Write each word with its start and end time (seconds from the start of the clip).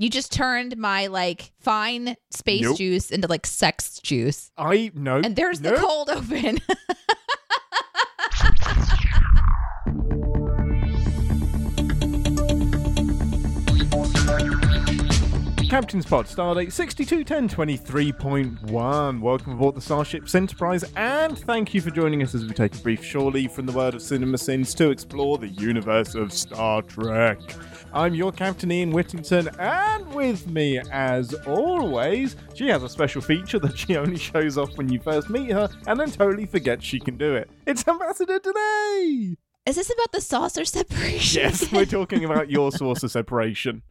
You 0.00 0.08
just 0.08 0.32
turned 0.32 0.78
my 0.78 1.08
like 1.08 1.52
fine 1.58 2.16
space 2.30 2.62
Nope. 2.62 2.78
juice 2.78 3.10
into 3.10 3.28
like 3.28 3.44
sex 3.44 3.98
juice. 3.98 4.50
I 4.56 4.90
no. 4.94 5.18
And 5.18 5.36
there's 5.36 5.60
no. 5.60 5.72
the 5.72 5.76
cold 5.76 6.08
open. 6.08 6.58
Captain's 15.68 16.06
Pod, 16.06 16.24
Stardate 16.24 16.68
621023.1. 16.68 19.20
Welcome 19.20 19.52
aboard 19.52 19.74
the 19.74 19.80
Starship 19.82 20.34
Enterprise, 20.34 20.82
and 20.96 21.38
thank 21.38 21.74
you 21.74 21.82
for 21.82 21.90
joining 21.90 22.22
us 22.22 22.34
as 22.34 22.46
we 22.46 22.54
take 22.54 22.74
a 22.74 22.78
brief 22.78 23.04
shore 23.04 23.30
leave 23.30 23.52
from 23.52 23.66
the 23.66 23.72
world 23.72 23.94
of 23.94 24.00
CinemaSins 24.00 24.74
to 24.78 24.88
explore 24.90 25.36
the 25.36 25.48
universe 25.48 26.14
of 26.14 26.32
Star 26.32 26.80
Trek. 26.82 27.38
I'm 27.92 28.14
your 28.14 28.30
Captain 28.30 28.70
Ian 28.70 28.92
Whittington, 28.92 29.48
and 29.58 30.14
with 30.14 30.46
me, 30.46 30.78
as 30.92 31.34
always, 31.46 32.36
she 32.54 32.68
has 32.68 32.84
a 32.84 32.88
special 32.88 33.20
feature 33.20 33.58
that 33.58 33.76
she 33.76 33.96
only 33.96 34.16
shows 34.16 34.56
off 34.56 34.76
when 34.76 34.88
you 34.92 35.00
first 35.00 35.28
meet 35.28 35.50
her 35.50 35.68
and 35.88 35.98
then 35.98 36.10
totally 36.10 36.46
forgets 36.46 36.84
she 36.84 37.00
can 37.00 37.16
do 37.16 37.34
it. 37.34 37.50
It's 37.66 37.86
Ambassador 37.88 38.38
Deneé! 38.38 39.36
Is 39.66 39.76
this 39.76 39.90
about 39.90 40.12
the 40.12 40.20
saucer 40.20 40.64
separation? 40.66 41.42
Yes, 41.42 41.72
we're 41.72 41.84
talking 41.86 42.24
about 42.24 42.48
your 42.48 42.70
saucer 42.70 43.08
separation. 43.08 43.82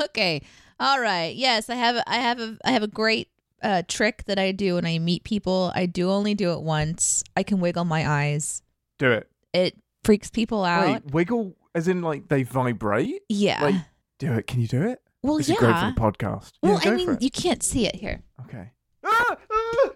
okay. 0.00 0.42
All 0.78 1.00
right. 1.00 1.34
Yes, 1.34 1.68
I 1.68 1.74
have. 1.74 2.02
I 2.06 2.16
have 2.16 2.40
a. 2.40 2.56
I 2.64 2.70
have 2.72 2.82
a 2.82 2.88
great 2.88 3.28
uh, 3.62 3.82
trick 3.88 4.24
that 4.24 4.38
I 4.38 4.52
do 4.52 4.76
when 4.76 4.86
I 4.86 4.98
meet 4.98 5.24
people. 5.24 5.72
I 5.74 5.86
do 5.86 6.10
only 6.10 6.34
do 6.34 6.52
it 6.52 6.62
once. 6.62 7.22
I 7.36 7.42
can 7.42 7.60
wiggle 7.60 7.84
my 7.84 8.08
eyes. 8.08 8.62
Do 8.98 9.10
it. 9.12 9.28
It 9.52 9.76
freaks 10.02 10.30
people 10.30 10.64
out. 10.64 11.04
Wait, 11.04 11.12
wiggle 11.12 11.56
as 11.74 11.88
in 11.88 12.02
like 12.02 12.28
they 12.28 12.42
vibrate? 12.42 13.22
Yeah. 13.28 13.62
Like, 13.62 13.74
do 14.18 14.32
it. 14.32 14.46
Can 14.46 14.60
you 14.60 14.68
do 14.68 14.82
it? 14.82 15.00
well, 15.22 15.40
yeah. 15.40 15.54
great 15.56 15.74
for 15.78 15.86
the 15.94 16.00
podcast? 16.00 16.52
well, 16.62 16.80
yeah, 16.84 16.90
I 16.90 16.94
mean, 16.96 17.16
you 17.20 17.30
can't 17.30 17.62
see 17.62 17.86
it 17.86 17.94
here, 17.96 18.22
Okay. 18.44 18.70
Ah, 19.04 19.24
ah, 19.28 19.88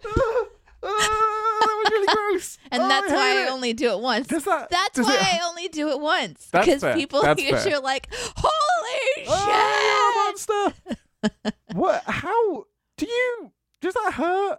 ah, 0.82 1.58
that 1.62 1.76
was 1.82 1.90
really 1.92 2.06
gross. 2.14 2.58
and 2.70 2.82
Oh, 2.82 2.88
that's 2.88 3.10
I 3.10 3.14
why 3.14 3.30
I 3.38 3.42
it. 3.46 3.50
only 3.50 3.72
do 3.72 3.90
it 3.92 4.00
once. 4.00 4.26
Does 4.26 4.44
that? 4.44 4.68
That's 4.70 4.98
why 4.98 5.14
it, 5.14 5.22
I 5.34 5.40
only 5.48 5.68
do 5.68 5.88
it 5.90 6.00
once 6.00 6.48
because 6.52 6.82
people 6.94 7.22
That's 7.22 7.40
usually 7.42 7.60
fair. 7.70 7.76
are 7.78 7.82
like, 7.82 8.08
"Holy 8.36 9.26
Oh, 9.28 10.34
shit!" 10.34 10.62
you're 10.66 11.30
a 11.30 11.32
monster. 11.32 11.52
what? 11.78 12.02
How 12.04 12.64
do 12.96 13.06
you? 13.06 13.52
Does 13.80 13.94
that 13.94 14.12
hurt? 14.14 14.58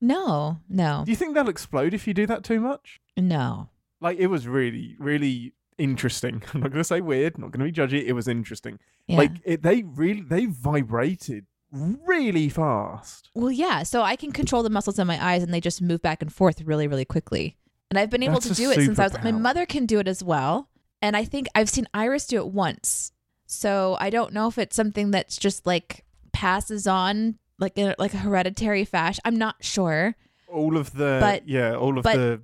No, 0.00 0.58
no, 0.68 1.02
Do 1.06 1.10
you 1.10 1.16
think 1.16 1.34
they'll 1.34 1.48
explode 1.48 1.94
if 1.94 2.06
you 2.06 2.12
do 2.14 2.26
that 2.26 2.44
too 2.44 2.60
much? 2.60 3.00
no. 3.16 3.70
Like 3.98 4.18
it 4.18 4.26
was 4.26 4.46
really, 4.46 4.94
really 4.98 5.54
interesting. 5.78 6.42
I'm 6.54 6.60
not 6.60 6.70
going 6.70 6.80
to 6.80 6.84
say 6.84 7.00
weird. 7.00 7.38
Not 7.38 7.50
going 7.52 7.72
to 7.72 7.72
be 7.72 7.96
judgy. 7.96 8.04
It 8.04 8.12
was 8.12 8.28
interesting. 8.28 8.78
Yeah. 9.06 9.18
Like 9.18 9.32
it, 9.44 9.62
they 9.62 9.82
really, 9.82 10.22
they 10.22 10.46
vibrated 10.46 11.46
really 11.72 12.48
fast. 12.48 13.30
Well, 13.34 13.50
yeah. 13.50 13.82
So 13.82 14.02
I 14.02 14.16
can 14.16 14.32
control 14.32 14.62
the 14.62 14.70
muscles 14.70 14.98
in 14.98 15.06
my 15.06 15.22
eyes, 15.24 15.42
and 15.42 15.52
they 15.52 15.60
just 15.60 15.82
move 15.82 16.02
back 16.02 16.22
and 16.22 16.32
forth 16.32 16.60
really, 16.62 16.88
really 16.88 17.04
quickly. 17.04 17.56
And 17.90 17.98
I've 17.98 18.10
been 18.10 18.22
able 18.22 18.34
That's 18.34 18.48
to 18.48 18.54
do 18.54 18.70
it 18.70 18.74
since 18.76 18.98
I 18.98 19.04
was. 19.04 19.22
My 19.22 19.32
mother 19.32 19.66
can 19.66 19.86
do 19.86 19.98
it 20.00 20.08
as 20.08 20.22
well, 20.22 20.68
and 21.02 21.16
I 21.16 21.24
think 21.24 21.46
I've 21.54 21.68
seen 21.68 21.86
Iris 21.94 22.26
do 22.26 22.38
it 22.38 22.48
once. 22.48 23.12
So 23.46 23.96
I 24.00 24.10
don't 24.10 24.32
know 24.32 24.48
if 24.48 24.58
it's 24.58 24.74
something 24.74 25.12
that's 25.12 25.36
just 25.36 25.66
like 25.66 26.04
passes 26.32 26.86
on, 26.88 27.38
like 27.60 27.78
in, 27.78 27.94
like 27.98 28.12
a 28.12 28.18
hereditary 28.18 28.84
fashion. 28.84 29.22
I'm 29.24 29.36
not 29.36 29.56
sure. 29.60 30.16
all 30.48 30.76
of 30.76 30.92
the 30.92 31.18
But- 31.20 31.48
yeah, 31.48 31.74
all 31.76 31.98
of 31.98 32.04
the 32.04 32.40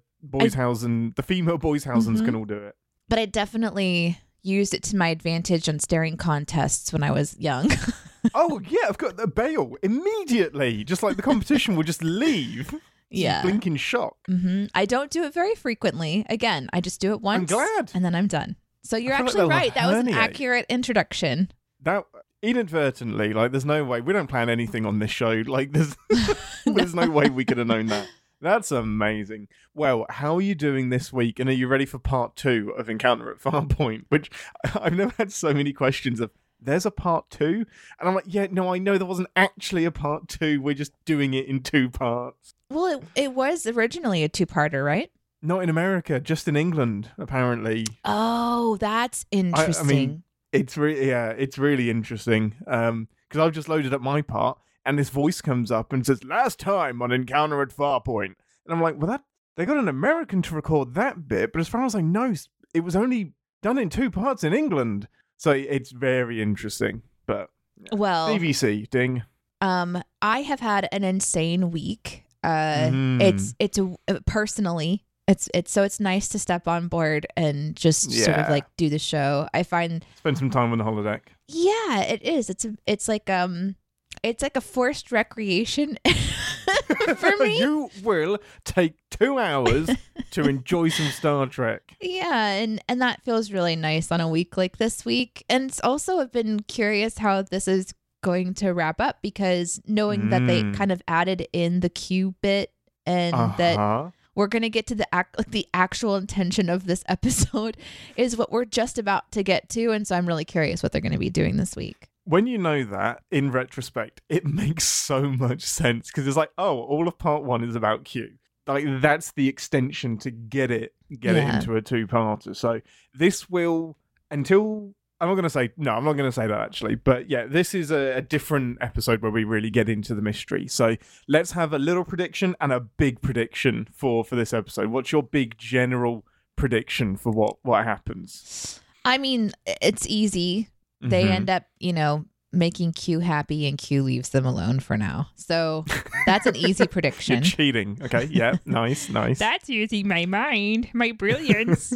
and 0.85 1.15
the 1.15 1.23
female 1.23 1.59
Boyshausens 1.59 2.19
Mhm. 2.19 2.25
can 2.25 2.35
all 2.37 2.45
do 2.45 2.57
it. 2.57 2.77
But 3.13 3.19
I 3.19 3.27
definitely 3.27 4.19
used 4.41 4.73
it 4.73 4.83
to 4.85 4.97
my 4.97 5.09
advantage 5.09 5.69
on 5.69 5.79
staring 5.81 6.17
contests 6.17 6.95
when 6.95 7.03
I 7.03 7.11
was 7.11 7.39
young. 7.39 7.71
oh 8.35 8.59
yeah, 8.67 8.89
I've 8.89 8.97
got 8.97 9.19
the 9.19 9.27
bail 9.27 9.77
immediately. 9.83 10.83
Just 10.83 11.03
like 11.03 11.17
the 11.17 11.23
competition 11.23 11.77
will 11.77 11.83
just 11.83 12.03
leave. 12.03 12.75
yeah. 13.11 13.43
blink 13.43 13.67
in 13.67 13.77
shock. 13.77 14.17
hmm 14.27 14.65
I 14.75 14.87
don't 14.87 15.11
do 15.11 15.25
it 15.25 15.35
very 15.35 15.55
frequently. 15.55 16.25
Again, 16.31 16.71
I 16.73 16.81
just 16.81 17.03
do 17.03 17.13
it 17.13 17.21
once. 17.21 17.53
glad. 17.53 17.91
And 17.93 18.03
then 18.03 18.15
I'm 18.15 18.29
done. 18.29 18.57
So 18.83 18.97
you're 18.97 19.13
like 19.13 19.25
actually 19.25 19.41
they'll 19.41 19.49
right. 19.51 19.75
That 19.75 19.89
was 19.89 19.99
an 19.99 20.09
accurate 20.09 20.65
introduction. 20.71 21.51
That 21.83 22.07
inadvertently, 22.41 23.35
like, 23.35 23.51
there's 23.51 23.67
no 23.67 23.85
way 23.85 24.01
we 24.01 24.15
don't 24.15 24.27
plan 24.27 24.49
anything 24.49 24.87
on 24.87 25.01
this 25.01 25.11
show. 25.11 25.43
Like, 25.47 25.73
there's 25.73 25.95
there's 26.65 26.95
no 26.95 27.11
way 27.11 27.29
we 27.29 27.45
could 27.45 27.59
have 27.59 27.67
known 27.67 27.89
that. 27.89 28.09
That's 28.43 28.73
amazing. 28.73 29.47
Well, 29.73 30.05
how 30.11 30.35
are 30.35 30.41
you 30.43 30.57
doing 30.57 30.89
this 30.91 31.13
week? 31.13 31.39
And 31.39 31.49
are 31.49 31.53
you 31.55 31.69
ready 31.69 31.87
for 31.87 31.99
part 31.99 32.35
two 32.35 32.75
of 32.77 32.91
Encounter 32.91 33.31
at 33.31 33.39
Farpoint? 33.43 34.05
Which 34.09 34.31
I've 34.75 34.95
never 34.95 35.15
had 35.17 35.33
so 35.33 35.55
many 35.55 35.73
questions 35.73 36.21
of. 36.21 36.31
There's 36.65 36.87
a 36.87 36.93
part 36.93 37.29
two, 37.29 37.67
and 37.99 38.09
I'm 38.09 38.15
like, 38.15 38.27
yeah, 38.29 38.47
no, 38.49 38.73
I 38.73 38.79
know 38.79 38.97
there 38.97 39.07
wasn't 39.07 39.31
actually 39.35 39.85
a 39.85 39.91
part 39.91 40.29
two. 40.29 40.63
We're 40.63 40.75
just 40.75 40.93
doing 41.05 41.35
it 41.35 41.47
in 41.47 41.61
two 41.61 41.91
parts. 41.91 42.55
Well, 42.71 42.87
it, 42.87 43.05
it 43.17 43.35
was 43.35 43.67
originally 43.67 44.23
a 44.23 44.29
two 44.29 44.47
parter, 44.47 44.85
right? 44.85 45.11
Not 45.43 45.65
in 45.65 45.69
America, 45.69 46.21
just 46.21 46.47
in 46.47 46.55
England, 46.55 47.11
apparently. 47.19 47.85
Oh, 48.05 48.77
that's 48.77 49.27
interesting. 49.33 49.85
I 49.85 49.93
mean, 49.93 50.23
It's 50.53 50.77
really 50.77 51.09
yeah, 51.09 51.31
it's 51.31 51.59
really 51.59 51.91
interesting. 51.91 52.55
Um, 52.69 53.09
because 53.29 53.45
I've 53.45 53.55
just 53.55 53.69
loaded 53.69 53.93
up 53.93 54.01
my 54.01 54.23
part, 54.23 54.59
and 54.85 54.99
this 54.99 55.11
voice 55.11 55.41
comes 55.41 55.71
up 55.71 55.93
and 55.93 56.05
says, 56.07 56.25
"Last 56.25 56.59
time 56.59 57.01
on 57.03 57.13
Encounter 57.13 57.63
at 57.63 57.69
Farpoint," 57.71 58.35
and 58.67 58.69
I'm 58.75 58.81
like, 58.81 58.97
"Well, 58.99 59.11
that 59.11 59.25
they 59.57 59.65
got 59.67 59.77
an 59.77 59.89
American 59.89 60.43
to 60.43 60.55
record 60.55 60.95
that 60.95 61.29
bit, 61.29 61.53
but 61.53 61.61
as 61.61 61.69
far 61.69 61.85
as 61.85 61.95
I 61.95 62.01
know, 62.01 62.35
it 62.75 62.81
was 62.81 62.97
only 62.97 63.35
done 63.63 63.79
in 63.79 63.89
two 63.91 64.11
parts 64.11 64.43
in 64.45 64.53
England, 64.55 65.09
so 65.37 65.51
it's 65.53 65.91
very 65.93 66.41
interesting." 66.43 67.03
But 67.27 67.51
well, 67.93 68.29
BBC 68.29 68.89
ding. 68.91 69.23
um, 69.61 70.03
I 70.21 70.43
have 70.43 70.61
had 70.61 70.89
an 70.93 71.05
insane 71.05 71.71
week. 71.71 72.25
Uh, 72.45 72.89
Mhm. 72.91 73.23
it's 73.23 73.55
it's 73.61 73.79
a, 73.79 73.95
uh, 74.09 74.19
personally. 74.27 75.05
It's 75.29 75.49
it's 75.55 75.71
so 75.71 75.85
it's 75.85 76.01
nice 76.01 76.29
to 76.31 76.39
step 76.41 76.67
on 76.67 76.89
board 76.89 77.29
and 77.37 77.77
just 77.77 78.11
sort 78.11 78.37
of 78.37 78.49
like 78.51 78.65
do 78.77 78.89
the 78.89 78.99
show. 78.99 79.49
I 79.55 79.63
find 79.63 80.05
Spend 80.17 80.37
some 80.37 80.51
time 80.51 80.73
on 80.73 80.79
the 80.79 80.85
holodeck. 80.85 81.21
yeah, 81.47 82.01
it 82.03 82.23
is. 82.23 82.51
It's 82.51 82.65
a, 82.65 82.75
it's 82.87 83.07
like 83.07 83.31
um 83.31 83.77
it's 84.23 84.43
like 84.43 84.57
a 84.57 84.61
forced 84.61 85.11
recreation 85.13 85.99
for 87.17 87.37
me. 87.41 87.59
you 87.59 87.91
will 88.03 88.39
take 88.65 88.95
two 89.11 89.39
hours 89.39 89.91
to 90.31 90.43
enjoy 90.49 90.89
some 90.89 91.07
Star 91.09 91.47
Trek. 91.47 91.83
Yeah, 92.01 92.47
and 92.53 92.81
and 92.89 93.01
that 93.03 93.23
feels 93.25 93.53
really 93.53 93.77
nice 93.77 94.11
on 94.13 94.21
a 94.21 94.29
week 94.29 94.57
like 94.57 94.79
this 94.79 95.05
week. 95.05 95.45
And 95.49 95.69
it's 95.71 95.81
also 95.83 96.19
I've 96.21 96.33
been 96.33 96.61
curious 96.61 97.19
how 97.19 97.43
this 97.43 97.67
is 97.69 97.95
going 98.23 98.55
to 98.55 98.71
wrap 98.71 99.01
up 99.01 99.19
because 99.23 99.81
knowing 99.87 100.31
that 100.31 100.47
they 100.47 100.63
Mm. 100.63 100.75
kind 100.77 100.93
of 100.93 101.03
added 101.09 101.49
in 101.53 101.81
the 101.81 101.89
Q 101.89 102.35
bit 102.41 102.71
and 103.05 103.35
that 103.57 103.77
Uh-huh. 103.79 104.11
we're 104.37 104.47
going 104.47 104.63
to 104.63 104.71
get 104.71 104.87
to 104.87 104.95
the 104.95 105.13
act 105.13 105.37
like 105.37 105.51
the 105.51 105.67
actual 105.75 106.15
intention 106.15 106.69
of 106.71 106.87
this 106.87 107.03
episode 107.09 107.77
is 108.17 108.37
what 108.37 108.53
we're 108.53 108.65
just 108.65 108.97
about 108.97 109.33
to 109.33 109.43
get 109.43 109.69
to 109.71 109.91
and 109.91 110.07
so 110.07 110.15
I'm 110.15 110.27
really 110.27 110.45
curious 110.45 110.85
what 110.85 110.93
they're 110.93 111.01
going 111.01 111.11
to 111.13 111.19
be 111.19 111.31
doing 111.31 111.57
this 111.57 111.75
week. 111.75 112.07
When 112.25 112.47
you 112.47 112.59
know 112.59 112.85
that 112.85 113.23
in 113.31 113.51
retrospect, 113.51 114.21
it 114.29 114.45
makes 114.63 114.85
so 114.85 115.23
much 115.31 115.63
sense 115.63 116.09
because 116.09 116.27
it's 116.27 116.37
like, 116.37 116.51
oh, 116.59 116.81
all 116.81 117.09
of 117.09 117.19
part 117.19 117.45
one 117.45 117.65
is 117.65 117.75
about 117.77 118.05
Q. 118.05 118.31
Like 118.67 118.85
that's 119.01 119.33
the 119.33 119.49
extension 119.49 120.19
to 120.19 120.31
get 120.31 120.71
it 120.71 120.95
get 121.21 121.35
Yeah. 121.35 121.49
it 121.49 121.55
into 121.57 121.75
a 121.77 121.83
two 121.83 122.07
parter. 122.07 122.55
So 122.55 122.81
this 123.13 123.51
will 123.51 123.97
until 124.31 124.95
I'm 125.21 125.29
not 125.29 125.35
going 125.35 125.45
to 125.45 125.51
say 125.51 125.71
no. 125.77 125.93
I'm 125.93 126.05
not 126.05 126.15
going 126.15 126.29
to 126.29 126.35
say 126.35 126.47
that 126.49 126.61
actually, 126.61 126.95
but 126.97 127.29
yeah, 127.31 127.47
this 127.47 127.75
is 127.75 127.91
a, 127.93 128.17
a 128.17 128.23
different 128.23 128.79
episode 128.81 129.23
where 129.23 129.31
we 129.31 129.45
really 129.45 129.71
get 129.71 129.89
into 129.89 130.15
the 130.17 130.23
mystery. 130.23 130.67
So 130.69 130.97
let's 131.29 131.53
have 131.53 131.73
a 131.73 131.79
little 131.79 132.05
prediction 132.05 132.57
and 132.61 132.73
a 132.73 132.81
big 132.81 133.21
prediction 133.21 133.89
for 133.93 134.25
for 134.25 134.35
this 134.37 134.53
episode. 134.53 134.89
What's 134.89 135.13
your 135.13 135.23
big 135.23 135.57
general 135.59 136.25
prediction 136.57 137.17
for 137.17 137.33
what 137.33 137.57
what 137.63 137.85
happens? 137.85 138.81
I 139.05 139.19
mean, 139.19 139.53
it's 139.67 140.07
easy. 140.07 140.69
They 141.03 141.25
Mhm. 141.25 141.31
end 141.31 141.51
up, 141.51 141.65
you 141.81 141.93
know, 141.93 142.25
making 142.53 142.93
Q 142.93 143.19
happy 143.21 143.67
and 143.67 143.77
Q 143.79 144.03
leaves 144.03 144.29
them 144.29 144.45
alone 144.47 144.79
for 144.81 144.97
now. 144.97 145.29
So 145.37 145.85
that's 146.27 146.47
an 146.47 146.55
easy 146.57 146.87
prediction. 146.89 147.35
You're 147.35 147.41
prediction. 147.41 147.57
cheating. 147.57 147.99
Okay, 148.03 148.25
yeah, 148.31 148.55
nice, 148.67 149.09
nice. 149.09 149.39
That's 149.41 149.69
using 149.69 150.07
my 150.07 150.27
mind, 150.27 150.89
my 150.93 151.13
brilliance. 151.13 151.93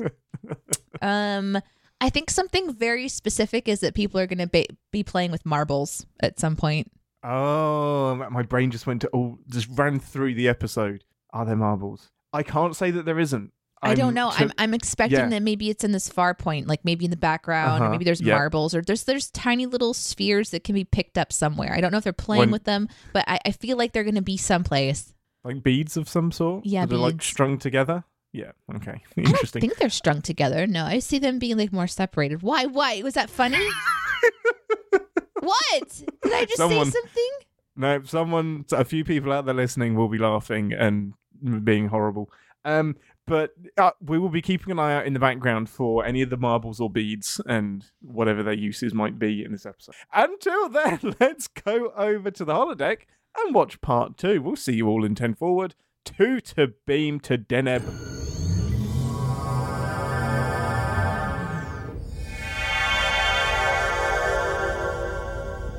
um, 1.03 1.59
I 2.01 2.11
think 2.11 2.31
something 2.31 2.73
very 2.75 3.09
specific 3.09 3.69
is 3.69 3.81
that 3.81 3.95
people 3.95 4.21
are 4.21 4.27
going 4.27 4.39
to 4.39 4.47
be, 4.47 4.67
be 4.93 5.03
playing 5.03 5.31
with 5.31 5.47
marbles 5.47 6.07
at 6.21 6.39
some 6.41 6.57
point. 6.57 6.91
Oh, 7.23 8.15
my 8.31 8.43
brain 8.43 8.71
just 8.71 8.87
went 8.87 9.01
to 9.03 9.11
oh, 9.13 9.39
just 9.49 9.69
ran 9.73 9.99
through 9.99 10.35
the 10.35 10.49
episode. 10.49 11.05
Are 11.33 11.45
there 11.45 11.57
marbles? 11.57 12.11
I 12.33 12.43
can't 12.43 12.77
say 12.77 12.91
that 12.93 13.05
there 13.05 13.19
isn't. 13.19 13.53
I'm, 13.87 13.91
I 13.93 13.95
do 13.95 14.03
not 14.03 14.15
know. 14.15 14.31
to- 14.31 14.37
I'm 14.45 14.53
I'm 14.59 14.75
expecting 14.75 15.19
yeah. 15.19 15.29
that 15.29 15.43
maybe 15.43 15.71
it's 15.71 15.85
in 15.85 15.93
this 15.93 16.09
far 16.09 16.35
point, 16.35 16.67
like 16.67 16.85
maybe 16.85 17.05
in 17.05 17.11
the 17.11 17.17
background, 17.17 17.81
or 17.83 17.85
Uh-huh. 17.87 17.93
maybe 17.93 18.05
there's 18.05 18.21
Yeah. 18.21 18.35
marbles, 18.35 18.75
or 18.75 18.83
there's 18.83 19.05
there's 19.05 19.31
tiny 19.31 19.67
little 19.67 19.95
spheres 19.95 20.51
that 20.51 20.65
can 20.65 20.75
be 20.75 20.85
picked 20.85 21.17
up 21.19 21.33
somewhere. 21.33 21.73
I 21.73 21.81
don't 21.81 21.91
know 21.93 21.99
if 21.99 22.05
they're 22.05 22.13
playing 22.13 22.41
When- 22.41 22.51
with 22.51 22.65
them, 22.65 22.89
but 23.13 23.25
I, 23.29 23.39
I 23.47 23.51
feel 23.53 23.77
like 23.77 23.93
they're 23.93 24.05
going 24.05 24.15
to 24.17 24.23
be 24.23 24.37
someplace. 24.37 25.13
like 25.45 25.63
beads 25.63 25.97
of 25.97 26.09
some 26.09 26.33
sort. 26.33 26.67
Yeah, 26.67 26.87
they're 26.87 26.99
like 26.99 27.23
strung 27.23 27.59
together. 27.59 28.05
Yeah. 28.33 28.53
Okay. 28.75 28.91
I 29.17 29.21
Interesting. 29.21 29.61
don't 29.61 29.69
think 29.71 29.79
they're 29.79 29.89
strung 29.91 30.21
together. 30.21 30.67
No, 30.67 30.85
I 30.85 30.99
see 30.99 31.19
them 31.19 31.39
being 31.39 31.57
like 31.57 31.73
more 31.73 31.87
separated. 31.87 32.43
Why? 32.43 32.67
Why 32.67 33.01
was 33.03 33.15
that 33.15 33.31
funny? 33.31 33.65
What? 35.41 36.03
Did 36.23 36.33
I 36.33 36.45
just 36.45 36.57
Someone- 36.57 36.87
say 36.87 36.99
something? 37.01 37.31
No, 37.77 38.03
someone, 38.05 38.65
a 38.73 38.85
few 38.85 39.05
people 39.05 39.33
out 39.33 39.45
there 39.45 39.55
listening 39.55 39.95
will 39.95 40.09
be 40.09 40.17
laughing 40.19 40.73
and 40.73 41.13
being 41.63 41.89
horrible. 41.89 42.31
Um, 42.65 42.97
but 43.27 43.53
uh, 43.77 43.91
we 44.01 44.19
will 44.19 44.29
be 44.29 44.43
keeping 44.43 44.71
an 44.71 44.79
eye 44.79 44.95
out 44.95 45.07
in 45.07 45.13
the 45.13 45.19
background 45.19 45.69
for 45.69 46.05
any 46.05 46.23
of 46.23 46.31
the 46.31 46.37
marbles 46.37 46.81
or 46.81 46.89
beads 46.89 47.41
and 47.47 47.87
whatever 48.01 48.43
their 48.43 48.55
uses 48.55 48.95
might 48.95 49.19
be 49.19 49.45
in 49.45 49.53
this 49.53 49.67
episode. 49.67 49.95
Until 50.13 50.69
then, 50.69 51.01
let's 51.21 51.49
go 51.49 51.93
over 51.97 52.31
to 52.31 52.45
the 52.45 52.55
holodeck 52.55 53.03
and 53.37 53.55
watch 53.55 53.81
part 53.81 54.17
two. 54.17 54.41
We'll 54.41 54.57
see 54.57 54.75
you 54.75 54.89
all 54.89 55.05
in 55.05 55.15
10 55.15 55.35
forward. 55.35 55.75
Two 56.05 56.41
to 56.41 56.75
beam 56.87 57.19
to 57.21 57.37
Deneb. 57.37 58.06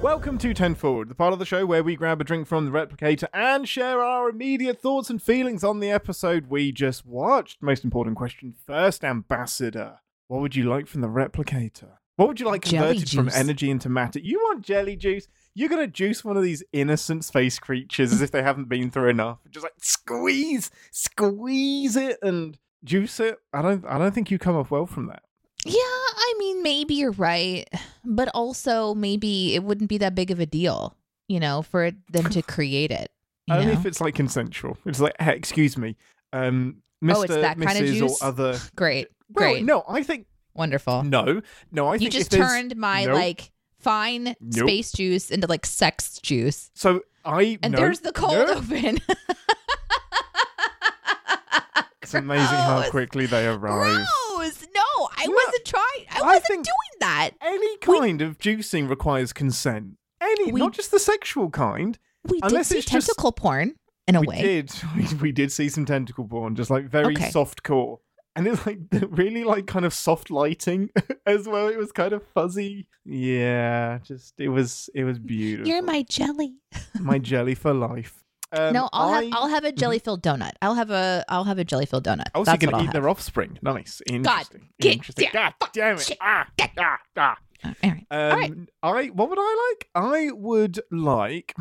Welcome 0.08 0.38
to 0.38 0.54
10 0.54 0.76
Forward, 0.76 1.10
the 1.10 1.16
part 1.16 1.34
of 1.34 1.40
the 1.40 1.46
show 1.46 1.66
where 1.66 1.84
we 1.84 1.98
grab 1.98 2.22
a 2.22 2.24
drink 2.24 2.48
from 2.48 2.64
the 2.64 2.72
replicator 2.72 3.26
and 3.34 3.68
share 3.68 4.02
our 4.02 4.30
immediate 4.30 4.82
thoughts 4.82 5.10
and 5.10 5.22
feelings 5.22 5.66
on 5.66 5.82
the 5.82 5.92
episode 5.92 6.48
we 6.48 6.72
just 6.72 7.06
watched. 7.06 7.62
Most 7.62 7.84
important 7.84 8.16
question 8.16 8.56
first, 8.66 9.04
Ambassador. 9.04 10.00
What 10.30 10.40
would 10.40 10.56
you 10.56 10.64
like 10.64 10.88
from 10.88 11.02
the 11.02 11.10
replicator? 11.10 11.98
What 12.16 12.30
would 12.30 12.40
you 12.40 12.46
like 12.46 12.64
Jelly 12.64 12.96
converted 12.96 13.10
from 13.10 13.30
energy 13.34 13.70
into 13.70 13.90
matter? 13.90 14.20
You 14.20 14.40
want 14.40 14.64
jelly 14.64 14.96
juice? 14.96 15.28
You're 15.54 15.68
going 15.68 15.86
to 15.86 15.92
juice 15.92 16.24
one 16.24 16.38
of 16.38 16.44
these 16.44 16.64
innocent 16.72 17.26
space 17.26 17.60
creatures 17.60 18.14
as 18.14 18.22
if 18.22 18.32
they 18.32 18.42
haven't 18.42 18.70
been 18.70 18.90
through 18.90 19.10
enough. 19.10 19.40
Just 19.50 19.66
like 19.66 19.74
squeeze, 19.82 20.72
squeeze 20.90 21.98
it 21.98 22.18
and 22.22 22.58
juice 22.86 23.20
it. 23.20 23.40
I 23.52 23.62
don't 23.62 23.86
I 23.86 23.98
don't 23.98 24.16
think 24.16 24.32
you 24.32 24.40
come 24.40 24.56
off 24.56 24.72
well 24.72 24.86
from 24.86 25.08
that. 25.08 25.24
Yeah, 25.66 26.07
mean, 26.38 26.64
maybe 26.64 26.94
you're 26.96 27.12
right, 27.12 27.68
but 28.06 28.30
also 28.34 28.94
maybe 28.96 29.56
it 29.56 29.64
wouldn't 29.64 29.90
be 29.90 29.98
that 30.00 30.16
big 30.16 30.32
of 30.32 30.40
a 30.40 30.46
deal, 30.46 30.96
you 31.28 31.40
know, 31.40 31.62
for 31.62 31.92
them 32.12 32.26
to 32.32 32.42
create 32.56 32.92
it. 32.92 33.12
Only 33.50 33.68
know? 33.68 33.72
if 33.74 33.86
it's 33.86 34.02
like 34.02 34.16
consensual. 34.16 34.78
It's 34.86 35.00
like, 35.00 35.16
hey, 35.20 35.36
excuse 35.36 35.78
me, 35.78 35.96
um, 36.34 36.78
Mr. 37.04 37.16
Oh, 37.16 37.22
it's 37.22 37.36
that 37.36 37.60
kind 37.60 37.78
of 37.78 37.86
Mrs. 37.86 37.98
juice? 38.00 38.22
or 38.22 38.28
other. 38.28 38.60
Great, 38.76 39.08
Well, 39.30 39.54
great, 39.54 39.64
no, 39.64 39.84
I 39.88 40.04
think 40.04 40.28
wonderful. 40.54 41.04
no, 41.04 41.42
no. 41.72 41.88
I 41.88 41.94
you 41.94 42.00
think 42.00 42.14
you 42.14 42.20
just 42.20 42.32
turned 42.32 42.76
my 42.76 43.06
Nope. 43.06 43.14
like 43.16 43.52
fine 43.80 44.36
Nope. 44.42 44.68
space 44.68 44.92
juice 44.92 45.30
into 45.32 45.48
like 45.48 45.66
sex 45.66 46.20
juice, 46.20 46.72
So 46.74 47.02
I 47.24 47.58
and 47.64 47.74
no, 47.74 47.78
there's 47.80 48.00
the 48.02 48.12
cold 48.12 48.34
no. 48.34 48.46
open. 48.56 48.98
It's 52.02 52.14
amazing 52.14 52.46
how 52.46 52.90
quickly 52.90 53.26
they 53.26 53.46
arrive. 53.48 54.08
Gross! 54.38 54.66
No, 54.74 54.82
I 55.18 55.26
No, 55.26 55.32
wasn't 55.34 55.66
trying. 55.66 56.06
I 56.12 56.20
I 56.22 56.26
wasn't 56.26 56.66
doing 56.66 56.94
that. 57.02 57.32
Any 57.42 57.78
kind 57.78 58.22
of 58.22 58.38
juicing 58.38 58.90
requires 58.90 59.34
consent. 59.34 59.98
Any, 60.22 60.52
We- 60.52 60.60
not 60.60 60.74
just 60.74 60.92
the 60.92 61.00
sexual 61.00 61.50
kind. 61.50 61.98
We 62.24 62.40
did 62.42 62.52
Unless 62.52 62.68
see 62.70 62.78
it's 62.80 62.88
just- 62.90 63.08
tentacle 63.08 63.32
porn 63.32 63.76
in 64.08 64.16
a 64.16 64.22
we 64.22 64.28
way. 64.28 64.42
did. 64.42 64.72
We, 64.96 65.08
we 65.22 65.32
did 65.32 65.52
see 65.52 65.70
some 65.70 65.86
tentacle 65.86 66.28
porn, 66.28 66.56
just 66.56 66.70
like 66.72 66.86
very 66.90 67.14
Okay. 67.16 67.30
soft 67.30 67.64
core. 67.64 68.00
And 68.36 68.46
it's 68.48 68.66
like 68.68 68.80
really 69.10 69.44
like 69.44 69.66
kind 69.68 69.86
of 69.86 69.94
soft 69.94 70.30
lighting 70.30 70.90
as 71.26 71.48
well. 71.48 71.68
It 71.70 71.78
was 71.78 71.92
kind 71.92 72.14
of 72.14 72.24
fuzzy. 72.36 72.88
Yeah, 73.06 74.00
just 74.04 74.34
it 74.40 74.50
was 74.50 74.90
it 74.94 75.04
was 75.06 75.18
beautiful. 75.20 75.68
You're 75.72 75.82
my 75.82 76.04
jelly. 76.10 76.56
my 77.00 77.18
jelly 77.20 77.56
for 77.56 77.74
life. 77.74 78.24
Um, 78.52 78.74
no, 78.74 78.90
I'll 78.94 79.10
I- 79.10 79.24
have 79.26 79.34
I'll 79.34 79.48
have 79.50 79.64
a 79.66 79.72
jelly 79.72 80.00
filled 80.00 80.24
donut. 80.24 80.52
I'll 80.62 80.76
have 80.76 80.90
a 80.92 81.26
I'll 81.28 81.44
have 81.44 81.60
a 81.60 81.64
jelly 81.66 81.86
filled 81.86 82.06
donut. 82.06 82.28
I 82.34 82.40
was 82.40 82.48
going 82.48 82.60
to 82.60 82.78
eat 82.78 82.84
have. 82.86 82.94
their 82.94 83.10
offspring. 83.10 83.60
Nice. 83.62 84.02
Interesting. 84.10 84.70
get 84.80 84.94
Interesting. 84.94 85.30
God 85.34 85.54
damn 85.74 85.96
it. 85.96 86.02
Shit. 86.02 86.18
Ah, 86.22 86.48
Get 86.58 86.72
ah, 86.78 86.98
ah. 87.18 87.38
Uh, 87.64 87.74
all 87.84 87.90
right. 87.92 88.06
Um, 88.12 88.68
All 88.84 88.94
right. 88.94 89.10
I 89.10 89.14
what 89.14 89.30
would 89.30 89.40
I 89.42 89.70
like? 89.72 89.90
I 89.96 90.32
would 90.32 90.80
like. 90.92 91.56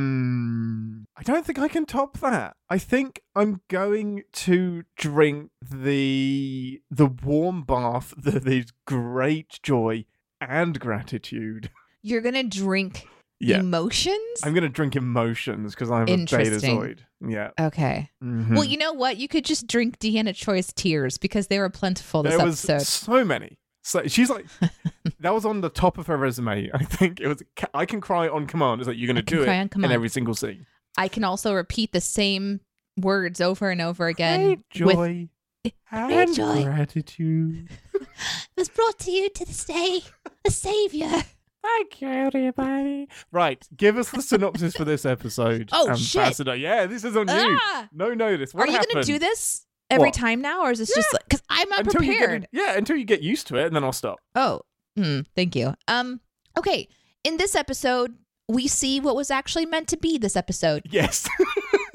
Hmm. 0.00 1.02
I 1.16 1.22
don't 1.22 1.44
think 1.46 1.58
I 1.58 1.68
can 1.68 1.86
top 1.86 2.18
that. 2.20 2.56
I 2.68 2.78
think 2.78 3.22
I'm 3.34 3.62
going 3.68 4.22
to 4.32 4.84
drink 4.96 5.50
the 5.62 6.82
the 6.90 7.06
warm 7.06 7.62
bath 7.64 8.12
that 8.22 8.46
is 8.46 8.66
great 8.86 9.58
joy 9.62 10.04
and 10.40 10.78
gratitude. 10.78 11.70
You're 12.02 12.20
gonna 12.22 12.44
drink 12.44 13.06
Yeah, 13.40 13.60
emotions. 13.60 14.40
I'm 14.44 14.52
going 14.52 14.62
to 14.64 14.68
drink 14.68 14.96
emotions 14.96 15.74
because 15.74 15.90
I'm 15.90 16.06
a 16.08 16.10
Interesting. 16.10 16.78
Betazoid. 16.78 16.98
Yeah. 17.26 17.50
okay. 17.58 18.10
Mhm. 18.22 18.50
Well, 18.50 18.64
you 18.64 18.76
know 18.76 18.92
what? 18.92 19.16
You 19.16 19.28
could 19.28 19.44
just 19.44 19.66
drink 19.66 19.98
Deanna 19.98 20.34
Troi's 20.34 20.72
tears 20.72 21.16
because 21.18 21.46
they 21.46 21.58
were 21.58 21.70
plentiful 21.70 22.22
this 22.22 22.36
there 22.36 22.44
was 22.44 22.68
episode. 22.68 22.86
so 22.86 23.24
many. 23.24 23.58
So 23.82 24.06
she's 24.08 24.28
like, 24.28 24.44
that 25.20 25.32
was 25.32 25.46
on 25.46 25.62
the 25.62 25.70
top 25.70 25.96
of 25.96 26.06
her 26.06 26.16
resume. 26.18 26.70
I 26.74 26.84
think 26.84 27.18
it 27.20 27.28
was. 27.28 27.42
I 27.72 27.86
can 27.86 28.00
cry 28.02 28.28
on 28.28 28.46
command. 28.46 28.80
It's 28.82 28.88
like 28.88 28.98
you're 28.98 29.06
going 29.06 29.16
I 29.16 29.20
to 29.22 29.26
can 29.26 29.38
do 29.38 29.44
cry 29.44 29.54
it 29.56 29.76
on 29.76 29.84
in 29.84 29.90
every 29.90 30.10
single 30.10 30.34
scene. 30.34 30.66
I 30.98 31.08
can 31.08 31.24
also 31.24 31.54
repeat 31.54 31.92
the 31.92 32.00
same 32.02 32.60
words 32.98 33.40
over 33.40 33.70
and 33.70 33.80
over 33.80 34.06
again. 34.06 34.62
Great 34.74 34.84
with- 34.86 34.94
joy 34.96 35.28
and 35.90 36.34
joy. 36.34 36.64
gratitude. 36.64 37.68
was 38.56 38.68
brought 38.68 38.98
to 39.00 39.10
you 39.10 39.30
to 39.30 39.44
this 39.46 39.64
day, 39.64 40.00
a 40.46 40.50
savior. 40.50 41.10
Thank 41.62 42.00
you, 42.00 42.08
everybody. 42.08 43.08
Right, 43.32 43.66
give 43.76 43.98
us 43.98 44.10
the 44.10 44.22
synopsis 44.22 44.74
for 44.76 44.84
this 44.84 45.04
episode. 45.04 45.68
Oh, 45.72 45.94
shit. 45.94 46.16
Ambassador. 46.20 46.56
Yeah, 46.56 46.86
this 46.86 47.04
is 47.04 47.16
on 47.16 47.28
you. 47.28 47.34
Ah! 47.60 47.88
No 47.92 48.14
notice. 48.14 48.54
What 48.54 48.68
Are 48.68 48.72
you 48.72 48.78
going 48.78 49.04
to 49.04 49.12
do 49.12 49.18
this 49.18 49.66
every 49.90 50.08
What? 50.08 50.14
time 50.14 50.40
now, 50.40 50.62
or 50.62 50.70
is 50.70 50.78
this 50.78 50.94
just 50.94 51.12
like 51.12 51.24
because 51.28 51.42
I'm 51.50 51.70
until 51.72 52.02
you 52.02 52.12
get 52.12 52.22
unprepared? 52.22 52.42
in- 52.52 52.58
yeah, 52.58 52.76
until 52.76 52.96
you 52.96 53.04
get 53.04 53.22
used 53.22 53.46
to 53.48 53.56
it, 53.56 53.66
and 53.66 53.76
then 53.76 53.84
I'll 53.84 53.92
stop. 53.92 54.18
Oh, 54.34 54.62
hmm, 54.96 55.20
thank 55.36 55.54
you. 55.54 55.74
Um, 55.88 56.20
okay. 56.58 56.88
In 57.24 57.36
this 57.36 57.54
episode, 57.54 58.14
we 58.48 58.66
see 58.66 58.98
what 59.00 59.14
was 59.14 59.30
actually 59.30 59.66
meant 59.66 59.88
to 59.88 59.96
be 59.98 60.16
this 60.18 60.36
episode, 60.36 60.82
Yes. 60.90 61.28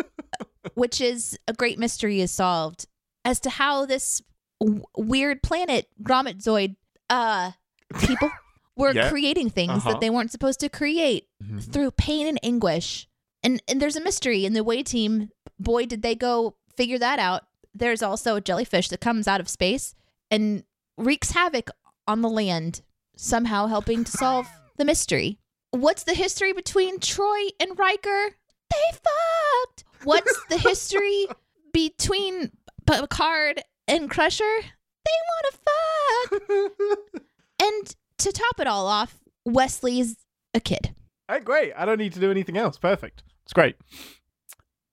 which 0.76 1.02
is 1.02 1.38
a 1.48 1.54
great 1.54 1.80
mystery 1.80 2.22
is 2.22 2.32
solved 2.32 2.86
as 3.24 3.40
to 3.42 3.50
how 3.50 3.86
this 3.86 4.22
w- 4.60 4.84
weird 4.98 5.42
planet 5.42 5.88
Grometzoid 6.04 6.76
uh 7.10 7.52
people 8.00 8.30
were 8.76 8.94
Yeah. 8.94 9.10
creating 9.10 9.50
things 9.50 9.72
Uh-huh. 9.72 9.92
that 9.92 10.00
they 10.02 10.10
weren't 10.10 10.32
supposed 10.32 10.60
to 10.62 10.70
create 10.70 11.28
through 11.72 11.92
pain 11.92 12.28
and 12.28 12.40
anguish. 12.44 13.08
And 13.44 13.62
and 13.68 13.82
there's 13.82 13.96
a 13.96 14.02
mystery 14.04 14.46
in 14.46 14.54
the 14.54 14.64
way 14.64 14.84
team. 14.84 15.30
Boy, 15.60 15.86
did 15.86 16.02
they 16.02 16.16
go 16.16 16.56
figure 16.76 16.98
that 17.00 17.20
out. 17.20 17.44
There's 17.74 18.02
also 18.04 18.36
a 18.36 18.42
jellyfish 18.42 18.90
that 18.90 19.00
comes 19.02 19.28
out 19.28 19.40
of 19.40 19.48
space 19.50 19.96
and 20.32 20.64
wreaks 20.98 21.32
havoc 21.32 21.70
on 22.08 22.22
the 22.22 22.30
land, 22.30 22.82
somehow 23.16 23.68
helping 23.68 24.04
to 24.04 24.12
solve 24.12 24.48
the 24.78 24.86
mystery. 24.86 25.40
What's 25.72 26.04
the 26.04 26.14
history 26.14 26.54
between 26.54 27.00
Troi 27.00 27.50
and 27.60 27.78
Riker? 27.78 28.36
They 28.70 28.92
fucked. 28.92 29.84
What's 30.04 30.38
the 30.50 30.58
history 30.58 31.28
between 31.74 32.52
Picard 32.86 33.62
and 33.88 34.10
Crusher? 34.10 34.44
They 35.06 35.18
want 35.32 35.46
to 35.52 35.60
fuck. 35.66 37.02
And 37.64 37.96
to 38.20 38.32
top 38.32 38.60
it 38.60 38.68
all 38.68 38.88
off, 38.88 39.20
Wesley's 39.46 40.18
a 40.54 40.60
kid. 40.60 40.96
Hey, 41.28 41.40
great. 41.40 41.74
I 41.76 41.86
don't 41.86 41.98
need 41.98 42.14
to 42.14 42.20
do 42.20 42.32
anything 42.32 42.58
else. 42.58 42.78
Perfect. 42.78 43.24
It's 43.44 43.54
great. 43.54 43.76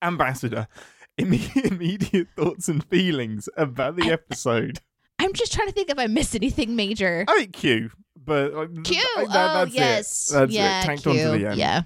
Ambassador, 0.02 0.66
imme- 1.20 1.70
immediate 1.70 2.28
thoughts 2.36 2.68
and 2.68 2.84
feelings 2.84 3.48
about 3.56 3.96
the 3.96 4.10
episode. 4.10 4.80
I'm 5.18 5.32
just 5.32 5.52
trying 5.52 5.68
to 5.68 5.72
think 5.72 5.90
if 5.90 5.98
I 5.98 6.06
missed 6.06 6.34
anything 6.34 6.74
major. 6.74 7.24
I 7.28 7.38
think 7.38 7.52
Q, 7.52 7.90
but 8.16 8.52
like, 8.54 8.74
Q. 8.82 8.94
th- 8.94 9.06
oh 9.16 9.26
that's 9.28 9.74
yes. 9.74 10.30
it. 10.30 10.34
That's 10.34 10.52
yeah, 10.52 10.82
it. 10.82 10.84
Tanked 10.86 11.02
Q. 11.04 11.12
onto 11.12 11.38
the 11.38 11.48
end. 11.50 11.58
Yeah. 11.58 11.82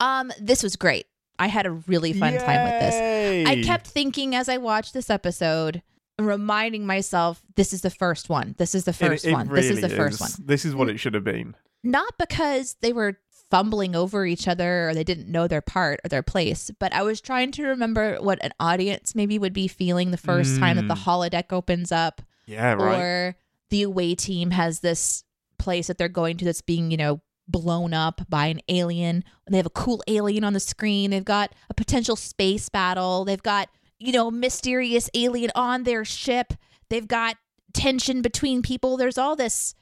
Um, 0.00 0.32
this 0.40 0.62
was 0.62 0.76
great. 0.76 1.06
I 1.38 1.46
had 1.46 1.64
a 1.64 1.70
really 1.70 2.12
fun 2.12 2.34
time 2.34 2.64
with 2.64 2.80
this. 2.80 3.48
I 3.48 3.62
kept 3.62 3.86
thinking 3.86 4.34
as 4.34 4.48
I 4.48 4.58
watched 4.58 4.92
this 4.92 5.08
episode, 5.08 5.82
reminding 6.18 6.86
myself, 6.86 7.42
this 7.56 7.72
is 7.72 7.80
the 7.82 7.90
first 7.90 8.28
one. 8.28 8.54
This 8.58 8.74
is 8.74 8.84
the 8.84 8.92
first 8.92 9.24
it 9.26 9.32
one. 9.32 9.48
this 9.48 9.66
is 9.70 9.80
the 9.80 9.88
really 9.88 9.96
first 9.96 10.20
one. 10.20 10.30
This 10.38 10.64
is 10.64 10.74
what 10.74 10.88
it 10.88 10.98
should 10.98 11.14
have 11.14 11.24
been. 11.24 11.54
Not 11.82 12.14
because 12.18 12.76
they 12.80 12.92
were 12.92 13.18
fumbling 13.50 13.94
over 13.96 14.24
each 14.24 14.48
other 14.48 14.88
or 14.88 14.94
they 14.94 15.04
didn't 15.04 15.28
know 15.30 15.46
their 15.46 15.60
part 15.60 16.00
or 16.04 16.08
their 16.08 16.22
place, 16.22 16.70
but 16.78 16.92
I 16.94 17.02
was 17.02 17.20
trying 17.20 17.50
to 17.52 17.64
remember 17.66 18.16
what 18.20 18.42
an 18.42 18.52
audience 18.60 19.14
maybe 19.14 19.38
would 19.38 19.52
be 19.52 19.68
feeling 19.68 20.10
the 20.10 20.16
first 20.16 20.58
time 20.58 20.76
that 20.76 20.88
the 20.88 20.94
Mm. 20.94 21.04
holodeck 21.04 21.52
opens 21.52 21.92
up 21.92 22.22
Yeah, 22.46 22.72
right. 22.74 22.98
or 22.98 23.36
the 23.70 23.82
away 23.82 24.14
team 24.14 24.52
has 24.52 24.80
this 24.80 25.24
place 25.58 25.88
that 25.88 25.98
they're 25.98 26.08
going 26.08 26.36
to 26.38 26.44
that's 26.44 26.62
being, 26.62 26.90
you 26.90 26.96
know, 26.96 27.20
blown 27.48 27.92
up 27.92 28.22
by 28.28 28.46
an 28.46 28.60
alien. 28.68 29.16
And 29.46 29.52
They 29.52 29.56
have 29.58 29.66
a 29.66 29.70
cool 29.70 30.02
alien 30.08 30.44
on 30.44 30.52
the 30.54 30.60
screen. 30.60 31.10
They've 31.10 31.24
got 31.24 31.52
a 31.68 31.74
potential 31.74 32.16
space 32.16 32.68
battle. 32.68 33.24
They've 33.26 33.42
got, 33.42 33.68
you 34.02 34.12
know, 34.12 34.30
mysterious 34.30 35.08
alien 35.14 35.50
on 35.54 35.84
their 35.84 36.04
ship. 36.04 36.52
They've 36.88 37.06
got 37.08 37.36
tension 37.72 38.20
between 38.22 38.62
people. 38.62 38.96
There's 38.96 39.18
all 39.18 39.36
this 39.36 39.74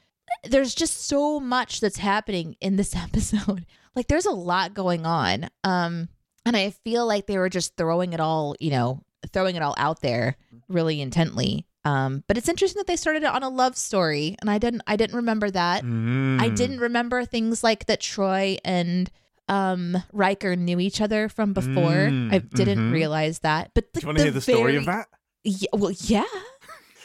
there's 0.44 0.76
just 0.76 1.06
so 1.06 1.40
much 1.40 1.80
that's 1.80 1.98
happening 1.98 2.54
in 2.60 2.76
this 2.76 2.94
episode. 3.06 3.66
Like 3.96 4.06
there's 4.08 4.26
a 4.26 4.30
lot 4.30 4.74
going 4.74 5.04
on. 5.06 5.48
Um 5.64 6.08
and 6.46 6.56
I 6.56 6.70
feel 6.70 7.06
like 7.06 7.26
they 7.26 7.36
were 7.38 7.48
just 7.50 7.76
throwing 7.76 8.12
it 8.12 8.20
all, 8.20 8.54
you 8.60 8.70
know, 8.70 9.02
throwing 9.32 9.56
it 9.56 9.62
all 9.62 9.74
out 9.76 10.00
there 10.00 10.36
really 10.68 11.00
intently. 11.00 11.66
Um, 11.84 12.24
but 12.28 12.36
it's 12.38 12.48
interesting 12.48 12.80
that 12.80 12.86
they 12.86 12.96
started 12.96 13.22
it 13.22 13.28
on 13.30 13.42
a 13.42 13.48
love 13.48 13.74
story, 13.76 14.36
and 14.40 14.50
I 14.50 14.58
didn't 14.58 14.82
I 14.86 14.96
didn't 14.96 15.16
remember 15.16 15.50
that. 15.50 15.82
I 15.82 15.86
Mm. 15.86 16.56
didn't 16.56 16.78
remember 16.80 17.24
things 17.24 17.64
like 17.64 17.86
that 17.86 18.00
Troi 18.00 18.58
and 18.64 19.10
um 19.50 20.02
Riker 20.12 20.56
knew 20.56 20.80
each 20.80 21.00
other 21.00 21.28
from 21.28 21.52
before. 21.52 22.08
Mm, 22.08 22.32
I 22.32 22.38
didn't 22.38 22.78
mhm. 22.78 22.92
realize 22.92 23.40
that. 23.40 23.72
But 23.74 23.92
Do 23.92 24.00
you 24.00 24.06
want 24.06 24.18
to 24.18 24.24
hear 24.24 24.32
the 24.32 24.40
story 24.40 24.76
of 24.76 24.86
that? 24.86 25.08
Yeah, 25.42 25.68
well, 25.72 25.92
yeah. 26.04 26.24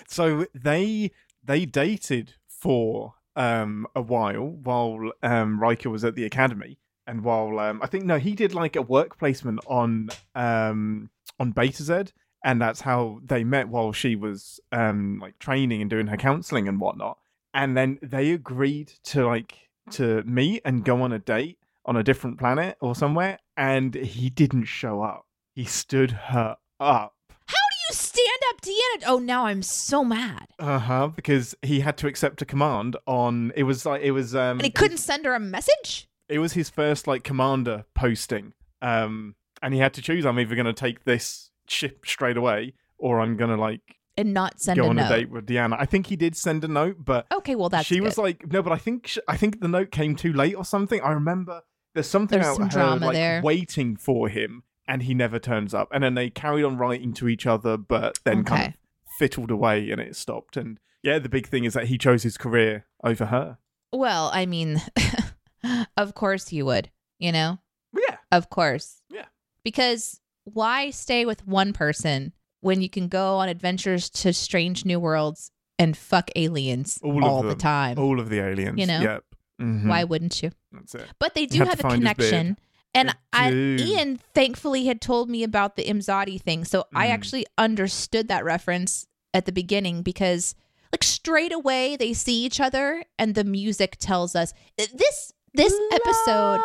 So 0.07 0.45
they 0.53 1.11
they 1.43 1.65
dated 1.65 2.35
for 2.47 3.15
um 3.35 3.87
a 3.95 4.01
while 4.01 4.47
while 4.47 5.11
um 5.23 5.59
Riker 5.59 5.89
was 5.89 6.03
at 6.05 6.15
the 6.15 6.25
academy, 6.25 6.77
and 7.07 7.23
while 7.23 7.59
um 7.59 7.81
I 7.81 7.87
think 7.87 8.05
no 8.05 8.19
he 8.19 8.35
did 8.35 8.53
like 8.53 8.75
a 8.75 8.81
work 8.81 9.17
placement 9.17 9.59
on 9.65 10.09
um 10.35 11.09
on 11.39 11.53
Betazed, 11.53 12.11
and 12.43 12.61
that's 12.61 12.81
how 12.81 13.19
they 13.25 13.43
met 13.43 13.67
while 13.69 13.91
she 13.91 14.15
was 14.15 14.59
um 14.71 15.17
like 15.19 15.39
training 15.39 15.81
and 15.81 15.89
doing 15.89 16.07
her 16.07 16.17
counseling 16.17 16.67
and 16.67 16.79
whatnot. 16.79 17.17
And 17.53 17.75
then 17.75 17.97
they 18.01 18.31
agreed 18.31 18.93
to 19.05 19.25
like 19.25 19.69
to 19.91 20.21
meet 20.23 20.61
and 20.65 20.85
go 20.85 21.01
on 21.01 21.11
a 21.11 21.19
date 21.19 21.57
on 21.85 21.95
a 21.95 22.03
different 22.03 22.37
planet 22.39 22.77
or 22.81 22.95
somewhere, 22.95 23.39
and 23.55 23.93
he 23.95 24.29
didn't 24.29 24.65
show 24.65 25.01
up. 25.01 25.25
He 25.53 25.65
stood 25.65 26.11
her 26.11 26.57
up. 26.79 27.13
How 27.29 27.53
do 27.71 27.77
you 27.89 27.93
stand 27.93 28.41
up, 28.49 28.61
Deanna. 28.61 29.03
Oh, 29.07 29.19
now 29.19 29.45
I'm 29.45 29.61
so 29.61 30.03
mad. 30.03 30.47
Uh 30.59 30.79
huh. 30.79 31.07
Because 31.15 31.55
he 31.61 31.79
had 31.81 31.97
to 31.97 32.07
accept 32.07 32.41
a 32.41 32.45
command 32.45 32.97
on. 33.05 33.51
It 33.55 33.63
was 33.63 33.85
like 33.85 34.01
it 34.01 34.11
was. 34.11 34.35
Um. 34.35 34.57
And 34.57 34.63
he 34.63 34.69
couldn't 34.71 34.97
send 34.97 35.25
her 35.25 35.33
a 35.35 35.39
message? 35.39 36.07
It 36.27 36.39
was 36.39 36.53
his 36.53 36.69
first 36.69 37.07
like 37.07 37.23
commander 37.23 37.85
posting. 37.93 38.53
Um. 38.81 39.35
And 39.61 39.73
he 39.73 39.79
had 39.79 39.93
to 39.93 40.01
choose. 40.01 40.25
I'm 40.25 40.39
either 40.39 40.55
going 40.55 40.65
to 40.65 40.73
take 40.73 41.05
this 41.05 41.49
ship 41.67 42.05
straight 42.05 42.37
away, 42.37 42.73
or 42.97 43.19
I'm 43.21 43.37
going 43.37 43.49
to 43.49 43.55
like 43.55 43.81
And 44.17 44.33
not 44.33 44.59
send 44.59 44.77
go 44.77 44.85
a 44.85 44.89
on 44.89 44.97
note. 44.97 45.05
a 45.11 45.17
date 45.17 45.29
with 45.31 45.45
Deanna. 45.47 45.77
I 45.79 45.85
think 45.85 46.07
he 46.07 46.15
did 46.15 46.35
send 46.35 46.63
a 46.63 46.67
note, 46.67 46.97
but 46.99 47.25
Okay, 47.33 47.55
well 47.55 47.69
that's 47.69 47.87
she 47.87 48.01
was 48.01 48.17
like, 48.17 48.45
no. 48.51 48.61
But 48.61 48.73
I 48.73 48.77
think 48.77 49.07
sh- 49.07 49.17
I 49.27 49.37
think 49.37 49.61
the 49.61 49.67
note 49.67 49.91
came 49.91 50.15
too 50.15 50.33
late 50.33 50.55
or 50.55 50.65
something. 50.65 50.99
I 51.01 51.11
remember 51.11 51.61
there's 51.95 52.07
something 52.07 52.39
There's 52.39 52.55
about 52.55 52.71
some 52.71 52.81
her 52.81 52.87
drama 52.87 53.05
like 53.07 53.13
there. 53.15 53.41
waiting 53.43 53.95
for 53.95 54.29
him, 54.29 54.61
and 54.87 55.01
he 55.03 55.15
never 55.15 55.39
turns 55.39 55.73
up. 55.73 55.89
And 55.91 56.03
then 56.03 56.13
they 56.13 56.29
carried 56.29 56.63
on 56.63 56.77
writing 56.77 57.11
to 57.13 57.27
each 57.27 57.47
other, 57.47 57.75
but 57.77 58.19
then 58.23 58.43
kind 58.43 58.67
of 58.67 58.73
fiddled 59.17 59.49
away, 59.49 59.89
and 59.89 59.99
it 59.99 60.15
stopped. 60.15 60.55
And 60.57 60.79
yeah, 61.01 61.17
the 61.17 61.29
big 61.29 61.47
thing 61.47 61.63
is 61.63 61.73
that 61.73 61.85
he 61.87 61.97
chose 61.97 62.21
his 62.23 62.37
career 62.37 62.85
over 63.03 63.25
her. 63.27 63.57
Well, 63.91 64.29
I 64.33 64.45
mean, 64.45 64.81
of 65.97 66.13
course 66.15 66.51
you 66.51 66.65
would, 66.65 66.89
you 67.19 67.31
know? 67.31 67.59
Yeah, 67.93 68.17
Of 68.31 68.49
course. 68.49 69.01
Yeah. 69.09 69.25
Because 69.63 70.19
why 70.43 70.89
stay 70.91 71.25
with 71.25 71.47
one 71.47 71.71
person 71.73 72.33
when 72.61 72.81
you 72.81 72.89
can 72.89 73.07
go 73.07 73.35
on 73.37 73.47
adventures 73.49 74.09
to 74.09 74.33
strange 74.33 74.85
new 74.85 74.99
worlds 74.99 75.51
and 75.79 75.95
fuck 75.95 76.29
aliens 76.35 76.99
All 77.03 77.23
all 77.23 77.41
the 77.41 77.49
them. 77.49 77.57
time? 77.57 77.99
all 77.99 78.19
of 78.19 78.29
the 78.29 78.39
aliens. 78.39 78.77
You 78.79 78.85
know? 78.85 78.99
Yep. 78.99 79.23
Mhm. 79.61 79.87
Why 79.87 80.03
wouldn't 80.03 80.41
you? 80.43 80.51
That's 80.71 80.95
it. 80.95 81.07
But 81.19 81.33
they 81.35 81.45
do 81.45 81.59
have 81.59 81.79
to 81.79 81.87
a 81.87 81.89
find 81.89 82.05
his 82.05 82.13
beard. 82.15 82.17
connection. 82.31 82.57
And 82.93 83.09
They 83.09 83.13
I, 83.33 83.49
do. 83.51 83.77
Ian 83.79 84.19
thankfully 84.33 84.85
had 84.85 85.01
told 85.01 85.29
me 85.29 85.43
about 85.43 85.75
the 85.75 85.83
Imzadi 85.85 86.41
thing. 86.41 86.63
So 86.65 86.85
I 86.93 87.07
Mm. 87.07 87.11
actually 87.11 87.45
understood 87.57 88.27
that 88.29 88.43
reference 88.45 89.05
at 89.33 89.45
the 89.45 89.51
beginning 89.51 90.01
because 90.01 90.55
like 90.93 91.03
straight 91.03 91.51
away 91.51 91.97
they 91.97 92.13
see 92.13 92.45
each 92.45 92.59
other 92.61 93.03
and 93.19 93.35
the 93.35 93.43
music 93.43 93.97
tells 93.99 94.33
us 94.35 94.53
this 94.77 95.33
this 95.53 95.73
episode 95.93 96.61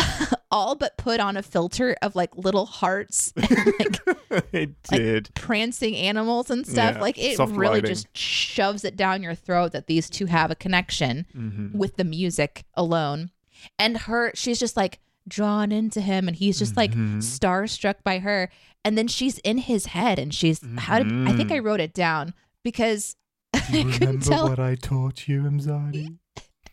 all 0.50 0.74
but 0.74 0.96
put 0.96 1.20
on 1.20 1.36
a 1.36 1.42
filter 1.42 1.94
of 2.02 2.16
like 2.16 2.36
little 2.36 2.66
hearts 2.66 3.32
and 3.36 3.50
like 3.78 4.00
it 4.52 4.82
did. 4.84 5.30
prancing 5.34 5.94
animals 5.96 6.50
and 6.50 6.66
stuff. 6.66 6.94
Yeah, 6.96 7.00
like 7.00 7.18
it 7.18 7.38
really 7.38 7.74
lighting. 7.80 7.88
just 7.88 8.16
shoves 8.16 8.84
it 8.84 8.96
down 8.96 9.22
your 9.22 9.34
throat 9.34 9.72
that 9.72 9.86
these 9.86 10.10
two 10.10 10.26
have 10.26 10.50
a 10.50 10.54
connection 10.56 11.26
Mhm. 11.36 11.72
with 11.74 11.96
the 11.96 12.04
music 12.04 12.64
alone. 12.74 13.30
And 13.78 13.96
her, 13.98 14.32
she's 14.34 14.58
just 14.58 14.76
like 14.76 14.98
drawn 15.28 15.70
into 15.70 16.00
him, 16.00 16.26
and 16.26 16.36
he's 16.36 16.58
just 16.58 16.76
like 16.76 16.92
Mhm. 16.92 17.18
starstruck 17.18 17.96
by 18.02 18.18
her. 18.20 18.50
And 18.84 18.96
then 18.96 19.06
she's 19.06 19.38
in 19.38 19.58
his 19.58 19.86
head, 19.86 20.18
and 20.18 20.32
she's 20.34 20.60
how 20.78 20.98
did 20.98 21.12
I 21.28 21.32
think 21.36 21.52
I 21.52 21.58
Mhm. 21.58 21.64
wrote 21.64 21.80
it 21.80 21.92
down 21.94 22.34
because 22.64 23.16
Do 23.52 23.60
you 23.78 23.80
I 23.80 23.82
couldn't 23.92 24.00
remember 24.00 24.24
tell. 24.24 24.48
what 24.48 24.58
I 24.58 24.74
taught 24.76 25.28
you, 25.28 25.42
Mzadi? 25.42 26.16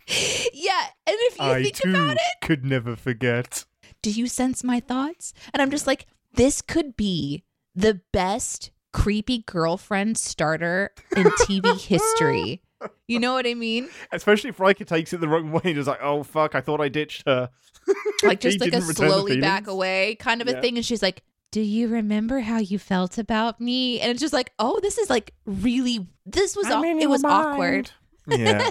Yeah, 0.08 0.86
and 1.06 1.16
if 1.20 1.38
you 1.40 1.46
I 1.46 1.64
think 1.64 1.76
too 1.76 1.90
about 1.90 2.14
it, 2.18 2.42
could 2.42 2.66
never 2.66 2.96
forget. 2.96 3.66
do 4.02 4.10
you 4.12 4.28
sense 4.28 4.64
my 4.64 4.80
thoughts? 4.80 5.34
And 5.54 5.62
I'm 5.62 5.72
just 5.72 5.88
like, 5.88 6.08
this 6.34 6.62
could 6.62 6.96
be 6.96 7.44
the 7.76 8.02
best 8.14 8.72
creepy 8.94 9.40
girlfriend 9.46 10.18
starter 10.18 10.92
in 11.16 11.26
TV 11.26 11.80
history. 11.80 12.62
You 13.08 13.20
know 13.20 13.34
what 13.34 13.48
I 13.48 13.56
mean? 13.56 13.90
Especially 14.12 14.52
if 14.52 14.60
Riker 14.60 14.84
takes 14.86 15.12
it 15.12 15.20
the 15.20 15.28
wrong 15.28 15.52
way 15.52 15.62
and 15.64 15.78
is 15.80 15.88
like, 15.88 15.98
"Oh 16.00 16.22
fuck, 16.22 16.54
I 16.54 16.62
thought 16.62 16.80
I 16.80 16.90
ditched 16.90 17.24
her." 17.26 17.50
Like 18.24 18.44
He 18.44 18.50
just 18.50 18.60
like 18.60 18.68
a 18.68 18.72
didn't 18.72 18.88
return 18.88 19.08
the 19.08 19.14
slowly 19.14 19.42
back 19.42 19.66
away 19.66 20.14
kind 20.20 20.44
of 20.44 20.48
a 20.48 20.62
thing. 20.62 20.76
And 20.78 20.86
she's 20.86 21.02
like, 21.02 21.24
Do 21.52 21.60
you 21.60 21.88
remember 21.88 22.40
how 22.42 22.60
you 22.60 22.78
felt 22.78 23.18
about 23.18 23.60
me? 23.60 24.00
And 24.00 24.12
it's 24.12 24.20
just 24.22 24.32
like, 24.34 24.54
oh, 24.60 24.80
this 24.84 25.00
is 25.00 25.10
like 25.10 25.34
really 25.48 26.08
this 26.28 26.56
was 26.56 26.68
I'm 26.68 26.82
aw- 26.82 26.84
in 26.84 26.98
it 27.00 27.02
your 27.02 27.10
was 27.10 27.24
awkward. 27.24 27.90
Yeah. 28.28 28.70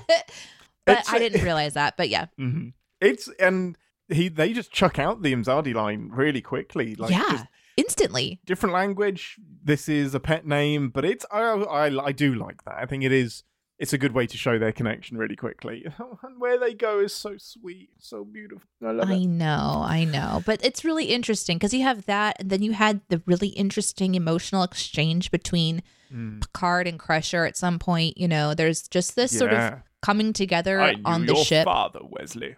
But 0.87 0.99
It's 1.01 1.13
I 1.13 1.19
didn't 1.19 1.43
realize 1.51 1.75
that. 1.75 1.97
But 1.97 2.09
yeah. 2.09 2.27
hmm 2.39 2.69
It's 3.01 3.29
and 3.39 3.77
he 4.09 4.29
they 4.29 4.53
just 4.53 4.71
chuck 4.73 4.99
out 4.99 5.23
the 5.23 5.33
Imzadi 5.35 5.75
line 5.75 6.11
really 6.13 6.41
quickly. 6.41 6.95
Like 6.95 7.11
yeah. 7.11 7.45
Instantly. 7.77 8.41
different 8.47 8.73
language. 8.73 9.37
This 9.63 9.87
is 9.89 10.15
a 10.15 10.21
pet 10.21 10.47
name, 10.47 10.89
but 10.89 11.05
it's 11.05 11.27
I, 11.31 11.41
I 11.43 12.07
I 12.07 12.13
do 12.13 12.35
like 12.35 12.65
that. 12.65 12.77
I 12.79 12.87
think 12.87 13.05
it 13.05 13.13
is. 13.13 13.43
It's 13.79 13.93
a 13.93 13.99
good 13.99 14.13
way 14.13 14.27
to 14.27 14.39
show 14.39 14.59
their 14.59 14.73
connection 14.73 15.19
really 15.19 15.37
quickly. 15.37 15.85
And 15.99 16.39
where 16.41 16.59
they 16.59 16.73
go 16.73 17.01
is 17.01 17.15
so 17.15 17.37
sweet, 17.37 17.91
so 17.99 18.25
beautiful. 18.25 18.67
I 18.83 18.93
love 18.93 19.11
I 19.11 19.15
it. 19.17 19.27
know, 19.27 19.85
I 19.87 20.05
know. 20.05 20.43
But 20.47 20.65
it's 20.65 20.83
really 20.83 21.07
interesting 21.07 21.59
because 21.59 21.75
you 21.75 21.83
have 21.83 22.07
that, 22.07 22.37
and 22.41 22.49
then 22.49 22.63
you 22.63 22.73
had 22.73 23.03
the 23.11 23.21
really 23.27 23.49
interesting 23.49 24.15
emotional 24.15 24.63
exchange 24.63 25.31
between 25.31 25.83
Mm. 26.15 26.41
Picard 26.41 26.87
and 26.87 27.01
Crusher 27.01 27.45
at 27.45 27.57
some 27.57 27.81
point. 27.81 28.17
You 28.17 28.29
know, 28.29 28.55
there's 28.55 28.87
just 28.87 29.17
this 29.17 29.37
sort 29.37 29.53
of 29.53 29.59
Yeah. 29.59 29.79
Coming 30.07 30.33
together 30.33 30.81
I 30.81 30.93
knew 30.93 31.03
on 31.05 31.27
the 31.27 31.35
your 31.35 31.45
ship. 31.45 31.65
father, 31.65 32.01
Wesley. 32.03 32.55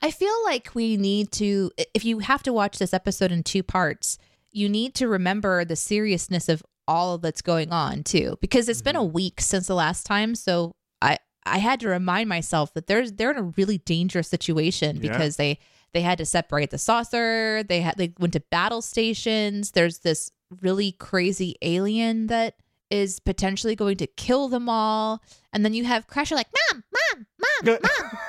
I 0.00 0.10
feel 0.10 0.34
like 0.44 0.74
we 0.74 0.96
need 0.96 1.30
to, 1.32 1.70
if 1.92 2.02
you 2.02 2.20
have 2.20 2.42
to 2.44 2.52
watch 2.52 2.78
this 2.78 2.94
episode 2.94 3.30
in 3.30 3.42
two 3.42 3.62
parts, 3.62 4.16
you 4.52 4.70
need 4.70 4.94
to 4.94 5.06
remember 5.06 5.66
the 5.66 5.76
seriousness 5.76 6.48
of 6.48 6.62
all 6.86 7.18
that's 7.18 7.42
going 7.42 7.70
on 7.70 8.02
too, 8.02 8.38
because 8.40 8.70
it's 8.70 8.80
been 8.80 8.96
a 8.96 9.00
mm-hmm. 9.00 9.12
week 9.12 9.40
since 9.42 9.66
the 9.66 9.74
last 9.74 10.06
time. 10.06 10.34
So 10.34 10.72
I, 11.02 11.18
I 11.44 11.58
had 11.58 11.80
to 11.80 11.88
remind 11.88 12.30
myself 12.30 12.72
that 12.72 12.86
there's 12.86 13.12
they're 13.12 13.30
in 13.32 13.36
a 13.36 13.52
really 13.58 13.78
dangerous 13.78 14.28
situation 14.28 14.96
Yeah. 14.96 15.12
because 15.12 15.36
they 15.36 15.58
they 15.92 16.00
had 16.00 16.16
to 16.18 16.24
separate 16.24 16.70
the 16.70 16.78
saucer. 16.78 17.62
They 17.62 17.82
had 17.82 17.98
they 17.98 18.14
went 18.18 18.32
to 18.32 18.40
battle 18.40 18.80
stations. 18.80 19.72
There's 19.72 19.98
this 19.98 20.30
really 20.62 20.92
crazy 20.92 21.56
alien 21.60 22.28
that 22.28 22.54
is 22.90 23.20
potentially 23.20 23.74
going 23.76 23.96
to 23.98 24.06
kill 24.06 24.48
them 24.48 24.68
all. 24.68 25.22
And 25.52 25.64
then 25.64 25.74
you 25.74 25.84
have 25.84 26.06
Crusher 26.06 26.34
like, 26.34 26.48
Mom, 26.72 26.84
Mom, 26.92 27.26
Mom, 27.38 27.48
Mom, 27.64 27.78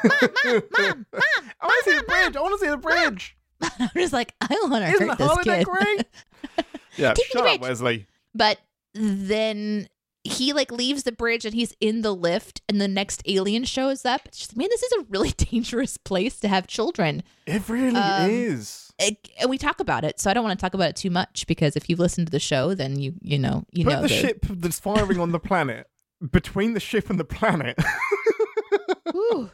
Mom, 0.03 0.31
Mom, 0.45 0.61
Mom, 0.77 1.05
Mom. 1.13 1.51
I 1.61 1.65
want 1.65 1.83
to 1.85 1.91
see 1.91 1.97
the 1.97 2.03
bridge. 2.03 2.35
I 2.35 2.41
want 2.41 2.59
to 2.59 2.65
see 2.65 2.69
the 2.71 2.77
bridge. 2.77 3.37
I'm 3.79 3.89
just 3.95 4.13
like, 4.13 4.33
I 4.41 4.47
want 4.69 4.83
to 4.85 4.91
hurt 4.91 5.17
the 5.17 5.25
this 5.43 5.43
kid. 5.43 5.65
great? 5.65 6.05
yeah, 6.97 7.13
Give 7.13 7.25
me 7.25 7.41
shut 7.41 7.47
up. 7.47 7.61
Wesley. 7.61 8.07
But 8.33 8.59
then 8.93 9.87
he 10.23 10.53
like 10.53 10.71
leaves 10.71 11.03
the 11.03 11.11
bridge 11.11 11.45
and 11.45 11.53
he's 11.55 11.73
in 11.79 12.01
the 12.01 12.13
lift 12.13 12.61
and 12.69 12.79
the 12.79 12.87
next 12.87 13.21
alien 13.25 13.63
shows 13.65 14.05
up. 14.05 14.21
It's 14.25 14.37
just, 14.39 14.57
man, 14.57 14.67
this 14.69 14.83
is 14.83 14.91
a 14.93 15.05
really 15.09 15.31
dangerous 15.31 15.97
place 15.97 16.39
to 16.41 16.47
have 16.47 16.67
children. 16.67 17.23
It 17.45 17.67
really 17.69 17.95
Um, 17.99 18.29
is. 18.29 18.88
And 18.99 19.49
we 19.49 19.57
talk 19.57 19.79
about 19.79 20.03
it, 20.03 20.19
so 20.19 20.29
I 20.29 20.33
don't 20.33 20.43
want 20.43 20.59
to 20.59 20.61
talk 20.63 20.73
about 20.73 20.89
it 20.89 20.95
too 20.95 21.09
much 21.09 21.47
because 21.47 21.75
if 21.77 21.89
you've 21.89 21.99
listened 21.99 22.27
to 22.27 22.31
the 22.31 22.39
show, 22.39 22.73
then 22.75 22.99
you 22.99 23.13
you 23.21 23.39
know 23.39 23.63
you 23.71 23.85
Put 23.85 23.93
know 23.93 24.01
the 24.01 24.07
the- 24.09 24.13
ship 24.13 24.45
that's 24.49 24.79
firing 24.79 25.19
on 25.19 25.31
the 25.31 25.39
planet 25.39 25.87
between 26.31 26.73
the 26.73 26.79
ship 26.81 27.09
and 27.09 27.19
the 27.19 27.23
planet. 27.25 27.77
Whew. 29.11 29.49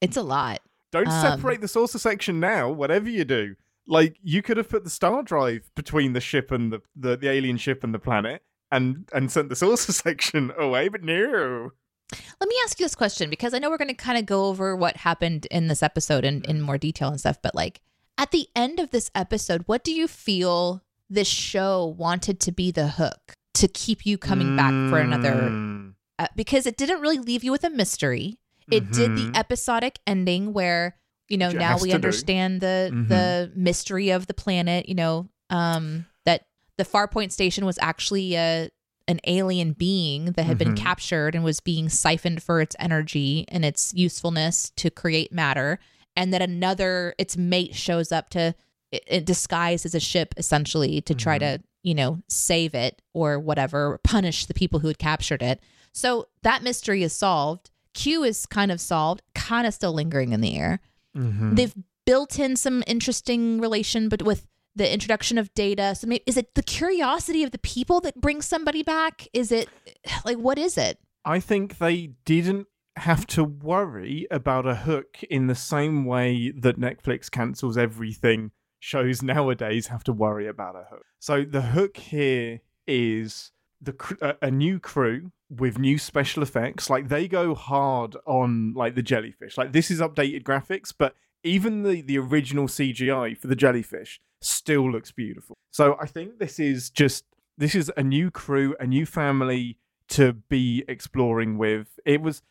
it's 0.00 0.16
a 0.16 0.22
lot. 0.22 0.60
Don't 0.92 1.08
Um, 1.08 1.20
separate 1.20 1.60
the 1.60 1.68
saucer 1.68 1.98
section 1.98 2.40
now, 2.40 2.70
whatever 2.70 3.08
you 3.08 3.24
do. 3.24 3.56
Like, 3.86 4.16
you 4.22 4.42
could 4.42 4.56
have 4.58 4.68
put 4.68 4.84
the 4.84 4.90
star 4.90 5.22
drive 5.22 5.70
between 5.74 6.12
the 6.12 6.20
ship 6.20 6.50
and 6.52 6.72
the, 6.72 6.80
the, 6.94 7.16
the 7.16 7.28
alien 7.30 7.56
ship 7.56 7.82
and 7.82 7.92
the 7.94 7.98
planet 7.98 8.42
and, 8.70 9.08
and 9.14 9.30
sent 9.32 9.48
the 9.48 9.56
saucer 9.62 9.92
section 9.92 10.52
away, 10.58 10.88
but 10.88 11.02
no. 11.02 11.70
Let 12.40 12.48
me 12.48 12.54
ask 12.64 12.78
you 12.78 12.84
this 12.86 12.94
question 12.94 13.28
because 13.28 13.52
I 13.52 13.58
know 13.58 13.68
we're 13.70 13.76
going 13.78 13.88
to 13.88 13.94
kind 13.94 14.18
of 14.18 14.24
go 14.24 14.46
over 14.46 14.74
what 14.76 14.98
happened 14.98 15.46
in 15.50 15.68
this 15.68 15.82
episode 15.82 16.24
in, 16.24 16.42
in 16.44 16.60
more 16.62 16.78
detail 16.78 17.08
and 17.08 17.18
stuff, 17.20 17.40
but 17.42 17.54
like 17.54 17.80
at 18.18 18.30
the 18.32 18.48
end 18.54 18.78
of 18.80 18.90
this 18.90 19.10
episode, 19.14 19.62
what 19.66 19.84
do 19.84 19.92
you 19.94 20.08
feel 20.08 20.82
this 21.08 21.28
show 21.28 21.86
wanted 21.96 22.40
to 22.40 22.52
be 22.52 22.70
the 22.70 22.88
hook 22.88 23.32
to 23.54 23.68
keep 23.68 24.04
you 24.04 24.18
coming 24.18 24.56
back 24.56 24.72
for 24.90 24.98
another? 24.98 25.32
Mm. 25.32 25.94
Uh, 26.18 26.26
because 26.36 26.66
it 26.66 26.76
didn't 26.76 27.00
really 27.00 27.18
leave 27.18 27.44
you 27.44 27.52
with 27.52 27.64
a 27.64 27.70
mystery. 27.70 28.38
It 28.70 28.90
did 28.90 29.16
the 29.16 29.30
Mhm. 29.30 29.36
episodic 29.36 29.98
ending 30.06 30.52
where 30.52 30.96
you 31.28 31.38
know 31.38 31.48
it 31.50 31.56
now 31.56 31.76
we 31.76 31.84
to 31.84 31.88
do. 31.90 31.94
understand 31.94 32.60
the 32.60 32.90
Mhm. 32.92 33.08
the 33.08 33.52
mystery 33.54 34.10
of 34.10 34.26
the 34.26 34.34
planet. 34.34 34.88
You 34.88 34.94
know 34.96 35.28
um, 35.50 36.04
that 36.26 36.46
the 36.76 36.84
Farpoint 36.84 37.32
station 37.32 37.64
was 37.64 37.78
actually 37.80 38.34
a 38.34 38.68
an 39.06 39.20
alien 39.26 39.72
being 39.72 40.32
that 40.32 40.42
had 40.44 40.58
been 40.58 40.74
Mhm. 40.74 40.76
captured 40.76 41.34
and 41.34 41.42
was 41.42 41.60
being 41.60 41.88
siphoned 41.88 42.42
for 42.42 42.60
its 42.60 42.76
energy 42.78 43.46
and 43.48 43.64
its 43.64 43.94
usefulness 43.94 44.70
to 44.76 44.90
create 44.90 45.32
matter, 45.32 45.78
and 46.18 46.34
that 46.34 46.42
another 46.42 47.14
its 47.16 47.36
mate 47.36 47.76
shows 47.76 48.10
up 48.10 48.28
to 48.30 48.52
it, 48.90 49.04
it 49.06 49.24
disguised 49.24 49.86
as 49.86 49.94
a 49.94 50.00
ship 50.00 50.34
essentially 50.36 51.00
to 51.02 51.14
try 51.14 51.38
to 51.38 51.60
you 51.84 51.94
know 51.94 52.20
save 52.28 52.74
it 52.74 53.00
or 53.14 53.38
whatever, 53.38 53.98
punish 54.02 54.44
the 54.46 54.52
people 54.54 54.80
who 54.80 54.88
had 54.88 54.98
captured 54.98 55.42
it. 55.42 55.60
So 55.92 56.26
that 56.42 56.62
mystery 56.62 57.02
is 57.02 57.12
solved. 57.12 57.70
Q 57.94 58.24
is 58.24 58.44
kind 58.46 58.70
of 58.72 58.80
solved, 58.80 59.22
kind 59.34 59.66
of 59.66 59.72
still 59.72 59.92
lingering 59.92 60.32
in 60.32 60.40
the 60.40 60.56
air. 60.58 60.80
Mhm. 61.16 61.56
They've 61.56 61.74
built 62.04 62.38
in 62.38 62.56
some 62.56 62.82
interesting 62.86 63.60
relation, 63.60 64.08
but 64.08 64.22
with 64.22 64.46
the 64.74 64.92
introduction 64.92 65.38
of 65.38 65.52
data. 65.54 65.94
So 65.94 66.06
maybe 66.06 66.24
is 66.26 66.36
it 66.36 66.54
the 66.54 66.62
curiosity 66.62 67.42
of 67.44 67.52
the 67.52 67.58
people 67.58 68.00
that 68.00 68.20
brings 68.20 68.44
somebody 68.46 68.82
back? 68.82 69.28
Is 69.32 69.52
it 69.52 69.68
like 70.24 70.38
what 70.38 70.58
is 70.58 70.76
it? 70.76 70.98
I 71.24 71.38
think 71.40 71.78
they 71.78 72.10
didn't 72.24 72.66
have 72.98 73.26
to 73.28 73.44
worry 73.44 74.26
about 74.30 74.66
a 74.66 74.74
hook 74.74 75.18
in 75.30 75.46
the 75.46 75.54
same 75.54 76.04
way 76.04 76.50
that 76.50 76.78
Netflix 76.78 77.30
cancels 77.30 77.76
everything. 77.76 78.50
Shows 78.80 79.22
nowadays 79.22 79.88
have 79.88 80.04
to 80.04 80.12
worry 80.12 80.46
about 80.46 80.76
a 80.76 80.84
hook. 80.88 81.04
So 81.18 81.44
the 81.44 81.62
hook 81.62 81.96
here 81.96 82.60
is 82.86 83.50
the 83.80 84.36
a, 84.40 84.50
new 84.50 84.78
crew 84.78 85.32
with 85.50 85.78
new 85.78 85.98
special 85.98 86.42
effects. 86.42 86.88
Like 86.88 87.08
they 87.08 87.26
go 87.28 87.54
hard 87.54 88.16
on 88.26 88.74
like 88.74 88.94
the 88.94 89.02
jellyfish. 89.02 89.58
Like 89.58 89.72
this 89.72 89.90
is 89.90 90.00
updated 90.00 90.42
graphics, 90.42 90.92
but 90.96 91.14
even 91.42 91.82
the 91.82 92.02
the 92.02 92.18
original 92.18 92.66
CGI 92.66 93.36
for 93.36 93.46
the 93.46 93.56
jellyfish 93.56 94.20
still 94.40 94.90
looks 94.90 95.10
beautiful. 95.10 95.56
So 95.70 95.96
I 96.00 96.06
think 96.06 96.38
this 96.38 96.58
is 96.58 96.90
just 96.90 97.24
this 97.56 97.74
is 97.74 97.90
a 97.96 98.02
new 98.02 98.30
crew, 98.30 98.76
a 98.78 98.86
new 98.86 99.06
family 99.06 99.78
to 100.10 100.32
be 100.32 100.84
exploring 100.88 101.58
with. 101.58 101.98
It 102.04 102.22
was 102.22 102.42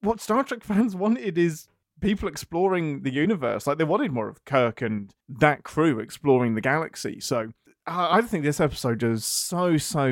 what 0.00 0.20
Star 0.20 0.44
Trek 0.44 0.64
fans 0.64 0.94
wanted 0.94 1.38
is 1.38 1.68
people 2.00 2.28
exploring 2.28 3.02
the 3.02 3.12
universe. 3.12 3.66
Like 3.66 3.78
they 3.78 3.84
wanted 3.84 4.12
more 4.12 4.28
of 4.28 4.44
Kirk 4.44 4.82
and 4.82 5.12
that 5.28 5.62
crew 5.62 5.98
exploring 6.00 6.54
the 6.54 6.60
galaxy. 6.60 7.20
So 7.20 7.52
I 7.86 8.20
think 8.22 8.44
this 8.44 8.60
episode 8.60 8.98
does 8.98 9.24
so 9.24 9.76
so, 9.76 10.04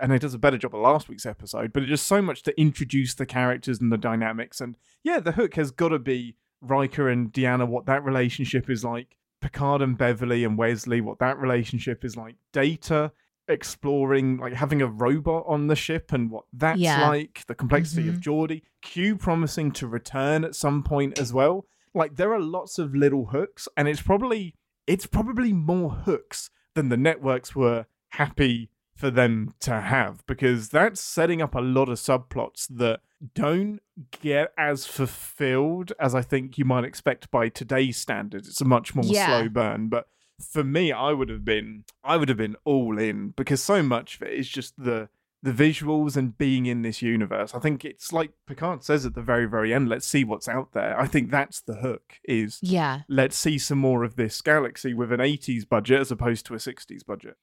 and 0.00 0.12
it 0.12 0.20
does 0.20 0.34
a 0.34 0.38
better 0.38 0.58
job 0.58 0.74
of 0.74 0.80
last 0.80 1.08
week's 1.08 1.26
episode. 1.26 1.72
But 1.72 1.82
it 1.82 1.86
does 1.86 2.00
so 2.00 2.22
much 2.22 2.42
to 2.44 2.60
introduce 2.60 3.14
the 3.14 3.26
characters 3.26 3.80
and 3.80 3.92
the 3.92 3.98
dynamics. 3.98 4.60
And 4.60 4.76
yeah, 5.02 5.20
the 5.20 5.32
hook 5.32 5.54
has 5.56 5.70
got 5.70 5.88
to 5.88 5.98
be 5.98 6.36
Riker 6.60 7.08
and 7.08 7.32
Deanna. 7.32 7.66
What 7.66 7.86
that 7.86 8.04
relationship 8.04 8.70
is 8.70 8.84
like. 8.84 9.16
Picard 9.40 9.82
and 9.82 9.98
Beverly 9.98 10.44
and 10.44 10.56
Wesley. 10.56 11.00
What 11.00 11.18
that 11.18 11.38
relationship 11.38 12.04
is 12.04 12.16
like. 12.16 12.36
Data 12.52 13.12
exploring 13.48 14.38
like 14.38 14.52
having 14.54 14.82
a 14.82 14.86
robot 14.86 15.44
on 15.46 15.66
the 15.66 15.76
ship 15.76 16.12
and 16.12 16.30
what 16.30 16.44
that's 16.52 16.78
Yeah. 16.80 17.08
like 17.08 17.44
the 17.46 17.54
complexity 17.54 18.08
of 18.08 18.16
Mhm. 18.16 18.22
Geordi 18.22 18.62
Q 18.82 19.16
promising 19.16 19.70
to 19.72 19.86
return 19.86 20.44
at 20.44 20.54
some 20.54 20.82
point 20.82 21.18
as 21.18 21.32
well 21.32 21.66
like 21.94 22.16
there 22.16 22.32
are 22.32 22.40
lots 22.40 22.78
of 22.78 22.94
little 22.94 23.26
hooks 23.26 23.68
and 23.76 23.88
it's 23.88 24.02
probably 24.02 24.54
it's 24.86 25.06
probably 25.06 25.52
more 25.52 25.90
hooks 25.90 26.50
than 26.74 26.88
the 26.90 26.96
networks 26.96 27.56
were 27.56 27.86
happy 28.10 28.70
for 28.94 29.10
them 29.10 29.52
to 29.60 29.80
have 29.80 30.24
because 30.26 30.68
that's 30.70 31.00
setting 31.00 31.42
up 31.42 31.54
a 31.54 31.60
lot 31.60 31.88
of 31.88 31.98
subplots 31.98 32.66
that 32.68 33.00
don't 33.34 33.80
get 34.22 34.52
as 34.56 34.86
fulfilled 34.86 35.92
as 35.98 36.14
I 36.14 36.22
think 36.22 36.56
you 36.58 36.64
might 36.64 36.84
expect 36.84 37.30
by 37.30 37.48
today's 37.48 37.96
standards. 37.96 38.48
It's 38.48 38.60
a 38.60 38.64
much 38.64 38.94
more 38.94 39.04
Yeah. 39.04 39.26
slow 39.26 39.48
burn, 39.48 39.88
but 39.88 40.06
for 40.40 40.62
me, 40.64 40.92
I 40.92 41.12
would 41.12 41.28
have 41.28 41.44
been 41.44 41.84
I 42.04 42.16
would 42.16 42.28
have 42.28 42.38
been 42.38 42.56
all 42.64 42.98
in 42.98 43.30
because 43.30 43.62
so 43.62 43.82
much 43.82 44.16
of 44.16 44.22
it 44.22 44.32
is 44.34 44.48
just 44.48 44.74
the 44.76 45.08
the 45.42 45.52
visuals 45.52 46.16
and 46.16 46.36
being 46.36 46.66
in 46.66 46.82
this 46.82 47.02
universe. 47.02 47.54
I 47.54 47.60
think 47.60 47.84
it's 47.84 48.12
like 48.12 48.32
Picard 48.48 48.82
says 48.82 49.06
at 49.06 49.14
the 49.14 49.22
very 49.22 49.44
very 49.46 49.72
end. 49.72 49.88
Let's 49.88 50.06
see 50.06 50.24
what's 50.24 50.48
out 50.48 50.72
there. 50.72 50.98
I 50.98 51.06
think 51.06 51.30
that's 51.30 51.60
the 51.60 51.76
hook. 51.76 52.14
Is 52.24 52.58
Yeah. 52.62 53.02
let's 53.08 53.36
see 53.36 53.56
some 53.58 53.78
more 53.78 54.02
of 54.02 54.16
this 54.16 54.40
galaxy 54.42 54.92
with 54.92 55.12
an 55.12 55.20
80s 55.20 55.68
budget 55.68 56.00
as 56.00 56.10
opposed 56.10 56.46
to 56.46 56.54
a 56.54 56.58
60s 56.58 57.04
budget. 57.06 57.36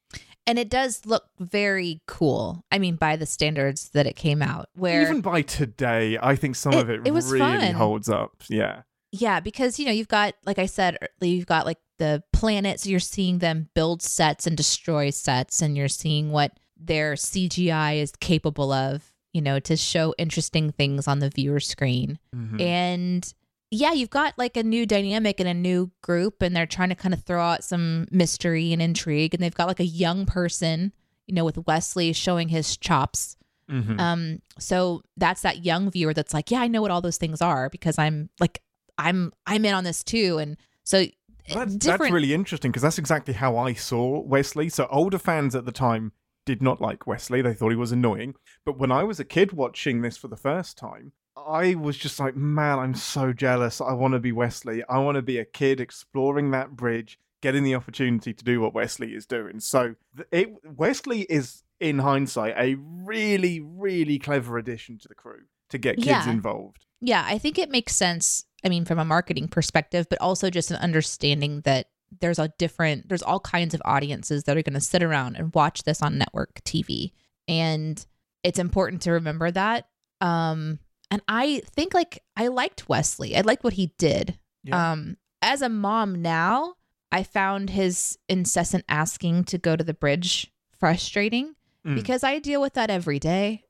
And 0.45 0.59
it 0.59 0.69
does 0.69 1.05
look 1.05 1.25
very 1.39 2.01
cool. 2.05 2.65
I 2.69 2.77
mean, 2.79 2.97
by 2.97 3.15
the 3.15 3.25
standards 3.27 3.89
that 3.91 4.05
it 4.05 4.17
came 4.17 4.41
out, 4.41 4.67
where 4.73 5.01
Even 5.03 5.21
by 5.21 5.41
today, 5.41 6.17
I 6.21 6.35
think 6.35 6.57
some 6.57 6.73
It- 6.73 6.79
of 6.79 6.89
it, 6.89 7.07
it 7.07 7.11
was 7.13 7.31
really 7.31 7.39
fun. 7.59 7.73
holds 7.75 8.09
up. 8.09 8.43
Yeah. 8.49 8.81
Yeah, 9.15 9.39
because 9.39 9.77
you 9.79 9.85
know 9.85 9.91
you've 9.91 10.07
got, 10.07 10.33
like 10.43 10.57
I 10.57 10.65
said, 10.65 10.97
you've 11.21 11.45
got 11.45 11.67
like 11.67 11.77
the 11.99 12.23
planets. 12.33 12.87
You're 12.87 12.99
seeing 12.99 13.37
them 13.37 13.69
build 13.75 14.01
sets 14.01 14.47
and 14.47 14.57
destroy 14.57 15.11
sets, 15.11 15.61
and 15.61 15.77
you're 15.77 15.87
seeing 15.87 16.31
what 16.31 16.57
their 16.75 17.13
CGI 17.13 18.01
is 18.01 18.11
capable 18.19 18.71
of. 18.73 19.13
You 19.31 19.41
know, 19.41 19.59
to 19.61 19.77
show 19.77 20.13
interesting 20.17 20.71
things 20.71 21.07
on 21.07 21.19
the 21.19 21.29
viewer 21.29 21.59
screen. 21.59 22.19
Mhm. 22.35 22.59
And 22.61 23.33
yeah, 23.71 23.91
you've 23.91 24.11
got 24.11 24.37
like 24.37 24.57
a 24.57 24.63
new 24.63 24.85
dynamic 24.85 25.39
and 25.39 25.49
a 25.49 25.53
new 25.53 25.91
group, 26.01 26.41
and 26.41 26.55
they're 26.55 26.65
trying 26.67 26.89
to 26.89 26.95
kind 26.95 27.13
of 27.13 27.23
throw 27.23 27.41
out 27.41 27.63
some 27.63 28.07
mystery 28.11 28.73
and 28.73 28.81
intrigue. 28.81 29.33
And 29.33 29.41
they've 29.41 29.53
got 29.53 29.67
like 29.67 29.79
a 29.79 29.85
young 29.85 30.25
person, 30.25 30.91
you 31.27 31.35
know, 31.35 31.45
with 31.45 31.57
Wesley 31.67 32.13
showing 32.13 32.49
his 32.49 32.77
chops. 32.77 33.35
Mhm. 33.71 33.99
Um, 33.99 34.41
so 34.59 35.01
that's 35.17 35.41
that 35.41 35.63
young 35.65 35.89
viewer 35.89 36.13
that's 36.13 36.33
like, 36.33 36.51
yeah, 36.51 36.61
I 36.61 36.67
know 36.67 36.81
what 36.81 36.91
all 36.91 37.01
those 37.01 37.17
things 37.17 37.41
are 37.41 37.69
because 37.69 37.97
I'm 37.97 38.29
like, 38.39 38.61
I'm 38.97 39.31
I'm 39.45 39.65
in 39.65 39.73
on 39.73 39.83
this 39.83 40.03
too, 40.03 40.37
and 40.37 40.57
so 40.83 40.99
uh, 40.99 41.05
Well, 41.49 41.59
That's, 41.59 41.75
different. 41.75 41.99
that's 42.01 42.11
really 42.13 42.33
interesting 42.33 42.71
because 42.71 42.83
that's 42.83 42.97
exactly 42.99 43.33
how 43.33 43.57
I 43.57 43.73
saw 43.73 44.19
Wesley. 44.21 44.69
So 44.69 44.87
older 44.91 45.17
fans 45.19 45.55
at 45.55 45.65
the 45.65 45.71
time 45.71 46.11
did 46.45 46.61
not 46.61 46.81
like 46.81 47.07
Wesley; 47.07 47.41
they 47.41 47.53
thought 47.53 47.69
he 47.69 47.75
was 47.75 47.91
annoying. 47.91 48.35
But 48.65 48.77
when 48.77 48.91
I 48.91 49.03
was 49.03 49.19
a 49.19 49.25
kid 49.25 49.51
watching 49.53 50.01
this 50.01 50.17
for 50.17 50.27
the 50.27 50.37
first 50.37 50.77
time, 50.77 51.13
I 51.35 51.75
was 51.75 51.97
just 51.97 52.19
like, 52.19 52.35
"Man, 52.35 52.79
I'm 52.79 52.95
so 52.95 53.33
jealous! 53.33 53.81
I 53.81 53.93
want 53.93 54.13
to 54.13 54.19
be 54.19 54.31
Wesley. 54.31 54.83
I 54.89 54.99
want 54.99 55.15
to 55.15 55.21
be 55.21 55.37
a 55.37 55.45
kid 55.45 55.79
exploring 55.79 56.51
that 56.51 56.71
bridge, 56.75 57.17
getting 57.41 57.63
the 57.63 57.75
opportunity 57.75 58.33
to 58.33 58.43
do 58.43 58.61
what 58.61 58.73
Wesley 58.73 59.13
is 59.13 59.25
doing." 59.25 59.59
So 59.59 59.95
it, 60.31 60.53
Wesley 60.65 61.21
is, 61.23 61.63
in 61.79 61.99
hindsight, 61.99 62.55
a 62.57 62.75
really, 62.75 63.59
really 63.59 64.19
clever 64.19 64.57
addition 64.57 64.97
to 64.99 65.07
the 65.07 65.15
crew 65.15 65.43
to 65.69 65.77
get 65.77 65.95
kids 65.95 66.07
Yeah. 66.07 66.29
involved. 66.31 66.85
yeah, 67.01 67.23
I 67.27 67.37
think 67.37 67.57
it 67.57 67.69
makes 67.69 67.95
sense. 67.95 68.45
I 68.63 68.69
mean, 68.69 68.85
from 68.85 68.99
a 68.99 69.05
marketing 69.05 69.47
perspective, 69.47 70.07
but 70.09 70.21
also 70.21 70.49
just 70.49 70.71
an 70.71 70.77
understanding 70.77 71.61
that 71.61 71.87
there's 72.21 72.39
a 72.39 72.49
different, 72.59 73.09
there's 73.09 73.23
all 73.23 73.39
kinds 73.39 73.73
of 73.73 73.81
audiences 73.85 74.43
that 74.43 74.55
are 74.57 74.61
going 74.61 74.73
to 74.75 74.81
sit 74.81 75.01
around 75.03 75.35
and 75.35 75.53
watch 75.53 75.83
this 75.83 76.01
on 76.01 76.17
network 76.17 76.61
TV, 76.63 77.11
and 77.47 78.05
it's 78.43 78.59
important 78.59 79.01
to 79.03 79.11
remember 79.11 79.49
that. 79.51 79.87
Um, 80.21 80.79
and 81.11 81.21
I 81.27 81.61
think 81.75 81.93
like 81.93 82.23
I 82.35 82.47
liked 82.47 82.87
Wesley. 82.89 83.35
I 83.35 83.41
liked 83.41 83.63
what 83.63 83.73
he 83.73 83.93
did. 83.97 84.37
Yeah. 84.63 84.91
Um, 84.91 85.17
as 85.41 85.61
a 85.61 85.69
mom 85.69 86.21
now, 86.21 86.75
I 87.11 87.23
found 87.23 87.69
his 87.71 88.17
incessant 88.29 88.85
asking 88.87 89.43
to 89.45 89.57
go 89.57 89.75
to 89.75 89.83
the 89.83 89.93
bridge 89.93 90.51
frustrating 90.79 91.55
Mm. 91.85 91.95
because 91.95 92.23
I 92.23 92.39
deal 92.39 92.61
with 92.61 92.75
that 92.75 92.89
every 92.89 93.19
day. 93.19 93.63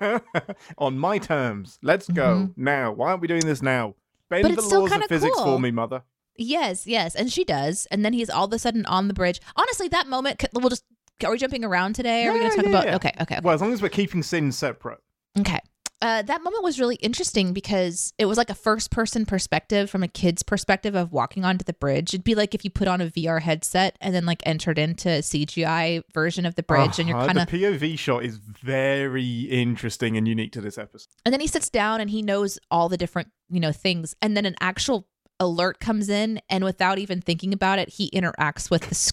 on 0.78 0.98
my 0.98 1.18
terms. 1.18 1.78
Let's 1.82 2.08
go 2.08 2.50
now. 2.56 2.90
Why 2.92 3.10
aren't 3.10 3.20
we 3.20 3.28
doing 3.28 3.46
this 3.46 3.62
now? 3.62 3.94
Bend. 4.42 4.54
But 4.54 4.56
the 4.56 4.58
it's 4.60 4.66
still 4.66 4.80
laws 4.82 4.92
of 4.92 5.04
physics 5.04 5.36
cool. 5.36 5.44
for 5.44 5.60
me, 5.60 5.70
mother. 5.70 6.02
Yes, 6.36 6.86
yes, 6.86 7.14
and 7.14 7.32
she 7.32 7.44
does. 7.44 7.86
And 7.90 8.04
then 8.04 8.12
he's 8.12 8.28
all 8.28 8.46
of 8.46 8.52
a 8.52 8.58
sudden 8.58 8.84
on 8.86 9.08
the 9.08 9.14
bridge. 9.14 9.40
Honestly, 9.56 9.88
that 9.88 10.08
moment, 10.08 10.44
we'll 10.52 10.68
just 10.68 10.84
are 11.24 11.30
we 11.30 11.38
jumping 11.38 11.64
around 11.64 11.94
today? 11.94 12.26
Are 12.26 12.32
we 12.32 12.40
going 12.40 12.50
to 12.50 12.56
talk 12.56 12.64
yeah, 12.64 12.70
about? 12.70 12.86
yeah. 12.86 12.96
Okay, 12.96 13.12
okay, 13.20 13.22
okay. 13.36 13.40
Well, 13.42 13.54
as 13.54 13.60
long 13.60 13.72
as 13.72 13.80
we're 13.80 13.88
keeping 13.88 14.22
sins 14.22 14.58
separate. 14.58 14.98
Okay. 15.38 15.60
Uh, 16.04 16.20
that 16.20 16.42
moment 16.44 16.62
was 16.62 16.78
really 16.78 16.96
interesting 16.96 17.54
because 17.54 18.12
it 18.18 18.26
was 18.26 18.36
like 18.36 18.50
a 18.50 18.54
first 18.54 18.90
person 18.90 19.24
perspective 19.24 19.88
from 19.88 20.02
a 20.02 20.08
kid's 20.08 20.42
perspective 20.42 20.94
of 20.94 21.12
walking 21.12 21.46
onto 21.46 21.64
the 21.64 21.72
bridge. 21.72 22.12
It'd 22.12 22.22
be 22.24 22.34
like 22.34 22.54
if 22.54 22.62
you 22.62 22.70
put 22.70 22.88
on 22.88 23.00
a 23.00 23.06
VR 23.06 23.40
headset 23.40 23.96
and 24.02 24.14
then 24.14 24.26
like 24.26 24.42
entered 24.44 24.78
into 24.78 25.08
a 25.08 25.18
CGI 25.22 26.02
version 26.12 26.44
of 26.44 26.56
the 26.56 26.62
bridge 26.62 26.98
and 26.98 27.08
you're 27.08 27.16
Uh-huh, 27.16 27.26
kind 27.28 27.38
of 27.38 27.48
the 27.48 27.58
POV 27.58 27.98
shot 27.98 28.22
is 28.22 28.36
very 28.36 29.40
interesting 29.50 30.18
and 30.18 30.28
unique 30.28 30.52
to 30.52 30.60
this 30.60 30.76
episode. 30.76 31.08
and 31.24 31.32
then 31.32 31.40
he 31.40 31.46
sits 31.46 31.70
down 31.70 32.02
and 32.02 32.10
he 32.10 32.20
knows 32.20 32.58
all 32.70 32.90
the 32.90 32.98
different 32.98 33.30
you 33.48 33.60
know 33.60 33.72
things 33.72 34.14
and 34.20 34.36
then 34.36 34.44
an 34.44 34.56
actual 34.60 35.08
alert 35.40 35.80
comes 35.80 36.10
in 36.10 36.38
and 36.50 36.64
without 36.64 36.98
even 36.98 37.20
thinking 37.22 37.52
about 37.54 37.78
it 37.78 37.88
he 37.88 38.10
interacts 38.10 38.70
with 38.70 38.82
the 38.82 38.90
s- 38.90 39.12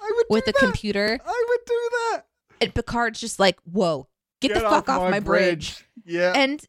I 0.00 0.12
would 0.16 0.26
with 0.28 0.44
do 0.44 0.52
the 0.52 0.58
that. 0.58 0.64
computer 0.66 1.18
I 1.24 1.44
would 1.48 1.60
do 1.66 1.90
that. 1.92 2.22
and 2.62 2.74
picard's 2.74 3.20
just 3.20 3.38
like 3.38 3.58
whoa 3.64 4.08
get, 4.48 4.54
the 4.62 4.68
fuck 4.68 4.88
off 4.88 5.10
my, 5.10 5.20
bridge. 5.20 5.84
Yeah. 6.04 6.32
and 6.34 6.64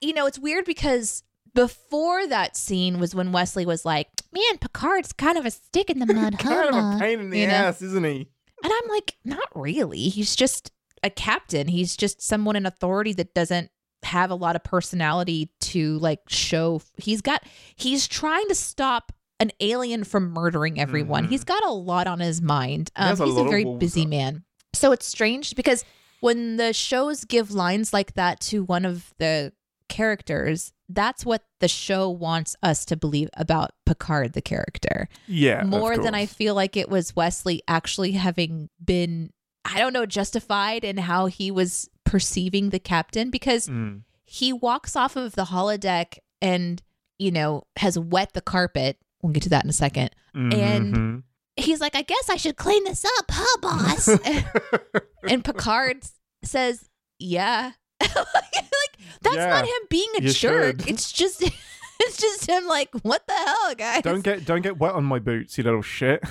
you 0.00 0.12
know 0.12 0.26
it's 0.26 0.38
weird 0.38 0.64
because 0.64 1.22
before 1.54 2.26
that 2.28 2.56
scene 2.56 2.98
was 3.00 3.14
when 3.14 3.32
wesley 3.32 3.66
was 3.66 3.84
like 3.84 4.08
man 4.32 4.58
picard's 4.58 5.12
kind 5.12 5.36
of 5.36 5.44
a 5.44 5.50
stick 5.50 5.90
in 5.90 5.98
the 5.98 6.06
mud 6.14 6.38
kind 6.38 6.68
of 6.68 6.74
a 6.74 6.98
pain 6.98 7.20
in 7.20 7.30
the 7.30 7.40
you 7.40 7.46
know? 7.46 7.52
ass, 7.52 7.82
isn't 7.82 8.04
he? 8.04 8.28
and 8.62 8.72
i'm 8.72 8.88
like 8.88 9.16
not 9.24 9.48
really 9.54 10.08
he's 10.08 10.34
just 10.36 10.70
a 11.02 11.10
captain 11.10 11.66
he's 11.68 11.96
just 11.96 12.22
someone 12.22 12.56
in 12.56 12.66
authority 12.66 13.12
that 13.12 13.34
doesn't 13.34 13.70
have 14.04 14.30
a 14.30 14.34
lot 14.34 14.56
of 14.56 14.62
personality 14.64 15.50
to 15.60 15.98
like 15.98 16.20
show 16.28 16.80
he's 16.96 17.20
got 17.20 17.42
he's 17.76 18.06
trying 18.08 18.46
to 18.48 18.54
stop 18.54 19.12
an 19.40 19.50
alien 19.60 20.04
from 20.04 20.30
murdering 20.30 20.78
everyone 20.80 21.26
Mhm. 21.26 21.30
he's 21.30 21.44
got 21.44 21.64
a 21.64 21.70
lot 21.72 22.06
on 22.06 22.20
his 22.20 22.40
mind 22.40 22.90
um, 22.96 23.08
has 23.08 23.20
a 23.20 23.24
he's 23.26 23.36
a 23.36 23.44
very 23.44 23.64
busy 23.64 24.02
up. 24.02 24.08
man 24.08 24.44
so 24.72 24.92
it's 24.92 25.04
strange 25.06 25.54
because 25.56 25.84
when 26.20 26.56
the 26.56 26.72
shows 26.72 27.24
give 27.24 27.50
lines 27.52 27.92
like 27.92 28.14
that 28.14 28.40
to 28.40 28.62
one 28.62 28.84
of 28.84 29.12
the 29.18 29.52
characters, 29.88 30.72
that's 30.88 31.24
what 31.24 31.42
the 31.60 31.68
show 31.68 32.08
wants 32.08 32.56
us 32.62 32.84
to 32.86 32.96
believe 32.96 33.28
about 33.34 33.72
Picard, 33.86 34.32
the 34.32 34.42
character. 34.42 35.08
Yeah. 35.26 35.62
More 35.64 35.98
than 35.98 36.14
I 36.14 36.26
feel 36.26 36.54
like 36.54 36.76
it 36.76 36.88
was 36.88 37.14
Wesley 37.14 37.62
actually 37.68 38.12
having 38.12 38.70
been, 38.84 39.30
I 39.64 39.78
don't 39.78 39.92
know, 39.92 40.06
justified 40.06 40.84
in 40.84 40.96
how 40.96 41.26
he 41.26 41.50
was 41.50 41.88
perceiving 42.04 42.70
the 42.70 42.78
captain 42.80 43.30
because 43.30 43.68
Mm. 43.68 44.02
he 44.24 44.52
walks 44.52 44.96
off 44.96 45.16
of 45.16 45.34
the 45.34 45.46
holodeck 45.46 46.18
and, 46.40 46.82
you 47.18 47.30
know, 47.30 47.64
has 47.76 47.98
wet 47.98 48.32
the 48.32 48.40
carpet. 48.40 48.96
We'll 49.22 49.32
get 49.32 49.42
to 49.44 49.48
that 49.50 49.64
in 49.64 49.70
a 49.70 49.74
second. 49.74 50.10
And- 50.34 50.94
Mhm. 50.94 51.22
He's 51.60 51.80
like, 51.80 51.94
I 51.94 52.02
guess 52.02 52.28
I 52.30 52.36
should 52.36 52.56
clean 52.56 52.84
this 52.84 53.04
up, 53.04 53.24
huh, 53.30 53.58
boss? 53.60 54.08
and 55.28 55.44
Picard 55.44 56.02
says, 56.44 56.88
Yeah. 57.18 57.72
like, 58.00 58.96
that's 59.22 59.36
Yeah, 59.36 59.48
not 59.50 59.64
him 59.64 59.82
being 59.88 60.08
a 60.16 60.20
jerk. 60.22 60.80
should. 60.80 60.88
It's 60.88 61.12
just 61.12 61.42
it's 62.00 62.16
just 62.16 62.48
him 62.48 62.66
like, 62.66 62.88
what 63.02 63.26
the 63.26 63.34
hell, 63.34 63.74
guys? 63.74 64.02
don't 64.02 64.22
get 64.22 64.44
don't 64.44 64.62
get 64.62 64.78
wet 64.78 64.92
on 64.92 65.04
my 65.04 65.18
boots, 65.18 65.56
you 65.58 65.64
little 65.64 65.82
shit. 65.82 66.22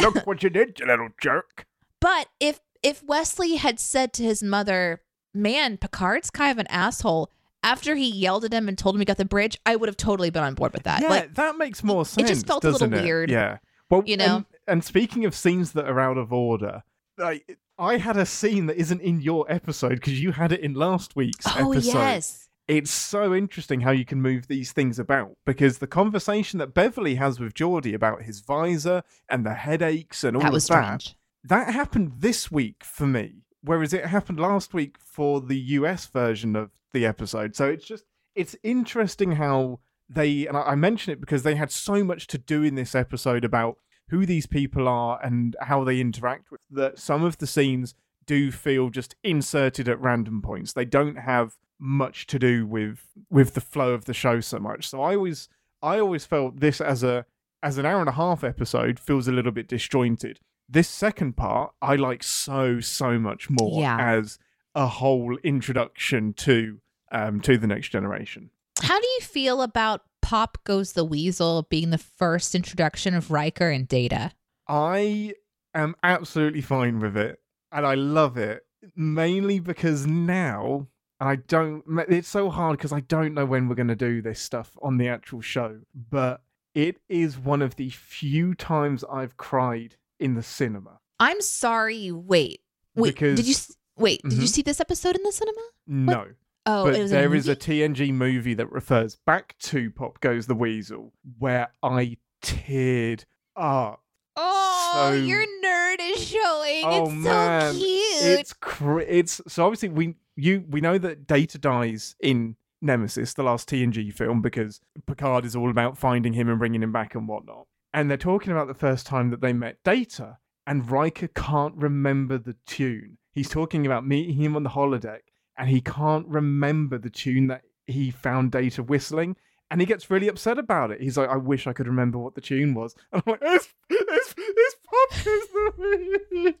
Look 0.00 0.26
what 0.26 0.42
you 0.42 0.50
did, 0.50 0.78
you 0.80 0.86
little 0.86 1.08
jerk. 1.20 1.66
But 2.00 2.28
if 2.40 2.60
if 2.82 3.02
Wesley 3.02 3.56
had 3.56 3.78
said 3.78 4.14
to 4.14 4.22
his 4.22 4.42
mother, 4.42 5.02
"Man, 5.34 5.76
Picard's 5.76 6.30
kind 6.30 6.50
of 6.50 6.56
an 6.58 6.66
asshole," 6.68 7.30
after 7.62 7.94
he 7.94 8.08
yelled 8.10 8.46
at 8.46 8.54
him 8.54 8.66
and 8.68 8.78
told 8.78 8.94
him 8.94 9.00
he 9.00 9.04
got 9.04 9.18
the 9.18 9.26
bridge, 9.26 9.58
I 9.66 9.76
would 9.76 9.90
have 9.90 9.98
totally 9.98 10.30
been 10.30 10.42
on 10.42 10.54
board 10.54 10.72
with 10.72 10.84
that. 10.84 11.02
yeah, 11.02 11.08
Like, 11.08 11.34
that 11.34 11.58
makes 11.58 11.84
more 11.84 12.06
sense. 12.06 12.30
It 12.30 12.32
just 12.32 12.46
felt 12.46 12.64
a 12.64 12.70
little 12.70 12.90
it? 12.94 13.02
weird, 13.02 13.30
Yeah. 13.30 13.58
Well, 13.90 14.02
you 14.06 14.16
know? 14.16 14.46
And, 14.66 14.84
speaking 14.84 15.24
of 15.24 15.34
scenes 15.34 15.72
that 15.72 15.86
are 15.86 16.00
out 16.00 16.18
of 16.18 16.32
order, 16.32 16.82
like 17.18 17.58
I 17.78 17.96
had 17.96 18.16
a 18.16 18.26
scene 18.26 18.66
that 18.66 18.76
isn't 18.76 19.00
in 19.00 19.20
your 19.20 19.50
episode 19.50 19.94
because 19.96 20.20
you 20.20 20.32
had 20.32 20.52
it 20.52 20.60
in 20.60 20.74
last 20.74 21.16
week's 21.16 21.46
oh 21.46 21.72
episode. 21.72 21.94
yes, 21.98 22.48
It's 22.68 22.90
so 22.90 23.34
interesting 23.34 23.80
how 23.80 23.90
you 23.90 24.04
can 24.04 24.20
move 24.22 24.46
these 24.46 24.72
things 24.72 24.98
about 24.98 25.32
because 25.46 25.78
the 25.78 25.86
conversation 25.86 26.58
that 26.58 26.74
Beverly 26.74 27.16
has 27.16 27.40
with 27.40 27.54
Geordie 27.54 27.94
about 27.94 28.22
his 28.22 28.40
visor 28.40 29.02
and 29.28 29.44
the 29.44 29.54
headaches 29.54 30.24
and 30.24 30.36
all 30.36 30.42
that 30.42 30.52
was 30.52 30.68
of 30.70 30.76
that, 30.76 31.02
strange. 31.02 31.16
that 31.44 31.72
happened 31.74 32.12
this 32.18 32.50
week 32.50 32.84
for 32.84 33.06
me, 33.06 33.42
whereas 33.62 33.92
it 33.92 34.06
happened 34.06 34.38
last 34.40 34.72
week 34.74 34.96
for 34.98 35.40
the 35.40 35.58
US 35.58 36.06
version 36.06 36.54
of 36.56 36.70
the 36.92 37.06
episode. 37.06 37.56
So 37.56 37.68
it's 37.68 37.84
just 37.86 38.04
it's 38.34 38.56
interesting 38.62 39.32
how 39.32 39.80
they 40.08 40.46
and 40.46 40.56
I 40.56 40.74
mention 40.74 41.12
it 41.12 41.20
because 41.20 41.42
they 41.44 41.54
had 41.54 41.70
so 41.70 42.04
much 42.04 42.26
to 42.28 42.38
do 42.38 42.62
in 42.62 42.74
this 42.74 42.94
episode 42.94 43.44
about 43.44 43.76
who 44.10 44.26
these 44.26 44.46
people 44.46 44.86
are 44.88 45.18
and 45.24 45.56
how 45.60 45.84
they 45.84 46.00
interact 46.00 46.50
with 46.50 46.60
that 46.70 46.98
some 46.98 47.22
of 47.24 47.38
the 47.38 47.46
scenes 47.46 47.94
do 48.26 48.50
feel 48.52 48.90
just 48.90 49.14
inserted 49.24 49.88
at 49.88 50.00
random 50.00 50.40
points. 50.42 50.72
They 50.72 50.84
don't 50.84 51.16
have 51.16 51.56
much 51.78 52.26
to 52.26 52.38
do 52.38 52.66
with 52.66 53.00
with 53.30 53.54
the 53.54 53.60
flow 53.60 53.92
of 53.94 54.04
the 54.04 54.14
show 54.14 54.40
so 54.40 54.58
much. 54.58 54.86
So 54.88 55.02
I 55.02 55.16
always 55.16 55.48
I 55.82 55.98
always 55.98 56.26
felt 56.26 56.60
this 56.60 56.80
as 56.80 57.02
a 57.02 57.24
as 57.62 57.78
an 57.78 57.86
hour 57.86 58.00
and 58.00 58.08
a 58.08 58.12
half 58.12 58.44
episode 58.44 58.98
feels 59.00 59.26
a 59.28 59.32
little 59.32 59.52
bit 59.52 59.68
disjointed. 59.68 60.38
This 60.68 60.88
second 60.88 61.36
part 61.36 61.72
I 61.82 61.96
like 61.96 62.22
so 62.22 62.80
so 62.80 63.18
much 63.18 63.48
more 63.50 63.80
Yeah. 63.80 63.96
as 63.98 64.38
a 64.74 64.86
whole 64.86 65.36
introduction 65.42 66.32
to 66.34 66.80
um 67.10 67.40
to 67.40 67.56
the 67.58 67.66
next 67.66 67.88
generation. 67.88 68.50
How 68.82 68.98
do 69.00 69.06
you 69.06 69.20
feel 69.22 69.62
about 69.62 70.02
Pop 70.30 70.58
Goes 70.62 70.92
the 70.92 71.04
Weasel 71.04 71.66
being 71.70 71.90
the 71.90 71.98
first 71.98 72.54
introduction 72.54 73.14
of 73.14 73.32
Riker 73.32 73.68
and 73.68 73.88
Data? 73.88 74.30
I 74.68 75.34
am 75.74 75.96
absolutely 76.04 76.60
fine 76.60 77.00
with 77.00 77.16
it 77.16 77.40
and 77.72 77.84
I 77.84 77.94
love 77.96 78.36
it 78.36 78.64
mainly 78.94 79.58
because 79.58 80.06
now 80.06 80.86
and 81.18 81.28
I 81.28 81.34
don't 81.34 81.82
it's 82.08 82.28
so 82.28 82.48
hard 82.48 82.78
because 82.78 82.92
I 82.92 83.00
don't 83.00 83.34
know 83.34 83.44
when 83.44 83.68
we're 83.68 83.74
going 83.74 83.88
to 83.88 83.96
do 83.96 84.22
this 84.22 84.38
stuff 84.38 84.78
on 84.80 84.98
the 84.98 85.08
actual 85.08 85.40
show 85.40 85.80
but 86.08 86.42
it 86.76 86.98
is 87.08 87.36
one 87.36 87.60
of 87.60 87.74
the 87.74 87.90
few 87.90 88.54
times 88.54 89.02
I've 89.10 89.36
cried 89.36 89.96
in 90.20 90.34
the 90.34 90.44
cinema 90.44 91.00
I'm 91.18 91.40
sorry. 91.40 92.12
Wait, 92.12 92.60
wait. 92.94 93.16
did 93.18 93.48
you 93.48 93.56
wait? 93.98 94.22
Did 94.22 94.34
you 94.34 94.44
Mhm. 94.44 94.48
see 94.48 94.62
this 94.62 94.80
episode 94.80 95.16
in 95.16 95.24
the 95.24 95.32
cinema? 95.32 95.60
no 95.88 96.26
Oh, 96.66 96.84
but 96.84 97.08
there 97.08 97.32
a 97.32 97.36
is 97.36 97.48
a? 97.48 97.56
TNG 97.56 98.12
movie 98.12 98.54
that 98.54 98.70
refers 98.70 99.16
back 99.16 99.56
to 99.60 99.90
Pop 99.90 100.20
Goes 100.20 100.46
the 100.46 100.54
Weasel 100.54 101.12
where 101.38 101.68
I 101.82 102.18
teared 102.42 103.24
up 103.56 104.02
Oh, 104.36 104.92
so- 105.10 105.12
your 105.14 105.44
nerd 105.64 105.96
is 106.00 106.22
showing. 106.26 106.82
Oh, 106.84 107.04
it's 107.06 107.12
man. 107.14 107.72
so 107.74 107.78
cute. 107.78 108.38
it's 108.38 108.52
cr- 108.54 109.00
it's 109.00 109.40
so 109.48 109.64
obviously 109.64 109.88
we 109.90 110.14
you 110.36 110.64
we 110.68 110.80
know 110.80 110.96
that 110.98 111.26
Data 111.26 111.58
dies 111.58 112.14
in 112.20 112.56
Nemesis, 112.82 113.34
the 113.34 113.42
last 113.42 113.68
TNG 113.68 114.12
film, 114.14 114.40
because 114.40 114.80
Picard 115.06 115.44
is 115.44 115.54
all 115.54 115.68
about 115.70 115.98
finding 115.98 116.32
him 116.32 116.48
and 116.48 116.58
bringing 116.58 116.82
him 116.82 116.92
back 116.92 117.14
and 117.14 117.28
whatnot. 117.28 117.66
And 117.92 118.08
they're 118.08 118.16
talking 118.16 118.52
about 118.52 118.68
the 118.68 118.74
first 118.74 119.04
time 119.06 119.28
that 119.30 119.42
they 119.42 119.52
met 119.52 119.82
Data, 119.84 120.38
and 120.66 120.90
Riker 120.90 121.28
can't 121.28 121.74
remember 121.76 122.38
the 122.38 122.56
tune. 122.66 123.18
He's 123.32 123.50
talking 123.50 123.84
about 123.84 124.06
meeting 124.06 124.36
him 124.36 124.56
on 124.56 124.62
the 124.62 124.70
holodeck, 124.70 125.20
and 125.60 125.68
he 125.68 125.82
can't 125.82 126.26
remember 126.26 126.96
the 126.96 127.10
tune 127.10 127.48
that 127.48 127.62
he 127.86 128.10
found 128.10 128.50
Data 128.50 128.82
whistling. 128.82 129.36
And 129.70 129.80
he 129.80 129.86
gets 129.86 130.10
really 130.10 130.26
upset 130.26 130.58
about 130.58 130.90
it. 130.90 131.00
He's 131.00 131.18
like, 131.18 131.28
I 131.28 131.36
wish 131.36 131.66
I 131.66 131.74
could 131.74 131.86
remember 131.86 132.18
what 132.18 132.34
the 132.34 132.40
tune 132.40 132.74
was. 132.74 132.96
And 133.12 133.22
I'm 133.26 133.32
like, 133.32 133.40
it's, 133.42 133.68
it's, 133.90 134.34
it's 134.38 134.76
Pop 134.84 135.10
Goes 135.10 135.48
the 135.52 135.72
Weasel 135.78 136.54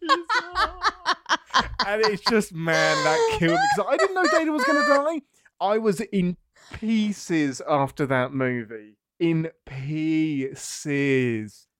and 1.86 2.02
it's 2.02 2.22
just 2.28 2.52
man 2.52 3.04
that 3.04 3.36
killed 3.38 3.52
me 3.52 3.66
because 3.74 3.90
I 3.90 3.96
didn't 3.96 4.14
know 4.14 4.24
Data 4.30 4.52
was 4.52 4.64
going 4.64 4.82
to 4.82 4.88
die. 4.88 5.22
I 5.60 5.78
was 5.78 6.00
in 6.00 6.36
pieces 6.74 7.62
after 7.66 8.04
that 8.06 8.32
movie. 8.34 8.98
In 9.18 9.50
pieces. 9.66 10.86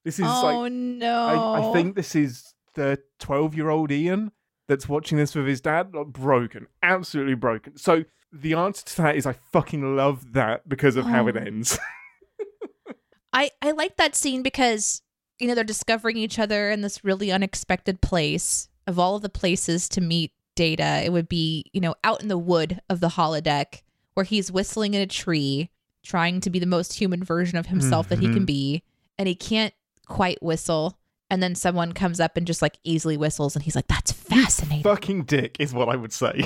This 0.03 0.17
is 0.17 0.25
oh 0.27 0.43
like 0.43 0.71
no! 0.71 1.25
I, 1.25 1.69
I 1.69 1.73
think 1.73 1.95
this 1.95 2.15
is 2.15 2.55
the 2.73 2.99
twelve-year-old 3.19 3.91
Ian 3.91 4.31
that's 4.67 4.87
watching 4.89 5.17
this 5.17 5.35
with 5.35 5.47
his 5.47 5.61
dad. 5.61 5.93
Like, 5.93 6.07
broken, 6.07 6.67
absolutely 6.83 7.35
broken. 7.35 7.77
So 7.77 8.05
the 8.31 8.53
answer 8.53 8.85
to 8.85 9.01
that 9.01 9.15
is 9.15 9.25
I 9.25 9.33
fucking 9.51 9.95
love 9.95 10.33
that 10.33 10.67
because 10.69 10.95
of 10.95 11.05
how 11.05 11.27
it 11.27 11.35
Oh. 11.37 11.41
ends. 11.41 11.77
I 13.33 13.49
I 13.61 13.71
like 13.71 13.97
that 13.97 14.15
scene 14.15 14.41
because 14.43 15.01
you 15.39 15.47
know 15.47 15.55
they're 15.55 15.63
discovering 15.63 16.17
each 16.17 16.37
other 16.39 16.69
in 16.69 16.81
this 16.81 17.03
really 17.03 17.31
unexpected 17.31 18.01
place. 18.01 18.67
Of 18.87 18.97
all 18.99 19.15
of 19.15 19.21
the 19.21 19.29
places 19.29 19.87
to 19.89 20.01
meet 20.01 20.31
Data, 20.55 21.01
it 21.05 21.11
would 21.13 21.29
be 21.29 21.65
you 21.71 21.79
know 21.81 21.95
out 22.03 22.21
in 22.21 22.27
the 22.27 22.37
wood 22.37 22.81
of 22.89 22.99
the 22.99 23.09
holodeck 23.09 23.83
where 24.15 24.25
he's 24.25 24.51
whistling 24.51 24.93
in 24.93 25.01
a 25.01 25.07
tree, 25.07 25.69
trying 26.03 26.41
to 26.41 26.49
be 26.49 26.59
the 26.59 26.65
most 26.65 26.93
human 26.93 27.23
version 27.23 27.57
of 27.57 27.67
himself 27.67 28.09
that 28.09 28.19
he 28.19 28.25
can 28.27 28.41
Mhm. 28.43 28.47
be, 28.47 28.83
and 29.17 29.27
he 29.29 29.35
can't 29.35 29.73
quite 30.07 30.43
whistle. 30.43 30.97
And 31.31 31.41
then 31.41 31.55
someone 31.55 31.93
comes 31.93 32.19
up 32.19 32.35
and 32.35 32.45
just 32.45 32.61
like 32.61 32.77
easily 32.83 33.15
whistles, 33.15 33.55
and 33.55 33.63
he's 33.63 33.75
like, 33.75 33.87
"That's 33.87 34.11
fascinating." 34.11 34.83
Fucking 34.83 35.23
dick 35.23 35.55
is 35.59 35.73
what 35.73 35.87
I 35.87 35.95
would 35.95 36.11
say. 36.11 36.43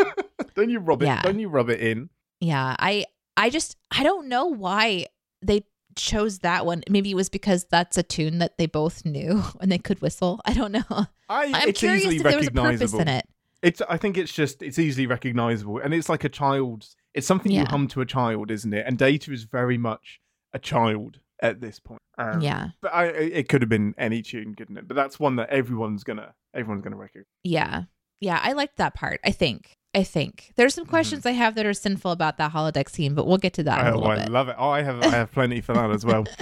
don't 0.56 0.70
you 0.70 0.80
rub 0.80 1.02
it? 1.02 1.06
Yeah. 1.06 1.22
Don't 1.22 1.38
you 1.38 1.48
rub 1.48 1.70
it 1.70 1.80
in? 1.80 2.10
Yeah, 2.40 2.74
I 2.78 3.06
I 3.36 3.48
just 3.48 3.76
I 3.92 4.02
don't 4.02 4.28
know 4.28 4.46
why 4.46 5.06
they 5.40 5.64
chose 5.94 6.40
that 6.40 6.66
one. 6.66 6.82
Maybe 6.88 7.12
it 7.12 7.14
was 7.14 7.28
because 7.28 7.64
that's 7.70 7.96
a 7.96 8.02
tune 8.02 8.38
that 8.38 8.58
they 8.58 8.66
both 8.66 9.04
knew 9.04 9.42
and 9.60 9.70
they 9.70 9.78
could 9.78 10.02
whistle. 10.02 10.40
I 10.44 10.52
don't 10.52 10.72
know. 10.72 10.82
I, 10.90 11.06
I'm 11.28 11.68
it's 11.68 11.78
curious 11.78 12.04
easily 12.04 12.16
if 12.16 12.22
there 12.24 12.36
was 12.36 12.48
a 12.48 12.50
purpose 12.50 12.92
in 12.92 13.08
it. 13.08 13.26
It's. 13.62 13.80
I 13.88 13.96
think 13.96 14.18
it's 14.18 14.32
just. 14.32 14.62
It's 14.62 14.78
easily 14.78 15.06
recognizable, 15.06 15.78
and 15.78 15.94
it's 15.94 16.08
like 16.08 16.24
a 16.24 16.28
child's. 16.28 16.96
It's 17.14 17.26
something 17.26 17.52
you 17.52 17.64
hum 17.64 17.86
to 17.88 18.00
a 18.00 18.06
child, 18.06 18.50
isn't 18.50 18.74
it? 18.74 18.84
And 18.84 18.98
Data 18.98 19.32
is 19.32 19.44
very 19.44 19.78
much 19.78 20.20
a 20.52 20.58
child 20.58 21.20
at 21.40 21.60
this 21.60 21.80
point. 21.80 22.00
Um, 22.18 22.40
Yeah. 22.40 22.68
But 22.80 22.94
I, 22.94 23.06
it 23.06 23.48
could 23.48 23.62
have 23.62 23.68
been 23.68 23.94
any 23.98 24.22
tune, 24.22 24.54
couldn't 24.54 24.76
it? 24.76 24.86
But 24.88 24.94
that's 24.94 25.18
one 25.18 25.36
that 25.36 25.50
everyone's 25.50 26.04
gonna. 26.04 26.34
Everyone's 26.54 26.82
gonna 26.82 26.96
recognize. 26.96 27.26
Yeah. 27.42 27.82
Yeah, 28.20 28.40
I 28.42 28.52
liked 28.52 28.76
that 28.76 28.94
part. 28.94 29.20
I 29.24 29.30
think. 29.32 29.76
I 29.94 30.02
think. 30.02 30.52
There's 30.56 30.74
some 30.74 30.86
questions 30.86 31.24
I 31.26 31.32
have 31.32 31.54
that 31.54 31.66
are 31.66 31.72
sinful 31.74 32.10
about 32.10 32.36
that 32.38 32.52
holodeck 32.52 32.88
scene, 32.88 33.14
but 33.14 33.26
we'll 33.26 33.38
get 33.38 33.52
to 33.54 33.62
that 33.64 33.94
Oh, 33.94 34.02
I 34.04 34.16
bit. 34.24 34.28
love 34.30 34.48
it. 34.48 34.56
Oh, 34.58 34.70
I 34.70 34.82
have. 34.82 35.02
I 35.02 35.08
have 35.10 35.30
plenty 35.32 35.60
for 35.60 35.72
that 35.74 35.90
as 35.90 36.04
well. 36.04 36.24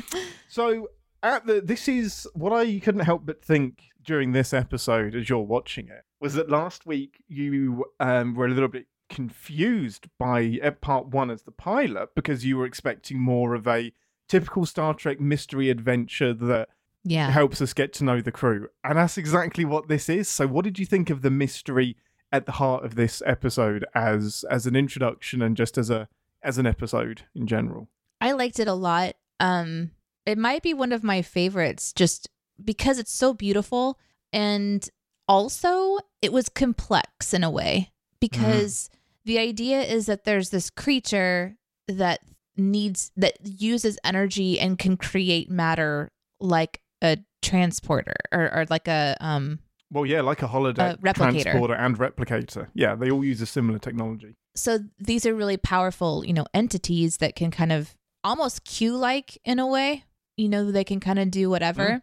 So 0.49 0.89
at 1.23 1.47
the 1.47 1.63
this 1.63 1.89
is 1.89 2.27
what 2.35 2.53
I 2.53 2.79
couldn't 2.81 3.01
help 3.07 3.25
but 3.25 3.43
think 3.43 3.85
during 4.05 4.33
this 4.33 4.53
episode 4.53 5.15
as 5.15 5.31
you're 5.31 5.39
watching 5.39 5.89
it 5.89 6.03
was 6.21 6.35
that 6.35 6.51
last 6.51 6.85
week 6.85 7.23
you 7.27 7.87
um, 8.01 8.35
were 8.35 8.45
a 8.47 8.51
little 8.51 8.69
bit 8.69 8.87
confused 9.09 10.09
by 10.19 10.59
uh, 10.63 10.71
part 10.73 11.07
one 11.09 11.31
as 11.31 11.43
the 11.45 11.53
pilot 11.53 12.11
because 12.15 12.45
you 12.45 12.57
were 12.59 12.67
expecting 12.67 13.19
more 13.19 13.55
of 13.55 13.67
a 13.67 13.93
typical 14.33 14.65
Star 14.65 14.95
Trek 14.95 15.21
mystery 15.21 15.69
adventure 15.69 16.33
that 16.33 16.71
yeah. 17.05 17.31
helps 17.31 17.61
us 17.61 17.75
get 17.75 17.93
to 17.95 18.05
know 18.05 18.23
the 18.23 18.33
crew, 18.33 18.69
and 18.83 18.97
that's 18.97 19.19
exactly 19.19 19.67
what 19.67 19.89
this 19.89 20.09
is. 20.09 20.27
So, 20.27 20.47
what 20.47 20.65
did 20.65 20.79
you 20.79 20.87
think 20.87 21.11
of 21.11 21.21
the 21.21 21.31
mystery 21.31 21.97
at 22.33 22.47
the 22.47 22.53
heart 22.53 22.83
of 22.83 22.95
this 22.95 23.23
episode 23.27 23.85
as 23.95 24.45
as 24.51 24.67
an 24.67 24.75
introduction 24.75 25.43
and 25.43 25.55
just 25.55 25.77
as 25.77 25.91
a 25.91 26.09
as 26.43 26.57
an 26.57 26.67
episode 26.67 27.23
in 27.35 27.47
general? 27.47 27.89
I 28.23 28.33
liked 28.33 28.59
it 28.59 28.69
a 28.69 28.75
lot. 28.75 29.17
Um 29.39 29.91
it 30.25 30.39
might 30.39 30.63
be 30.63 30.73
one 30.73 30.93
of 30.93 31.05
my 31.05 31.21
favorites 31.21 31.93
just 31.93 32.29
because 32.65 32.99
it's 32.99 33.13
so 33.13 33.35
beautiful 33.35 33.99
and 34.33 34.89
also 35.29 35.99
it 36.23 36.33
was 36.33 36.49
complex 36.49 37.35
in 37.35 37.45
a 37.45 37.51
way 37.51 37.91
because 38.21 38.89
the 39.25 39.39
idea 39.39 39.83
is 39.83 40.07
that 40.07 40.25
there's 40.25 40.51
this 40.51 40.71
creature 40.71 41.57
that 41.89 42.21
needs 42.57 43.11
that 43.17 43.35
uses 43.43 43.99
energy 44.05 44.59
and 44.61 44.79
can 44.79 44.97
create 44.97 45.51
matter 45.51 46.11
like 46.41 46.81
a 47.03 47.19
transporter 47.43 48.15
or, 48.33 48.53
or 48.55 48.67
like 48.71 48.89
a 48.89 49.17
um 49.21 49.59
Well, 49.91 50.07
yeah, 50.07 50.21
like 50.21 50.43
a 50.43 50.49
holodeck 50.49 50.95
A 50.95 50.97
replicator. 50.99 51.43
transporter 51.43 51.75
and 51.75 51.99
replicator. 51.99 52.69
Yeah, 52.75 52.95
they 52.95 53.11
all 53.11 53.25
use 53.25 53.41
a 53.43 53.47
similar 53.47 53.79
technology. 53.79 54.37
so 54.55 54.79
these 54.99 55.25
are 55.27 55.35
really 55.35 55.57
powerful 55.57 56.25
you 56.27 56.33
know 56.33 56.47
entities 56.55 57.17
that 57.19 57.35
can 57.37 57.51
kind 57.51 57.73
of 57.73 57.97
almost 58.25 58.65
q 58.65 58.97
like 58.97 59.39
in 59.45 59.59
a 59.59 59.67
way 59.67 60.05
you 60.37 60.49
know 60.49 60.71
they 60.71 60.85
can 60.85 61.01
kind 61.01 61.19
of 61.19 61.31
do 61.31 61.49
whatever 61.51 62.03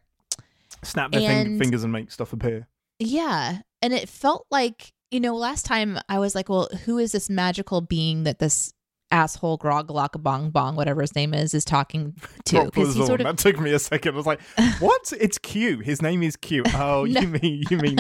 Snap 0.84 1.12
their 1.12 1.22
fing- 1.22 1.48
And- 1.48 1.60
fingers 1.60 1.84
and 1.84 1.92
make 1.92 2.12
stuff 2.12 2.32
appear. 2.34 2.68
Yeah. 3.00 3.62
And 3.82 3.94
it 3.94 4.08
felt 4.10 4.46
like, 4.52 4.94
you 5.12 5.20
know, 5.20 5.36
last 5.36 5.66
time 5.66 5.98
I 6.08 6.20
was 6.20 6.36
like, 6.36 6.48
well, 6.50 6.70
who 6.86 6.98
is 7.00 7.12
this 7.12 7.30
magical 7.30 7.82
being 7.82 8.24
that 8.24 8.40
this 8.40 8.72
asshole 9.12 9.58
Grog 9.58 9.88
Bong 10.24 10.50
Bong, 10.52 10.76
whatever 10.76 11.02
his 11.02 11.16
name 11.16 11.34
is, 11.34 11.54
is 11.54 11.66
talking 11.66 12.16
to? 12.46 12.66
Because 12.66 12.96
he 12.96 13.06
sort 13.06 13.22
of 13.22 13.26
That 13.28 13.38
took 13.38 13.60
me 13.60 13.72
a 13.74 13.80
second. 13.80 14.14
I 14.14 14.18
was 14.18 14.26
like, 14.26 14.42
what? 14.80 15.12
It's 15.20 15.38
Q. 15.38 15.80
His 15.80 16.02
name 16.02 16.24
is 16.24 16.36
Q. 16.36 16.64
Oh, 16.76 17.06
No. 17.06 17.22
you 17.22 17.28
mean 17.28 17.64
you 17.70 17.78
mean 17.78 17.98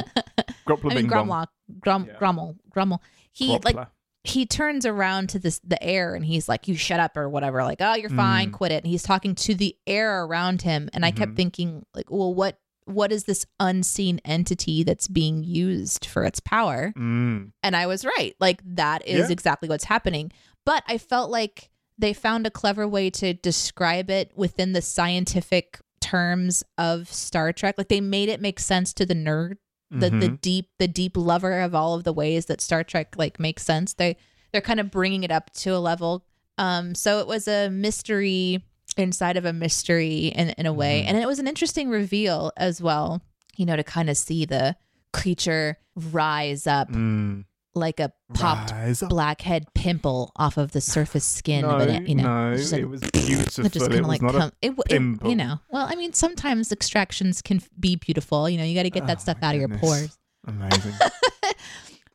Groppler 0.67 0.91
I 0.91 0.95
mean. 0.95 1.07
Gromlock, 1.09 1.47
Grom, 1.79 2.05
Yeah. 2.05 2.13
Grommel, 2.19 2.55
Grommel. 2.75 2.99
He 3.31 3.47
like 3.63 3.75
Groppler. 3.75 3.87
he 4.23 4.45
turns 4.45 4.85
around 4.85 5.29
to 5.29 5.39
this 5.39 5.59
the 5.63 5.81
air 5.83 6.15
and 6.15 6.25
he's 6.25 6.47
like, 6.49 6.67
"You 6.67 6.75
shut 6.75 6.99
up" 6.99 7.15
or 7.17 7.29
whatever. 7.29 7.63
Like, 7.63 7.77
"Oh, 7.81 7.95
you're 7.95 8.09
fine, 8.09 8.49
Mm. 8.49 8.53
quit 8.53 8.71
it." 8.71 8.83
And 8.83 8.87
he's 8.87 9.03
talking 9.03 9.35
to 9.35 9.55
the 9.55 9.75
air 9.87 10.23
around 10.25 10.61
him, 10.63 10.89
and 10.93 11.05
I 11.05 11.11
kept 11.11 11.33
Mhm. 11.33 11.35
thinking, 11.37 11.85
like, 11.93 12.09
"Well, 12.11 12.33
what 12.33 12.59
what 12.85 13.11
is 13.11 13.25
this 13.25 13.45
unseen 13.59 14.19
entity 14.25 14.81
that's 14.83 15.07
being 15.07 15.43
used 15.43 16.05
for 16.05 16.23
its 16.25 16.39
power?" 16.39 16.91
Mm. 16.97 17.51
And 17.61 17.75
I 17.75 17.85
was 17.85 18.03
right. 18.03 18.35
Like 18.39 18.61
that 18.65 19.07
is 19.07 19.27
Yeah. 19.27 19.31
exactly 19.31 19.69
what's 19.69 19.83
happening. 19.83 20.31
But 20.69 20.83
I 20.87 20.99
felt 20.99 21.31
like 21.31 21.71
they 21.97 22.13
found 22.13 22.45
a 22.45 22.51
clever 22.51 22.87
way 22.87 23.09
to 23.09 23.33
describe 23.33 24.11
it 24.11 24.31
within 24.35 24.73
the 24.73 24.83
scientific 24.83 25.79
terms 25.99 26.63
of 26.77 27.11
Star 27.11 27.51
Trek. 27.51 27.73
Like 27.79 27.87
they 27.87 28.01
made 28.01 28.29
it 28.29 28.39
make 28.39 28.59
sense 28.59 28.93
to 28.93 29.05
the 29.07 29.15
nerd, 29.15 29.55
the 29.89 30.11
the 30.11 30.29
Mhm. 30.29 30.41
deep 30.41 30.69
the 30.77 30.87
deep 30.87 31.17
lover 31.17 31.61
of 31.61 31.73
all 31.73 31.95
of 31.95 32.03
the 32.03 32.13
ways 32.13 32.45
that 32.45 32.61
Star 32.61 32.83
Trek 32.83 33.15
like 33.17 33.39
makes 33.39 33.63
sense. 33.63 33.95
They 33.95 34.15
they're 34.51 34.61
kind 34.61 34.79
of 34.79 34.91
bringing 34.91 35.23
it 35.23 35.31
up 35.31 35.51
to 35.53 35.71
a 35.71 35.79
level. 35.79 36.23
Um 36.59 36.93
so 36.93 37.17
it 37.19 37.25
was 37.25 37.47
a 37.47 37.69
mystery 37.69 38.63
inside 38.95 39.37
of 39.37 39.45
a 39.45 39.53
mystery 39.53 40.27
in 40.27 40.49
in 40.51 40.67
a 40.67 40.73
way. 40.73 41.01
Mhm. 41.01 41.09
And 41.09 41.17
it 41.17 41.25
was 41.25 41.39
an 41.39 41.47
interesting 41.47 41.89
reveal 41.89 42.51
as 42.57 42.79
well, 42.79 43.23
you 43.57 43.65
know, 43.65 43.75
to 43.75 43.83
kind 43.83 44.07
of 44.07 44.17
see 44.17 44.45
the 44.45 44.75
creature 45.13 45.79
rise 45.95 46.67
up 46.67 46.89
Mm. 46.91 47.45
Like 47.79 47.99
a 47.99 48.11
popped 48.33 48.71
blackhead 49.09 49.65
pimple 49.73 50.31
off 50.35 50.57
of 50.57 50.71
the 50.73 50.81
surface 50.81 51.25
skin 51.25 51.61
no, 51.61 51.69
of 51.77 51.81
it. 51.89 52.07
You 52.07 52.15
know, 52.15 52.51
no, 52.51 52.55
just 52.57 52.71
like- 52.73 52.81
it 52.81 52.85
was 52.85 53.01
beautiful. 53.01 53.63
just 53.69 53.79
kind 53.79 53.93
of 53.93 53.99
was 54.01 54.07
like 54.07 54.21
not 54.21 54.33
come. 54.33 54.51
It, 54.61 54.71
it, 54.71 54.85
pimple. 54.89 55.29
you 55.29 55.35
know, 55.35 55.59
well, 55.69 55.87
I 55.89 55.95
mean, 55.95 56.13
sometimes 56.13 56.71
extractions 56.71 57.41
can 57.41 57.61
be 57.79 57.95
beautiful. 57.95 58.49
You 58.49 58.57
know, 58.57 58.63
you 58.63 58.75
got 58.75 58.83
to 58.83 58.89
get 58.89 59.07
that 59.07 59.17
Oh, 59.17 59.21
stuff 59.21 59.37
out 59.41 59.55
of 59.55 59.59
your 59.61 59.69
pores. 59.69 60.17
amazing. 60.45 60.93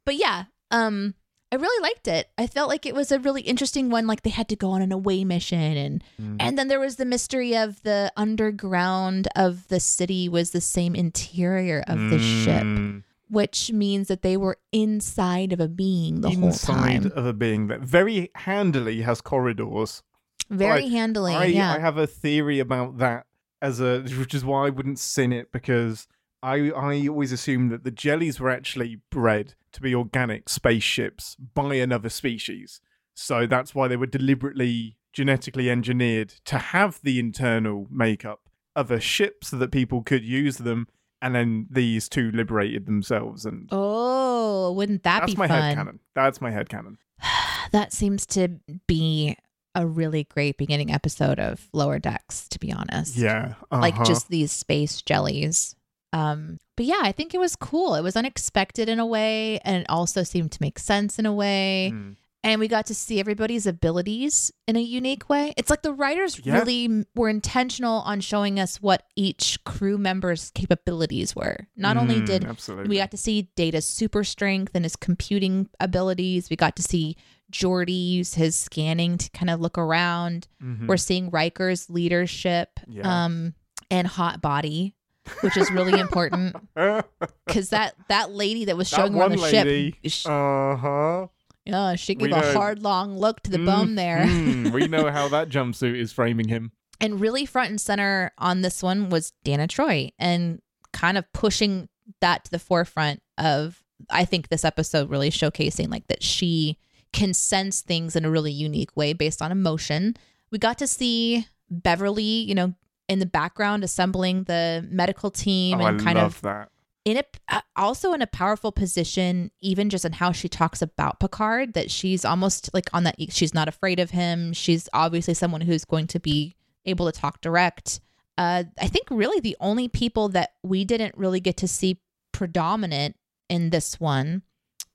But 0.07 0.17
yeah, 0.17 0.45
um, 0.71 1.15
I 1.51 1.57
really 1.57 1.83
liked 1.83 2.09
it. 2.09 2.29
I 2.37 2.47
felt 2.47 2.69
like 2.69 2.85
it 2.85 2.95
was 2.95 3.11
a 3.11 3.19
really 3.19 3.41
interesting 3.41 3.89
one. 3.89 4.07
Like 4.07 4.21
they 4.23 4.29
had 4.31 4.49
to 4.51 4.57
go 4.57 4.71
on 4.73 4.83
an 4.83 4.93
away 4.93 5.25
mission, 5.25 5.59
and 5.59 6.05
Mm. 6.21 6.37
and 6.41 6.59
then 6.59 6.69
there 6.69 6.81
was 6.81 6.97
the 6.97 7.07
mystery 7.07 7.57
of 7.57 7.83
the 7.85 8.13
underground 8.17 9.29
of 9.35 9.67
the 9.69 9.81
city 9.81 10.29
was 10.29 10.51
the 10.51 10.61
same 10.61 10.95
interior 10.95 11.83
of 11.87 11.99
the 12.11 12.19
ship, 12.19 12.63
Mm. 12.65 13.03
Which 13.29 13.73
means 13.73 14.09
that 14.09 14.23
they 14.23 14.37
were 14.37 14.59
inside 14.73 15.53
of 15.53 15.61
a 15.61 15.69
being 15.69 16.21
the 16.21 16.29
Inside 16.29 16.41
whole 16.41 16.77
time. 16.77 16.97
Inside 16.97 17.13
of 17.13 17.27
a 17.27 17.33
being 17.33 17.67
that 17.69 17.81
very 17.81 18.31
handily 18.35 19.03
has 19.03 19.21
corridors. 19.21 20.03
Very 20.51 20.83
Like, 20.83 20.91
handily, 20.91 21.35
I, 21.35 21.45
yeah. 21.47 21.73
I 21.73 21.79
have 21.79 21.97
a 21.97 22.07
theory 22.07 22.59
about 22.61 22.99
that 22.99 23.27
as 23.63 23.81
a 23.81 24.03
which 24.03 24.35
is 24.35 24.45
why 24.45 24.67
I 24.67 24.71
wouldn't 24.71 24.99
sin 24.99 25.33
it 25.33 25.51
because 25.53 26.07
I 26.43 26.71
I 26.71 27.09
always 27.09 27.33
assumed 27.33 27.73
that 27.73 27.85
the 27.85 27.91
jellies 27.91 28.39
were 28.39 28.51
actually 28.51 29.01
bred 29.11 29.55
to 29.73 29.81
be 29.81 29.95
organic 29.95 30.49
spaceships 30.49 31.37
by 31.37 31.77
another 31.77 32.11
species. 32.11 32.81
So 33.15 33.47
that's 33.47 33.75
why 33.75 33.89
they 33.89 33.97
were 33.97 34.07
deliberately 34.07 34.97
genetically 35.13 35.71
engineered 35.71 36.35
to 36.45 36.59
have 36.59 37.01
the 37.03 37.19
internal 37.19 37.87
makeup 37.91 38.49
of 38.77 38.91
a 38.91 39.01
ship 39.01 39.45
so 39.45 39.57
that 39.57 39.71
people 39.71 40.03
could 40.03 40.25
use 40.25 40.59
them 40.59 40.89
and 41.25 41.35
then 41.35 41.67
these 41.71 42.07
two 42.07 42.31
liberated 42.33 42.85
themselves 42.85 43.47
and 43.47 43.67
Oh, 43.73 44.73
wouldn't 44.73 45.05
that 45.05 45.21
be 45.21 45.33
that's 45.33 45.35
be 45.35 45.39
my 45.39 45.49
fun? 45.49 45.63
head 45.63 45.75
canon. 45.75 46.01
That's 46.15 46.41
my 46.43 46.51
head 46.51 46.69
canon. 46.69 46.99
that 47.73 47.95
seems 47.95 48.27
to 48.27 48.61
be 48.87 49.35
a 49.75 49.87
really 49.87 50.25
great 50.25 50.59
beginning 50.59 50.93
episode 50.93 51.41
of 51.41 51.67
Lower 51.73 51.99
Decks, 51.99 52.47
to 52.49 52.59
be 52.59 52.71
honest. 52.71 53.17
Yeah. 53.17 53.55
Like 53.73 53.95
uh-huh. 53.95 54.05
just 54.05 54.29
these 54.29 54.53
space 54.53 55.01
jellies. 55.01 55.75
Um, 56.13 56.61
but 56.77 56.85
yeah, 56.85 57.01
I 57.01 57.13
think 57.13 57.33
it 57.33 57.39
was 57.39 57.57
cool. 57.57 57.95
It 57.95 58.03
was 58.03 58.17
unexpected 58.17 58.91
in 58.91 59.01
a 59.01 59.07
way, 59.07 59.59
and 59.61 59.79
it 59.79 59.87
also 59.89 60.25
seemed 60.25 60.53
to 60.53 60.59
make 60.61 60.79
sense 60.79 61.19
in 61.19 61.25
a 61.25 61.33
way. 61.33 61.91
Mm. 61.95 62.17
And 62.45 62.61
we 62.61 62.69
got 62.69 62.87
to 62.87 62.95
see 62.95 63.19
everybody's 63.19 63.67
abilities 63.67 64.53
in 64.69 64.77
a 64.77 64.81
unique 64.81 65.29
way. 65.31 65.55
It's 65.57 65.71
like 65.71 65.81
the 65.83 65.93
writers 65.95 66.39
Yeah. 66.45 66.59
really 66.59 67.05
were 67.17 67.29
intentional 67.31 68.01
on 68.03 68.21
showing 68.21 68.61
us 68.61 68.83
what 68.83 69.05
each 69.17 69.59
crew 69.65 69.97
member's 69.97 70.51
capabilities 70.51 71.35
were. 71.35 71.67
Not 71.75 71.97
only 71.97 72.21
Mm, 72.21 72.27
did 72.27 72.45
absolutely. 72.45 72.91
we 72.91 72.97
got 72.99 73.11
to 73.13 73.17
see 73.17 73.49
Data's 73.57 73.87
super 73.87 74.23
strength 74.25 74.73
and 74.75 74.85
his 74.85 74.95
computing 74.95 75.69
abilities. 75.81 76.51
We 76.51 76.57
got 76.57 76.77
to 76.77 76.83
see 76.83 77.17
Geordi 77.51 78.11
use 78.11 78.35
his 78.35 78.57
scanning 78.57 79.17
to 79.19 79.31
kind 79.31 79.49
of 79.49 79.61
look 79.61 79.79
around. 79.79 80.47
Mhm. 80.63 80.87
We're 80.87 80.97
seeing 80.99 81.31
Riker's 81.31 81.89
leadership 81.89 82.79
Yeah. 82.87 83.25
um, 83.25 83.55
and 83.91 84.07
hot 84.07 84.43
body, 84.43 84.95
which 85.41 85.57
is 85.57 85.71
really 85.71 85.99
important 85.99 86.57
because 87.47 87.71
that 87.71 87.95
that 88.09 88.33
lady 88.33 88.65
that 88.67 88.77
was 88.77 88.91
That 88.91 88.97
showing 88.97 89.15
around 89.15 89.33
the 89.33 89.39
one 89.39 89.51
ship, 89.51 90.27
Uh 90.27 90.77
huh. 90.77 91.27
Yeah, 91.67 91.95
she 91.97 92.13
we 92.15 92.29
gave 92.29 92.37
a 92.37 92.41
know- 92.41 92.53
hard 92.53 92.83
long 92.83 93.19
look 93.19 93.43
to 93.43 93.51
the 93.51 93.59
bum 93.59 93.95
there. 93.95 94.25
Mm, 94.27 94.73
we 94.75 94.87
know 94.89 95.11
how 95.11 95.29
that 95.29 95.49
jumpsuit 95.49 95.99
is 95.99 96.13
framing 96.13 96.49
him. 96.49 96.73
And 97.01 97.21
really 97.21 97.45
front 97.45 97.71
and 97.71 97.81
center 97.81 98.33
on 98.39 98.63
this 98.63 98.83
one 98.83 99.11
was 99.11 99.33
Deanna 99.45 99.67
Troi 99.67 100.13
and 100.19 100.63
kind 100.93 101.19
of 101.19 101.31
pushing 101.33 101.89
that 102.21 102.45
to 102.45 102.51
the 102.53 102.59
forefront 102.61 103.21
of 103.37 103.83
I 104.09 104.25
think 104.25 104.49
this 104.49 104.65
episode 104.65 105.11
really 105.11 105.29
showcasing 105.31 105.91
like 105.91 106.07
that 106.07 106.23
she 106.23 106.79
can 107.13 107.35
sense 107.35 107.83
things 107.83 108.15
in 108.17 108.25
a 108.25 108.31
really 108.31 108.53
unique 108.53 108.97
way 108.97 109.13
based 109.13 109.43
on 109.43 109.51
emotion. 109.51 110.17
We 110.53 110.59
got 110.59 110.79
to 110.79 110.87
see 110.87 111.47
Beverly, 111.69 112.23
you 112.23 112.55
know, 112.55 112.75
in 113.09 113.19
the 113.19 113.27
background 113.27 113.83
assembling 113.85 114.45
the 114.45 114.87
medical 114.89 115.31
team 115.31 115.81
Oh, 115.81 115.85
I 115.85 115.91
and 115.91 116.01
kind 116.01 116.17
love 116.17 116.37
of 116.37 116.43
that. 116.43 116.71
In 117.05 117.19
a 117.19 117.25
uh, 117.49 117.61
also 117.77 118.13
in 118.13 118.23
a 118.23 118.27
powerful 118.27 118.73
position 118.73 119.51
even 119.61 119.91
just 119.91 120.05
in 120.05 120.13
how 120.13 120.33
she 120.33 120.49
talks 120.49 120.81
about 120.81 121.21
Picard 121.21 121.75
that 121.75 121.91
she's 121.91 122.25
almost 122.25 122.71
like 122.73 122.89
on 122.93 123.05
that 123.05 123.17
she's 123.31 123.55
not 123.55 123.69
afraid 123.69 124.01
of 124.01 124.11
him 124.11 124.53
she's 124.53 124.89
obviously 124.93 125.35
someone 125.35 125.61
who's 125.61 125.85
going 125.85 126.07
to 126.09 126.21
be 126.21 126.55
able 126.87 127.11
to 127.11 127.19
talk 127.19 127.41
direct 127.41 128.01
uh 128.39 128.65
I 128.81 128.89
think 128.89 129.09
really 129.11 129.41
the 129.41 129.57
only 129.61 129.89
people 129.89 130.29
that 130.31 130.55
we 130.63 130.85
didn't 130.85 131.17
really 131.17 131.41
get 131.41 131.59
to 131.59 131.69
see 131.69 132.01
predominant 132.33 133.17
in 133.49 133.71
this 133.71 134.01
one 134.01 134.43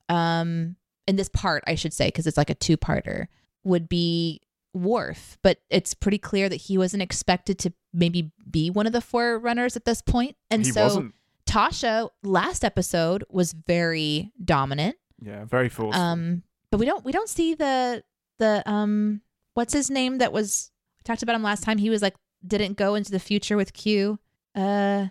um 0.09 0.75
in 1.07 1.15
this 1.15 1.29
part 1.29 1.63
I 1.67 1.75
should 1.75 1.93
say 1.93 2.07
because 2.07 2.27
it's 2.27 2.37
like 2.37 2.49
a 2.49 2.55
two-parter 2.55 3.27
would 3.63 3.87
be 3.87 4.41
Worf, 4.71 5.39
but 5.41 5.57
it's 5.71 5.95
pretty 5.95 6.19
clear 6.19 6.47
that 6.47 6.55
he 6.55 6.77
wasn't 6.77 7.01
expected 7.01 7.57
to 7.59 7.73
maybe 7.91 8.31
be 8.49 8.69
one 8.69 8.85
of 8.85 8.93
the 8.93 9.01
forerunners 9.01 9.75
at 9.75 9.85
this 9.85 9.99
point. 9.99 10.35
And 10.51 10.63
he 10.63 10.71
so 10.71 10.83
wasn't. 10.83 11.15
Tasha 11.49 12.09
last 12.23 12.63
episode 12.63 13.23
was 13.29 13.53
very 13.53 14.31
dominant. 14.43 14.95
Yeah, 15.21 15.45
very 15.45 15.69
forceful. 15.69 16.01
Um, 16.01 16.43
but 16.71 16.79
we 16.79 16.85
don't 16.85 17.03
we 17.03 17.11
don't 17.11 17.29
see 17.29 17.55
the 17.55 18.03
the 18.37 18.63
um 18.69 19.21
what's 19.55 19.73
his 19.73 19.89
name 19.89 20.19
that 20.19 20.31
was 20.31 20.71
we 20.99 21.03
talked 21.03 21.23
about 21.23 21.35
him 21.35 21.43
last 21.43 21.63
time. 21.63 21.77
He 21.77 21.89
was 21.89 22.01
like 22.01 22.15
didn't 22.45 22.77
go 22.77 22.95
into 22.95 23.11
the 23.11 23.19
future 23.19 23.57
with 23.57 23.73
Q. 23.73 24.19
Uh 24.55 25.07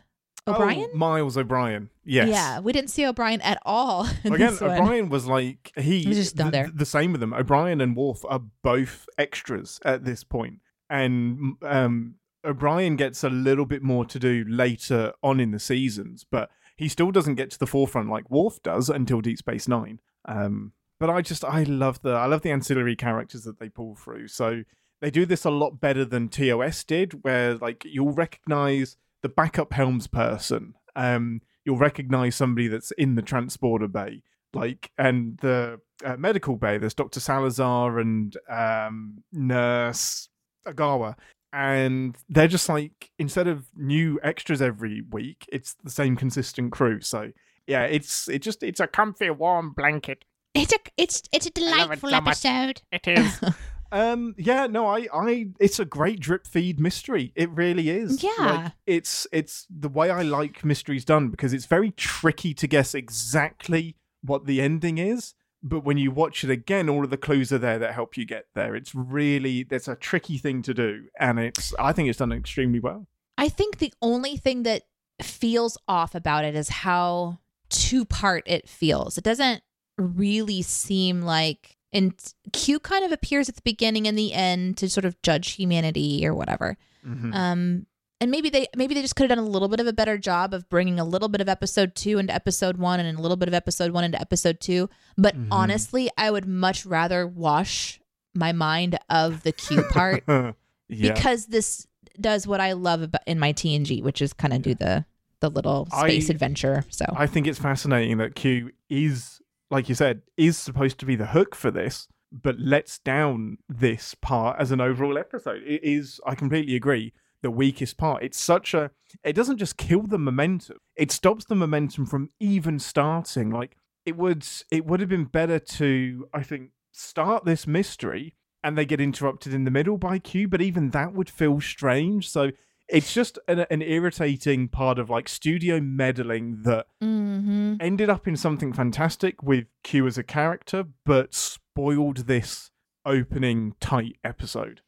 O'Brien? 0.46 0.88
Oh, 0.94 0.96
Miles 0.96 1.36
O'Brien. 1.36 1.90
Yes. 2.04 2.28
Yeah, 2.30 2.60
we 2.60 2.72
didn't 2.72 2.88
see 2.88 3.04
O'Brien 3.06 3.42
at 3.42 3.58
all. 3.66 4.08
In 4.24 4.32
Again. 4.32 4.56
O'Brien 4.60 5.10
was 5.10 5.26
like 5.26 5.72
he 5.76 6.00
He 6.00 6.08
was 6.08 6.16
just 6.16 6.36
the, 6.36 6.44
there. 6.50 6.70
the 6.74 6.86
same 6.86 7.12
with 7.12 7.20
them. 7.20 7.34
O'Brien 7.34 7.80
and 7.82 7.94
Worf 7.94 8.24
are 8.26 8.40
both 8.62 9.06
extras 9.18 9.78
at 9.84 10.04
this 10.04 10.24
point, 10.24 10.60
and 10.88 11.56
um, 11.62 12.14
O'Brien 12.44 12.96
gets 12.96 13.24
a 13.24 13.30
little 13.30 13.66
bit 13.66 13.82
more 13.82 14.04
to 14.06 14.18
do 14.18 14.44
later 14.48 15.12
on 15.22 15.40
in 15.40 15.50
the 15.50 15.58
seasons, 15.58 16.24
but 16.28 16.50
he 16.76 16.88
still 16.88 17.10
doesn't 17.10 17.34
get 17.34 17.50
to 17.50 17.58
the 17.58 17.66
forefront 17.66 18.08
like 18.08 18.30
Worf 18.30 18.62
does 18.62 18.88
until 18.88 19.20
Deep 19.20 19.38
Space 19.38 19.66
Nine. 19.66 20.00
Um, 20.26 20.72
but 21.00 21.10
I 21.10 21.22
just 21.22 21.44
I 21.44 21.62
love 21.64 22.02
the 22.02 22.10
I 22.10 22.26
love 22.26 22.42
the 22.42 22.50
ancillary 22.50 22.96
characters 22.96 23.44
that 23.44 23.58
they 23.58 23.68
pull 23.68 23.94
through. 23.94 24.28
So 24.28 24.62
they 25.00 25.10
do 25.10 25.26
this 25.26 25.44
a 25.44 25.50
lot 25.50 25.80
better 25.80 26.04
than 26.04 26.28
TOS 26.28 26.84
did, 26.84 27.24
where 27.24 27.54
like 27.56 27.84
you'll 27.84 28.12
recognize 28.12 28.96
the 29.22 29.28
backup 29.28 29.72
helms 29.72 30.06
person. 30.06 30.74
Um, 30.96 31.42
you'll 31.64 31.78
recognize 31.78 32.34
somebody 32.36 32.68
that's 32.68 32.90
in 32.92 33.14
the 33.14 33.22
transporter 33.22 33.88
bay. 33.88 34.22
Like, 34.54 34.90
and 34.96 35.36
the 35.38 35.80
uh, 36.04 36.16
medical 36.16 36.56
bay, 36.56 36.78
there's 36.78 36.94
Dr. 36.94 37.20
Salazar 37.20 37.98
and 37.98 38.36
um, 38.48 39.22
Nurse 39.32 40.28
Agawa. 40.66 41.16
And 41.52 42.16
they're 42.28 42.48
just 42.48 42.68
like, 42.68 43.10
instead 43.18 43.46
of 43.46 43.66
new 43.74 44.20
extras 44.22 44.60
every 44.60 45.02
week, 45.10 45.46
it's 45.50 45.74
the 45.82 45.90
same 45.90 46.14
consistent 46.16 46.72
crew. 46.72 47.00
So, 47.00 47.32
yeah, 47.66 47.84
it's 47.84 48.28
it 48.28 48.40
just 48.40 48.62
it's 48.62 48.80
a 48.80 48.86
comfy, 48.86 49.30
warm 49.30 49.72
blanket. 49.72 50.24
It's 50.54 50.72
a 50.72 50.78
it's 50.96 51.22
it's 51.32 51.46
a 51.46 51.50
delightful 51.50 52.10
so 52.10 52.20
much. 52.20 52.44
episode. 52.44 52.82
It 52.92 53.06
is. 53.06 53.40
um. 53.92 54.34
Yeah. 54.38 54.66
No. 54.66 54.86
I. 54.86 55.06
I. 55.12 55.46
It's 55.60 55.78
a 55.78 55.84
great 55.84 56.20
drip 56.20 56.46
feed 56.46 56.80
mystery. 56.80 57.32
It 57.34 57.50
really 57.50 57.90
is. 57.90 58.22
Yeah. 58.22 58.30
Like, 58.38 58.72
it's 58.86 59.26
it's 59.32 59.66
the 59.70 59.88
way 59.88 60.10
I 60.10 60.22
like 60.22 60.64
mysteries 60.64 61.04
done 61.04 61.28
because 61.28 61.52
it's 61.52 61.66
very 61.66 61.90
tricky 61.92 62.54
to 62.54 62.66
guess 62.66 62.94
exactly 62.94 63.96
what 64.22 64.46
the 64.46 64.60
ending 64.60 64.98
is. 64.98 65.34
But 65.62 65.84
when 65.84 65.98
you 65.98 66.10
watch 66.10 66.44
it 66.44 66.50
again, 66.50 66.88
all 66.88 67.02
of 67.02 67.10
the 67.10 67.16
clues 67.16 67.52
are 67.52 67.58
there 67.58 67.78
that 67.80 67.92
help 67.94 68.16
you 68.16 68.24
get 68.24 68.46
there. 68.54 68.76
It's 68.76 68.94
really 68.94 69.64
there's 69.64 69.88
a 69.88 69.96
tricky 69.96 70.38
thing 70.38 70.62
to 70.62 70.74
do, 70.74 71.08
and 71.18 71.38
it's 71.38 71.74
I 71.78 71.92
think 71.92 72.08
it's 72.08 72.18
done 72.18 72.32
extremely 72.32 72.80
well. 72.80 73.06
I 73.36 73.48
think 73.48 73.78
the 73.78 73.92
only 74.00 74.36
thing 74.36 74.62
that 74.64 74.82
feels 75.22 75.76
off 75.88 76.14
about 76.14 76.44
it 76.44 76.54
is 76.54 76.68
how 76.68 77.38
two 77.70 78.04
part 78.04 78.44
it 78.46 78.68
feels. 78.68 79.18
It 79.18 79.24
doesn't 79.24 79.62
really 79.96 80.62
seem 80.62 81.22
like 81.22 81.76
and 81.92 82.14
Q 82.52 82.78
kind 82.78 83.04
of 83.04 83.12
appears 83.12 83.48
at 83.48 83.56
the 83.56 83.62
beginning 83.64 84.06
and 84.06 84.16
the 84.16 84.32
end 84.34 84.76
to 84.76 84.88
sort 84.88 85.04
of 85.04 85.20
judge 85.22 85.52
humanity 85.52 86.26
or 86.26 86.34
whatever. 86.34 86.76
Mhm. 87.04 87.34
Um 87.34 87.86
and 88.20 88.30
maybe 88.30 88.50
they 88.50 88.66
maybe 88.76 88.94
they 88.94 89.02
just 89.02 89.14
could 89.16 89.30
have 89.30 89.36
done 89.36 89.44
a 89.46 89.48
little 89.48 89.68
bit 89.68 89.80
of 89.80 89.86
a 89.86 89.92
better 89.92 90.18
job 90.18 90.52
of 90.54 90.68
bringing 90.68 90.98
a 90.98 91.04
little 91.04 91.28
bit 91.28 91.40
of 91.40 91.48
episode 91.48 91.94
2 91.94 92.18
into 92.18 92.34
episode 92.34 92.76
1 92.76 93.00
and 93.00 93.18
a 93.18 93.22
little 93.22 93.36
bit 93.36 93.48
of 93.48 93.54
episode 93.54 93.92
1 93.92 94.04
into 94.04 94.20
episode 94.20 94.60
2, 94.60 94.88
but 95.16 95.36
Mhm. 95.36 95.48
honestly, 95.50 96.10
I 96.18 96.30
would 96.30 96.46
much 96.46 96.84
rather 96.86 97.26
wash 97.26 98.00
my 98.34 98.52
mind 98.52 98.98
of 99.08 99.42
the 99.42 99.52
Q 99.52 99.82
part 99.84 100.24
yeah. 100.28 100.54
because 100.88 101.46
this 101.46 101.86
does 102.20 102.46
what 102.46 102.60
I 102.60 102.72
love 102.72 103.02
about 103.02 103.22
in 103.26 103.38
my 103.38 103.52
TNG, 103.52 104.02
which 104.02 104.20
is 104.20 104.32
kind 104.32 104.52
of 104.52 104.62
do 104.62 104.74
the 104.74 105.04
the 105.40 105.48
little 105.50 105.86
space 105.96 106.28
I- 106.28 106.32
adventure. 106.32 106.84
So 106.90 107.04
I 107.16 107.28
think 107.28 107.46
it's 107.46 107.60
fascinating 107.60 108.18
that 108.18 108.34
Q 108.34 108.72
is, 108.90 109.40
like 109.70 109.88
you 109.88 109.94
said, 109.94 110.22
is 110.36 110.58
supposed 110.58 110.98
to 110.98 111.06
be 111.06 111.14
the 111.14 111.26
hook 111.26 111.54
for 111.54 111.70
this, 111.70 112.08
but 112.32 112.58
lets 112.58 112.98
down 112.98 113.58
this 113.68 114.16
part 114.16 114.58
as 114.58 114.72
an 114.72 114.80
overall 114.80 115.16
episode. 115.16 115.62
It 115.64 115.84
is, 115.84 116.20
I 116.26 116.34
completely 116.34 116.74
agree, 116.74 117.12
the 117.42 117.50
weakest 117.50 117.96
part. 117.96 118.22
It's 118.22 118.40
such 118.40 118.74
a, 118.74 118.90
it 119.24 119.34
doesn't 119.34 119.58
just 119.58 119.76
kill 119.76 120.02
the 120.02 120.18
momentum, 120.18 120.78
it 120.96 121.10
stops 121.10 121.44
the 121.44 121.54
momentum 121.54 122.06
from 122.06 122.30
even 122.40 122.78
starting. 122.78 123.50
Like, 123.50 123.76
it 124.04 124.16
would, 124.16 124.46
it 124.70 124.86
would 124.86 125.00
have 125.00 125.08
been 125.08 125.26
better 125.26 125.58
to, 125.58 126.28
I 126.32 126.42
think, 126.42 126.70
start 126.92 127.44
this 127.44 127.66
mystery 127.66 128.34
and 128.64 128.76
they 128.76 128.84
get 128.84 129.00
interrupted 129.00 129.54
in 129.54 129.64
the 129.64 129.70
middle 129.70 129.98
by 129.98 130.18
Q, 130.18 130.48
but 130.48 130.60
even 130.60 130.90
that 130.90 131.12
would 131.12 131.30
feel 131.30 131.60
strange. 131.60 132.28
So, 132.28 132.50
it's 132.88 133.12
just 133.12 133.38
an, 133.46 133.66
an 133.70 133.82
irritating 133.82 134.68
part 134.68 134.98
of 134.98 135.10
like 135.10 135.28
studio 135.28 135.80
meddling 135.80 136.62
that 136.62 136.86
hmm 137.00 137.74
ended 137.80 138.08
up 138.08 138.26
in 138.26 138.36
something 138.36 138.72
fantastic 138.72 139.42
with 139.42 139.66
Q 139.84 140.06
as 140.06 140.18
a 140.18 140.22
character, 140.22 140.84
but 141.04 141.34
spoiled 141.34 142.26
this 142.26 142.70
opening 143.04 143.74
tight 143.78 144.16
episode. 144.24 144.80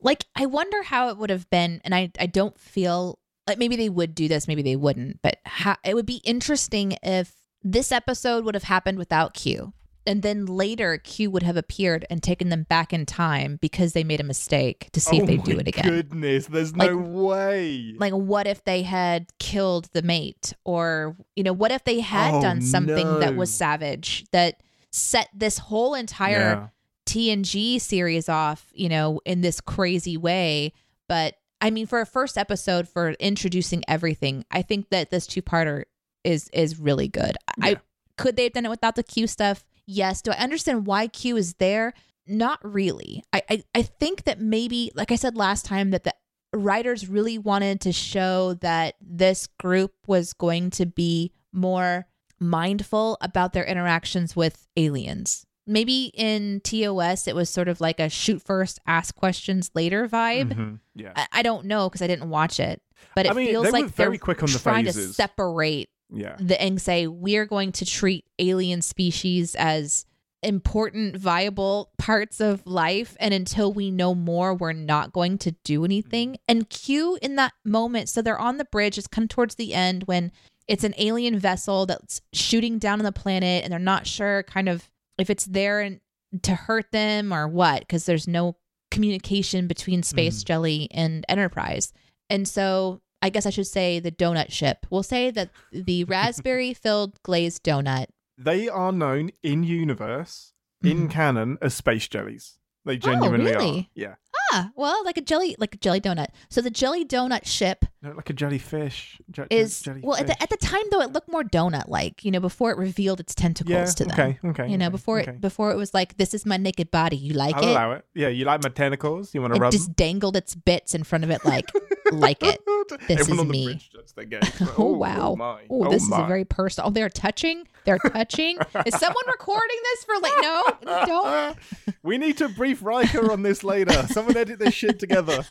Like 0.00 0.24
I 0.34 0.46
wonder 0.46 0.82
how 0.82 1.08
it 1.10 1.18
would 1.18 1.30
have 1.30 1.48
been, 1.50 1.80
and 1.84 1.94
I 1.94 2.10
I 2.18 2.26
don't 2.26 2.58
feel 2.58 3.18
like 3.46 3.58
maybe 3.58 3.76
they 3.76 3.88
would 3.88 4.14
do 4.14 4.28
this, 4.28 4.46
maybe 4.46 4.62
they 4.62 4.76
wouldn't, 4.76 5.20
but 5.22 5.38
how, 5.46 5.76
it 5.84 5.94
would 5.94 6.04
be 6.06 6.20
interesting 6.24 6.96
if 7.02 7.32
this 7.62 7.90
episode 7.92 8.44
would 8.44 8.54
have 8.54 8.64
happened 8.64 8.98
without 8.98 9.32
Q. 9.34 9.72
And 10.06 10.22
then 10.22 10.46
later, 10.46 10.96
Q 10.96 11.30
would 11.30 11.42
have 11.42 11.58
appeared 11.58 12.06
and 12.08 12.22
taken 12.22 12.48
them 12.48 12.62
back 12.62 12.94
in 12.94 13.04
time 13.04 13.58
because 13.60 13.92
they 13.92 14.04
made 14.04 14.20
a 14.20 14.24
mistake 14.24 14.88
to 14.92 15.00
see 15.02 15.18
oh 15.18 15.22
if 15.22 15.26
they 15.26 15.36
my 15.36 15.42
do 15.44 15.58
it 15.58 15.68
again. 15.68 15.84
Goodness, 15.86 16.46
there's 16.46 16.74
no 16.74 16.96
way. 16.96 17.94
like 17.98 18.12
what 18.14 18.46
if 18.46 18.64
they 18.64 18.82
had 18.84 19.26
killed 19.38 19.88
the 19.92 20.00
mate 20.02 20.54
or 20.64 21.16
you 21.36 21.42
know 21.42 21.52
what 21.52 21.72
if 21.72 21.84
they 21.84 22.00
had 22.00 22.34
Oh, 22.34 22.40
done 22.42 22.62
something 22.62 23.20
that 23.20 23.36
was 23.36 23.52
savage 23.52 24.24
that 24.32 24.62
set 24.92 25.28
this 25.34 25.58
whole 25.58 25.94
entire 25.94 26.72
TNG 27.08 27.80
series 27.80 28.28
off 28.28 28.66
you 28.72 28.88
know 28.88 29.20
in 29.24 29.40
this 29.40 29.60
crazy 29.60 30.16
way. 30.16 30.72
But 31.08 31.36
I 31.60 31.70
mean 31.70 31.86
for 31.86 32.00
a 32.00 32.06
first 32.06 32.36
episode 32.38 32.88
for 32.88 33.10
introducing 33.12 33.82
everything 33.88 34.44
I 34.50 34.62
think 34.62 34.90
that 34.90 35.10
this 35.10 35.26
two-parter 35.26 35.84
is 36.24 36.48
is 36.52 36.78
really 36.78 37.08
good. 37.08 37.36
Yeah. 37.58 37.66
I 37.66 37.76
could 38.16 38.36
they 38.36 38.44
have 38.44 38.52
done 38.52 38.66
it 38.66 38.70
without 38.70 38.96
the 38.96 39.02
Q 39.02 39.26
stuff? 39.26 39.64
Yes. 39.86 40.22
Do 40.22 40.32
I 40.32 40.36
understand 40.36 40.86
why 40.86 41.06
Q 41.06 41.36
is 41.36 41.54
there? 41.54 41.94
Not 42.26 42.60
really. 42.62 43.24
I, 43.32 43.42
I 43.48 43.62
I 43.74 43.82
think 43.82 44.24
that 44.24 44.40
maybe 44.40 44.92
like 44.94 45.10
I 45.10 45.16
said 45.16 45.36
last 45.36 45.64
time 45.64 45.90
that 45.90 46.04
the 46.04 46.14
writers 46.52 47.08
really 47.08 47.38
wanted 47.38 47.80
to 47.82 47.92
show 47.92 48.54
that 48.54 48.96
this 49.00 49.46
group 49.58 49.94
was 50.06 50.32
going 50.32 50.70
to 50.70 50.86
be 50.86 51.32
more 51.52 52.06
mindful 52.40 53.18
about 53.20 53.52
their 53.52 53.64
interactions 53.64 54.36
with 54.36 54.66
aliens. 54.76 55.46
Maybe 55.68 56.10
in 56.14 56.60
TOS, 56.64 57.28
it 57.28 57.34
was 57.36 57.50
sort 57.50 57.68
of 57.68 57.80
like 57.80 58.00
a 58.00 58.08
shoot 58.08 58.42
first, 58.42 58.80
ask 58.86 59.14
questions 59.14 59.70
later 59.74 60.08
vibe. 60.08 60.52
Mhm, 60.54 60.78
Yeah. 60.94 61.12
I, 61.14 61.26
I 61.32 61.42
don't 61.42 61.66
know 61.66 61.88
because 61.88 62.02
I 62.02 62.06
didn't 62.06 62.30
watch 62.30 62.58
it, 62.58 62.82
but 63.14 63.26
it 63.26 63.30
I 63.32 63.34
mean, 63.34 63.48
feels 63.48 63.66
they 63.66 63.70
like 63.72 63.86
very 63.86 64.18
quick 64.18 64.42
on 64.42 64.50
the 64.50 64.58
trying 64.58 64.86
to 64.86 64.92
separate 64.92 65.90
Yeah. 66.10 66.36
the 66.40 66.60
and 66.60 66.80
say 66.80 67.06
we're 67.06 67.44
going 67.46 67.72
to 67.72 67.84
treat 67.84 68.24
alien 68.38 68.80
species 68.82 69.54
as 69.54 70.06
important 70.42 71.16
viable 71.16 71.90
parts 71.98 72.40
of 72.40 72.64
life 72.64 73.16
and 73.18 73.34
until 73.34 73.72
we 73.72 73.90
know 73.90 74.14
more 74.14 74.54
we're 74.54 74.72
not 74.72 75.12
going 75.12 75.36
to 75.36 75.50
do 75.64 75.84
anything 75.84 76.36
and 76.46 76.70
q 76.70 77.18
in 77.20 77.34
that 77.34 77.52
moment 77.64 78.08
so 78.08 78.22
they're 78.22 78.38
on 78.38 78.56
the 78.56 78.64
bridge 78.66 78.96
it's 78.96 79.08
kind 79.08 79.24
of 79.24 79.28
towards 79.30 79.56
the 79.56 79.74
end 79.74 80.04
when 80.04 80.30
it's 80.68 80.84
an 80.84 80.94
alien 80.96 81.36
vessel 81.40 81.86
that's 81.86 82.20
shooting 82.32 82.78
down 82.78 83.00
on 83.00 83.04
the 83.04 83.10
planet 83.10 83.64
and 83.64 83.72
they're 83.72 83.80
not 83.80 84.06
sure 84.06 84.44
kind 84.44 84.68
of 84.68 84.88
if 85.18 85.30
it's 85.30 85.44
there 85.44 85.80
and 85.80 86.00
to 86.42 86.54
hurt 86.54 86.90
them 86.92 87.32
or 87.32 87.48
what 87.48 87.80
because 87.80 88.06
there's 88.06 88.28
no 88.28 88.56
communication 88.90 89.66
between 89.66 90.02
space 90.02 90.42
Mhm. 90.42 90.46
jelly 90.46 90.88
and 90.90 91.24
enterprise 91.28 91.92
and 92.30 92.46
so 92.48 93.00
I 93.20 93.30
guess 93.30 93.46
I 93.46 93.50
should 93.50 93.66
say 93.66 93.98
the 93.98 94.12
donut 94.12 94.52
ship. 94.52 94.86
We'll 94.90 95.02
say 95.02 95.30
that 95.32 95.50
the 95.72 96.04
raspberry 96.04 96.72
filled 96.72 97.20
glazed 97.24 97.64
donut. 97.64 98.06
They 98.36 98.68
are 98.68 98.92
known 98.92 99.30
in 99.42 99.64
universe, 99.64 100.52
in 100.84 101.08
Mhm. 101.08 101.10
canon, 101.10 101.58
as 101.60 101.74
space 101.74 102.06
jellies. 102.06 102.58
They 102.84 102.96
genuinely 102.96 103.54
are. 103.54 103.58
really? 103.58 103.90
Yeah. 103.94 104.14
Ah, 104.52 104.70
well, 104.76 105.04
like 105.04 105.16
a 105.18 105.20
jelly, 105.20 105.56
like 105.58 105.74
a 105.74 105.78
jelly 105.78 106.00
donut. 106.00 106.28
So 106.48 106.60
the 106.60 106.70
jelly 106.70 107.04
donut 107.04 107.44
ship 107.44 107.84
No, 108.00 108.12
like 108.12 108.30
a 108.30 108.32
jellyfish. 108.32 109.20
Je- 109.30 109.42
je- 109.42 109.56
is 109.56 109.88
well 110.02 110.16
at 110.16 110.28
the, 110.28 110.40
at 110.40 110.50
the 110.50 110.56
time 110.56 110.82
though 110.92 111.00
it 111.00 111.12
looked 111.12 111.28
more 111.28 111.42
donut 111.42 111.88
like. 111.88 112.24
You 112.24 112.30
know, 112.30 112.38
before 112.38 112.70
it 112.70 112.78
revealed 112.78 113.18
its 113.18 113.34
tentacles 113.34 113.72
yeah, 113.72 113.84
to 113.86 114.04
them. 114.04 114.12
okay, 114.12 114.38
okay. 114.44 114.68
You 114.68 114.78
know, 114.78 114.86
okay, 114.86 114.92
before 114.92 115.20
okay. 115.20 115.32
it 115.32 115.40
before 115.40 115.72
it 115.72 115.76
was 115.76 115.92
like 115.92 116.16
this 116.16 116.32
is 116.32 116.46
my 116.46 116.56
naked 116.56 116.92
body. 116.92 117.16
You 117.16 117.34
like 117.34 117.56
I'll 117.56 117.64
it? 117.64 117.70
allow 117.70 117.92
it. 117.92 118.04
Yeah, 118.14 118.28
you 118.28 118.44
like 118.44 118.62
my 118.62 118.68
tentacles? 118.68 119.34
You 119.34 119.42
want 119.42 119.54
to 119.54 119.60
rub 119.60 119.72
just 119.72 119.96
dangled 119.96 120.36
its 120.36 120.54
bits 120.54 120.94
in 120.94 121.02
front 121.02 121.24
of 121.24 121.30
it 121.30 121.44
like 121.44 121.70
like 122.12 122.42
it. 122.42 122.60
This 123.06 123.20
Everyone 123.20 123.46
is 123.46 123.52
me. 123.52 123.64
bridge 123.66 123.90
shuts 123.92 124.12
their 124.12 124.24
gates. 124.24 124.60
Like, 124.60 124.78
Oh, 124.78 124.92
wow. 124.96 125.34
my. 125.34 125.62
Oh, 125.68 125.84
oh 125.84 125.90
this 125.90 126.02
is 126.02 126.10
a 126.10 126.24
very 126.26 126.44
personal. 126.44 126.88
Oh, 126.88 126.90
they're 126.90 127.10
touching. 127.10 127.68
They're 127.84 127.98
touching. 127.98 128.58
is 128.86 128.94
someone 128.98 129.24
recording 129.26 129.76
this 129.82 130.04
for 130.04 130.14
like 130.20 130.32
no? 130.40 131.04
Don't. 131.06 131.56
we 132.02 132.16
need 132.16 132.38
to 132.38 132.48
brief 132.48 132.82
Riker 132.82 133.30
on 133.30 133.42
this 133.42 133.62
later. 133.62 134.06
Someone 134.08 134.36
edit 134.38 134.58
this 134.58 134.72
shit 134.74 134.98
together. 134.98 135.44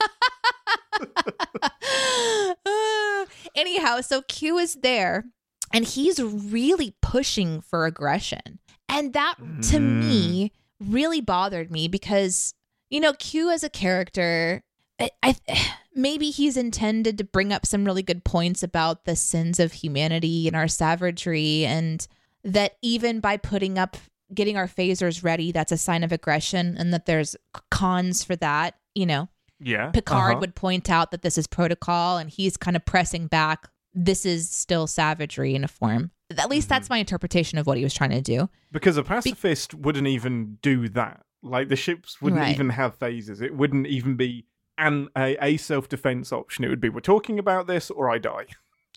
Anyhow, 3.55 4.01
so 4.01 4.21
Q 4.23 4.57
is 4.57 4.75
there 4.75 5.25
and 5.73 5.85
he's 5.85 6.21
really 6.21 6.95
pushing 7.01 7.61
for 7.61 7.85
aggression. 7.85 8.59
And 8.89 9.13
that 9.13 9.35
to 9.37 9.77
Mm. 9.77 9.99
me 9.99 10.51
really 10.79 11.21
bothered 11.21 11.71
me 11.71 11.87
because 11.87 12.53
you 12.89 13.01
know, 13.01 13.11
Q 13.13 13.49
as 13.51 13.63
a 13.63 13.69
character 13.69 14.63
I, 14.99 15.11
I 15.21 15.35
maybe 15.93 16.29
he's 16.29 16.55
intended 16.57 17.17
to 17.17 17.23
bring 17.23 17.51
up 17.51 17.65
some 17.65 17.83
really 17.85 18.01
good 18.03 18.23
points 18.23 18.63
about 18.63 19.05
the 19.05 19.15
sins 19.15 19.59
of 19.59 19.73
humanity 19.73 20.47
and 20.47 20.55
our 20.55 20.67
savagery 20.67 21.65
and 21.65 22.07
that 22.43 22.77
even 22.81 23.19
by 23.19 23.37
putting 23.37 23.77
up 23.77 23.97
getting 24.33 24.55
our 24.57 24.67
phasers 24.67 25.23
ready 25.23 25.51
that's 25.51 25.71
a 25.71 25.77
sign 25.77 26.03
of 26.03 26.11
aggression 26.11 26.75
and 26.77 26.93
that 26.93 27.05
there's 27.05 27.35
cons 27.71 28.23
for 28.23 28.35
that, 28.37 28.75
you 28.95 29.05
know. 29.05 29.27
Yeah. 29.59 29.89
Picard 29.91 30.31
uh-huh. 30.33 30.39
would 30.41 30.55
point 30.55 30.89
out 30.89 31.11
that 31.11 31.21
this 31.21 31.37
is 31.37 31.47
protocol 31.47 32.17
and 32.17 32.29
he's 32.29 32.57
kind 32.57 32.75
of 32.75 32.85
pressing 32.85 33.27
back. 33.27 33.67
This 33.93 34.25
is 34.25 34.49
still 34.49 34.85
savagery 34.87 35.55
in 35.55 35.63
a 35.63 35.67
form. 35.67 36.11
At 36.37 36.49
least 36.49 36.67
Mm-hmm. 36.67 36.73
that's 36.75 36.89
my 36.89 36.97
interpretation 36.97 37.57
of 37.57 37.65
what 37.65 37.77
he 37.77 37.83
was 37.83 37.93
trying 37.93 38.11
to 38.11 38.21
do. 38.21 38.49
Because 38.71 38.97
a 38.97 39.03
pacifist 39.03 39.73
wouldn't 39.73 40.07
even 40.07 40.57
do 40.61 40.89
that. 40.89 41.21
Like 41.41 41.69
the 41.69 41.75
ships 41.75 42.21
wouldn't 42.21 42.41
Right. 42.41 42.53
even 42.53 42.69
have 42.69 42.99
phasers. 42.99 43.41
It 43.41 43.55
wouldn't 43.55 43.87
even 43.87 44.15
be 44.15 44.45
an 44.77 45.07
a, 45.17 45.37
a 45.43 45.57
self 45.57 45.89
defense 45.89 46.31
option. 46.31 46.63
It 46.65 46.69
would 46.69 46.81
be 46.81 46.89
we're 46.89 46.99
talking 46.99 47.39
about 47.39 47.65
this 47.67 47.89
or 47.89 48.09
I 48.09 48.17
die. 48.19 48.45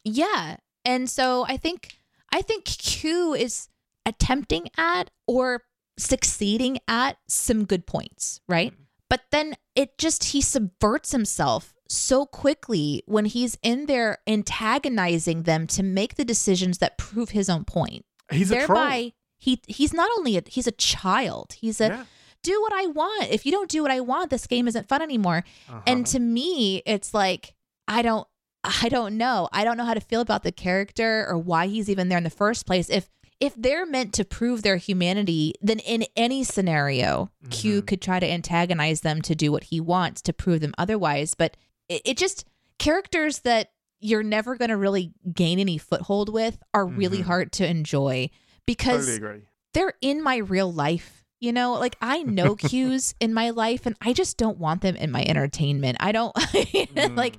Yeah. 0.04 0.56
And 0.84 1.08
so 1.08 1.44
I 1.48 1.56
think 1.56 1.96
I 2.32 2.42
think 2.42 2.64
Q 2.64 3.32
is 3.34 3.68
attempting 4.04 4.68
at 4.76 5.10
or 5.26 5.62
succeeding 5.98 6.78
at 6.88 7.18
some 7.28 7.64
good 7.64 7.86
points, 7.86 8.40
right? 8.48 8.72
But 9.10 9.22
then 9.30 9.56
it 9.74 9.98
just 9.98 10.24
he 10.24 10.40
subverts 10.40 11.12
himself 11.12 11.74
so 11.88 12.24
quickly 12.24 13.02
when 13.06 13.24
he's 13.26 13.58
in 13.62 13.86
there 13.86 14.18
antagonizing 14.26 15.42
them 15.42 15.66
to 15.66 15.82
make 15.82 16.14
the 16.14 16.24
decisions 16.24 16.78
that 16.78 16.96
prove 16.96 17.30
his 17.30 17.50
own 17.50 17.64
point. 17.64 18.04
He's 18.30 18.50
a 18.50 18.64
troll. 18.64 18.78
Thereby, 18.78 19.12
he 19.38 19.60
he's 19.66 19.92
not 19.92 20.08
only 20.16 20.36
a 20.36 20.42
he's 20.46 20.66
a 20.66 20.72
child. 20.72 21.54
He's 21.54 21.80
a 21.80 21.88
Yeah. 21.88 22.04
do 22.42 22.60
what 22.62 22.72
I 22.72 22.86
want. 22.86 23.28
If 23.30 23.44
you 23.44 23.52
don't 23.52 23.68
do 23.68 23.82
what 23.82 23.90
I 23.90 24.00
want, 24.00 24.30
this 24.30 24.46
game 24.46 24.68
isn't 24.68 24.88
fun 24.88 25.02
anymore. 25.02 25.44
Uh-huh. 25.68 25.80
And 25.86 26.06
to 26.06 26.20
me, 26.20 26.82
it's 26.86 27.12
like 27.12 27.54
I 27.88 28.02
don't 28.02 28.26
I 28.62 28.88
don't 28.90 29.16
know. 29.16 29.48
I 29.52 29.64
don't 29.64 29.76
know 29.78 29.84
how 29.86 29.94
to 29.94 30.00
feel 30.00 30.20
about 30.20 30.42
the 30.42 30.52
character 30.52 31.26
or 31.28 31.38
why 31.38 31.66
he's 31.66 31.88
even 31.88 32.08
there 32.08 32.18
in 32.18 32.24
the 32.24 32.30
first 32.30 32.66
place. 32.66 32.88
If 32.90 33.08
if 33.40 33.54
they're 33.56 33.86
meant 33.86 34.12
to 34.14 34.24
prove 34.24 34.62
their 34.62 34.76
humanity, 34.76 35.54
then 35.62 35.78
in 35.80 36.04
any 36.16 36.44
scenario, 36.44 37.30
Q 37.50 37.80
Mhm. 37.82 37.86
could 37.86 38.02
try 38.02 38.20
to 38.20 38.30
antagonize 38.30 39.00
them 39.00 39.22
to 39.22 39.34
do 39.34 39.50
what 39.50 39.64
he 39.64 39.80
wants 39.80 40.20
to 40.22 40.32
prove 40.32 40.60
them 40.60 40.74
otherwise. 40.76 41.34
But 41.34 41.56
it, 41.88 42.02
it 42.04 42.16
just 42.18 42.44
characters 42.78 43.40
that 43.40 43.70
you're 44.00 44.22
never 44.22 44.56
going 44.56 44.70
to 44.70 44.76
really 44.76 45.12
gain 45.34 45.58
any 45.58 45.76
foothold 45.78 46.32
with 46.32 46.58
are 46.72 46.86
really 46.86 47.18
Mhm. 47.20 47.24
hard 47.26 47.52
to 47.52 47.66
enjoy 47.66 48.30
because 48.66 49.06
totally 49.18 49.42
they're 49.74 49.94
in 50.00 50.22
my 50.22 50.36
real 50.36 50.72
life. 50.72 51.24
You 51.40 51.52
know, 51.52 51.72
like 51.74 51.96
I 52.02 52.22
know 52.22 52.54
Qs 52.56 53.14
in 53.20 53.32
my 53.32 53.50
life 53.50 53.86
and 53.86 53.96
I 54.02 54.12
just 54.12 54.36
don't 54.36 54.58
want 54.58 54.82
them 54.82 54.96
in 54.96 55.10
my 55.10 55.22
entertainment. 55.24 55.96
I 56.00 56.12
don't 56.12 56.34
like 57.16 57.38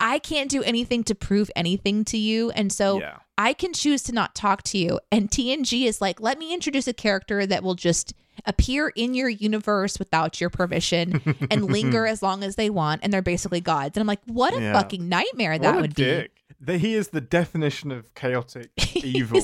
I 0.00 0.18
can't 0.18 0.50
do 0.50 0.62
anything 0.62 1.04
to 1.04 1.14
prove 1.14 1.50
anything 1.56 2.04
to 2.06 2.18
you. 2.18 2.50
And 2.50 2.72
so 2.72 3.00
yeah. 3.00 3.16
I 3.38 3.52
can 3.52 3.72
choose 3.72 4.02
to 4.04 4.12
not 4.12 4.34
talk 4.34 4.62
to 4.64 4.78
you. 4.78 5.00
And 5.10 5.30
TNG 5.30 5.86
is 5.86 6.00
like, 6.00 6.20
let 6.20 6.38
me 6.38 6.52
introduce 6.52 6.86
a 6.86 6.92
character 6.92 7.46
that 7.46 7.62
will 7.62 7.74
just 7.74 8.12
appear 8.44 8.88
in 8.94 9.14
your 9.14 9.28
universe 9.30 9.98
without 9.98 10.40
your 10.40 10.50
permission 10.50 11.22
and 11.50 11.64
linger 11.64 12.06
as 12.06 12.22
long 12.22 12.44
as 12.44 12.56
they 12.56 12.68
want. 12.68 13.00
And 13.02 13.12
they're 13.12 13.22
basically 13.22 13.60
gods. 13.62 13.96
And 13.96 14.02
I'm 14.02 14.06
like, 14.06 14.20
what 14.26 14.54
a 14.54 14.60
Yeah. 14.60 14.72
fucking 14.74 15.08
nightmare 15.08 15.58
that 15.58 15.80
would 15.80 15.94
dick. 15.94 16.32
The- 16.60 16.78
he 16.78 16.94
is 16.94 17.08
the 17.08 17.20
definition 17.20 17.90
of 17.92 18.14
chaotic 18.14 18.70
evil. 18.96 19.40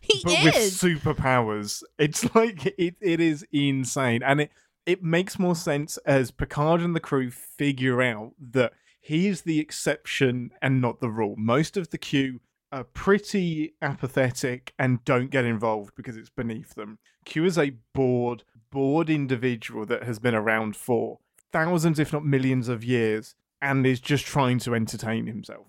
He 0.00 0.20
but 0.24 0.44
with 0.44 0.54
superpowers. 0.54 1.82
It's 1.98 2.22
like 2.34 2.66
it, 2.78 2.96
it 3.00 3.20
is 3.20 3.46
insane. 3.52 4.22
And 4.22 4.42
it, 4.42 4.50
it 4.84 5.02
makes 5.02 5.38
more 5.38 5.54
sense 5.56 5.96
as 5.98 6.30
Picard 6.30 6.80
and 6.80 6.94
the 6.94 7.00
crew 7.00 7.30
figure 7.30 8.02
out 8.02 8.32
that 8.52 8.72
he 9.06 9.28
is 9.28 9.42
the 9.42 9.60
exception 9.60 10.50
and 10.60 10.80
not 10.80 11.00
the 11.00 11.08
rule. 11.08 11.34
Most 11.36 11.76
of 11.76 11.90
the 11.90 11.98
Q 11.98 12.40
are 12.72 12.82
pretty 12.82 13.74
apathetic 13.80 14.74
and 14.80 15.04
don't 15.04 15.30
get 15.30 15.44
involved 15.44 15.94
because 15.96 16.16
it's 16.16 16.28
beneath 16.30 16.74
them. 16.74 16.98
Q 17.24 17.44
is 17.44 17.56
a 17.56 17.74
bored, 17.94 18.42
bored 18.72 19.08
individual 19.08 19.86
that 19.86 20.02
has 20.02 20.18
been 20.18 20.34
around 20.34 20.74
for 20.74 21.20
thousands, 21.52 22.00
if 22.00 22.12
not 22.12 22.24
millions 22.24 22.68
of 22.68 22.82
years, 22.82 23.36
and 23.62 23.86
is 23.86 24.00
just 24.00 24.26
trying 24.26 24.58
to 24.60 24.74
entertain 24.74 25.26
himself. 25.26 25.66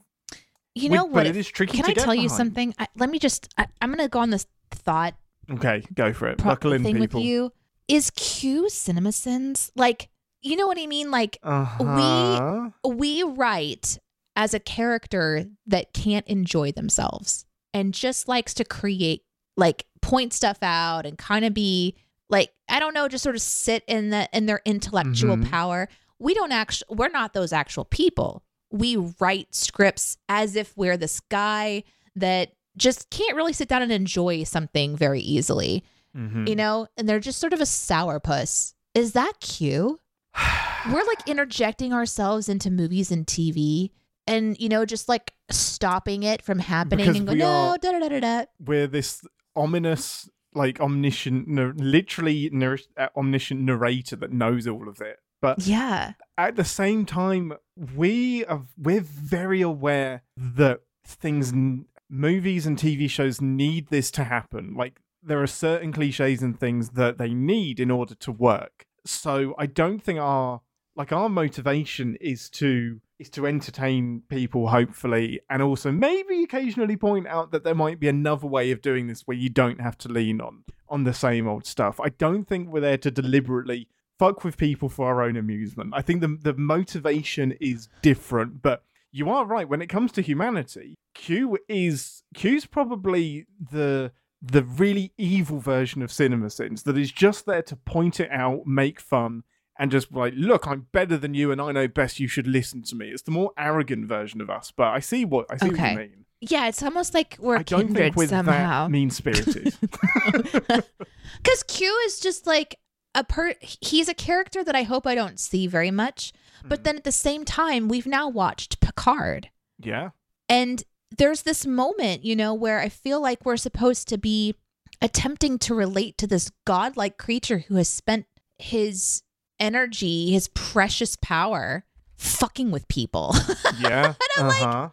you 0.74 0.90
know 0.90 1.04
but 1.06 1.14
what? 1.14 1.28
it 1.28 1.38
is 1.38 1.48
tricky 1.48 1.78
Can 1.78 1.86
to 1.86 1.92
I 1.92 2.04
tell 2.06 2.16
you 2.16 2.30
something? 2.30 2.74
I, 2.80 2.88
let 2.96 3.10
me 3.12 3.20
just, 3.20 3.54
I, 3.58 3.68
I'm 3.82 3.90
going 3.90 4.00
to 4.00 4.10
go 4.10 4.20
on 4.20 4.32
this 4.32 4.48
thought 4.72 5.14
Okay, 5.50 5.84
go 5.94 6.12
for 6.12 6.28
it. 6.28 6.40
pro- 6.40 6.52
Buckle 6.52 6.74
in, 6.74 6.84
thing 6.84 6.98
people. 6.98 7.20
with 7.22 7.28
you. 7.28 7.54
Is 7.88 8.10
Q 8.12 8.68
cinema 8.70 9.12
sins? 9.12 9.72
Like, 9.76 10.10
you 10.42 10.56
know 10.56 10.68
what 10.68 10.78
I 10.80 10.88
mean? 10.88 11.12
Like, 11.12 11.38
Uh-huh. 11.44 12.70
we 12.88 13.24
write 13.24 14.00
as 14.36 14.54
a 14.54 14.60
character 14.60 15.46
that 15.66 15.94
can't 15.94 16.28
enjoy 16.28 16.72
themselves 16.72 17.46
and 17.74 17.94
just 17.94 18.28
likes 18.28 18.54
to 18.56 18.64
create 18.64 19.24
like 19.56 19.86
point 20.02 20.34
stuff 20.34 20.60
out 20.62 21.06
and 21.06 21.18
kind 21.18 21.44
of 21.44 21.54
be 21.54 21.96
like 22.30 22.52
I 22.70 22.80
don't 22.80 22.94
know 22.94 23.08
just 23.08 23.24
sort 23.24 23.36
of 23.36 23.42
sit 23.42 23.84
in 23.88 24.10
the 24.12 24.30
in 24.34 24.46
their 24.46 24.62
intellectual 24.66 25.36
Mhm. 25.38 25.50
power. 25.50 25.90
We 26.20 26.34
don't 26.36 26.52
actually 26.52 26.96
we're 26.96 27.08
not 27.10 27.34
those 27.34 27.52
actual 27.52 27.86
people. 27.86 28.44
We 28.70 28.96
write 29.20 29.56
scripts 29.56 30.18
as 30.30 30.56
if 30.56 30.76
we're 30.78 30.98
this 30.98 31.20
guy 31.22 31.84
that 32.16 32.52
just 32.76 33.10
can't 33.10 33.36
really 33.36 33.54
sit 33.54 33.68
down 33.70 33.82
and 33.82 33.92
enjoy 33.92 34.44
something 34.44 34.96
very 34.96 35.22
easily, 35.22 35.84
Mhm. 36.16 36.48
you 36.48 36.56
know? 36.56 36.88
And 36.96 37.10
they're 37.10 37.20
just 37.20 37.40
sort 37.40 37.54
of 37.54 37.60
a 37.62 37.64
sourpuss. 37.66 38.74
Is 38.94 39.14
that 39.14 39.40
cute? 39.40 40.00
we're 40.92 41.06
like 41.06 41.28
interjecting 41.28 41.94
ourselves 41.94 42.50
into 42.50 42.72
movies 42.72 43.12
and 43.12 43.26
TV 43.26 43.92
and 44.26 44.60
you 44.60 44.70
know 44.70 44.86
just 44.86 45.10
like 45.10 45.34
stopping 45.50 46.24
it 46.24 46.42
from 46.42 46.60
happening 46.60 47.06
Because 47.06 47.18
and 47.18 47.28
go 47.28 47.34
we 47.34 47.40
no 47.40 47.78
da 47.82 47.92
da 48.00 48.10
da 48.10 48.20
da 48.20 48.46
we're 48.60 48.88
this 48.88 49.22
ominous, 49.56 50.30
like 50.54 50.80
omniscient, 50.80 51.48
nar- 51.48 51.74
literally 51.76 52.50
nar- 52.52 52.78
uh, 52.98 53.08
omniscient 53.16 53.62
narrator 53.62 54.16
that 54.18 54.32
knows 54.32 54.68
all 54.68 54.88
of 54.88 55.02
it. 55.02 55.18
But 55.42 55.60
yeah 55.68 56.14
at 56.38 56.56
the 56.56 56.66
same 56.66 57.06
time, 57.06 57.54
we 57.96 58.46
are 58.46 58.64
we're 58.78 59.02
very 59.02 59.62
aware 59.62 60.24
that 60.36 60.82
things, 61.06 61.52
n- 61.52 61.86
movies 62.10 62.66
and 62.66 62.78
TV 62.78 63.10
shows 63.10 63.42
need 63.42 63.90
this 63.90 64.12
to 64.12 64.24
happen. 64.24 64.76
Like 64.76 65.00
there 65.24 65.42
are 65.42 65.48
certain 65.48 65.92
cliches 65.92 66.42
and 66.42 66.60
things 66.60 66.92
that 66.92 67.18
they 67.18 67.34
need 67.34 67.80
in 67.80 67.90
order 67.92 68.16
to 68.16 68.32
work. 68.32 68.86
So 69.10 69.56
I 69.58 69.66
don't 69.66 70.04
think 70.04 70.20
our 70.20 70.62
like 70.96 71.12
our 71.12 71.30
motivation 71.30 72.16
is 72.20 72.50
to 72.50 73.00
is 73.20 73.30
to 73.30 73.48
entertain 73.48 74.22
people 74.30 74.68
hopefully 74.68 75.40
and 75.50 75.62
also 75.62 75.92
maybe 75.92 76.44
occasionally 76.44 76.96
point 76.96 77.26
out 77.28 77.52
that 77.52 77.64
there 77.64 77.76
might 77.76 78.00
be 78.00 78.08
another 78.08 78.46
way 78.46 78.72
of 78.72 78.82
doing 78.82 79.08
this 79.08 79.22
where 79.22 79.38
you 79.38 79.50
don't 79.50 79.82
have 79.82 79.98
to 79.98 80.10
lean 80.10 80.40
on 80.40 80.64
on 80.90 81.04
the 81.04 81.14
same 81.14 81.48
old 81.48 81.66
stuff. 81.66 82.00
I 82.00 82.10
don't 82.10 82.48
think 82.48 82.70
we're 82.70 82.82
there 82.82 82.98
to 82.98 83.12
deliberately 83.12 83.88
fuck 84.20 84.44
with 84.44 84.58
people 84.58 84.90
for 84.90 85.08
our 85.08 85.22
own 85.22 85.38
amusement. 85.38 85.94
I 85.96 86.02
think 86.02 86.22
the 86.22 86.38
the 86.42 86.54
motivation 86.56 87.54
is 87.60 87.90
different, 88.02 88.62
but 88.62 88.84
you 89.12 89.30
are 89.30 89.46
right 89.46 89.70
when 89.70 89.82
it 89.82 89.88
comes 89.88 90.12
to 90.14 90.22
humanity. 90.22 90.96
Q 91.14 91.58
is 91.68 92.24
Q's 92.36 92.66
probably 92.66 93.46
the 93.72 94.12
the 94.42 94.64
really 94.64 95.14
evil 95.18 95.60
version 95.60 96.02
of 96.02 96.12
cinema 96.12 96.50
sins 96.50 96.84
that 96.84 96.98
is 96.98 97.12
just 97.12 97.46
there 97.46 97.62
to 97.64 97.76
point 97.76 98.20
it 98.20 98.30
out, 98.32 98.68
make 98.68 99.00
fun, 99.00 99.44
and 99.80 99.92
just 99.92 100.12
like, 100.12 100.34
look, 100.36 100.68
I'm 100.68 100.88
better 100.92 101.18
than 101.18 101.34
you 101.34 101.52
and 101.52 101.62
I 101.62 101.72
know 101.72 101.88
best, 101.88 102.20
you 102.20 102.28
should 102.28 102.48
listen 102.48 102.84
to 102.84 102.96
me. 102.96 103.10
It's 103.10 103.24
the 103.24 103.32
more 103.32 103.52
arrogant 103.58 104.08
version 104.08 104.42
of 104.42 104.50
us, 104.50 104.72
but 104.76 104.88
I 104.88 105.00
see 105.00 105.26
what 105.26 105.48
I 105.50 105.58
see 105.58 105.70
what 105.70 105.92
you 105.92 105.98
mean. 105.98 106.26
yeah 106.40 106.68
it's 106.68 106.84
almost 106.84 107.14
like 107.14 107.36
we're 107.40 107.58
I 107.58 107.64
don't 107.64 107.88
kindred 107.88 108.04
think 108.04 108.16
we're 108.16 108.28
somehow 108.28 108.88
mean 108.88 109.10
spirited. 109.10 109.76
because 109.82 111.64
q 111.68 112.04
is 112.06 112.20
just 112.20 112.46
like 112.46 112.80
a 113.16 113.24
per 113.24 113.56
he's 113.60 114.08
a 114.08 114.14
character 114.14 114.64
that 114.64 114.76
i 114.76 114.84
hope 114.84 115.08
i 115.08 115.16
don't 115.16 115.40
see 115.40 115.66
very 115.66 115.90
much 115.90 116.32
but 116.64 116.80
hmm. 116.80 116.84
then 116.84 116.98
at 116.98 117.04
the 117.06 117.12
same 117.12 117.44
time 117.44 117.88
we've 117.88 118.06
now 118.06 118.30
watched 118.30 118.80
picard 118.80 119.50
yeah. 119.80 120.10
And 120.50 120.84
there's 121.16 121.44
this 121.44 121.66
moment, 121.66 122.24
you 122.26 122.36
know, 122.36 122.54
where 122.54 122.80
I 122.80 122.90
feel 122.90 123.22
like 123.22 123.46
we're 123.46 123.58
supposed 123.58 124.08
to 124.10 124.18
be 124.18 124.56
attempting 125.02 125.60
to 125.60 125.76
relate 125.76 126.18
to 126.18 126.28
this 126.28 126.52
godlike 126.66 127.18
creature 127.18 127.60
who 127.68 127.76
has 127.76 127.88
spent 127.90 128.26
his 128.58 129.22
energy, 129.60 130.32
his 130.32 130.48
precious 130.50 131.16
power, 131.22 131.86
fucking 132.16 132.72
with 132.72 132.88
people. 132.88 133.34
Yeah. 133.80 134.14
I'm 134.38 134.48
like- 134.48 134.62
uh-huh. 134.62 134.90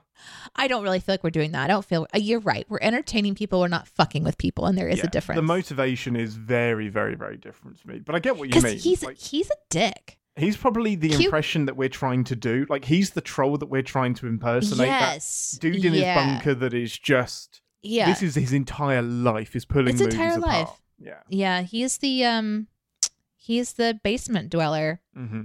I 0.56 0.68
don't 0.68 0.82
really 0.84 1.00
feel 1.00 1.14
like 1.14 1.24
we're 1.24 1.30
doing 1.30 1.52
that. 1.52 1.64
I 1.64 1.66
don't 1.66 1.84
feel 1.84 2.06
uh, 2.14 2.18
you're 2.18 2.40
right. 2.40 2.64
We're 2.68 2.78
entertaining 2.80 3.34
people. 3.34 3.60
We're 3.60 3.68
not 3.68 3.88
fucking 3.88 4.22
with 4.24 4.38
people, 4.38 4.66
and 4.66 4.78
there 4.78 4.88
is 4.88 4.98
Yeah, 4.98 5.06
a 5.06 5.10
difference. 5.10 5.36
The 5.38 5.42
motivation 5.42 6.16
is 6.16 6.36
very, 6.36 6.88
very, 6.88 7.14
very 7.14 7.36
different 7.36 7.80
to 7.80 7.88
me. 7.88 7.98
But 7.98 8.14
I 8.14 8.20
get 8.20 8.36
what 8.36 8.54
you 8.54 8.60
mean. 8.62 8.78
he's 8.78 9.02
Like, 9.02 9.18
he's 9.18 9.50
a 9.50 9.56
dick. 9.68 10.18
He's 10.36 10.56
probably 10.56 10.94
the 10.96 11.08
Cute- 11.10 11.24
impression 11.24 11.66
that 11.66 11.76
we're 11.76 11.88
trying 11.88 12.24
to 12.24 12.36
do. 12.36 12.66
Like 12.68 12.84
he's 12.84 13.10
the 13.10 13.20
troll 13.20 13.56
that 13.58 13.66
we're 13.66 13.82
trying 13.82 14.14
to 14.14 14.26
impersonate. 14.26 14.88
Yes, 14.88 15.52
That 15.52 15.60
dude 15.60 15.84
in 15.84 15.94
yeah. 15.94 16.14
his 16.14 16.32
bunker 16.32 16.54
that 16.54 16.74
is 16.74 16.96
just 16.98 17.60
Yeah, 17.82 18.06
this 18.06 18.22
is 18.22 18.34
his 18.34 18.52
entire 18.52 19.02
life 19.02 19.54
is 19.56 19.64
pulling 19.64 19.92
His 19.92 20.00
entire 20.00 20.38
apart. 20.38 20.42
life. 20.46 20.70
Yeah. 20.98 21.20
yeah. 21.28 21.62
He's 21.62 21.98
the 21.98 22.24
um, 22.24 22.68
he's 23.36 23.74
the 23.74 23.98
basement 24.02 24.50
dweller. 24.50 25.00
hmm 25.14 25.42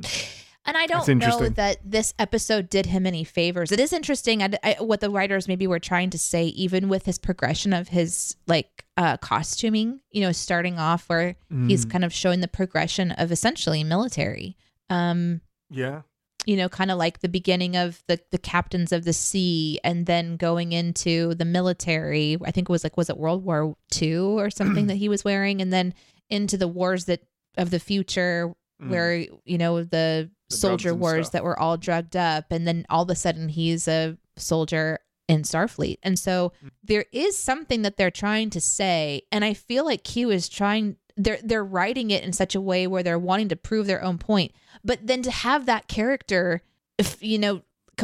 And 0.65 0.77
I 0.77 0.85
don't 0.85 1.07
know 1.17 1.49
that 1.49 1.77
this 1.83 2.13
episode 2.19 2.69
did 2.69 2.85
him 2.85 3.07
any 3.07 3.23
favors. 3.23 3.71
It 3.71 3.79
is 3.79 3.91
interesting 3.91 4.43
I, 4.43 4.49
I- 4.63 4.75
what 4.79 4.99
the 5.01 5.09
writers 5.09 5.47
maybe 5.47 5.65
were 5.65 5.79
trying 5.79 6.11
to 6.11 6.19
say, 6.19 6.45
even 6.47 6.89
with 6.89 7.05
his 7.05 7.17
progression 7.17 7.73
of 7.73 7.87
his 7.89 8.35
like 8.45 8.85
uh, 8.95 9.17
costuming. 9.17 10.01
You 10.11 10.21
know, 10.21 10.31
starting 10.31 10.77
off 10.77 11.09
where 11.09 11.35
he's 11.67 11.85
Mm. 11.85 11.91
kind 11.91 12.05
of 12.05 12.13
showing 12.13 12.41
the 12.41 12.47
progression 12.47 13.11
of 13.11 13.31
essentially 13.31 13.83
military. 13.83 14.57
Um, 14.89 15.41
Yeah. 15.69 16.01
you 16.45 16.55
know, 16.57 16.69
kind 16.69 16.89
of 16.91 16.97
like 16.97 17.19
the 17.19 17.29
beginning 17.29 17.75
of 17.75 18.01
the 18.07 18.19
the 18.31 18.37
captains 18.37 18.91
of 18.91 19.03
the 19.05 19.13
sea, 19.13 19.79
and 19.83 20.05
then 20.05 20.37
going 20.37 20.71
into 20.71 21.35
the 21.35 21.45
military. 21.45 22.37
I 22.43 22.51
think 22.51 22.69
it 22.69 22.71
was 22.71 22.83
like 22.83 22.97
was 22.97 23.09
it 23.09 23.17
World 23.17 23.43
War 23.43 23.75
Two 23.91 24.37
or 24.39 24.49
something 24.59 24.87
that 24.87 24.95
he 24.95 25.09
was 25.09 25.23
wearing, 25.23 25.61
and 25.61 25.71
then 25.71 25.93
into 26.29 26.57
the 26.57 26.67
wars 26.67 27.05
that 27.05 27.21
of 27.57 27.69
the 27.71 27.79
future 27.79 28.53
Mm. 28.81 28.89
where 28.91 29.15
you 29.43 29.57
know 29.57 29.83
the, 29.83 30.31
The 30.49 30.55
soldier 30.55 30.95
wars 30.95 31.25
stuff. 31.25 31.33
that 31.33 31.43
were 31.43 31.59
all 31.59 31.75
drugged 31.75 32.15
up 32.15 32.45
and 32.49 32.65
then 32.65 32.85
all 32.89 33.03
of 33.03 33.09
a 33.09 33.15
sudden 33.15 33.49
he's 33.49 33.89
a 33.89 34.17
soldier 34.37 34.99
in 35.27 35.41
Starfleet. 35.41 35.97
And 36.01 36.17
so 36.17 36.53
there 36.81 37.03
is 37.11 37.37
something 37.37 37.81
that 37.81 37.97
they're 37.97 38.09
trying 38.09 38.49
to 38.51 38.61
say 38.61 39.23
and 39.33 39.43
I 39.43 39.53
feel 39.53 39.83
like 39.83 40.05
Q 40.05 40.29
is 40.31 40.47
trying 40.47 40.95
they're 41.21 41.39
they're 41.43 41.63
writing 41.65 42.09
it 42.11 42.23
in 42.23 42.31
such 42.33 42.55
a 42.55 42.61
way 42.61 42.87
where 42.87 43.03
they're 43.03 43.19
wanting 43.19 43.49
to 43.49 43.55
prove 43.55 43.85
their 43.87 44.01
own 44.01 44.17
point. 44.17 44.53
But 44.83 45.05
then 45.05 45.21
to 45.23 45.31
have 45.31 45.65
that 45.67 45.87
character 45.87 46.61
if 46.97 47.21
you 47.21 47.37
know 47.37 47.61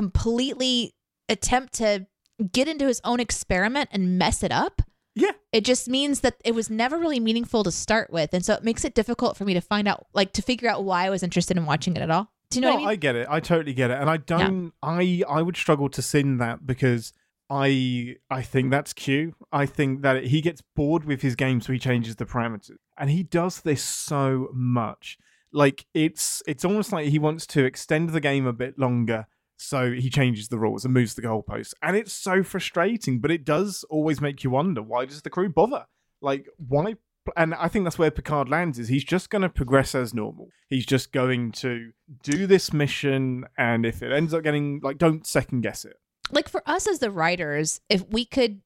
completely 0.10 0.94
attempt 1.30 1.74
to 1.74 2.06
get 2.52 2.68
into 2.68 2.86
his 2.88 3.02
own 3.04 3.20
experiment 3.20 3.90
and 3.92 4.18
mess 4.20 4.44
it 4.44 4.52
up, 4.52 4.82
Yeah. 5.16 5.32
it 5.54 5.64
just 5.66 5.88
means 5.88 6.20
that 6.20 6.36
it 6.44 6.54
was 6.54 6.70
never 6.70 6.98
really 7.00 7.20
meaningful 7.20 7.64
to 7.64 7.72
start 7.72 8.12
with. 8.12 8.34
And 8.34 8.44
so 8.46 8.54
it 8.54 8.64
makes 8.64 8.84
it 8.86 8.94
difficult 8.94 9.38
for 9.38 9.46
me 9.46 9.54
to 9.54 9.62
find 9.62 9.88
out 9.88 10.06
like 10.14 10.34
to 10.34 10.42
figure 10.42 10.70
out 10.70 10.84
why 10.84 11.06
I 11.06 11.10
was 11.10 11.24
interested 11.24 11.56
in 11.58 11.66
watching 11.66 11.96
it 11.96 12.02
at 12.02 12.12
all. 12.12 12.30
Do 12.52 12.60
you 12.60 12.62
know 12.62 12.70
no, 12.72 12.76
what 12.76 12.88
I 12.88 12.92
mean? 12.92 13.00
get 13.00 13.16
it. 13.16 13.28
I 13.30 13.40
totally 13.40 13.74
get 13.74 13.90
it, 13.90 14.00
and 14.00 14.10
I 14.10 14.18
don't. 14.18 14.74
I 14.84 15.24
I 15.28 15.42
would 15.42 15.58
struggle 15.58 15.90
to 15.90 16.02
sin 16.02 16.38
that 16.38 16.68
because 16.68 17.12
I 17.50 18.18
I 18.30 18.42
think 18.44 18.70
that's 18.72 18.94
Q. 18.94 19.34
I 19.52 19.66
think 19.66 20.02
that 20.04 20.26
he 20.26 20.42
gets 20.42 20.62
bored 20.76 21.06
with 21.06 21.22
his 21.22 21.36
game, 21.36 21.60
so 21.62 21.74
he 21.74 21.80
changes 21.80 22.18
the 22.18 22.26
parameters, 22.26 22.72
and 22.98 23.10
he 23.10 23.24
does 23.24 23.62
this 23.62 23.84
so 23.84 24.50
much. 24.54 25.18
Like 25.52 25.86
it's 25.94 26.44
it's 26.48 26.66
almost 26.66 26.92
like 26.92 27.08
he 27.08 27.20
wants 27.20 27.46
to 27.48 27.64
extend 27.64 28.10
the 28.10 28.20
game 28.20 28.46
a 28.46 28.54
bit 28.54 28.78
longer, 28.78 29.28
so 29.58 29.92
he 29.92 30.10
changes 30.10 30.50
the 30.50 30.60
rules 30.60 30.84
and 30.84 30.94
moves 30.94 31.16
the 31.16 31.22
goalposts, 31.22 31.74
and 31.82 31.96
it's 31.96 32.14
so 32.14 32.44
frustrating. 32.44 33.20
But 33.20 33.32
it 33.32 33.46
does 33.46 33.86
always 33.90 34.20
make 34.20 34.44
you 34.44 34.50
wonder 34.50 34.82
why 34.82 35.06
does 35.06 35.22
the 35.22 35.30
crew 35.30 35.50
bother? 35.50 35.86
Like 36.22 36.48
why 36.58 36.96
and 37.36 37.54
I 37.56 37.68
think 37.68 37.86
that's 37.86 37.98
where 37.98 38.12
Picard 38.12 38.50
lands 38.50 38.78
is 38.78 38.88
he's 38.88 39.04
just 39.04 39.30
going 39.30 39.42
to 39.42 39.50
progress 39.50 39.96
as 39.96 40.14
normal. 40.14 40.50
He's 40.70 40.86
just 40.86 41.12
going 41.12 41.52
to 41.54 41.92
do 42.24 42.46
this 42.48 42.72
mission, 42.74 43.46
and 43.58 43.86
if 43.86 44.04
it 44.04 44.12
ends 44.12 44.34
up 44.34 44.44
getting 44.44 44.80
like, 44.84 44.98
don't 44.98 45.26
second 45.26 45.62
guess 45.62 45.86
it. 45.86 45.98
like 46.32 46.50
for 46.50 46.62
us 46.66 46.88
as 46.88 47.00
the 47.00 47.12
writers, 47.12 47.82
if 47.90 48.08
we 48.10 48.26
could 48.26 48.62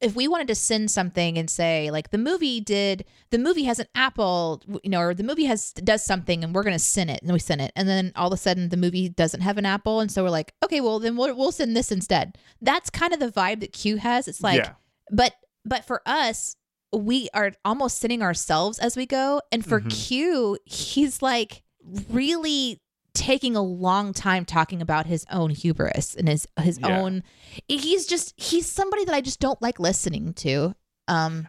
if 0.00 0.14
we 0.14 0.28
wanted 0.28 0.48
to 0.48 0.54
send 0.54 0.90
something 0.90 1.36
and 1.36 1.50
say 1.50 1.90
like 1.90 2.10
the 2.10 2.18
movie 2.18 2.60
did 2.60 3.04
the 3.30 3.38
movie 3.38 3.64
has 3.64 3.78
an 3.78 3.86
apple 3.94 4.62
you 4.82 4.88
know 4.90 5.00
or 5.00 5.12
the 5.12 5.22
movie 5.22 5.44
has 5.44 5.72
does 5.72 6.02
something 6.04 6.42
and 6.42 6.54
we're 6.54 6.62
going 6.62 6.72
to 6.74 6.78
send 6.78 7.10
it 7.10 7.20
and 7.22 7.32
we 7.32 7.38
send 7.38 7.60
it. 7.60 7.72
And 7.76 7.86
then 7.88 8.12
all 8.16 8.28
of 8.28 8.32
a 8.32 8.36
sudden 8.36 8.70
the 8.70 8.76
movie 8.76 9.08
doesn't 9.08 9.40
have 9.42 9.58
an 9.58 9.66
apple. 9.66 10.00
And 10.00 10.10
so 10.10 10.22
we're 10.22 10.30
like 10.30 10.52
okay 10.64 10.80
well 10.80 10.98
then 10.98 11.16
we'll, 11.16 11.34
we'll 11.36 11.52
send 11.52 11.76
this 11.76 11.92
instead. 11.92 12.38
That's 12.62 12.88
kind 12.90 13.12
of 13.12 13.20
the 13.20 13.30
vibe 13.30 13.60
that 13.60 13.72
q 13.72 13.96
has. 13.96 14.26
It's 14.28 14.42
like 14.42 14.58
yeah, 14.64 14.72
but 15.10 15.34
but 15.64 15.84
for 15.84 16.00
us 16.06 16.54
we 16.92 17.28
are 17.34 17.52
almost 17.64 17.98
sitting 17.98 18.22
ourselves 18.22 18.78
as 18.78 18.96
we 18.96 19.04
go. 19.04 19.42
And 19.52 19.64
for 19.66 19.80
Mhm. 19.82 19.90
q 19.90 20.58
he's 20.64 21.20
like 21.20 21.62
really 22.10 22.80
taking 23.18 23.56
a 23.56 23.62
long 23.62 24.12
time 24.12 24.44
talking 24.44 24.80
about 24.80 25.06
his 25.06 25.24
own 25.30 25.50
hubris 25.50 26.14
and 26.14 26.28
his 26.28 26.46
his 26.60 26.78
Yeah. 26.78 27.00
own 27.00 27.22
he's 27.66 28.06
just 28.06 28.32
he's 28.36 28.66
somebody 28.66 29.04
that 29.04 29.14
i 29.14 29.20
just 29.20 29.40
don't 29.40 29.60
like 29.60 29.80
listening 29.80 30.32
to 30.34 30.74
um 31.08 31.48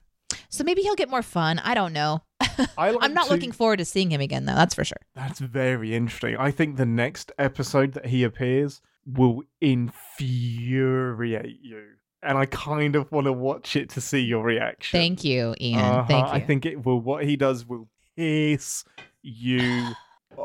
so 0.50 0.64
maybe 0.64 0.82
he'll 0.82 0.96
get 0.96 1.10
more 1.10 1.22
fun 1.22 1.60
i 1.60 1.74
don't 1.74 1.94
know 1.94 2.22
I 2.78 2.92
like 2.92 2.98
i'm 3.02 3.14
not 3.14 3.28
to- 3.28 3.34
looking 3.34 3.52
forward 3.52 3.78
to 3.80 3.86
seeing 3.86 4.10
him 4.12 4.22
again 4.22 4.46
though 4.46 4.56
that's 4.56 4.74
for 4.76 4.84
sure 4.84 5.02
That's 5.16 5.40
very 5.40 5.94
interesting. 5.96 6.38
I 6.38 6.52
think 6.52 6.78
the 6.78 6.86
next 6.86 7.32
episode 7.38 7.94
that 7.94 8.08
he 8.08 8.24
appears 8.24 8.82
will 9.06 9.44
infuriate 10.40 11.60
you, 11.62 11.84
and 12.22 12.38
I 12.38 12.46
kind 12.46 12.96
of 12.96 13.12
want 13.12 13.26
to 13.26 13.34
watch 13.34 13.76
it 13.76 13.90
to 13.92 14.02
see 14.02 14.20
your 14.20 14.44
reaction. 14.44 15.00
thank 15.00 15.24
you 15.24 15.56
ian 15.60 15.80
Uh-huh. 15.80 16.06
thank 16.08 16.28
you 16.28 16.34
I 16.34 16.40
think 16.40 16.66
it 16.66 16.86
will. 16.86 17.00
What 17.00 17.26
he 17.26 17.36
does 17.36 17.66
will 17.66 17.88
piss 18.16 18.84
you 19.22 19.92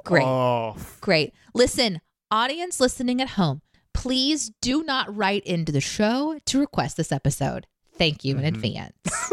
Great. 0.04 0.24
off. 0.24 1.00
Great. 1.00 1.32
Listen, 1.54 2.00
audience 2.30 2.80
listening 2.80 3.20
at 3.20 3.30
home, 3.30 3.62
please 3.92 4.50
do 4.60 4.82
not 4.84 5.14
write 5.14 5.44
into 5.44 5.72
the 5.72 5.80
show 5.80 6.38
to 6.46 6.58
request 6.60 6.96
this 6.96 7.12
episode. 7.12 7.66
Thank 7.96 8.24
you 8.24 8.36
in 8.38 8.42
Mhm. 8.42 8.48
advance. 8.48 9.32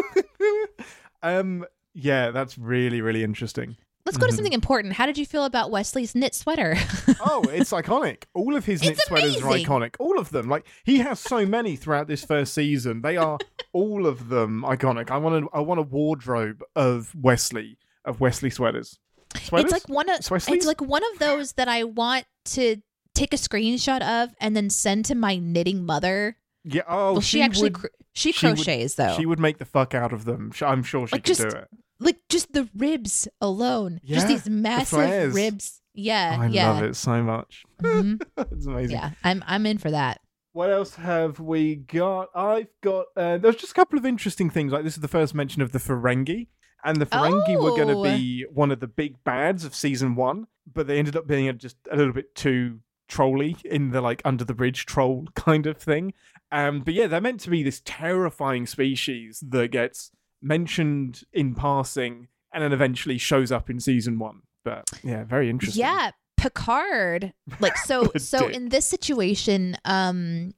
um. 1.23 1.65
Yeah, 1.93 2.31
that's 2.31 2.57
really 2.57 3.01
really 3.01 3.21
interesting. 3.23 3.75
Let's 4.05 4.17
go 4.17 4.25
to 4.25 4.31
Mhm. 4.31 4.35
something 4.37 4.53
important. 4.53 4.93
How 4.93 5.05
did 5.05 5.17
you 5.17 5.25
feel 5.25 5.43
about 5.45 5.71
Wesley's 5.71 6.15
knit 6.15 6.33
sweater? 6.33 6.75
Oh, 7.23 7.43
it's 7.51 7.71
iconic. 7.71 8.23
All 8.33 8.55
of 8.55 8.65
his 8.65 8.81
knit 8.81 8.93
It's 8.93 9.05
sweaters 9.05 9.37
are 9.37 9.51
iconic. 9.51 9.95
All 9.99 10.17
of 10.17 10.29
them. 10.31 10.47
Like 10.49 10.65
he 10.85 10.99
has 10.99 11.19
so 11.19 11.45
many 11.45 11.75
throughout 11.75 12.07
this 12.07 12.23
first 12.25 12.53
season. 12.53 13.01
They 13.03 13.15
are 13.17 13.37
all 13.73 14.07
of 14.07 14.29
them 14.29 14.63
iconic. 14.65 15.11
I 15.11 15.17
want 15.17 15.45
a, 15.45 15.47
I 15.55 15.59
want 15.59 15.79
a 15.79 15.83
wardrobe 15.83 16.63
of 16.75 17.13
Wesley 17.13 17.77
of 18.05 18.19
Wesley 18.21 18.49
sweaters. 18.49 18.97
Sweaters? 19.43 19.71
it's 19.71 19.73
like 19.73 19.89
one 19.89 20.09
of 20.09 20.19
it's 20.19 20.65
like 20.65 20.81
one 20.81 21.03
of 21.13 21.19
those 21.19 21.53
that 21.53 21.67
I 21.67 21.83
want 21.83 22.25
to 22.45 22.77
take 23.15 23.33
a 23.33 23.37
screenshot 23.37 24.01
of 24.01 24.33
and 24.39 24.55
then 24.55 24.69
send 24.69 25.05
to 25.05 25.15
my 25.15 25.37
knitting 25.37 25.85
mother. 25.85 26.37
yeah. 26.63 26.83
Oh, 26.87 27.13
well, 27.13 27.21
she, 27.21 27.41
actually 27.41 27.63
would, 27.71 27.73
cr- 27.75 27.87
she 28.13 28.31
she 28.31 28.47
would- 28.47 28.55
crochets 28.57 28.95
though. 28.95 29.15
she 29.17 29.25
would 29.25 29.39
make 29.39 29.57
the 29.57 29.65
fuck 29.65 29.93
out 29.93 30.13
of 30.13 30.25
them. 30.25 30.51
I'm 30.61 30.83
sure 30.83 31.07
she 31.07 31.13
Like, 31.15 31.23
could 31.23 31.35
just 31.35 31.41
do 31.41 31.47
it. 31.57 31.67
like 31.99 32.17
just 32.29 32.53
the 32.53 32.69
ribs 32.75 33.27
alone. 33.41 33.99
just 34.03 34.27
Yeah, 34.27 34.33
these 34.35 34.49
massive 34.49 34.87
flares. 34.99 35.33
ribs. 35.33 35.81
Yeah, 35.93 36.37
I 36.39 36.47
yeah. 36.47 36.71
love 36.71 36.83
it 36.83 36.95
so 36.95 37.21
much. 37.21 37.65
Mhm. 37.81 38.21
it's 38.51 38.65
amazing. 38.65 38.95
yeah, 38.95 39.11
I'm 39.23 39.43
I'm 39.45 39.65
in 39.65 39.77
for 39.77 39.91
that. 39.91 40.21
What 40.53 40.69
else 40.69 40.95
have 40.95 41.39
we 41.39 41.75
got? 41.75 42.29
I've 42.35 42.67
got. 42.81 43.05
Uh, 43.15 43.37
there's 43.37 43.55
just 43.55 43.71
a 43.71 43.75
couple 43.75 43.97
of 43.99 44.05
interesting 44.05 44.49
things. 44.49 44.71
Like 44.73 44.83
this 44.83 44.95
is 44.95 45.01
the 45.01 45.07
first 45.07 45.33
mention 45.35 45.61
of 45.61 45.71
the 45.73 45.79
Ferengi, 45.79 46.47
and 46.83 46.97
the 46.97 47.05
Ferengi 47.05 47.55
were 47.61 47.71
going 47.71 47.89
Oh. 47.89 48.03
to 48.03 48.17
be 48.17 48.45
one 48.51 48.71
of 48.71 48.79
the 48.79 48.87
big 48.87 49.23
bads 49.23 49.65
of 49.65 49.73
season 49.75 50.15
one, 50.15 50.47
but 50.71 50.87
they 50.87 50.97
ended 50.99 51.15
up 51.15 51.27
being 51.27 51.57
just 51.57 51.77
a 51.91 51.95
little 51.95 52.13
bit 52.13 52.33
too 52.35 52.79
trolly 53.07 53.57
in 53.65 53.91
the 53.91 53.99
like 54.01 54.21
under 54.23 54.43
the 54.45 54.53
bridge 54.53 54.85
troll 54.85 55.27
kind 55.35 55.65
of 55.67 55.77
thing. 55.77 56.13
Um, 56.51 56.81
but 56.81 56.93
yeah, 56.93 57.07
they're 57.07 57.21
meant 57.21 57.39
to 57.41 57.49
be 57.49 57.63
this 57.63 57.81
terrifying 57.85 58.65
species 58.65 59.43
that 59.49 59.71
gets 59.71 60.11
mentioned 60.41 61.23
in 61.31 61.55
passing 61.55 62.27
and 62.53 62.63
then 62.63 62.73
eventually 62.73 63.17
shows 63.17 63.51
up 63.51 63.69
in 63.69 63.79
season 63.79 64.19
one. 64.19 64.41
But 64.65 64.83
yeah, 65.03 65.23
very 65.23 65.49
interesting. 65.49 65.79
Yeah, 65.81 66.11
Picard. 66.37 67.33
Like 67.59 67.77
so 67.77 68.11
so 68.17 68.47
in 68.47 68.69
this 68.69 68.85
situation, 68.85 69.77
um 69.85 70.53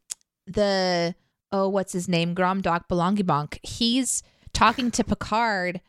the 0.47 1.15
oh 1.51 1.69
what's 1.69 1.93
his 1.93 2.07
name? 2.09 2.33
Grom 2.33 2.61
Gromdok 2.61 2.87
Belongibonk, 2.89 3.59
he's 3.63 4.23
talking 4.53 4.91
to 4.91 5.03
Picard 5.03 5.81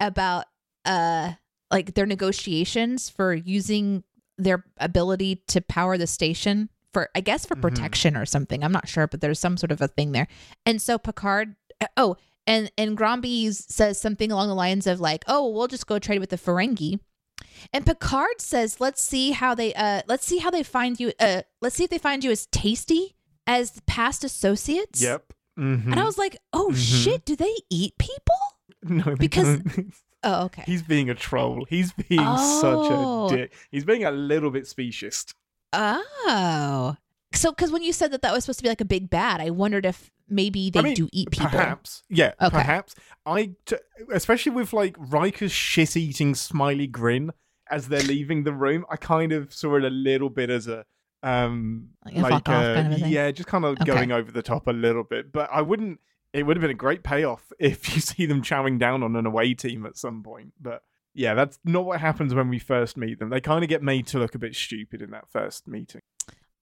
about 0.00 0.46
uh 0.84 1.32
like 1.70 1.94
their 1.94 2.06
negotiations 2.06 3.08
for 3.10 3.34
using 3.34 4.02
their 4.38 4.64
ability 4.78 5.42
to 5.48 5.60
power 5.60 5.98
the 5.98 6.06
station 6.06 6.68
for 6.92 7.08
I 7.14 7.20
guess 7.20 7.46
for 7.46 7.54
Mhm. 7.56 7.62
protection 7.62 8.16
or 8.16 8.26
something. 8.26 8.64
I'm 8.64 8.72
not 8.72 8.88
sure, 8.88 9.06
but 9.06 9.20
there's 9.20 9.38
some 9.38 9.56
sort 9.56 9.70
of 9.72 9.80
a 9.80 9.88
thing 9.88 10.12
there. 10.12 10.26
And 10.66 10.80
so 10.82 10.98
Picard 10.98 11.54
uh, 11.80 11.86
oh 11.96 12.16
and 12.46 12.70
and 12.76 12.96
Gromby 12.96 13.52
says 13.52 14.00
something 14.00 14.32
along 14.32 14.48
the 14.48 14.54
lines 14.54 14.86
of 14.86 14.98
like, 15.00 15.22
"Oh, 15.28 15.48
we'll 15.50 15.68
just 15.68 15.86
go 15.86 15.98
trade 15.98 16.18
with 16.20 16.30
the 16.30 16.38
Ferengi." 16.38 16.98
And 17.72 17.84
Picard 17.86 18.40
says, 18.40 18.80
"Let's 18.80 19.02
see 19.02 19.30
how 19.32 19.54
they 19.54 19.72
uh 19.74 20.02
let's 20.08 20.24
see 20.26 20.38
how 20.38 20.50
they 20.50 20.62
find 20.62 20.98
you 20.98 21.12
uh 21.20 21.42
let's 21.60 21.76
see 21.76 21.84
if 21.84 21.90
they 21.90 21.98
find 21.98 22.24
you 22.24 22.30
as 22.30 22.46
tasty 22.46 23.14
as 23.46 23.80
past 23.86 24.24
associates." 24.24 25.00
Yep. 25.02 25.32
Mhm. 25.58 25.92
And 25.92 26.00
I 26.00 26.04
was 26.04 26.16
like, 26.18 26.38
"Oh 26.52 26.70
Mhm. 26.72 26.76
shit, 27.04 27.24
do 27.24 27.36
they 27.36 27.54
eat 27.70 27.96
people?" 27.98 28.34
No, 28.88 29.02
they 29.04 29.14
Because- 29.14 29.58
don't. 29.60 29.94
Oh, 30.22 30.44
okay. 30.44 30.64
he's 30.66 30.82
being 30.82 31.08
a 31.08 31.14
troll. 31.14 31.64
He's 31.70 31.94
being 31.94 32.20
Oh. 32.22 33.28
such 33.30 33.34
a 33.34 33.38
dick. 33.38 33.52
He's 33.70 33.86
being 33.86 34.04
a 34.04 34.10
little 34.10 34.50
bit 34.50 34.66
specious. 34.66 35.24
Oh. 35.72 36.94
So, 37.32 37.52
because 37.52 37.70
when 37.70 37.82
you 37.82 37.92
said 37.94 38.10
that 38.12 38.20
that 38.22 38.32
was 38.34 38.44
supposed 38.44 38.58
to 38.58 38.62
be 38.64 38.68
like 38.68 38.80
a 38.82 38.84
big 38.84 39.08
bad, 39.08 39.40
I 39.40 39.48
wondered 39.50 39.86
if 39.86 40.10
maybe 40.28 40.68
they 40.68 40.80
I 40.80 40.82
mean, 40.82 40.94
do 40.94 41.08
eat 41.12 41.30
people. 41.30 41.48
Perhaps, 41.48 42.02
yeah, 42.10 42.32
Okay. 42.40 42.50
perhaps. 42.50 42.94
I, 43.24 43.52
t- 43.64 43.76
especially 44.12 44.52
with 44.52 44.72
like 44.74 44.94
Riker's 44.98 45.52
shit-eating 45.52 46.34
smiley 46.34 46.86
grin 46.86 47.30
as 47.70 47.88
they're 47.88 48.02
leaving 48.14 48.42
the 48.44 48.52
room, 48.52 48.84
I 48.90 48.96
kind 48.96 49.32
of 49.32 49.54
saw 49.54 49.76
it 49.76 49.84
a 49.84 49.90
little 49.90 50.28
bit 50.28 50.50
as 50.50 50.66
a, 50.66 50.84
um, 51.22 51.90
Like 52.04 52.32
a 52.32 52.34
off 52.34 52.44
kind 52.44 52.66
of 52.86 52.92
a 52.92 52.96
thing? 52.98 53.08
yeah, 53.12 53.30
just 53.30 53.48
kind 53.48 53.64
of 53.64 53.76
Okay. 53.80 53.84
going 53.86 54.12
over 54.12 54.30
the 54.32 54.42
top 54.42 54.66
a 54.66 54.72
little 54.72 55.04
bit. 55.04 55.32
But 55.32 55.48
I 55.52 55.62
wouldn't. 55.62 56.00
It 56.32 56.44
would 56.44 56.56
have 56.56 56.62
been 56.62 56.70
a 56.70 56.74
great 56.74 57.02
payoff 57.02 57.52
if 57.58 57.94
you 57.94 58.00
see 58.00 58.26
them 58.26 58.42
chowing 58.42 58.78
down 58.78 59.02
on 59.02 59.16
an 59.16 59.26
away 59.26 59.54
team 59.54 59.86
at 59.86 59.96
some 59.96 60.22
point, 60.22 60.52
but. 60.60 60.82
Yeah, 61.12 61.34
that's 61.34 61.58
not 61.64 61.84
what 61.86 62.00
happens 62.00 62.34
when 62.36 62.48
we 62.48 62.60
first 62.60 62.96
meet 62.96 63.18
them. 63.18 63.30
They 63.30 63.40
kind 63.40 63.64
of 63.64 63.68
get 63.68 63.82
made 63.82 64.06
to 64.06 64.20
look 64.20 64.36
a 64.36 64.38
bit 64.38 64.54
stupid 64.54 65.02
in 65.02 65.10
that 65.10 65.24
first 65.28 65.66
meeting. 65.66 66.02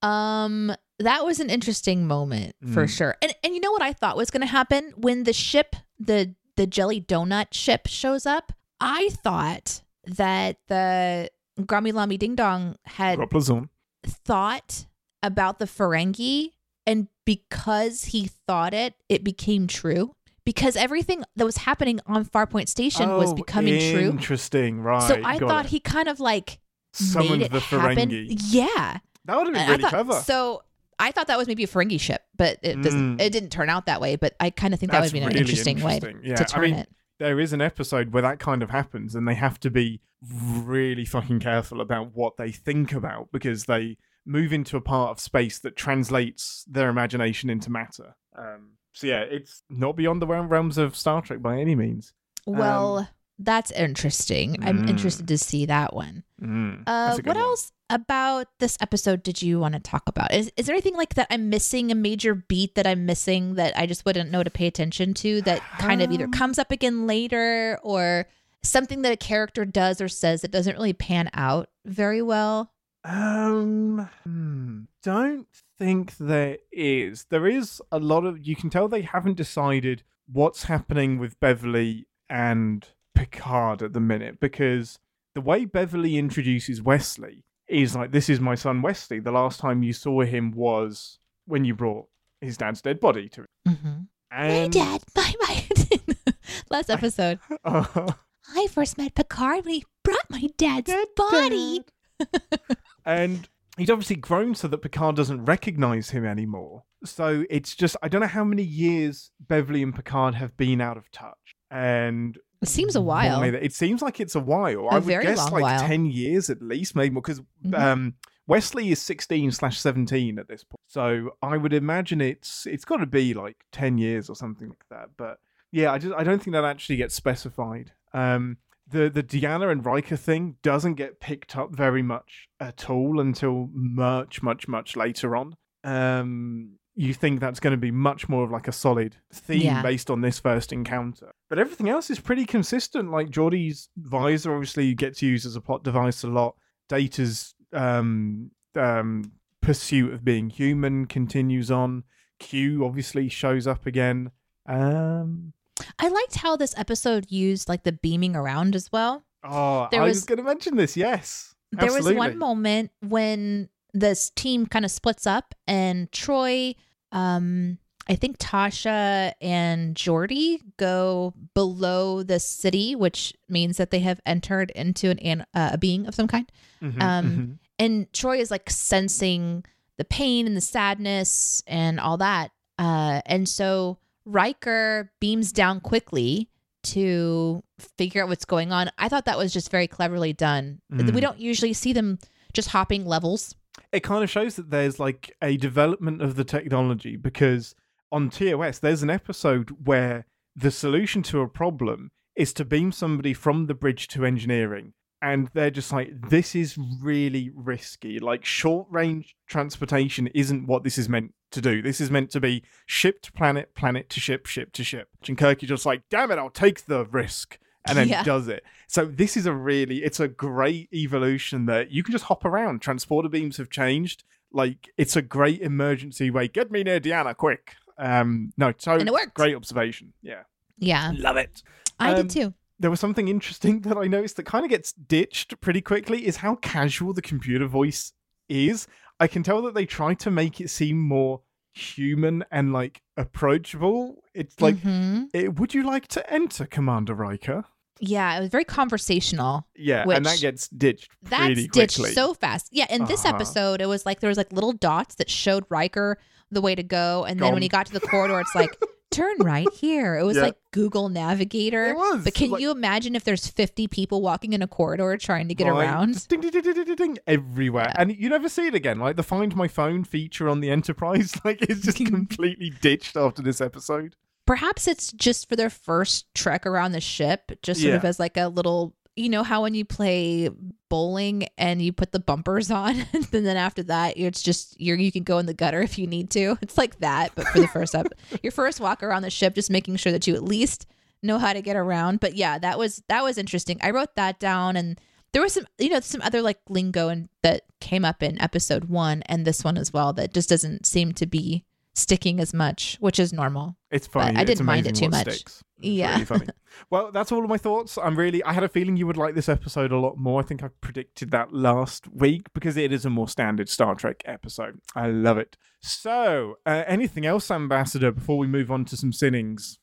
Um, 0.00 0.74
that 0.98 1.26
was 1.26 1.38
an 1.38 1.50
interesting 1.50 2.06
moment 2.06 2.56
for 2.72 2.86
Mm. 2.86 2.88
sure. 2.88 3.16
And 3.20 3.34
and 3.44 3.54
you 3.54 3.60
know 3.60 3.70
what 3.72 3.82
I 3.82 3.92
thought 3.92 4.16
was 4.16 4.30
going 4.30 4.40
to 4.40 4.46
happen 4.46 4.94
when 4.96 5.24
the 5.24 5.34
ship, 5.34 5.76
the 5.98 6.34
the 6.56 6.66
jelly 6.66 6.98
donut 6.98 7.48
ship 7.52 7.86
shows 7.88 8.24
up? 8.24 8.52
I 8.80 9.10
thought 9.10 9.82
that 10.06 10.56
the 10.68 11.30
Grummy 11.60 11.92
Lummy 11.92 12.16
Ding 12.16 12.34
Dong 12.34 12.76
had 12.86 13.18
Roplazon. 13.18 13.68
thought 14.06 14.86
about 15.22 15.58
the 15.58 15.66
Ferengi, 15.66 16.52
and 16.86 17.08
because 17.28 18.04
he 18.06 18.30
thought 18.46 18.72
it, 18.72 18.94
it 19.10 19.22
became 19.22 19.66
true. 19.66 20.14
Because 20.46 20.76
everything 20.76 21.24
that 21.36 21.44
was 21.44 21.58
happening 21.58 22.00
on 22.06 22.24
Farpoint 22.24 22.68
Station 22.70 23.10
was 23.10 23.32
Oh, 23.32 23.34
becoming 23.34 23.78
true. 23.92 24.08
Interesting, 24.08 24.80
right? 24.80 25.02
So 25.02 25.20
I 25.22 25.38
thought 25.38 25.66
it. 25.66 25.70
he 25.72 25.78
kind 25.78 26.08
of 26.08 26.20
like 26.20 26.58
summoned 26.94 27.40
made 27.40 27.42
it 27.42 27.52
the 27.52 27.60
happen. 27.60 28.08
Ferengi. 28.08 28.40
Yeah, 28.48 28.96
That 29.26 29.36
would 29.36 29.48
have 29.48 29.54
been 29.54 29.68
really 29.68 29.82
thought, 29.82 29.90
clever. 29.90 30.12
So 30.20 30.62
I 30.98 31.12
thought 31.12 31.26
that 31.26 31.36
was 31.36 31.48
maybe 31.48 31.64
a 31.64 31.66
Ferengi 31.66 32.00
ship, 32.00 32.22
but 32.34 32.58
it 32.62 32.80
doesn't. 32.80 33.18
Mm. 33.18 33.20
It 33.20 33.30
didn't 33.30 33.50
turn 33.50 33.68
out 33.68 33.84
that 33.84 34.00
way. 34.00 34.16
But 34.16 34.36
I 34.40 34.48
kind 34.48 34.72
of 34.72 34.80
think 34.80 34.92
that 34.92 35.02
would 35.02 35.12
be 35.12 35.18
an 35.18 35.26
really 35.26 35.40
interesting, 35.40 35.82
way. 35.82 36.00
Yeah, 36.22 36.36
to 36.36 36.44
I 36.44 36.46
turn 36.46 36.62
mean, 36.62 36.74
it. 36.76 36.88
there 37.18 37.38
is 37.38 37.52
an 37.52 37.60
episode 37.60 38.14
where 38.14 38.22
that 38.22 38.38
kind 38.38 38.62
of 38.62 38.70
happens 38.70 39.14
and 39.14 39.28
they 39.28 39.34
have 39.34 39.60
to 39.60 39.70
be 39.70 40.00
really 40.32 41.04
fucking 41.04 41.40
careful 41.40 41.82
about 41.82 42.14
what 42.16 42.38
they 42.38 42.52
think 42.52 42.94
about 42.94 43.28
because 43.32 43.64
they 43.66 43.98
move 44.28 44.52
into 44.52 44.76
a 44.76 44.80
part 44.80 45.10
of 45.10 45.18
space 45.20 45.58
that 45.60 45.74
translates 45.74 46.64
their 46.68 46.88
imagination 46.90 47.50
into 47.50 47.70
matter. 47.70 48.14
Um, 48.36 48.72
so 48.92 49.06
yeah, 49.06 49.20
it's 49.20 49.62
not 49.70 49.96
beyond 49.96 50.20
the 50.20 50.26
realms 50.26 50.78
of 50.78 50.94
Star 50.96 51.22
Trek 51.22 51.40
by 51.40 51.58
any 51.58 51.74
means. 51.74 52.12
Well, 52.46 53.08
that's 53.38 53.70
interesting. 53.70 54.58
I'm 54.62 54.84
mm. 54.84 54.90
interested 54.90 55.28
to 55.28 55.38
see 55.38 55.66
that 55.66 55.94
one. 55.94 56.24
Mm, 56.42 56.82
Uh, 56.86 57.06
that's 57.06 57.18
a 57.18 57.22
good 57.22 57.28
what 57.28 57.36
one. 57.36 57.44
else 57.44 57.72
about 57.90 58.48
this 58.58 58.76
episode 58.80 59.22
did 59.22 59.40
you 59.40 59.60
want 59.60 59.74
to 59.74 59.80
talk 59.80 60.02
about? 60.06 60.34
Is 60.34 60.52
is 60.56 60.66
there 60.66 60.74
anything 60.74 60.96
like 60.96 61.14
that 61.14 61.28
I'm 61.30 61.48
missing, 61.48 61.90
a 61.90 61.94
major 61.94 62.34
beat 62.34 62.74
that 62.74 62.86
I'm 62.86 63.06
missing 63.06 63.54
that 63.54 63.76
I 63.78 63.86
just 63.86 64.04
wouldn't 64.04 64.30
know 64.30 64.42
to 64.42 64.50
pay 64.50 64.66
attention 64.66 65.14
to 65.14 65.40
that 65.42 65.62
kind 65.78 66.02
of 66.02 66.10
either 66.10 66.24
Um, 66.24 66.32
comes 66.32 66.58
up 66.58 66.70
again 66.70 67.06
later 67.06 67.78
or 67.82 68.26
something 68.62 69.02
that 69.02 69.12
a 69.12 69.16
character 69.16 69.64
does 69.64 70.00
or 70.00 70.08
says 70.08 70.42
that 70.42 70.50
doesn't 70.50 70.74
really 70.74 70.92
pan 70.92 71.30
out 71.32 71.70
very 71.86 72.20
well? 72.20 72.72
Um, 73.08 74.08
hmm, 74.24 74.80
don't 75.02 75.48
think 75.78 76.16
there 76.18 76.58
is. 76.70 77.24
There 77.30 77.46
is 77.46 77.80
a 77.90 77.98
lot 77.98 78.24
of. 78.24 78.46
You 78.46 78.54
can 78.54 78.68
tell 78.68 78.86
they 78.86 79.02
haven't 79.02 79.36
decided 79.36 80.02
what's 80.30 80.64
happening 80.64 81.18
with 81.18 81.40
Beverly 81.40 82.06
and 82.28 82.86
Picard 83.14 83.82
at 83.82 83.94
the 83.94 84.00
minute 84.00 84.40
because 84.40 84.98
the 85.34 85.40
way 85.40 85.64
Beverly 85.64 86.18
introduces 86.18 86.82
Wesley 86.82 87.44
is 87.66 87.96
like, 87.96 88.12
"This 88.12 88.28
is 88.28 88.40
my 88.40 88.54
son 88.54 88.82
Wesley." 88.82 89.20
The 89.20 89.32
last 89.32 89.58
time 89.58 89.82
you 89.82 89.94
saw 89.94 90.20
him 90.22 90.50
was 90.50 91.18
when 91.46 91.64
you 91.64 91.74
brought 91.74 92.08
his 92.42 92.58
dad's 92.58 92.82
dead 92.82 93.00
body 93.00 93.30
to 93.30 93.40
him. 93.40 93.48
Mm-hmm. 93.66 94.00
And, 94.30 94.74
my 94.74 94.80
dad, 94.80 95.02
my 95.16 95.34
my. 95.40 95.64
Last 96.70 96.90
episode, 96.90 97.38
Uh, 97.64 98.12
I 98.54 98.66
first 98.70 98.98
met 98.98 99.14
Picard 99.14 99.64
when 99.64 99.74
he 99.74 99.84
brought 100.04 100.30
my 100.30 100.48
dad's 100.58 100.90
Dead 100.92 101.08
body. 101.16 101.84
and 103.08 103.48
he's 103.76 103.90
obviously 103.90 104.16
grown 104.16 104.54
so 104.54 104.68
that 104.68 104.78
Picard 104.78 105.16
doesn't 105.16 105.44
recognize 105.46 106.10
him 106.10 106.24
anymore. 106.24 106.84
So 107.04 107.44
it's 107.48 107.74
just 107.74 107.96
I 108.02 108.08
don't 108.08 108.20
know 108.20 108.26
how 108.26 108.44
many 108.44 108.62
years 108.62 109.30
Beverly 109.40 109.82
and 109.82 109.94
Picard 109.94 110.34
have 110.34 110.56
been 110.56 110.80
out 110.80 110.96
of 110.96 111.10
touch, 111.10 111.54
and 111.70 112.36
It 112.60 112.68
seems 112.68 112.96
a 112.96 113.00
while. 113.00 113.42
It 113.42 113.72
seems 113.72 114.02
like 114.02 114.20
it's 114.20 114.34
a 114.34 114.40
while. 114.40 114.88
A 114.88 114.94
I 114.96 114.98
would 114.98 115.22
guess 115.22 115.50
like 115.50 115.62
while. 115.62 115.80
ten 115.80 116.06
years 116.06 116.50
at 116.50 116.60
least, 116.60 116.94
maybe 116.96 117.12
more 117.14 117.22
because 117.22 117.40
Mhm. 117.64 117.78
um, 117.78 118.14
Wesley 118.48 118.90
is 118.90 119.00
sixteen 119.00 119.52
slash 119.52 119.78
seventeen 119.78 120.38
at 120.38 120.48
this 120.48 120.64
point. 120.64 120.80
So 120.88 121.30
I 121.42 121.56
would 121.56 121.72
imagine 121.72 122.20
it's 122.20 122.66
it's 122.66 122.84
got 122.84 122.96
to 122.96 123.06
be 123.06 123.32
like 123.34 123.56
ten 123.72 123.96
years 123.98 124.28
or 124.28 124.34
something 124.34 124.68
like 124.68 124.84
that. 124.90 125.10
But 125.16 125.38
yeah, 125.70 125.92
I 125.92 125.98
just 125.98 126.14
I 126.16 126.24
don't 126.24 126.42
think 126.42 126.54
that 126.54 126.64
actually 126.64 126.96
gets 126.96 127.14
specified. 127.14 127.92
Um, 128.12 128.56
the 128.90 129.10
the 129.10 129.22
Deanna 129.22 129.70
and 129.70 129.84
Riker 129.84 130.16
thing 130.16 130.56
doesn't 130.62 130.94
get 130.94 131.20
picked 131.20 131.56
up 131.56 131.74
very 131.74 132.02
much 132.02 132.48
at 132.60 132.88
all 132.90 133.20
until 133.20 133.68
much 133.72 134.42
much 134.42 134.66
much 134.68 134.96
later 134.96 135.36
on. 135.36 135.56
Um, 135.84 136.72
you 136.94 137.14
think 137.14 137.38
that's 137.38 137.60
going 137.60 137.70
to 137.72 137.76
be 137.76 137.92
much 137.92 138.28
more 138.28 138.42
of 138.44 138.50
like 138.50 138.66
a 138.66 138.72
solid 138.72 139.14
theme 139.32 139.60
Yeah. 139.62 139.82
based 139.82 140.10
on 140.10 140.20
this 140.20 140.40
first 140.40 140.72
encounter, 140.72 141.30
but 141.48 141.58
everything 141.58 141.88
else 141.88 142.10
is 142.10 142.18
pretty 142.18 142.44
consistent. 142.44 143.10
Like 143.12 143.30
Geordi's 143.30 143.88
visor 143.96 144.52
obviously 144.52 144.94
gets 144.94 145.22
used 145.22 145.46
as 145.46 145.54
a 145.54 145.60
plot 145.60 145.84
device 145.84 146.24
a 146.24 146.28
lot. 146.28 146.56
Data's 146.88 147.54
um 147.72 148.50
um 148.74 149.30
pursuit 149.60 150.12
of 150.14 150.24
being 150.24 150.50
human 150.50 151.06
continues 151.06 151.70
on. 151.70 152.04
Q 152.40 152.84
obviously 152.84 153.28
shows 153.28 153.66
up 153.66 153.86
again. 153.86 154.30
Um 154.66 155.52
I 155.98 156.08
liked 156.08 156.36
how 156.36 156.56
this 156.56 156.74
episode 156.76 157.30
used 157.30 157.68
like 157.68 157.84
the 157.84 157.92
beaming 157.92 158.34
around 158.36 158.74
as 158.76 158.90
well. 158.92 159.24
Oh, 159.44 159.88
There 159.90 160.02
I 160.02 160.04
was- 160.04 160.18
was, 160.18 160.24
going 160.24 160.38
to 160.38 160.44
mention 160.44 160.76
this. 160.76 160.96
Yes, 160.96 161.54
There 161.72 161.84
Absolutely. 161.84 162.14
was 162.14 162.18
one 162.18 162.38
moment 162.38 162.90
when 163.00 163.68
this 163.94 164.30
team 164.30 164.66
kind 164.66 164.84
of 164.84 164.90
splits 164.90 165.26
up 165.26 165.54
and 165.66 166.10
Troi, 166.12 166.74
um, 167.12 167.78
I 168.10 168.14
think 168.14 168.38
Tasha 168.38 169.32
and 169.40 169.94
Geordi 169.94 170.60
go 170.78 171.34
below 171.54 172.22
the 172.22 172.40
city, 172.40 172.94
which 172.96 173.34
means 173.48 173.76
that 173.76 173.90
they 173.90 174.00
have 174.00 174.20
entered 174.24 174.70
into 174.70 175.10
an, 175.22 175.44
uh, 175.54 175.70
a 175.72 175.78
being 175.78 176.06
of 176.06 176.14
some 176.14 176.26
kind. 176.28 176.50
Mhm, 176.82 177.02
Um, 177.02 177.30
mhm. 177.30 177.58
and 177.78 178.12
Troi 178.12 178.38
is 178.40 178.50
like 178.50 178.70
sensing 178.70 179.64
the 179.98 180.04
pain 180.04 180.46
and 180.46 180.56
the 180.56 180.60
sadness 180.62 181.62
and 181.66 182.00
all 182.00 182.16
that. 182.16 182.50
Uh, 182.78 183.20
and 183.26 183.46
so 183.48 183.98
Riker 184.28 185.10
beams 185.20 185.52
down 185.52 185.80
quickly 185.80 186.50
to 186.84 187.62
figure 187.96 188.22
out 188.22 188.28
what's 188.28 188.44
going 188.44 188.72
on. 188.72 188.90
I 188.98 189.08
thought 189.08 189.24
that 189.24 189.38
was 189.38 189.52
just 189.52 189.70
very 189.70 189.86
cleverly 189.86 190.32
done. 190.32 190.80
Mm. 190.92 191.12
We 191.12 191.20
don't 191.20 191.40
usually 191.40 191.72
see 191.72 191.92
them 191.92 192.18
just 192.52 192.68
hopping 192.68 193.04
levels. 193.04 193.54
it 193.92 194.00
kind 194.00 194.22
of 194.22 194.30
shows 194.30 194.56
that 194.56 194.70
there's 194.70 195.00
like 195.00 195.34
a 195.42 195.56
development 195.56 196.22
of 196.22 196.36
the 196.36 196.44
technology 196.44 197.16
because 197.16 197.74
on 198.12 198.30
TOS 198.30 198.78
there's 198.78 199.02
an 199.02 199.10
episode 199.10 199.70
where 199.86 200.26
the 200.54 200.70
solution 200.70 201.22
to 201.24 201.40
a 201.40 201.48
problem 201.48 202.10
is 202.36 202.52
to 202.54 202.64
beam 202.64 202.92
somebody 202.92 203.32
from 203.32 203.66
the 203.66 203.74
bridge 203.74 204.08
to 204.08 204.24
engineering 204.24 204.92
and 205.20 205.48
they're 205.54 205.70
just 205.70 205.92
like 205.92 206.10
this 206.30 206.54
is 206.54 206.76
really 207.00 207.50
risky. 207.54 208.18
Like 208.18 208.44
short 208.44 208.86
range 208.90 209.36
transportation 209.46 210.28
isn't 210.28 210.66
what 210.66 210.84
this 210.84 210.98
is 210.98 211.08
meant 211.08 211.34
to 211.50 211.60
do. 211.60 211.82
This 211.82 212.00
is 212.00 212.10
meant 212.10 212.30
to 212.30 212.40
be 212.40 212.62
ship 212.86 213.22
to 213.22 213.32
planet 213.32 213.74
planet 213.74 214.08
to 214.10 214.20
ship 214.20 214.46
ship 214.46 214.72
to 214.72 214.84
ship. 214.84 215.08
And 215.26 215.36
kirk 215.36 215.62
is 215.62 215.68
just 215.68 215.86
like 215.86 216.02
damn 216.10 216.30
it 216.30 216.38
i'll 216.38 216.50
take 216.50 216.84
the 216.86 217.04
risk 217.06 217.58
and 217.86 217.96
then 217.96 218.08
Yeah. 218.08 218.22
does 218.22 218.48
it. 218.48 218.62
So 218.86 219.04
this 219.06 219.36
is 219.36 219.46
a 219.46 219.52
really 219.52 220.02
it's 220.04 220.20
a 220.20 220.28
great 220.28 220.88
evolution 220.92 221.66
that 221.66 221.90
you 221.90 222.02
can 222.02 222.12
just 222.12 222.24
hop 222.26 222.44
around. 222.44 222.80
Transporter 222.82 223.28
beams 223.28 223.56
have 223.56 223.70
changed. 223.70 224.24
Like 224.52 224.88
it's 224.96 225.16
a 225.16 225.22
great 225.22 225.60
emergency 225.62 226.30
way. 226.30 226.48
Get 226.48 226.70
me 226.70 226.82
near 226.82 227.00
deanna 227.00 227.36
quick. 227.36 227.74
Um 227.98 228.52
no 228.56 228.72
so 228.78 228.92
And 228.92 229.08
it 229.08 229.34
great 229.34 229.54
observation. 229.56 230.12
Yeah. 230.22 230.42
Yeah, 230.78 231.12
love 231.16 231.36
it. 231.36 231.62
I 231.98 232.10
Um, 232.12 232.16
did 232.28 232.30
too. 232.30 232.54
There 232.78 232.90
was 232.90 233.00
something 233.00 233.28
interesting 233.28 233.80
that 233.86 233.96
I 233.96 234.06
noticed 234.06 234.36
that 234.36 234.46
kind 234.46 234.64
of 234.64 234.70
gets 234.70 234.92
ditched 234.92 235.60
pretty 235.60 235.80
quickly 235.80 236.26
is 236.26 236.36
how 236.38 236.54
casual 236.56 237.12
the 237.12 237.22
computer 237.22 237.66
voice 237.66 238.12
is. 238.48 238.86
I 239.20 239.26
can 239.26 239.42
tell 239.42 239.62
that 239.62 239.74
they 239.74 239.86
try 239.86 240.14
to 240.14 240.30
make 240.30 240.60
it 240.60 240.70
seem 240.70 240.98
more 241.00 241.42
human 241.74 242.44
and 242.50 242.72
like 242.72 243.02
approachable. 243.16 244.22
It's 244.34 244.60
like, 244.60 244.76
Mhm. 244.76 245.28
eh, 245.34 245.48
would 245.48 245.74
you 245.74 245.82
like 245.84 246.08
to 246.08 246.32
enter 246.32 246.66
Commander 246.66 247.14
Riker? 247.14 247.64
yeah, 248.00 248.36
it 248.36 248.40
was 248.40 248.48
very 248.50 248.64
conversational. 248.64 249.66
Yeah, 249.74 250.04
and 250.08 250.24
that 250.24 250.38
gets 250.38 250.68
ditched 250.68 251.10
That's 251.22 251.46
pretty 251.46 251.66
ditched 251.66 251.96
so 252.14 252.32
fast. 252.32 252.68
Yeah, 252.70 252.86
in 252.90 253.06
this 253.06 253.24
Uh-huh. 253.24 253.34
episode, 253.34 253.80
it 253.80 253.86
was 253.86 254.06
like 254.06 254.20
there 254.20 254.28
was 254.28 254.36
like 254.38 254.52
little 254.52 254.72
dots 254.72 255.16
that 255.16 255.28
showed 255.28 255.64
Riker 255.68 256.16
the 256.48 256.60
way 256.60 256.76
to 256.76 256.84
go, 256.84 257.24
and 257.24 257.40
then 257.40 257.52
when 257.52 257.60
he 257.62 257.68
got 257.68 257.86
to 257.86 257.92
the 257.92 257.98
corridor, 258.00 258.38
it's 258.40 258.54
like 258.54 258.70
turn 259.10 259.36
right 259.40 259.66
here. 259.72 260.16
It 260.16 260.24
was 260.24 260.36
Yeah. 260.36 260.44
like 260.44 260.56
Google 260.72 261.08
Navigator. 261.08 261.86
It 261.86 261.96
was, 261.96 262.24
But 262.24 262.34
can 262.34 262.50
like- 262.50 262.60
you 262.60 262.70
imagine 262.70 263.14
if 263.14 263.24
there's 263.24 263.46
50 263.46 263.86
people 263.88 264.20
walking 264.22 264.52
in 264.52 264.62
a 264.62 264.66
corridor 264.68 265.16
trying 265.16 265.48
to 265.48 265.54
get 265.54 265.68
around? 265.68 266.26
Ding, 266.28 266.40
ding, 266.40 266.50
ding, 266.50 266.62
ding, 266.62 266.84
ding, 266.84 266.94
ding, 266.96 267.18
everywhere. 267.26 267.92
And 267.96 268.14
you 268.14 268.28
never 268.28 268.48
see 268.48 268.66
it 268.66 268.74
again. 268.74 268.98
Like 268.98 269.16
the 269.16 269.22
Find 269.22 269.54
My 269.56 269.68
Phone 269.68 270.04
feature 270.04 270.48
on 270.48 270.60
the 270.60 270.70
Enterprise, 270.70 271.32
like 271.44 271.62
it's 271.62 271.80
just 271.82 271.98
completely 272.06 272.70
ditched 272.80 273.16
after 273.16 273.42
this 273.42 273.60
episode. 273.60 274.16
Perhaps 274.46 274.88
it's 274.88 275.12
just 275.12 275.46
for 275.48 275.56
their 275.56 275.68
first 275.68 276.26
trek 276.34 276.64
around 276.64 276.92
the 276.92 277.02
ship, 277.02 277.52
just 277.62 277.82
sort 277.82 277.94
of 277.94 278.04
as 278.04 278.18
like 278.18 278.36
a 278.38 278.48
little. 278.48 278.94
You 279.18 279.28
know 279.28 279.42
how 279.42 279.62
when 279.62 279.74
you 279.74 279.84
play 279.84 280.48
bowling 280.88 281.48
and 281.58 281.82
you 281.82 281.92
put 281.92 282.12
the 282.12 282.20
bumpers 282.20 282.70
on, 282.70 282.94
and 283.12 283.24
then 283.24 283.56
after 283.56 283.82
that, 283.84 284.14
it's 284.16 284.42
just 284.42 284.80
you're 284.80 284.96
you 284.96 285.12
can 285.12 285.24
go 285.24 285.38
in 285.38 285.46
the 285.46 285.54
gutter 285.54 285.82
if 285.82 285.98
you 285.98 286.06
need 286.06 286.30
to. 286.30 286.56
It's 286.62 286.78
like 286.78 287.00
that, 287.00 287.32
but 287.34 287.48
for 287.48 287.60
the 287.60 287.68
first 287.68 287.94
up, 287.94 288.06
your 288.42 288.52
first 288.52 288.80
walk 288.80 289.02
around 289.02 289.22
the 289.22 289.30
ship, 289.30 289.54
just 289.54 289.70
making 289.70 289.96
sure 289.96 290.12
that 290.12 290.26
you 290.26 290.34
at 290.34 290.44
least 290.44 290.86
know 291.22 291.38
how 291.38 291.52
to 291.52 291.62
get 291.62 291.76
around. 291.76 292.20
But 292.20 292.34
yeah, 292.34 292.58
that 292.58 292.78
was 292.78 293.02
that 293.08 293.24
was 293.24 293.38
interesting. 293.38 293.78
I 293.82 293.90
wrote 293.90 294.14
that 294.16 294.38
down, 294.38 294.76
and 294.76 295.00
there 295.32 295.42
was 295.42 295.54
some 295.54 295.66
you 295.78 295.88
know 295.88 296.00
some 296.00 296.22
other 296.22 296.42
like 296.42 296.60
lingo 296.68 297.08
and 297.08 297.28
that 297.42 297.62
came 297.80 298.04
up 298.04 298.22
in 298.22 298.40
episode 298.40 298.84
one 298.84 299.22
and 299.26 299.44
this 299.44 299.64
one 299.64 299.76
as 299.76 299.92
well 299.92 300.12
that 300.12 300.34
just 300.34 300.48
doesn't 300.48 300.86
seem 300.86 301.12
to 301.14 301.26
be 301.26 301.64
sticking 301.94 302.40
as 302.40 302.54
much, 302.54 302.96
which 303.00 303.18
is 303.18 303.32
normal. 303.32 303.76
It's 303.90 304.06
funny. 304.06 304.36
I 304.36 304.44
didn't 304.44 304.66
mind 304.66 304.86
it 304.86 304.94
too 304.94 305.08
much. 305.08 305.30
Sticks. 305.30 305.64
Yeah. 305.80 306.12
really 306.12 306.24
funny. 306.26 306.46
well, 306.90 307.10
that's 307.10 307.32
all 307.32 307.42
of 307.42 307.48
my 307.48 307.56
thoughts. 307.56 307.96
I'm 307.96 308.16
really. 308.16 308.42
I 308.44 308.52
had 308.52 308.62
a 308.62 308.68
feeling 308.68 308.98
you 308.98 309.06
would 309.06 309.16
like 309.16 309.34
this 309.34 309.48
episode 309.48 309.92
a 309.92 309.98
lot 309.98 310.18
more. 310.18 310.40
I 310.40 310.44
think 310.44 310.62
I 310.62 310.68
predicted 310.82 311.30
that 311.30 311.54
last 311.54 312.06
week 312.12 312.52
because 312.52 312.76
it 312.76 312.92
is 312.92 313.06
a 313.06 313.10
more 313.10 313.28
standard 313.28 313.68
Star 313.70 313.94
Trek 313.94 314.22
episode. 314.26 314.80
I 314.94 315.06
love 315.06 315.38
it. 315.38 315.56
So, 315.80 316.56
uh, 316.66 316.84
anything 316.86 317.24
else, 317.24 317.50
Ambassador? 317.50 318.12
Before 318.12 318.36
we 318.36 318.46
move 318.46 318.70
on 318.70 318.84
to 318.86 318.96
some 318.96 319.12
sinnings. 319.12 319.78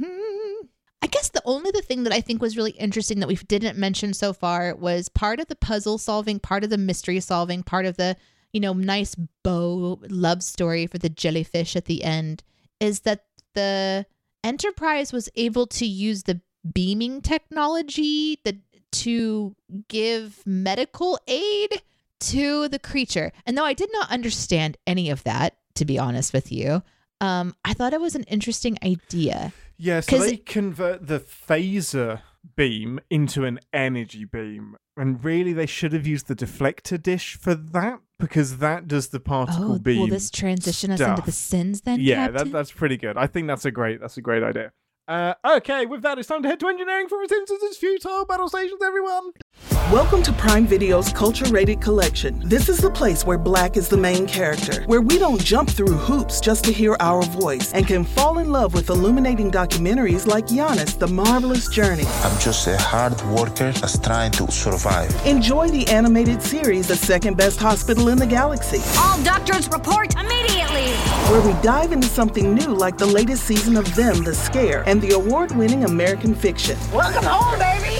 Guess 1.18 1.30
the 1.30 1.42
only 1.44 1.70
the 1.72 1.82
thing 1.82 2.04
that 2.04 2.12
I 2.12 2.20
think 2.20 2.40
was 2.40 2.56
really 2.56 2.70
interesting 2.72 3.18
that 3.20 3.28
we 3.28 3.34
didn't 3.34 3.76
mention 3.76 4.14
so 4.14 4.32
far 4.32 4.74
was 4.74 5.08
part 5.08 5.40
of 5.40 5.48
the 5.48 5.56
puzzle 5.56 5.98
solving, 5.98 6.38
part 6.38 6.64
of 6.64 6.70
the 6.70 6.78
mystery 6.78 7.18
solving, 7.20 7.62
part 7.62 7.86
of 7.86 7.96
the, 7.96 8.16
you 8.52 8.60
know, 8.60 8.72
nice 8.72 9.16
bow 9.42 10.00
love 10.08 10.42
story 10.42 10.86
for 10.86 10.98
the 10.98 11.08
jellyfish 11.08 11.74
at 11.74 11.86
the 11.86 12.04
end 12.04 12.44
is 12.80 13.00
that 13.00 13.24
the 13.54 14.06
Enterprise 14.44 15.12
was 15.12 15.28
able 15.34 15.66
to 15.66 15.84
use 15.84 16.22
the 16.22 16.40
beaming 16.72 17.20
technology 17.20 18.38
that 18.44 18.56
to 18.92 19.56
give 19.88 20.42
medical 20.46 21.18
aid 21.26 21.82
to 22.20 22.68
the 22.68 22.78
creature. 22.78 23.32
And 23.44 23.58
though 23.58 23.64
I 23.64 23.74
did 23.74 23.90
not 23.92 24.10
understand 24.10 24.76
any 24.86 25.10
of 25.10 25.24
that, 25.24 25.56
to 25.74 25.84
be 25.84 25.98
honest 25.98 26.32
with 26.32 26.52
you, 26.52 26.82
um, 27.20 27.54
I 27.64 27.74
thought 27.74 27.92
it 27.92 28.00
was 28.00 28.14
an 28.14 28.24
interesting 28.24 28.78
idea. 28.82 29.52
Yeah, 29.76 30.00
so 30.00 30.18
they 30.18 30.36
convert 30.36 31.06
the 31.06 31.20
phaser 31.20 32.22
beam 32.56 33.00
into 33.10 33.44
an 33.44 33.60
energy 33.72 34.24
beam. 34.24 34.76
And 34.96 35.22
really, 35.24 35.52
they 35.52 35.66
should 35.66 35.92
have 35.92 36.06
used 36.06 36.26
the 36.26 36.34
deflector 36.34 37.00
dish 37.00 37.36
for 37.36 37.54
that 37.54 38.00
because 38.18 38.58
that 38.58 38.88
does 38.88 39.08
the 39.08 39.20
particle 39.20 39.74
oh, 39.74 39.78
beam. 39.78 40.00
Will 40.00 40.06
this 40.08 40.30
transition 40.30 40.96
stuff. 40.96 41.10
us 41.10 41.18
into 41.18 41.26
the 41.26 41.32
sins 41.32 41.80
then? 41.82 42.00
Yeah, 42.00 42.28
that, 42.28 42.50
that's 42.50 42.72
pretty 42.72 42.96
good. 42.96 43.16
I 43.16 43.28
think 43.28 43.46
that's 43.46 43.64
a 43.64 43.70
great 43.70 44.00
that's 44.00 44.16
a 44.16 44.22
great 44.22 44.42
idea. 44.42 44.72
Uh, 45.08 45.32
okay, 45.42 45.86
with 45.86 46.02
that, 46.02 46.18
it's 46.18 46.28
time 46.28 46.42
to 46.42 46.48
head 46.50 46.60
to 46.60 46.68
engineering 46.68 47.08
for 47.08 47.18
Resistance 47.18 47.78
Futile 47.78 48.26
Battle 48.26 48.46
Stations, 48.46 48.82
everyone! 48.84 49.30
Welcome 49.90 50.22
to 50.24 50.32
Prime 50.34 50.66
Video's 50.66 51.10
Culture 51.14 51.46
Rated 51.46 51.80
Collection. 51.80 52.42
This 52.44 52.68
is 52.68 52.76
the 52.76 52.90
place 52.90 53.24
where 53.24 53.38
black 53.38 53.78
is 53.78 53.88
the 53.88 53.96
main 53.96 54.26
character, 54.26 54.82
where 54.84 55.00
we 55.00 55.18
don't 55.18 55.42
jump 55.42 55.70
through 55.70 55.94
hoops 55.94 56.42
just 56.42 56.62
to 56.66 56.72
hear 56.72 56.94
our 57.00 57.22
voice, 57.22 57.72
and 57.72 57.86
can 57.86 58.04
fall 58.04 58.36
in 58.36 58.52
love 58.52 58.74
with 58.74 58.90
illuminating 58.90 59.50
documentaries 59.50 60.26
like 60.26 60.48
Giannis, 60.48 60.98
The 60.98 61.08
Marvelous 61.08 61.70
Journey. 61.70 62.04
I'm 62.22 62.38
just 62.38 62.66
a 62.66 62.76
hard 62.76 63.18
worker 63.30 63.72
that's 63.72 63.98
trying 63.98 64.32
to 64.32 64.52
survive. 64.52 65.10
Enjoy 65.24 65.70
the 65.70 65.88
animated 65.88 66.42
series, 66.42 66.86
The 66.86 66.96
Second 66.96 67.38
Best 67.38 67.58
Hospital 67.58 68.08
in 68.10 68.18
the 68.18 68.26
Galaxy. 68.26 68.82
All 68.98 69.18
doctors 69.22 69.70
report 69.70 70.14
immediately! 70.16 70.92
Where 71.30 71.40
we 71.40 71.58
dive 71.62 71.92
into 71.92 72.08
something 72.08 72.54
new 72.54 72.74
like 72.74 72.98
the 72.98 73.06
latest 73.06 73.44
season 73.44 73.78
of 73.78 73.94
Them, 73.94 74.22
The 74.22 74.34
Scare, 74.34 74.82
and 74.86 74.97
the 75.00 75.12
award 75.12 75.52
winning 75.52 75.84
American 75.84 76.34
fiction. 76.34 76.76
Welcome 76.92 77.24
home, 77.24 77.58
baby! 77.58 77.77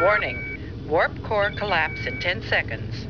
Warning. 0.00 0.60
Warp 0.88 1.12
core 1.24 1.50
collapse 1.50 2.06
in 2.06 2.20
10 2.20 2.42
seconds. 2.42 3.06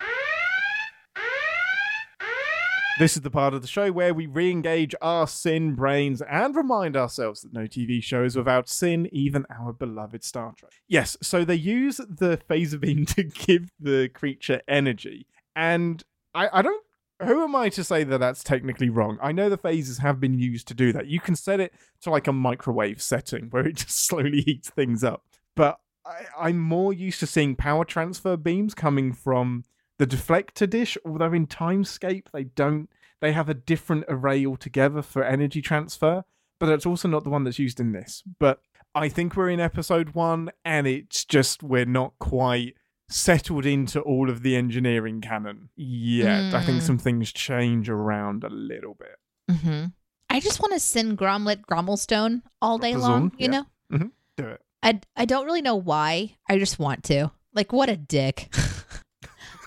This 2.97 3.17
is 3.17 3.23
the 3.23 3.31
part 3.31 3.55
of 3.55 3.63
the 3.63 3.67
show 3.67 3.91
where 3.91 4.15
we 4.15 4.27
re 4.27 4.53
engage 4.53 4.95
our 5.03 5.27
sin 5.27 5.75
brains 5.75 6.23
and 6.23 6.55
remind 6.55 6.97
ourselves 6.97 7.41
that 7.41 7.53
no 7.53 7.63
TV 7.63 8.01
show 8.01 8.23
is 8.23 8.37
without 8.37 8.69
sin, 8.69 9.09
even 9.11 9.45
our 9.51 9.73
beloved 9.73 10.23
Star 10.23 10.55
Trek. 10.57 10.71
Yes, 10.87 11.17
so 11.21 11.45
they 11.45 11.57
use 11.57 11.97
the 11.97 12.39
phaser 12.49 12.79
beam 12.79 13.05
to 13.07 13.25
give 13.25 13.73
the 13.81 14.11
creature 14.15 14.63
energy. 14.69 15.27
And 15.57 16.05
I, 16.35 16.49
I 16.53 16.63
don't. 16.63 16.85
Who 17.21 17.43
am 17.43 17.57
I 17.57 17.69
to 17.71 17.83
say 17.83 18.05
that 18.05 18.19
that's 18.19 18.45
technically 18.45 18.91
wrong? 18.91 19.19
I 19.21 19.33
know 19.33 19.49
the 19.49 19.59
phasers 19.59 19.99
have 20.01 20.21
been 20.21 20.39
used 20.39 20.69
to 20.69 20.75
do 20.75 20.93
that. 20.93 21.09
You 21.09 21.19
can 21.19 21.35
set 21.35 21.59
it 21.59 21.73
to 22.03 22.11
like 22.11 22.29
a 22.29 22.33
microwave 22.33 23.03
setting 23.03 23.47
where 23.51 23.67
it 23.67 23.77
just 23.77 24.07
slowly 24.07 24.43
heats 24.43 24.71
things 24.71 25.03
up. 25.03 25.25
But 25.57 25.81
I, 26.07 26.25
I'm 26.39 26.59
more 26.59 26.93
used 26.93 27.21
to 27.21 27.27
seeing 27.27 27.57
power 27.57 27.85
transfer 27.85 28.37
beams 28.37 28.75
coming 28.75 29.13
from 29.13 29.65
the 29.99 30.07
deflector 30.07 30.69
dish, 30.69 30.99
although 31.05 31.33
in 31.33 31.47
Timescape 31.47 32.27
they 32.33 32.45
don't. 32.45 32.89
They 33.21 33.33
have 33.33 33.49
a 33.49 33.55
different 33.55 34.05
array 34.09 34.45
altogether 34.45 35.01
for 35.01 35.25
energy 35.25 35.63
transfer, 35.63 36.25
but 36.61 36.67
that's 36.67 36.85
also 36.85 37.09
not 37.09 37.25
the 37.25 37.31
one 37.31 37.45
that's 37.45 37.59
used 37.59 37.81
in 37.81 37.93
this. 37.93 38.23
But 38.39 38.61
I 38.95 39.09
think 39.09 39.35
we're 39.35 39.49
in 39.51 39.61
episode 39.61 40.11
one, 40.15 40.51
and 40.65 40.87
it's 40.87 41.25
just 41.25 41.63
we're 41.63 41.87
not 41.87 42.13
quite 42.19 42.75
settled 43.09 43.65
into 43.67 44.01
all 44.01 44.29
of 44.29 44.43
the 44.43 44.57
engineering 44.57 45.21
canon 45.21 45.69
yet. 45.77 46.55
I 46.55 46.65
think 46.65 46.79
Mm. 46.81 46.87
some 46.87 46.99
things 46.99 47.33
change 47.33 47.89
around 47.89 48.45
a 48.45 48.49
little 48.51 48.95
bit. 48.95 49.17
Mm-hmm. 49.51 49.87
I 50.31 50.41
just 50.41 50.61
want 50.61 50.73
to 50.73 50.81
send 50.81 51.17
Gromlet 51.19 51.63
Grommelstone 51.67 52.43
all 52.61 52.79
day 52.79 52.93
Grommelstone, 52.93 53.01
long, 53.01 53.33
you 53.39 53.45
yeah. 53.47 53.51
know? 53.51 53.65
hmm 53.91 54.07
Do 54.37 54.47
it. 54.49 54.61
I, 54.85 55.01
I 55.17 55.25
don't 55.25 55.47
really 55.47 55.63
know 55.63 55.77
why. 55.77 56.37
I 56.49 56.59
just 56.59 56.79
want 56.79 57.03
to. 57.05 57.31
Like, 57.55 57.73
what 57.73 57.89
a 57.89 57.97
dick. 57.97 58.55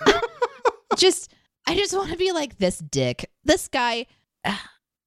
just, 0.97 1.33
I 1.65 1.75
just 1.75 1.93
want 1.95 2.11
to 2.11 2.17
be 2.17 2.31
like 2.31 2.57
this 2.57 2.77
dick. 2.79 3.29
This 3.43 3.67
guy 3.67 4.05
uh, 4.45 4.55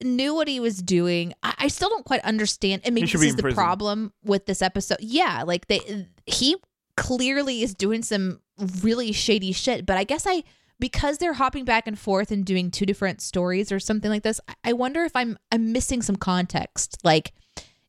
knew 0.02 0.34
what 0.34 0.48
he 0.48 0.60
was 0.60 0.82
doing. 0.82 1.32
I, 1.42 1.54
I 1.58 1.68
still 1.68 1.88
don't 1.88 2.04
quite 2.04 2.24
understand. 2.24 2.82
And 2.84 2.94
maybe 2.94 3.06
this 3.06 3.22
is 3.22 3.36
the 3.36 3.42
prison. 3.42 3.56
problem 3.56 4.12
with 4.24 4.46
this 4.46 4.62
episode. 4.62 4.98
Yeah, 5.00 5.44
like 5.46 5.68
they, 5.68 6.08
he 6.26 6.56
clearly 6.96 7.62
is 7.62 7.74
doing 7.74 8.02
some 8.02 8.40
really 8.82 9.12
shady 9.12 9.52
shit. 9.52 9.86
But 9.86 9.96
I 9.96 10.04
guess 10.04 10.26
I, 10.26 10.42
because 10.80 11.18
they're 11.18 11.34
hopping 11.34 11.64
back 11.64 11.86
and 11.86 11.98
forth 11.98 12.30
and 12.30 12.44
doing 12.44 12.70
two 12.70 12.86
different 12.86 13.20
stories 13.20 13.70
or 13.70 13.78
something 13.78 14.10
like 14.10 14.22
this, 14.22 14.40
I- 14.48 14.54
I 14.64 14.72
wonder 14.72 15.04
if 15.04 15.14
I'm 15.14 15.38
I'm 15.52 15.72
missing 15.72 16.02
some 16.02 16.16
context. 16.16 16.98
Like, 17.04 17.32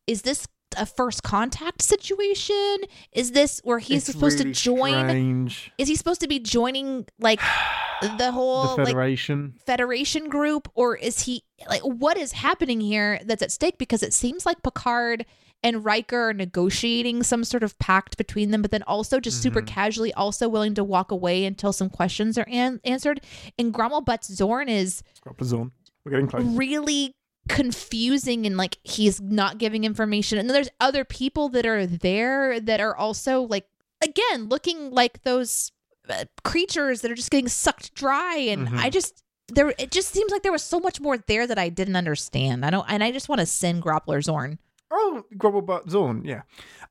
is 0.08 0.22
this 0.24 0.48
a 0.78 0.86
first 0.86 1.24
contact 1.24 1.82
situation? 1.82 2.78
Is 3.12 3.32
this 3.32 3.62
where 3.64 3.80
he's 3.80 4.08
It's 4.08 4.12
supposed 4.16 4.40
really 4.40 4.54
to 4.54 4.60
join? 4.62 4.94
Strange. 5.08 5.72
Is 5.78 5.88
he 5.88 5.96
supposed 5.96 6.22
to 6.22 6.28
be 6.28 6.40
joining 6.40 7.06
like 7.20 7.40
the 8.18 8.32
whole 8.32 8.76
The 8.76 8.84
like 8.84 8.88
Federation. 8.88 9.54
Federation 9.66 10.30
group, 10.30 10.68
or 10.76 10.96
is 10.96 11.22
he 11.22 11.44
like 11.70 11.82
what 11.82 12.18
is 12.18 12.32
happening 12.34 12.82
here 12.82 13.20
that's 13.26 13.42
at 13.42 13.52
stake? 13.52 13.78
Because 13.78 14.04
it 14.04 14.14
seems 14.14 14.46
like 14.46 14.64
Picard 14.64 15.26
and 15.64 15.86
Riker 15.86 16.30
are 16.30 16.34
negotiating 16.34 17.22
some 17.22 17.44
sort 17.44 17.62
of 17.62 17.78
pact 17.78 18.18
between 18.18 18.50
them, 18.50 18.64
but 18.64 18.72
then 18.72 18.82
also 18.84 19.20
just 19.20 19.44
super 19.44 19.62
Mhm. 19.62 19.68
casually, 19.68 20.14
also 20.16 20.50
willing 20.50 20.74
to 20.74 20.84
walk 20.84 21.12
away 21.12 21.46
until 21.46 21.72
some 21.72 21.88
questions 21.88 22.36
are 22.36 22.48
an- 22.50 22.80
answered. 22.84 23.22
And 23.60 23.72
Grommel 23.72 24.04
Butts 24.04 24.34
Zorn 24.34 24.68
is 24.70 25.04
Zorn. 25.44 25.72
We're 26.04 26.12
getting 26.14 26.26
close. 26.28 26.44
really 26.44 27.14
confusing 27.56 28.46
and 28.46 28.58
like 28.58 28.78
he's 28.84 29.22
not 29.22 29.58
giving 29.58 29.84
information 29.84 30.38
and 30.38 30.50
there's 30.50 30.70
other 30.80 31.04
people 31.04 31.50
that 31.50 31.66
are 31.66 31.86
there 31.86 32.60
that 32.60 32.80
are 32.82 32.96
also 32.96 33.42
like 33.42 33.68
again 34.04 34.50
looking 34.50 34.92
like 34.92 35.22
those 35.24 35.72
uh, 36.10 36.26
creatures 36.44 37.02
that 37.02 37.12
are 37.12 37.16
just 37.16 37.32
getting 37.32 37.48
sucked 37.48 37.94
dry 37.94 38.36
and 38.36 38.68
Mhm. 38.70 38.78
i 38.80 38.90
just 38.90 39.24
there 39.50 39.74
it 39.78 39.92
just 39.92 40.10
seems 40.10 40.32
like 40.32 40.44
there 40.44 40.52
was 40.52 40.64
so 40.64 40.80
much 40.80 41.00
more 41.02 41.18
there 41.18 41.46
that 41.46 41.60
i 41.60 41.70
didn't 41.70 41.96
understand 41.96 42.66
i 42.66 42.70
don't 42.70 42.86
and 42.90 43.04
i 43.04 43.12
just 43.12 43.30
want 43.30 43.40
to 43.40 43.46
send 43.46 43.84
groppler 43.84 44.24
zorn 44.24 44.58
Oh, 44.94 45.24
Grobblebutt 45.38 45.90
Zorn, 45.90 46.26
yeah. 46.26 46.42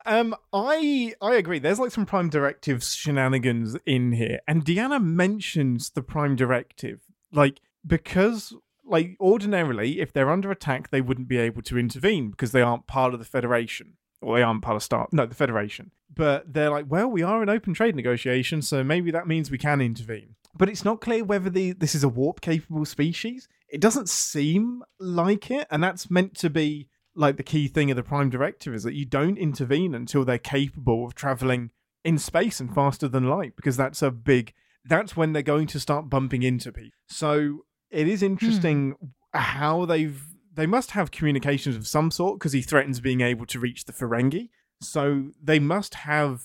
Um, 0.06 0.34
I 0.54 1.12
I 1.20 1.34
agree. 1.34 1.58
There's 1.58 1.78
like 1.78 1.90
some 1.90 2.06
Prime 2.06 2.30
Directive 2.30 2.82
shenanigans 2.82 3.76
in 3.84 4.12
here, 4.12 4.40
and 4.48 4.64
Deanna 4.64 5.04
mentions 5.04 5.90
the 5.90 6.00
Prime 6.00 6.34
Directive, 6.34 7.00
like 7.30 7.61
because 7.86 8.54
like 8.91 9.16
ordinarily, 9.20 10.01
if 10.01 10.12
they're 10.12 10.30
under 10.30 10.51
attack, 10.51 10.91
they 10.91 11.01
wouldn't 11.01 11.28
be 11.28 11.38
able 11.38 11.62
to 11.62 11.78
intervene 11.78 12.30
because 12.30 12.53
they 12.53 12.61
aren't 12.61 12.86
part 12.86 13.14
of 13.14 13.20
the 13.20 13.26
Federation, 13.26 13.95
or 14.20 14.36
they 14.36 14.43
aren't 14.43 14.62
part 14.62 14.76
of 14.76 14.82
Star. 14.82 15.09
No, 15.12 15.26
the 15.26 15.34
Federation. 15.34 15.93
But 16.14 16.53
they're 16.53 16.70
like, 16.70 16.86
well, 16.88 17.09
we 17.09 17.22
are 17.22 17.43
in 17.43 17.49
open 17.49 17.72
trade 17.72 17.95
negotiations, 17.95 18.68
so 18.68 18.82
maybe 18.82 19.11
that 19.12 19.28
means 19.28 19.51
we 19.51 19.59
can 19.59 19.80
intervene. 19.80 20.34
But 20.57 20.68
it's 20.68 20.84
not 20.84 21.01
clear 21.01 21.24
whether 21.24 21.49
the 21.49 21.72
this 21.72 21.95
is 21.95 22.05
a 22.05 22.09
warp 22.09 22.41
capable 22.41 22.84
species. 22.84 23.49
It 23.68 23.80
doesn't 23.80 24.09
seem 24.09 24.82
like 24.99 25.51
it, 25.51 25.68
and 25.70 25.82
that's 25.82 26.11
meant 26.11 26.34
to 26.38 26.51
be 26.51 26.88
like 27.14 27.36
the 27.36 27.43
key 27.43 27.68
thing 27.68 27.91
of 27.91 27.97
the 27.97 28.03
Prime 28.03 28.30
Directive 28.30 28.74
is 28.74 28.82
that 28.82 28.95
you 28.95 29.05
don't 29.05 29.38
intervene 29.38 29.95
until 29.95 30.24
they're 30.24 30.38
capable 30.38 31.07
of 31.07 31.14
traveling 31.14 31.70
in 32.05 32.18
space 32.18 32.61
and 32.61 32.74
faster 32.74 33.07
than 33.09 33.28
light, 33.28 33.55
because 33.57 33.76
that's 33.76 34.03
a 34.03 34.11
big. 34.11 34.53
That's 34.84 35.16
when 35.16 35.32
they're 35.32 35.43
going 35.43 35.66
to 35.68 35.78
start 35.78 36.09
bumping 36.09 36.43
into 36.43 36.72
people. 36.72 36.99
So 37.07 37.64
it 37.91 38.09
is 38.09 38.22
interesting 38.22 38.97
how 39.32 39.84
they've. 39.84 40.22
They 40.53 40.66
must 40.66 40.91
have 40.93 41.11
communications 41.11 41.76
of 41.76 41.86
some 41.86 42.11
sort 42.11 42.38
because 42.38 42.53
he 42.53 42.61
threatens 42.61 43.01
being 43.01 43.20
able 43.20 43.47
to 43.47 43.59
reach 43.59 43.84
the 43.84 43.93
Ferengi. 43.93 44.51
So 44.82 45.30
they 45.43 45.59
must 45.59 45.95
have 45.95 46.43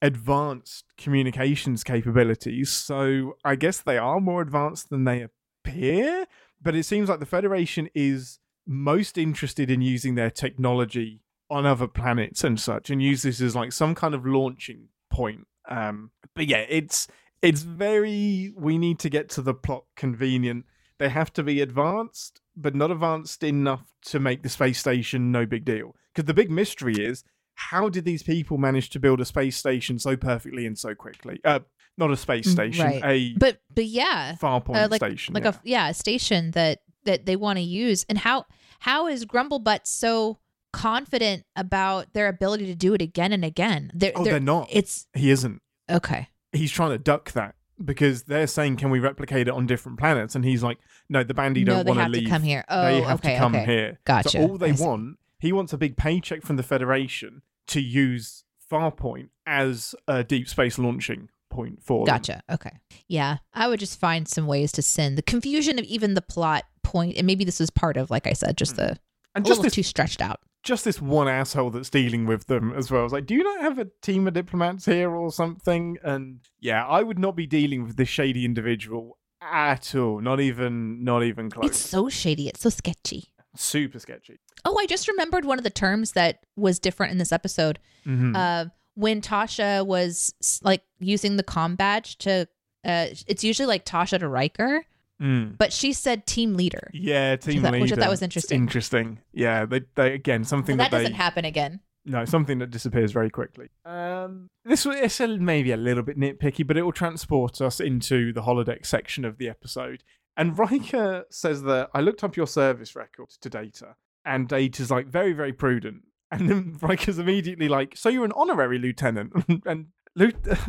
advanced 0.00 0.84
communications 0.96 1.82
capabilities. 1.82 2.70
So 2.70 3.36
I 3.44 3.56
guess 3.56 3.80
they 3.80 3.98
are 3.98 4.20
more 4.20 4.42
advanced 4.42 4.90
than 4.90 5.04
they 5.04 5.26
appear. 5.64 6.26
But 6.62 6.74
it 6.74 6.84
seems 6.84 7.08
like 7.08 7.20
the 7.20 7.26
Federation 7.26 7.88
is 7.94 8.38
most 8.66 9.16
interested 9.16 9.70
in 9.70 9.80
using 9.80 10.14
their 10.14 10.30
technology 10.30 11.22
on 11.50 11.64
other 11.64 11.86
planets 11.86 12.44
and 12.44 12.60
such, 12.60 12.90
and 12.90 13.02
use 13.02 13.22
this 13.22 13.40
as 13.40 13.56
like 13.56 13.72
some 13.72 13.94
kind 13.94 14.14
of 14.14 14.26
launching 14.26 14.88
point. 15.10 15.46
Um, 15.68 16.10
but 16.34 16.46
yeah, 16.46 16.64
it's 16.68 17.08
it's 17.42 17.62
very. 17.62 18.52
We 18.56 18.78
need 18.78 18.98
to 19.00 19.10
get 19.10 19.28
to 19.30 19.42
the 19.42 19.54
plot 19.54 19.84
convenient. 19.96 20.66
They 20.98 21.08
have 21.08 21.32
to 21.34 21.42
be 21.42 21.60
advanced, 21.60 22.40
but 22.56 22.74
not 22.74 22.90
advanced 22.90 23.42
enough 23.44 23.92
to 24.06 24.18
make 24.18 24.42
the 24.42 24.48
space 24.48 24.78
station 24.78 25.30
no 25.32 25.46
big 25.46 25.64
deal. 25.64 25.94
Because 26.12 26.26
the 26.26 26.34
big 26.34 26.50
mystery 26.50 26.94
is 26.96 27.24
how 27.54 27.88
did 27.88 28.04
these 28.04 28.22
people 28.22 28.56
manage 28.58 28.90
to 28.90 29.00
build 29.00 29.20
a 29.20 29.24
space 29.24 29.56
station 29.56 29.98
so 29.98 30.16
perfectly 30.16 30.66
and 30.66 30.78
so 30.78 30.94
quickly? 30.94 31.40
Uh, 31.44 31.60
not 31.96 32.10
a 32.10 32.16
space 32.16 32.48
station, 32.48 32.86
Mm, 32.86 33.02
Right. 33.02 33.04
a 33.04 33.34
But 33.38 33.60
but 33.74 33.86
yeah, 33.86 34.34
Farpoint 34.40 34.76
uh, 34.84 34.88
like 34.90 35.00
station. 35.00 35.34
like 35.34 35.44
yeah. 35.44 35.50
a 35.50 35.60
yeah 35.64 35.88
a 35.88 35.94
station 35.94 36.52
that 36.52 36.80
that 37.04 37.26
they 37.26 37.34
want 37.36 37.58
to 37.58 37.62
use. 37.64 38.04
And 38.08 38.18
how 38.18 38.46
how 38.80 39.06
is 39.08 39.24
Grumblebutt 39.26 39.86
so 39.86 40.38
confident 40.72 41.44
about 41.56 42.12
their 42.12 42.28
ability 42.28 42.66
to 42.66 42.74
do 42.74 42.94
it 42.94 43.02
again 43.02 43.32
and 43.32 43.44
again? 43.44 43.90
They're, 43.94 44.12
oh, 44.14 44.22
they're, 44.24 44.38
not. 44.40 44.68
It's 44.70 45.06
he 45.14 45.30
isn't. 45.30 45.60
okay. 45.90 46.28
He's 46.52 46.70
trying 46.70 46.90
to 46.90 46.98
duck 46.98 47.32
that 47.32 47.56
because 47.84 48.24
they're 48.24 48.46
saying, 48.46 48.76
"Can 48.76 48.90
we 48.90 48.98
replicate 49.00 49.48
it 49.48 49.52
on 49.54 49.66
different 49.66 49.98
planets?" 49.98 50.34
And 50.34 50.44
he's 50.44 50.62
like, 50.62 50.78
"No, 51.08 51.22
the 51.22 51.34
Bandi 51.34 51.64
don't 51.64 51.84
they 51.84 51.90
want 51.90 52.00
have 52.00 52.12
to 52.12 52.18
leave. 52.18 52.28
come 52.28 52.42
here. 52.42 52.64
they 52.68 52.74
Oh, 52.74 53.02
have 53.04 53.20
okay, 53.20 53.32
to 53.34 53.38
come 53.38 53.54
okay. 53.54 53.64
here. 53.64 53.98
Gotcha. 54.04 54.30
So 54.30 54.40
all 54.42 54.58
they 54.58 54.72
want, 54.72 55.18
he 55.38 55.52
wants 55.52 55.72
a 55.72 55.78
big 55.78 55.96
paycheck 55.96 56.42
from 56.42 56.56
the 56.56 56.62
Federation 56.62 57.42
to 57.68 57.80
use 57.80 58.44
Farpoint 58.70 59.28
as 59.46 59.94
a 60.06 60.22
deep 60.24 60.48
space 60.48 60.78
launching 60.78 61.28
point 61.50 61.82
for 61.82 62.04
them. 62.04 62.14
Gotcha. 62.14 62.42
Okay. 62.50 62.72
Yeah. 63.08 63.38
I 63.54 63.68
would 63.68 63.80
just 63.80 63.98
find 63.98 64.28
some 64.28 64.46
ways 64.46 64.70
to 64.72 64.82
send 64.82 65.16
the 65.16 65.22
confusion 65.22 65.78
of 65.78 65.84
even 65.86 66.14
the 66.14 66.20
plot 66.22 66.64
point, 66.82 67.16
and 67.16 67.26
maybe 67.26 67.44
this 67.44 67.60
was 67.60 67.70
part 67.70 67.96
of, 67.96 68.10
like 68.10 68.26
I 68.26 68.32
said, 68.34 68.56
just 68.58 68.76
the 68.76 68.82
Mm. 68.82 68.98
And 69.38 69.46
just 69.46 69.62
this 69.62 69.74
too 69.74 69.82
stretched 69.82 70.20
out. 70.22 70.40
just 70.62 70.84
this 70.84 71.00
one 71.00 71.28
asshole 71.28 71.70
that's 71.70 71.90
dealing 71.90 72.26
with 72.26 72.46
them 72.46 72.72
as 72.76 72.90
well. 72.90 73.00
I 73.00 73.04
was 73.04 73.12
like, 73.12 73.26
do 73.26 73.34
you 73.34 73.42
not 73.42 73.60
have 73.62 73.78
a 73.78 73.86
team 74.02 74.26
of 74.28 74.34
diplomats 74.34 74.84
here 74.84 75.10
or 75.10 75.30
something? 75.32 75.96
And 76.02 76.40
yeah, 76.60 76.86
I 76.86 77.02
would 77.02 77.18
not 77.18 77.36
be 77.36 77.46
dealing 77.46 77.84
with 77.84 77.96
this 77.96 78.08
shady 78.08 78.44
individual 78.44 79.18
at 79.40 79.94
all. 79.94 80.20
Not 80.20 80.40
even, 80.40 81.04
not 81.04 81.22
even 81.22 81.48
close. 81.50 81.66
It's 81.70 81.78
so 81.78 82.08
shady. 82.08 82.48
It's 82.48 82.60
so 82.60 82.68
sketchy. 82.70 83.32
super 83.56 83.98
sketchy. 83.98 84.38
Oh, 84.64 84.76
I 84.78 84.86
just 84.86 85.08
remembered 85.08 85.44
one 85.44 85.58
of 85.58 85.64
the 85.64 85.70
terms 85.70 86.12
that 86.12 86.40
was 86.56 86.78
different 86.78 87.12
in 87.12 87.18
this 87.18 87.32
episode. 87.32 87.78
Mhm. 88.06 88.36
Uh, 88.36 88.70
when 88.94 89.20
Tasha 89.20 89.86
was 89.86 90.34
like 90.62 90.82
using 90.98 91.36
the 91.36 91.42
com 91.44 91.76
badge 91.76 92.18
to, 92.18 92.48
uh, 92.84 93.06
it's 93.26 93.42
usually 93.44 93.66
like 93.66 93.84
Tasha 93.84 94.18
to 94.18 94.28
Riker, 94.28 94.84
Mm. 95.20 95.58
but 95.58 95.72
she 95.72 95.92
said 95.92 96.26
team 96.26 96.54
leader. 96.54 96.90
Yeah, 96.92 97.34
team 97.36 97.62
thought- 97.62 97.72
leader. 97.72 97.82
which 97.82 97.92
I 97.92 97.96
thought 97.96 98.08
was 98.10 98.20
It's 98.20 98.24
interesting. 98.36 98.60
interesting. 98.60 99.18
Yeah, 99.32 99.64
they, 99.66 99.80
they 99.96 100.14
again 100.14 100.44
something 100.44 100.74
And 100.74 100.80
that 100.80 100.90
that, 100.92 100.98
doesn't 100.98 101.14
happen 101.14 101.44
again. 101.44 101.80
no 102.04 102.24
something 102.24 102.58
that 102.58 102.70
disappears 102.70 103.10
very 103.12 103.28
quickly. 103.30 103.68
Um, 103.84 104.48
this 104.64 104.84
a, 105.20 105.26
maybe 105.38 105.72
a 105.72 105.76
little 105.76 106.02
bit 106.04 106.16
nitpicky, 106.18 106.64
but 106.66 106.76
it 106.76 106.82
will 106.82 106.92
transport 106.92 107.60
us 107.60 107.80
into 107.80 108.32
the 108.32 108.42
holodeck 108.42 108.86
section 108.86 109.24
of 109.24 109.38
the 109.38 109.48
episode. 109.48 110.04
And 110.36 110.56
Riker 110.56 111.24
says 111.30 111.62
that 111.64 111.90
I 111.94 112.00
looked 112.00 112.22
up 112.22 112.36
your 112.36 112.46
service 112.46 112.94
record 112.94 113.30
to 113.40 113.50
Data, 113.50 113.96
and 114.24 114.48
Data's 114.48 114.88
like 114.90 115.08
very 115.08 115.32
very 115.32 115.52
prudent, 115.52 116.02
and 116.30 116.48
then 116.48 116.78
Riker's 116.80 117.18
immediately 117.18 117.66
like, 117.68 117.96
"So 117.96 118.08
you're 118.08 118.24
an 118.24 118.32
honorary 118.36 118.78
lieutenant?" 118.78 119.32
and 119.66 119.86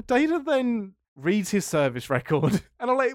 Data 0.08 0.41
then 0.45 0.93
reads 1.16 1.52
his 1.52 1.66
service 1.66 2.10
record, 2.10 2.62
and 2.80 2.89
I'm 2.89 2.97
like. 2.97 3.14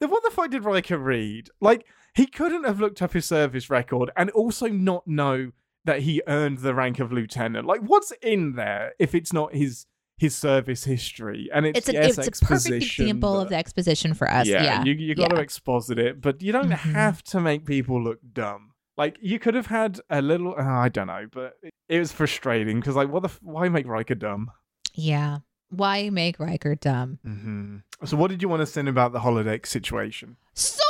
"Wh- 0.00 0.04
then 0.04 0.10
what 0.10 0.22
the 0.22 0.30
fuck 0.30 0.50
did 0.50 0.64
Riker 0.64 0.98
read? 0.98 1.48
Like, 1.60 1.86
he 2.14 2.26
couldn't 2.26 2.64
have 2.64 2.80
looked 2.80 3.00
up 3.02 3.12
his 3.12 3.26
service 3.26 3.70
record 3.70 4.10
and 4.16 4.30
also 4.30 4.66
not 4.68 5.06
know 5.06 5.52
that 5.84 6.00
he 6.00 6.20
earned 6.26 6.58
the 6.58 6.74
rank 6.74 6.98
of 6.98 7.12
lieutenant. 7.12 7.66
Like, 7.66 7.80
what's 7.82 8.12
in 8.22 8.54
there 8.54 8.92
if 8.98 9.14
it's 9.14 9.32
not 9.32 9.54
his 9.54 9.86
his 10.18 10.36
service 10.36 10.84
history? 10.84 11.48
And 11.54 11.64
it's 11.64 11.78
It's 11.78 11.88
a, 11.88 11.92
yes, 11.94 12.18
it's 12.18 12.42
a 12.42 12.44
perfect 12.44 12.74
example 12.84 13.40
of 13.40 13.48
the 13.48 13.56
exposition 13.56 14.12
for 14.12 14.30
us. 14.30 14.46
Yeah. 14.46 14.62
yeah, 14.62 14.84
you 14.84 14.92
you 14.94 15.14
got 15.14 15.30
to 15.30 15.36
Yeah. 15.36 15.42
exposit 15.42 15.98
it, 15.98 16.20
but 16.20 16.42
you 16.42 16.52
don't 16.52 16.68
Mhm. 16.70 16.92
have 16.92 17.22
to 17.24 17.40
make 17.40 17.64
people 17.64 18.02
look 18.02 18.18
dumb. 18.32 18.72
Like 18.98 19.16
you 19.22 19.38
could 19.38 19.54
have 19.54 19.66
had 19.68 19.98
a 20.10 20.20
little. 20.20 20.54
Uh, 20.58 20.62
I 20.62 20.90
don't 20.90 21.06
know, 21.06 21.26
but 21.32 21.54
it, 21.62 21.72
it 21.88 21.98
was 21.98 22.12
frustrating 22.12 22.80
because 22.80 22.96
like, 22.96 23.08
what 23.08 23.22
the? 23.22 23.30
Why 23.40 23.68
make 23.70 23.86
Riker 23.86 24.14
dumb? 24.14 24.50
Yeah. 24.94 25.38
Why 25.70 26.10
make 26.10 26.38
Riker 26.38 26.74
dumb? 26.74 27.18
hmm 27.24 27.76
So, 28.04 28.16
what 28.16 28.30
did 28.30 28.42
you 28.42 28.48
want 28.48 28.60
to 28.60 28.66
say 28.66 28.80
about 28.86 29.12
the 29.12 29.20
holodeck 29.20 29.66
situation? 29.66 30.36
So 30.54 30.82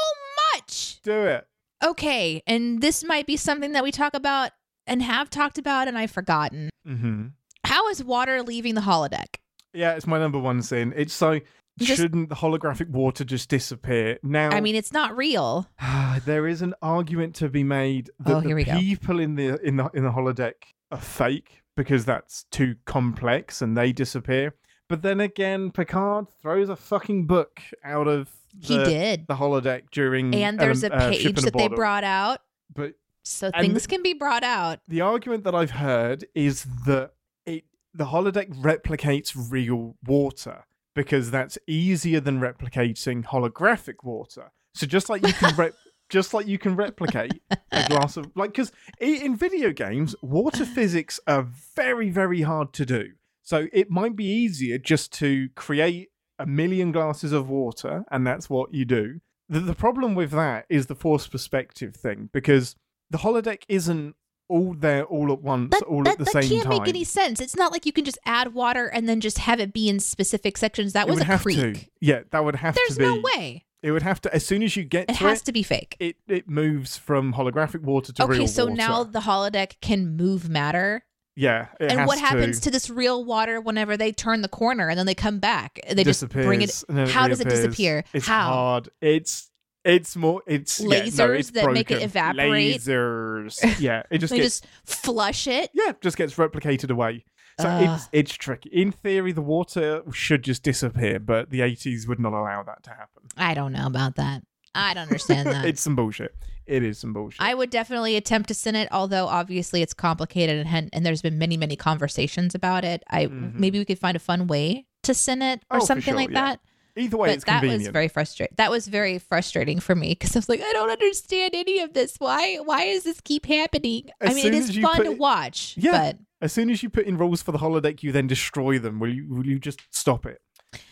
much. 0.55 1.01
Do 1.03 1.23
it. 1.27 1.47
Okay. 1.85 2.43
And 2.47 2.81
this 2.83 3.05
might 3.05 3.27
be 3.27 3.37
something 3.37 3.73
that 3.73 3.83
we 3.83 3.91
talk 3.93 4.15
about 4.15 4.51
and 4.87 5.03
have 5.03 5.31
talked 5.31 5.59
about 5.59 5.89
and 5.89 5.97
I've 5.97 6.11
forgotten. 6.11 6.71
hmm 6.85 7.27
How 7.65 7.89
is 7.89 8.03
water 8.03 8.43
leaving 8.43 8.75
the 8.75 8.81
holodeck? 8.83 9.37
Yeah, 9.73 9.93
it's 9.95 10.07
my 10.07 10.19
number 10.19 10.39
one 10.39 10.63
sin. 10.63 10.93
It's 10.97 11.15
so. 11.15 11.41
Just- 11.79 12.01
shouldn't 12.01 12.29
the 12.29 12.35
holographic 12.35 12.91
water 12.91 13.25
just 13.25 13.49
disappear 13.49 14.19
now? 14.23 14.51
I 14.51 14.61
mean, 14.61 14.75
it's 14.75 14.93
not 14.93 15.17
real. 15.17 15.67
there 16.27 16.47
is 16.47 16.61
an 16.61 16.75
argument 16.83 17.35
to 17.37 17.49
be 17.49 17.65
made 17.65 18.11
that 18.19 18.37
Oh, 18.37 18.41
the 18.41 18.53
we 18.55 18.65
go. 18.65 18.77
people 18.79 19.19
in 19.21 19.37
the 19.37 19.59
in 19.67 19.77
the 19.77 19.89
in 19.95 20.03
the 20.05 20.11
holodeck 20.11 20.55
are 20.91 21.01
fake 21.01 21.63
because 21.77 22.05
that's 22.05 22.45
too 22.51 22.75
complex 22.85 23.63
and 23.63 23.77
they 23.79 23.93
disappear. 23.93 24.55
But 24.91 25.03
then 25.03 25.21
again, 25.21 25.71
Picard 25.71 26.27
throws 26.43 26.69
a 26.69 26.75
fucking 26.75 27.29
book 27.29 27.63
out 27.85 28.09
of 28.09 28.29
He 28.59 28.77
the, 28.77 28.85
did. 28.85 29.27
the 29.29 29.37
holodeck 29.37 29.85
during 29.93 30.35
And 30.35 30.59
there's 30.59 30.83
a 30.83 30.93
um, 30.93 31.01
uh, 31.01 31.13
Ship 31.13 31.37
page 31.37 31.39
a 31.39 31.43
that 31.43 31.55
they 31.57 31.69
brought 31.69 32.03
out. 32.03 32.41
But 32.75 32.95
So 33.23 33.53
things 33.53 33.87
can 33.87 34.03
be 34.03 34.15
brought 34.15 34.43
out. 34.43 34.81
the 34.89 35.01
argument 35.01 35.45
that 35.45 35.55
I've 35.55 35.71
heard 35.71 36.27
is 36.35 36.67
that 36.87 37.13
it 37.47 37.67
the 37.95 38.07
holodeck 38.07 38.53
replicates 38.61 39.33
real 39.37 39.95
water 40.05 40.67
because 40.95 41.31
that's 41.31 41.57
easier 41.69 42.19
than 42.19 42.41
replicating 42.41 43.25
holographic 43.25 44.03
water. 44.03 44.51
So 44.75 44.89
just 44.89 45.09
like 45.09 45.25
you 45.25 45.33
can 45.33 45.55
rep, 45.55 45.75
just 46.09 46.35
like 46.35 46.49
you 46.49 46.59
can 46.59 46.75
replicate 46.75 47.41
a 47.71 47.87
glass 47.89 48.17
of 48.17 48.29
like 48.35 48.51
because 48.51 48.73
in 49.01 49.37
video 49.37 49.71
games, 49.71 50.17
water 50.21 50.65
physics 50.65 51.21
are 51.29 51.47
very 51.77 52.11
very 52.11 52.43
hard 52.43 52.73
to 52.73 52.85
do. 52.85 53.13
So 53.51 53.67
it 53.73 53.91
might 53.91 54.15
be 54.15 54.25
easier 54.25 54.79
just 54.79 55.13
to 55.15 55.49
create 55.57 56.09
a 56.39 56.47
million 56.47 56.93
glasses 56.93 57.33
of 57.33 57.49
water, 57.49 58.05
and 58.13 58.25
that's 58.25 58.49
what 58.49 58.73
you 58.73 58.85
do. 58.85 59.21
The, 59.49 59.59
the 59.59 59.75
problem 59.75 60.15
with 60.15 60.31
that 60.31 60.67
is 60.69 60.87
the 60.87 60.95
force 60.95 61.27
perspective 61.27 61.97
thing 61.97 62.31
because 62.33 62.77
the 63.11 63.19
holodeck 63.19 63.63
isn't 63.69 64.15
all 64.49 64.75
there 64.75 65.03
all 65.05 65.33
at 65.33 65.43
once, 65.43 65.71
That, 65.73 65.83
all 65.83 66.05
that, 66.05 66.13
at 66.13 66.19
the 66.19 66.27
same 66.27 66.43
time. 66.43 66.51
that 66.51 66.65
can't 66.69 66.81
make 66.85 66.89
any 66.89 67.03
sense. 67.03 67.41
It's 67.41 67.57
not 67.57 67.73
like 67.73 67.85
you 67.87 67.93
can 67.93 68.05
just 68.05 68.19
add 68.25 68.55
water 68.55 68.87
and 68.87 69.09
then 69.09 69.21
just 69.21 69.39
have 69.39 69.59
it 69.59 69.73
be 69.73 69.89
in 69.89 69.99
specific 69.99 70.57
sections. 70.57 70.93
That 70.93 71.09
it 71.09 71.11
was 71.11 71.17
would 71.17 71.23
a 71.23 71.33
have 71.33 71.43
creek. 71.43 71.57
to. 71.59 71.87
Yeah, 72.01 72.21
that 72.31 72.45
would 72.45 72.55
have 72.57 72.77
There's 72.77 72.91
to 72.91 72.99
be. 73.01 73.05
There's 73.05 73.17
no 73.17 73.23
way. 73.37 73.67
It 73.83 73.91
would 73.91 74.03
have 74.03 74.21
to 74.23 74.35
as 74.35 74.47
soon 74.47 74.63
as 74.63 74.77
you 74.77 74.85
get 74.85 75.11
It 75.11 75.15
to 75.15 75.25
has 75.25 75.41
it, 75.41 75.47
to 75.47 75.53
be 75.53 75.65
fake. 75.65 75.97
it 75.99 76.17
it 76.29 76.49
moves 76.49 76.97
from 76.97 77.35
holographic 77.35 77.83
water 77.83 78.13
to 78.13 78.27
real 78.27 78.39
Okay, 78.43 78.47
so 78.47 78.65
water. 78.67 78.77
now 78.77 79.03
the 79.05 79.21
holodeck 79.21 79.81
can 79.81 80.17
move 80.17 80.49
matter. 80.49 81.05
Yeah, 81.41 81.69
it 81.81 81.91
and 81.93 82.07
what 82.07 82.19
happens 82.19 82.59
to, 82.61 82.65
to 82.65 82.71
this 82.71 82.91
real 82.91 83.25
water 83.25 83.61
whenever 83.61 83.97
they 83.97 84.13
turn 84.13 84.43
the 84.43 84.49
corner 84.49 84.89
and 84.89 84.99
then 84.99 85.07
they 85.07 85.15
come 85.15 85.39
back? 85.39 85.81
They 85.91 86.05
just 86.05 86.29
bring 86.29 86.61
it. 86.63 86.85
and 86.89 86.99
then 86.99 87.09
How 87.09 87.29
does 87.29 87.41
it 87.41 87.47
reappears. 87.47 87.67
disappear? 87.67 88.05
It's 88.13 88.27
How? 88.27 88.53
hard. 88.53 88.89
It's 89.01 89.51
it's 89.83 90.15
more. 90.15 90.43
It's 90.47 90.79
yeah, 90.79 90.87
no, 90.89 90.95
Lasers 91.07 91.39
it's 91.39 91.51
that 91.53 91.73
make 91.73 91.91
it 91.91 92.03
evaporate? 92.03 92.81
Lasers. 92.83 93.81
Yeah, 93.81 94.03
it 94.11 94.19
just 94.19 94.31
They 94.33 94.37
gets 94.41 94.61
just 94.61 94.67
flush 94.85 95.47
it. 95.47 95.71
yeah, 95.73 95.93
just 96.03 96.19
gets 96.19 96.35
replicated 96.35 96.91
away. 96.91 97.25
So 97.59 97.69
it's 97.83 98.09
it's 98.13 98.33
tricky. 98.35 98.71
In 98.73 98.91
theory, 98.93 99.33
the 99.33 99.43
water 99.43 100.03
should 100.13 100.45
just 100.45 100.63
disappear, 100.63 101.19
but 101.19 101.51
the 101.51 101.61
80s 101.61 102.09
would 102.09 102.19
not 102.19 102.33
allow 102.33 102.63
that 102.63 102.83
to 102.85 102.91
happen. 102.91 103.23
I 103.37 103.53
don't 103.55 103.73
know 103.73 103.87
about 103.87 104.17
that. 104.17 104.43
I 104.75 104.95
don't 104.95 105.05
understand 105.05 105.49
that. 105.53 105.65
it's 105.65 105.81
some 105.81 105.97
bullshit. 105.97 106.35
It 106.67 106.85
is 106.85 106.99
some 106.99 107.13
bullshit. 107.13 107.41
I 107.41 107.53
would 107.55 107.71
definitely 107.71 108.17
attempt 108.17 108.49
to 108.49 108.55
send 108.55 108.77
it, 108.77 108.89
although 108.93 109.27
obviously 109.27 109.83
it's 109.83 109.95
complicated 109.95 110.67
and 110.69 110.89
and 110.93 111.05
there's 111.05 111.23
been 111.23 111.39
many 111.39 111.57
many 111.57 111.75
conversations 111.77 112.55
about 112.55 112.85
it. 112.85 113.03
I 113.11 113.27
Mhm. 113.27 113.55
maybe 113.55 113.79
we 113.79 113.85
could 113.85 113.99
find 113.99 114.17
a 114.17 114.21
fun 114.21 114.47
way 114.47 114.87
to 115.03 115.15
send 115.15 115.43
it 115.43 115.63
or 115.71 115.79
Oh, 115.79 115.85
something 115.85 116.03
sure, 116.05 116.15
like 116.15 116.31
yeah. 116.31 116.41
that. 116.53 116.61
Either 116.97 117.17
way, 117.17 117.29
but 117.29 117.35
it's 117.37 117.45
that 117.45 117.61
convenient. 117.61 117.83
was 117.83 117.89
very 117.89 118.09
frustrating. 118.09 118.55
That 118.59 118.71
was 118.71 118.87
very 118.89 119.19
frustrating 119.19 119.79
for 119.81 119.95
me 119.95 120.11
because 120.11 120.35
I 120.35 120.39
was 120.41 120.49
like, 120.49 120.61
I 120.61 120.73
don't 120.73 120.91
understand 120.91 121.55
any 121.55 121.79
of 121.81 121.93
this. 121.95 122.17
Why? 122.19 122.57
Why 122.57 122.87
does 122.93 123.05
this 123.05 123.21
keep 123.21 123.47
happening? 123.47 124.11
As 124.21 124.31
I 124.31 124.35
mean, 124.35 124.47
it 124.47 124.55
is 124.55 124.77
fun 124.77 124.97
put 124.97 125.05
to 125.05 125.13
watch. 125.13 125.75
Yeah. 125.77 125.93
But 125.93 126.19
As 126.43 126.53
soon 126.53 126.69
as 126.69 126.83
you 126.83 126.91
put 126.91 127.07
in 127.07 127.17
rules 127.17 127.43
for 127.43 127.53
the 127.53 127.59
holodeck, 127.59 128.03
you 128.03 128.11
then 128.13 128.27
destroy 128.27 128.79
them. 128.79 128.99
Will 128.99 129.13
you? 129.15 129.27
Will 129.29 129.47
you 129.47 129.59
just 129.59 129.81
stop 129.91 130.27
it? 130.27 130.41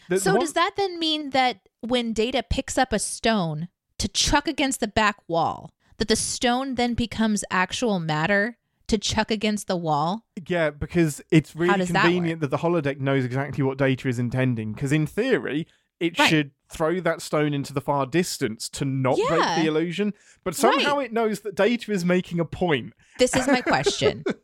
The- 0.09 0.20
so 0.20 0.30
the 0.30 0.36
one- 0.36 0.40
does 0.40 0.52
that 0.54 0.72
then 0.76 0.98
mean 0.98 1.30
that 1.30 1.61
when 1.80 2.12
Data 2.12 2.42
picks 2.48 2.76
up 2.78 2.92
a 2.92 2.98
stone 2.98 3.68
to 3.98 4.09
chuck 4.09 4.46
against 4.48 4.80
the 4.80 4.88
back 4.88 5.16
wall, 5.28 5.72
that 5.98 6.09
the 6.09 6.16
stone 6.16 6.76
then 6.76 6.94
becomes 6.94 7.44
actual 7.50 7.98
matter 8.00 8.56
to 8.86 8.96
chuck 8.98 9.30
against 9.30 9.66
the 9.66 9.76
wall? 9.76 10.24
Yeah, 10.46 10.70
because 10.70 11.20
it's 11.30 11.54
really 11.54 11.76
does 11.78 11.88
that 11.90 12.02
convenient 12.04 12.40
that, 12.40 12.50
the 12.50 12.59
holodeck 12.59 13.00
knows 13.00 13.24
exactly 13.24 13.62
what 13.64 13.76
Data 13.78 14.09
is 14.09 14.18
intending. 14.18 14.72
Because 14.72 14.92
in 14.92 15.06
theory, 15.06 15.66
it 16.00 16.18
Right. 16.18 16.28
should 16.28 16.50
throw 16.70 17.00
that 17.00 17.20
stone 17.20 17.52
into 17.52 17.72
the 17.72 17.80
far 17.80 18.06
distance 18.06 18.68
to 18.68 18.84
not 18.84 19.16
break 19.28 19.40
the 19.56 19.66
illusion. 19.66 20.14
But 20.44 20.54
somehow 20.54 20.96
Right. 20.98 21.06
it 21.06 21.12
knows 21.12 21.40
that 21.40 21.54
Data 21.54 21.90
is 21.92 22.04
making 22.04 22.40
a 22.40 22.44
point. 22.44 22.92
This 23.18 23.34
is 23.34 23.46
my 23.48 23.61
question. 23.61 24.22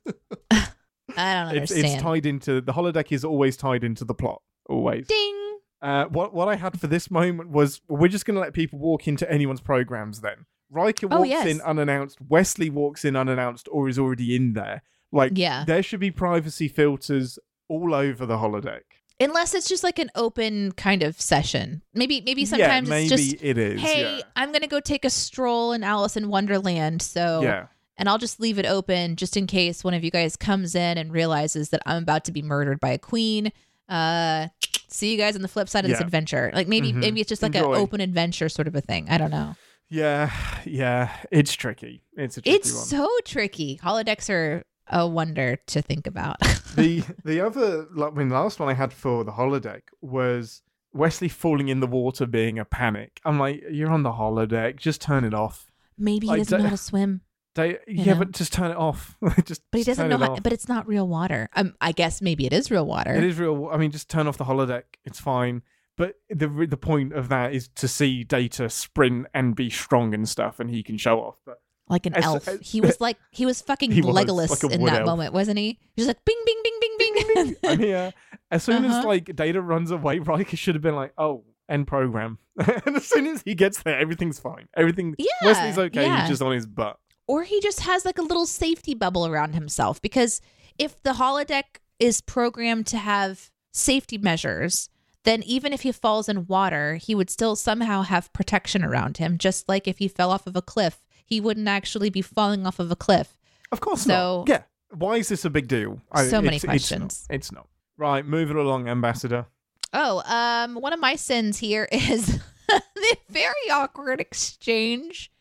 I 0.51 1.45
don't 1.45 1.57
It's, 1.63 1.71
understand. 1.71 1.85
it's 1.87 2.03
tied 2.03 2.27
into 2.27 2.61
the 2.61 2.73
holodeck 2.73 3.13
is 3.13 3.25
always 3.25 3.57
tied 3.57 3.85
into 3.85 4.05
the 4.05 4.15
plot. 4.15 4.43
Always. 4.69 5.07
Ding. 5.07 5.44
Uh, 5.85 6.07
what 6.07 6.33
what 6.33 6.49
I 6.49 6.57
had 6.57 6.81
for 6.81 6.87
this 6.87 7.11
moment 7.11 7.51
was 7.51 7.83
we're 7.89 8.09
just 8.09 8.25
going 8.25 8.37
to 8.37 8.41
let 8.41 8.55
people 8.55 8.79
walk 8.79 9.07
into 9.07 9.31
anyone's 9.31 9.61
programs. 9.61 10.23
Then 10.23 10.47
Riker 10.71 11.07
Oh, 11.11 11.19
walks 11.19 11.29
yes. 11.29 11.47
in 11.47 11.61
unannounced. 11.61 12.19
Wesley 12.27 12.71
walks 12.71 13.05
in 13.05 13.15
unannounced, 13.17 13.69
or 13.71 13.89
is 13.89 13.99
already 13.99 14.35
in 14.35 14.55
there. 14.55 14.83
Like, 15.13 15.33
Yeah. 15.35 15.65
there 15.67 15.83
should 15.83 16.01
be 16.01 16.11
privacy 16.11 16.69
filters 16.69 17.39
all 17.69 17.95
over 17.95 18.25
the 18.27 18.39
holodeck. 18.39 18.81
Unless 19.21 19.55
it's 19.55 19.69
just 19.69 19.85
like 19.85 19.99
an 19.99 20.11
open 20.17 20.73
kind 20.73 21.03
of 21.03 21.21
session. 21.21 21.83
Maybe 21.93 22.21
maybe 22.25 22.41
Yeah, 22.43 22.47
sometimes 22.49 22.89
maybe 22.89 23.15
it's 23.15 23.23
just 23.33 23.43
it 23.45 23.59
is, 23.59 23.81
Hey, 23.81 24.17
yeah. 24.19 24.23
I'm 24.37 24.53
gonna 24.53 24.67
go 24.67 24.81
take 24.81 25.05
a 25.05 25.11
stroll 25.11 25.73
in 25.73 25.85
Alice 25.85 26.17
in 26.17 26.29
Wonderland. 26.31 27.03
So 27.03 27.43
Yeah. 27.43 27.67
and 27.99 28.09
I'll 28.09 28.19
just 28.19 28.41
leave 28.41 28.59
it 28.59 28.67
open 28.67 29.17
just 29.17 29.37
in 29.37 29.47
case 29.47 29.85
one 29.85 29.95
of 29.95 30.03
you 30.03 30.11
guys 30.11 30.35
comes 30.35 30.75
in 30.75 30.99
and 30.99 31.13
realizes 31.13 31.69
that 31.71 31.83
I'm 31.87 32.03
about 32.03 32.25
to 32.25 32.33
be 32.33 32.43
murdered 32.43 32.81
by 32.81 32.91
a 32.91 32.99
queen. 32.99 33.53
Uh 33.89 34.49
see 34.89 35.11
you 35.13 35.19
guys 35.19 35.35
on 35.37 35.43
the 35.43 35.49
flip 35.49 35.69
side 35.69 35.85
of 35.85 35.91
this 35.91 36.01
adventure. 36.01 36.51
Like 36.55 36.69
maybe 36.69 36.93
Mhm. 36.93 36.97
maybe 37.01 37.21
it's 37.21 37.29
just 37.29 37.43
like 37.43 37.55
an 37.55 37.65
open 37.65 38.01
adventure 38.01 38.49
sort 38.49 38.69
of 38.69 38.75
a 38.75 38.81
thing. 38.81 39.09
I 39.09 39.19
don't 39.19 39.31
know. 39.31 39.57
Yeah, 39.91 40.33
yeah, 40.65 41.11
it's 41.31 41.53
tricky. 41.53 42.03
It's 42.17 42.37
a 42.39 42.43
tricky 42.43 42.57
It's 42.57 42.73
one. 42.73 42.85
so 42.85 43.09
tricky. 43.25 43.79
Holodecks 43.83 44.31
are 44.31 44.65
a 44.89 45.07
wonder 45.07 45.57
to 45.67 45.83
think 45.83 46.07
about. 46.07 46.41
the 46.77 47.03
the 47.25 47.41
other 47.41 47.87
like, 47.95 48.13
I 48.13 48.17
mean, 48.17 48.29
the 48.29 48.35
last 48.35 48.59
one 48.61 48.69
I 48.69 48.75
had 48.75 48.93
for 48.93 49.25
the 49.25 49.33
holodeck 49.33 49.83
was 50.01 50.63
Wesley 50.93 51.29
falling 51.29 51.69
in 51.69 51.81
the 51.81 51.87
water 51.87 52.25
being 52.27 52.59
a 52.59 52.65
panic. 52.65 53.21
I'm 53.25 53.39
like, 53.39 53.63
you're 53.71 53.91
on 53.91 54.05
the 54.05 54.13
holodeck, 54.13 54.77
just 54.79 55.01
turn 55.01 55.25
it 55.25 55.35
off. 55.35 55.71
maybe 55.99 56.27
he 56.27 56.31
Like, 56.33 56.39
doesn't 56.41 56.59
know 56.59 56.65
how 56.65 56.71
to 56.71 56.77
swim. 56.77 57.21
You 57.57 57.79
yeah, 57.87 58.13
know? 58.15 58.19
but 58.21 58.33
just 58.33 58.53
turn 58.53 58.71
it 58.71 58.77
off. 58.77 59.17
just, 59.45 59.63
But 59.71 59.79
he 59.79 59.85
doesn't 59.85 60.09
know 60.09 60.19
how 60.19 60.37
but 60.37 60.53
it's 60.53 60.69
not 60.69 60.87
real 60.89 61.07
water. 61.09 61.49
Um 61.55 61.75
I 61.81 61.93
guess 61.93 62.21
maybe 62.21 62.47
it 62.47 62.53
is 62.53 62.71
real 62.71 62.87
water. 62.87 63.15
It 63.15 63.25
is 63.25 63.39
real. 63.39 63.69
I 63.73 63.77
mean, 63.77 63.91
just 63.91 64.09
turn 64.11 64.27
off 64.27 64.37
the 64.39 64.45
holodeck. 64.45 64.83
It's 65.05 65.21
fine. 65.21 65.63
But 65.97 66.15
the 66.29 66.49
the 66.69 66.77
point 66.77 67.13
of 67.13 67.29
that 67.29 67.53
is 67.55 67.69
to 67.77 67.87
see 67.87 68.25
Data 68.25 68.69
sprint 68.69 69.27
and 69.33 69.55
be 69.55 69.71
strong 69.71 70.13
and 70.15 70.29
stuff, 70.29 70.59
and 70.59 70.69
he 70.69 70.83
can 70.83 70.97
show 70.99 71.21
off. 71.21 71.37
But 71.47 71.61
like 71.89 72.07
an 72.07 72.15
As- 72.15 72.25
elf. 72.25 72.49
as- 72.49 72.61
he 72.69 72.81
was 72.81 73.01
like 73.07 73.17
he 73.31 73.47
was 73.47 73.61
fucking 73.63 73.93
He 73.93 74.03
was, 74.03 74.17
Legolas 74.17 74.51
like 74.65 74.73
in 74.73 74.85
that 74.87 75.01
elf. 75.03 75.07
moment, 75.07 75.33
wasn't 75.33 75.59
he? 75.59 75.79
He 75.95 76.03
was 76.03 76.09
like 76.09 76.25
bing 76.25 76.41
bing 76.45 76.61
bing 76.65 76.79
bing 76.81 77.15
bing. 77.35 77.57
I'm 77.65 77.79
here. 77.79 78.13
As 78.51 78.65
soon 78.65 78.85
as 78.85 78.91
Uh-huh. 78.93 79.07
like 79.07 79.37
Data 79.37 79.61
runs 79.63 79.91
away, 79.93 80.19
Riker 80.19 80.57
should 80.57 80.75
have 80.75 80.83
been 80.83 80.97
like, 80.97 81.13
"Oh, 81.17 81.45
end 81.69 81.87
program." 81.87 82.39
and 82.59 82.97
as 82.97 83.05
soon 83.07 83.27
as 83.29 83.43
he 83.43 83.55
gets 83.55 83.83
there, 83.85 83.99
everything's 83.99 84.41
fine. 84.41 84.69
Everything. 84.77 85.15
Yeah, 85.19 85.27
Wesley's 85.45 85.79
okay. 85.79 86.03
yeah. 86.05 86.21
He's 86.23 86.31
just 86.31 86.43
on 86.43 86.53
his 86.53 86.67
butt. 86.67 86.99
Or 87.27 87.43
he 87.45 87.61
just 87.61 87.81
has 87.81 88.05
like 88.05 88.19
a 88.19 88.23
little 88.23 88.47
safety 88.47 88.95
bubble 88.95 89.27
around 89.27 89.55
himself 89.55 90.01
because 90.03 90.41
if 90.79 91.01
the 91.03 91.13
holodeck 91.15 91.79
is 91.99 92.21
programmed 92.21 92.87
to 92.89 92.99
have 92.99 93.51
safety 93.73 94.19
measures, 94.19 94.89
then 95.25 95.43
even 95.45 95.73
if 95.73 95.83
he 95.83 95.93
falls 95.93 96.29
in 96.29 96.47
water, 96.47 96.97
he 96.97 97.15
would 97.15 97.31
still 97.31 97.57
somehow 97.57 98.03
have 98.03 98.33
protection 98.33 98.85
around 98.85 99.17
him. 99.17 99.39
Just 99.39 99.69
like 99.69 99.89
if 99.89 99.99
he 99.99 100.09
fell 100.09 100.31
off 100.31 100.47
of 100.47 100.55
a 100.57 100.63
cliff, 100.63 101.05
he 101.25 101.41
wouldn't 101.41 101.69
actually 101.69 102.11
be 102.11 102.21
falling 102.23 102.67
off 102.67 102.79
of 102.79 102.91
a 102.91 102.97
cliff. 102.97 103.37
Of 103.73 103.81
course 103.81 104.03
So- 104.03 104.45
not. 104.47 104.49
Yeah. 104.49 104.63
Why 104.97 105.17
is 105.17 105.29
this 105.29 105.45
a 105.45 105.51
big 105.51 105.67
deal? 105.67 106.01
So 106.15 106.41
many 106.43 106.57
it's- 106.57 106.63
it's 106.63 106.65
not. 106.65 106.71
questions. 106.71 107.27
It's 107.31 107.51
not. 107.53 107.67
Right, 107.97 108.25
moving 108.25 108.57
along, 108.57 108.87
Ambassador. 108.89 109.47
Oh, 109.93 110.23
um, 110.27 110.75
one 110.75 110.93
of 110.93 111.01
my 111.01 111.17
sins 111.17 111.59
here 111.59 111.89
is 111.93 112.27
the 112.69 113.17
very 113.29 113.71
awkward 113.73 114.21
exchange 114.21 115.33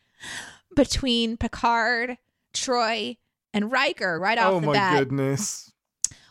between 0.74 1.36
Picard, 1.36 2.18
Troi, 2.52 3.16
and 3.52 3.70
Riker 3.72 4.18
right 4.18 4.38
off 4.38 4.54
oh 4.54 4.60
the 4.60 4.66
my 4.68 4.72
bat, 4.72 4.98
goodness. 5.00 5.72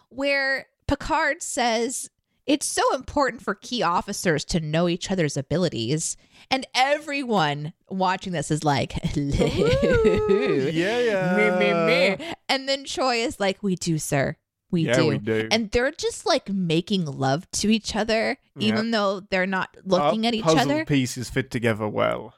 where 0.10 0.68
Picard 0.88 1.42
says 1.42 2.10
it's 2.46 2.66
so 2.66 2.84
important 2.94 3.42
for 3.42 3.56
key 3.56 3.82
officers 3.82 4.44
to 4.46 4.60
know 4.60 4.90
each 4.90 5.10
other's 5.10 5.38
abilities, 5.38 6.18
and 6.52 6.68
everyone 6.76 7.72
watching 7.90 8.34
this 8.34 8.52
is 8.52 8.64
like, 8.66 8.94
Yeah, 9.16 11.00
yeah. 11.00 11.36
me, 11.38 11.50
me, 11.60 11.74
me. 12.18 12.34
And 12.50 12.68
then 12.68 12.84
Troi 12.84 13.26
is 13.26 13.40
like, 13.40 13.64
"We 13.64 13.76
do, 13.76 13.98
sir. 13.98 14.36
We 14.72 14.88
Yeah, 14.88 14.96
do." 14.98 15.08
we 15.08 15.18
do. 15.20 15.48
And 15.52 15.72
they're 15.72 15.92
just 15.92 16.26
like 16.26 16.50
making 16.50 17.06
love 17.06 17.50
to 17.52 17.70
each 17.70 17.96
other, 17.96 18.38
Yeah. 18.58 18.68
even 18.68 18.92
though 18.92 19.22
they're 19.22 19.46
not 19.48 19.76
looking 19.86 20.26
Our 20.26 20.28
at 20.30 20.34
each 20.34 20.44
puzzle 20.44 20.60
other. 20.72 20.86
pieces 20.86 21.30
fit 21.30 21.50
together 21.52 21.88
well. 21.88 22.34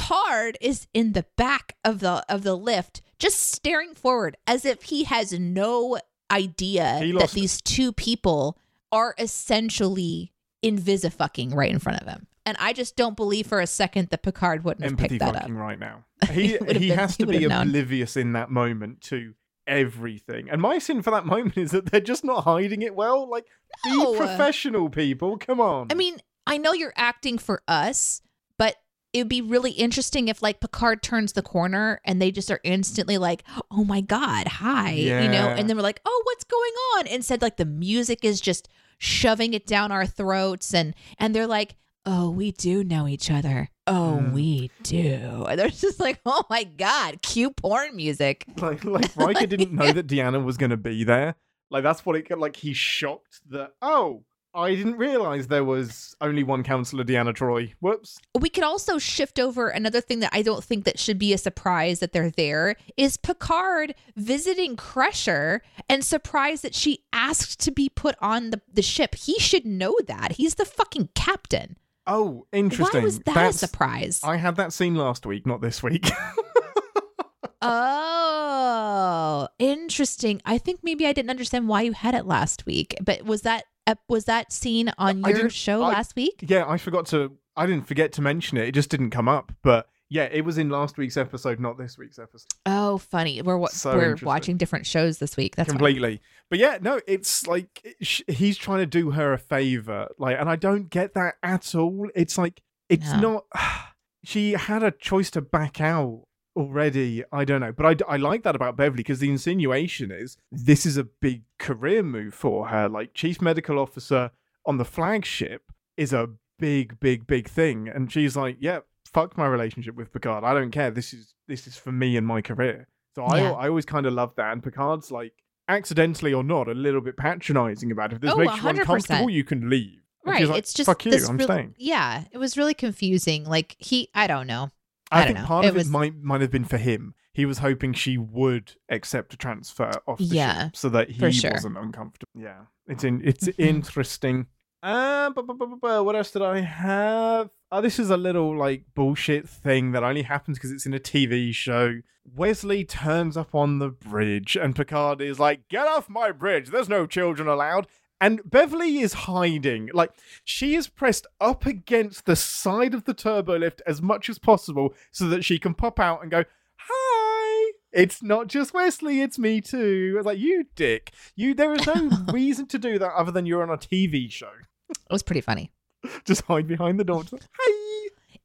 Picard 0.00 0.58
is 0.60 0.86
in 0.94 1.12
the 1.12 1.26
back 1.36 1.76
of 1.84 2.00
the 2.00 2.24
of 2.28 2.42
the 2.42 2.54
lift, 2.56 3.02
just 3.18 3.52
staring 3.52 3.94
forward 3.94 4.36
as 4.46 4.64
if 4.64 4.82
he 4.84 5.04
has 5.04 5.32
no 5.38 5.98
idea 6.30 7.00
that 7.18 7.30
these 7.32 7.60
two 7.62 7.92
people 7.92 8.58
are 8.92 9.14
essentially 9.18 10.32
invisifucking 10.64 11.54
right 11.54 11.70
in 11.70 11.78
front 11.78 12.00
of 12.00 12.08
him. 12.08 12.26
And 12.46 12.56
I 12.60 12.72
just 12.72 12.96
don't 12.96 13.16
believe 13.16 13.46
for 13.46 13.60
a 13.60 13.66
second 13.66 14.08
that 14.10 14.22
Picard 14.22 14.64
wouldn't 14.64 14.82
have 14.84 14.92
Empathy 14.92 15.18
picked 15.18 15.20
that 15.32 15.44
up. 15.44 15.50
right 15.50 15.78
now. 15.78 16.04
He 16.30 16.56
would've 16.58 16.80
he 16.82 16.88
been- 16.88 16.98
has 16.98 17.16
he 17.16 17.24
to 17.24 17.26
be 17.26 17.36
would've 17.36 17.50
known. 17.50 17.68
oblivious 17.68 18.16
in 18.16 18.32
that 18.32 18.50
moment 18.50 19.00
to 19.02 19.34
everything. 19.66 20.48
And 20.50 20.60
my 20.60 20.78
sin 20.78 21.02
for 21.02 21.10
that 21.12 21.26
moment 21.26 21.56
is 21.56 21.70
that 21.72 21.86
they're 21.86 22.00
just 22.00 22.24
not 22.24 22.44
hiding 22.44 22.82
it 22.82 22.94
well. 22.94 23.28
Like, 23.28 23.46
No. 23.86 24.12
be 24.12 24.18
professional, 24.18 24.88
people. 24.90 25.38
Come 25.38 25.60
on. 25.60 25.88
I 25.90 25.94
mean, 25.94 26.16
I 26.46 26.58
know 26.58 26.72
you're 26.72 26.92
acting 26.96 27.38
for 27.38 27.62
us, 27.68 28.20
but 28.58 28.76
it 29.12 29.18
would 29.18 29.28
be 29.28 29.42
really 29.42 29.72
interesting 29.72 30.28
if 30.28 30.40
like 30.42 30.60
Picard 30.60 31.02
turns 31.02 31.32
the 31.32 31.42
corner 31.42 32.00
and 32.04 32.20
they 32.22 32.30
just 32.30 32.50
are 32.50 32.60
instantly 32.64 33.18
like, 33.18 33.42
"Oh 33.70 33.84
my 33.84 34.00
god, 34.00 34.46
hi," 34.46 34.90
you 34.92 35.28
know, 35.28 35.48
and 35.58 35.68
then 35.68 35.76
we're 35.76 35.82
like, 35.82 36.00
"Oh, 36.04 36.22
what's 36.24 36.44
going 36.44 36.72
on?" 36.96 37.06
Instead, 37.08 37.42
like 37.42 37.56
the 37.56 37.64
music 37.64 38.24
is 38.24 38.40
just 38.40 38.68
shoving 38.98 39.54
it 39.54 39.66
down 39.66 39.90
our 39.92 40.06
throats, 40.06 40.72
and 40.74 40.94
and 41.18 41.34
they're 41.34 41.46
like, 41.46 41.76
"Oh, 42.06 42.30
we 42.30 42.52
do 42.52 42.84
know 42.84 43.08
each 43.08 43.30
other. 43.30 43.68
Oh, 43.86 44.18
Hmm. 44.20 44.32
we 44.32 44.70
do." 44.84 45.46
And 45.48 45.58
they're 45.58 45.68
just 45.70 45.98
like, 45.98 46.20
"Oh 46.24 46.44
my 46.48 46.64
god, 46.64 47.22
cue 47.22 47.50
porn 47.50 47.96
music." 47.96 48.44
like, 48.58 48.84
like 48.84 49.16
Riker 49.16 49.46
didn't 49.48 49.72
know 49.72 49.92
that 49.92 50.06
Deanna 50.06 50.44
was 50.44 50.56
going 50.56 50.70
to 50.70 50.76
be 50.76 51.02
there. 51.04 51.34
Like, 51.70 51.82
that's 51.82 52.04
what 52.04 52.16
it 52.16 52.30
like. 52.38 52.56
He's 52.56 52.76
shocked 52.76 53.40
that, 53.50 53.72
oh, 53.80 54.24
I 54.52 54.74
didn't 54.74 54.96
realize 54.96 55.46
there 55.46 55.62
was 55.64 56.16
only 56.20 56.42
one 56.42 56.64
counselor, 56.64 57.04
Deanna 57.04 57.32
Troi. 57.32 57.72
Whoops. 57.80 58.18
we 58.38 58.48
could 58.48 58.64
also 58.64 58.98
shift 58.98 59.38
over 59.38 59.68
another 59.68 60.00
thing 60.00 60.18
that 60.20 60.30
I 60.32 60.42
don't 60.42 60.64
think 60.64 60.84
that 60.84 60.98
should 60.98 61.18
be 61.18 61.32
a 61.32 61.38
surprise 61.38 62.00
that 62.00 62.12
they're 62.12 62.30
there 62.30 62.74
is 62.96 63.16
Picard 63.16 63.94
visiting 64.16 64.74
Crusher 64.76 65.62
and 65.88 66.04
surprised 66.04 66.64
that 66.64 66.74
she 66.74 67.04
asked 67.12 67.60
to 67.60 67.70
be 67.70 67.88
put 67.88 68.16
on 68.20 68.50
the, 68.50 68.60
the 68.72 68.82
ship. 68.82 69.14
He 69.14 69.38
should 69.38 69.64
know 69.64 69.94
that. 70.08 70.32
He's 70.32 70.56
the 70.56 70.64
fucking 70.64 71.10
captain. 71.14 71.76
Oh, 72.06 72.46
interesting. 72.52 73.00
Why 73.02 73.04
was 73.04 73.18
that 73.20 73.34
That's- 73.34 73.54
a 73.54 73.58
surprise? 73.58 74.20
I 74.24 74.36
had 74.36 74.56
that 74.56 74.72
scene 74.72 74.96
last 74.96 75.24
week, 75.26 75.46
not 75.46 75.60
this 75.60 75.80
week. 75.80 76.10
oh, 77.62 79.48
interesting. 79.58 80.40
I 80.44 80.58
think 80.58 80.80
maybe 80.82 81.06
I 81.06 81.12
didn't 81.12 81.30
understand 81.30 81.68
why 81.68 81.82
you 81.82 81.92
had 81.92 82.14
it 82.16 82.26
last 82.26 82.66
week. 82.66 82.96
But 83.00 83.24
was 83.24 83.42
that 83.42 83.64
was 84.08 84.24
that 84.26 84.52
scene 84.52 84.90
on 84.98 85.24
I 85.24 85.30
your 85.30 85.50
show 85.50 85.82
I- 85.82 85.88
last 85.88 86.16
week? 86.16 86.44
yeah, 86.46 86.64
I 86.68 86.76
forgot 86.78 87.06
to. 87.06 87.32
I 87.56 87.66
didn't 87.66 87.86
forget 87.86 88.12
to 88.12 88.22
mention 88.22 88.56
it. 88.58 88.68
It 88.68 88.72
just 88.72 88.90
didn't 88.90 89.10
come 89.10 89.28
up. 89.28 89.52
But 89.62 89.86
yeah, 90.08 90.24
it 90.32 90.44
was 90.44 90.56
in 90.58 90.70
last 90.70 90.96
week's 90.96 91.16
episode, 91.16 91.60
not 91.60 91.76
this 91.78 91.98
week's 91.98 92.18
episode. 92.18 92.48
Oh, 92.66 92.98
funny. 92.98 93.42
We're 93.42 93.64
So 93.68 93.96
we're 93.96 94.16
watching 94.22 94.56
different 94.56 94.86
shows 94.86 95.18
this 95.18 95.36
week. 95.36 95.56
That's 95.56 95.68
completely. 95.68 96.20
But 96.48 96.58
yeah, 96.58 96.78
no, 96.80 97.00
it's 97.06 97.46
like 97.46 97.80
it- 97.84 97.96
sh- 98.06 98.22
he's 98.28 98.56
trying 98.56 98.78
to 98.78 98.86
do 98.86 99.10
her 99.12 99.32
a 99.32 99.38
favor, 99.38 100.08
like, 100.18 100.36
and 100.38 100.48
I 100.48 100.56
don't 100.56 100.88
get 100.90 101.14
that 101.14 101.34
at 101.42 101.74
all. 101.74 102.08
It's 102.14 102.38
like 102.38 102.62
it's 102.88 103.12
No. 103.14 103.20
not. 103.20 103.44
She 104.22 104.52
had 104.52 104.82
a 104.82 104.90
choice 104.90 105.30
to 105.30 105.40
back 105.40 105.80
out 105.80 106.24
already. 106.56 107.24
I 107.32 107.44
don't 107.44 107.60
know, 107.60 107.72
but 107.72 108.02
I, 108.08 108.14
I 108.14 108.16
like 108.16 108.42
that 108.42 108.56
about 108.56 108.76
Beverly 108.76 108.98
because 108.98 109.18
the 109.20 109.30
insinuation 109.30 110.10
is 110.10 110.36
this 110.50 110.84
is 110.86 110.96
a 110.96 111.04
big 111.04 111.42
career 111.58 112.02
move 112.02 112.34
for 112.34 112.68
her. 112.68 112.88
Like 112.88 113.14
chief 113.14 113.40
medical 113.40 113.78
officer 113.78 114.30
on 114.66 114.76
the 114.78 114.84
flagship 114.84 115.72
is 115.96 116.12
a 116.12 116.28
big, 116.58 116.98
big, 117.00 117.26
big 117.26 117.48
thing. 117.48 117.88
And 117.88 118.12
she's 118.12 118.36
like, 118.36 118.56
"Yeah, 118.60 118.80
fuck 119.06 119.36
my 119.38 119.46
relationship 119.46 119.94
with 119.94 120.12
Picard. 120.12 120.44
I 120.44 120.54
don't 120.54 120.70
care. 120.70 120.90
This 120.90 121.12
is 121.12 121.34
this 121.48 121.66
is 121.66 121.76
for 121.76 121.92
me 121.92 122.16
and 122.16 122.26
my 122.26 122.40
career." 122.42 122.88
So 123.14 123.24
I 123.24 123.40
Yeah. 123.40 123.52
I 123.52 123.68
always 123.68 123.86
kind 123.86 124.06
of 124.06 124.12
love 124.12 124.34
that. 124.36 124.52
And 124.52 124.62
Picard's 124.62 125.10
like, 125.10 125.32
accidentally 125.68 126.32
or 126.34 126.42
not, 126.42 126.68
a 126.68 126.74
little 126.74 127.00
bit 127.00 127.16
patronizing 127.16 127.90
about 127.92 128.12
it. 128.12 128.16
If 128.16 128.20
this 128.22 128.32
Oh, 128.32 128.36
makes 128.36 128.56
you 128.56 128.62
100%. 128.62 128.80
uncomfortable, 128.80 129.30
you 129.30 129.44
can 129.44 129.70
leave. 129.70 130.00
And 130.24 130.34
Right. 130.34 130.46
like, 130.48 130.58
it's 130.58 130.72
just 130.74 130.86
fuck 130.86 131.04
you. 131.06 131.12
I'm 131.12 131.36
really- 131.36 131.44
staying. 131.44 131.74
Yeah, 131.78 132.24
it 132.32 132.38
was 132.38 132.56
really 132.58 132.74
confusing. 132.74 133.44
Like 133.44 133.76
he, 133.78 134.10
I 134.14 134.26
don't 134.26 134.46
know. 134.46 134.70
I, 135.10 135.22
I 135.22 135.24
think 135.26 135.38
know. 135.38 135.44
part 135.44 135.64
It 135.64 135.68
of 135.68 135.74
was- 135.76 135.88
it 135.88 135.90
might 135.90 136.14
might 136.22 136.40
have 136.40 136.50
been 136.50 136.64
for 136.64 136.78
him. 136.78 137.14
He 137.32 137.46
was 137.46 137.58
hoping 137.58 137.92
she 137.92 138.18
would 138.18 138.72
accept 138.88 139.34
a 139.34 139.36
transfer 139.36 139.90
off 140.06 140.18
the 140.18 140.24
Yeah, 140.24 140.64
ship 140.66 140.76
so 140.76 140.88
that 140.90 141.10
he 141.10 141.30
sure. 141.32 141.52
wasn't 141.52 141.78
uncomfortable. 141.78 142.30
Yeah, 142.34 142.62
it's 142.88 143.04
in, 143.04 143.20
it's 143.24 143.46
Mhm. 143.46 143.54
interesting. 143.58 144.46
Uh, 144.82 145.30
bu- 145.30 145.42
bu- 145.42 145.54
bu- 145.54 145.66
bu- 145.66 145.76
bu- 145.76 146.02
what 146.02 146.16
else 146.16 146.30
did 146.30 146.42
I 146.42 146.60
have? 146.60 147.50
Oh, 147.70 147.80
this 147.80 147.98
is 147.98 148.10
a 148.10 148.16
little 148.16 148.56
like 148.56 148.84
bullshit 148.94 149.48
thing 149.48 149.92
that 149.92 150.02
only 150.02 150.22
happens 150.22 150.58
because 150.58 150.72
it's 150.72 150.86
in 150.86 150.94
a 150.94 150.98
TV 150.98 151.52
show. 151.52 152.00
Wesley 152.24 152.84
turns 152.84 153.36
up 153.36 153.54
on 153.54 153.78
the 153.78 153.88
bridge, 153.90 154.56
and 154.56 154.74
Picard 154.76 155.20
is 155.20 155.38
like, 155.38 155.68
"Get 155.68 155.86
off 155.86 156.08
my 156.08 156.32
bridge! 156.32 156.68
There's 156.70 156.88
no 156.88 157.06
children 157.06 157.46
allowed." 157.48 157.86
And 158.20 158.42
Beverly 158.44 158.98
is 158.98 159.14
hiding. 159.14 159.88
Like, 159.94 160.12
she 160.44 160.74
is 160.74 160.88
pressed 160.88 161.26
up 161.40 161.64
against 161.64 162.26
the 162.26 162.36
side 162.36 162.92
of 162.92 163.04
the 163.04 163.14
turbo 163.14 163.56
lift 163.56 163.80
as 163.86 164.02
much 164.02 164.28
as 164.28 164.38
possible 164.38 164.94
so 165.10 165.26
that 165.28 165.44
she 165.44 165.58
can 165.58 165.72
pop 165.74 165.98
out 165.98 166.20
and 166.20 166.30
go, 166.30 166.44
Hi! 166.76 167.72
It's 167.92 168.22
not 168.22 168.46
just 168.46 168.74
Wesley, 168.74 169.20
it's 169.22 169.38
me 169.38 169.60
too. 169.60 170.14
It's 170.16 170.26
like, 170.26 170.38
you 170.38 170.66
dick. 170.74 171.12
You 171.34 171.54
there 171.54 171.72
is 171.72 171.86
no 171.86 172.10
reason 172.32 172.66
to 172.66 172.78
do 172.78 172.98
that 172.98 173.14
other 173.14 173.32
than 173.32 173.46
you're 173.46 173.62
on 173.62 173.70
a 173.70 173.78
TV 173.78 174.30
show. 174.30 174.52
It 174.90 175.12
was 175.12 175.22
pretty 175.22 175.40
funny. 175.40 175.72
Just 176.24 176.42
hide 176.42 176.66
behind 176.66 176.98
the 176.98 177.04
door. 177.04 177.24
Hi! 177.30 177.79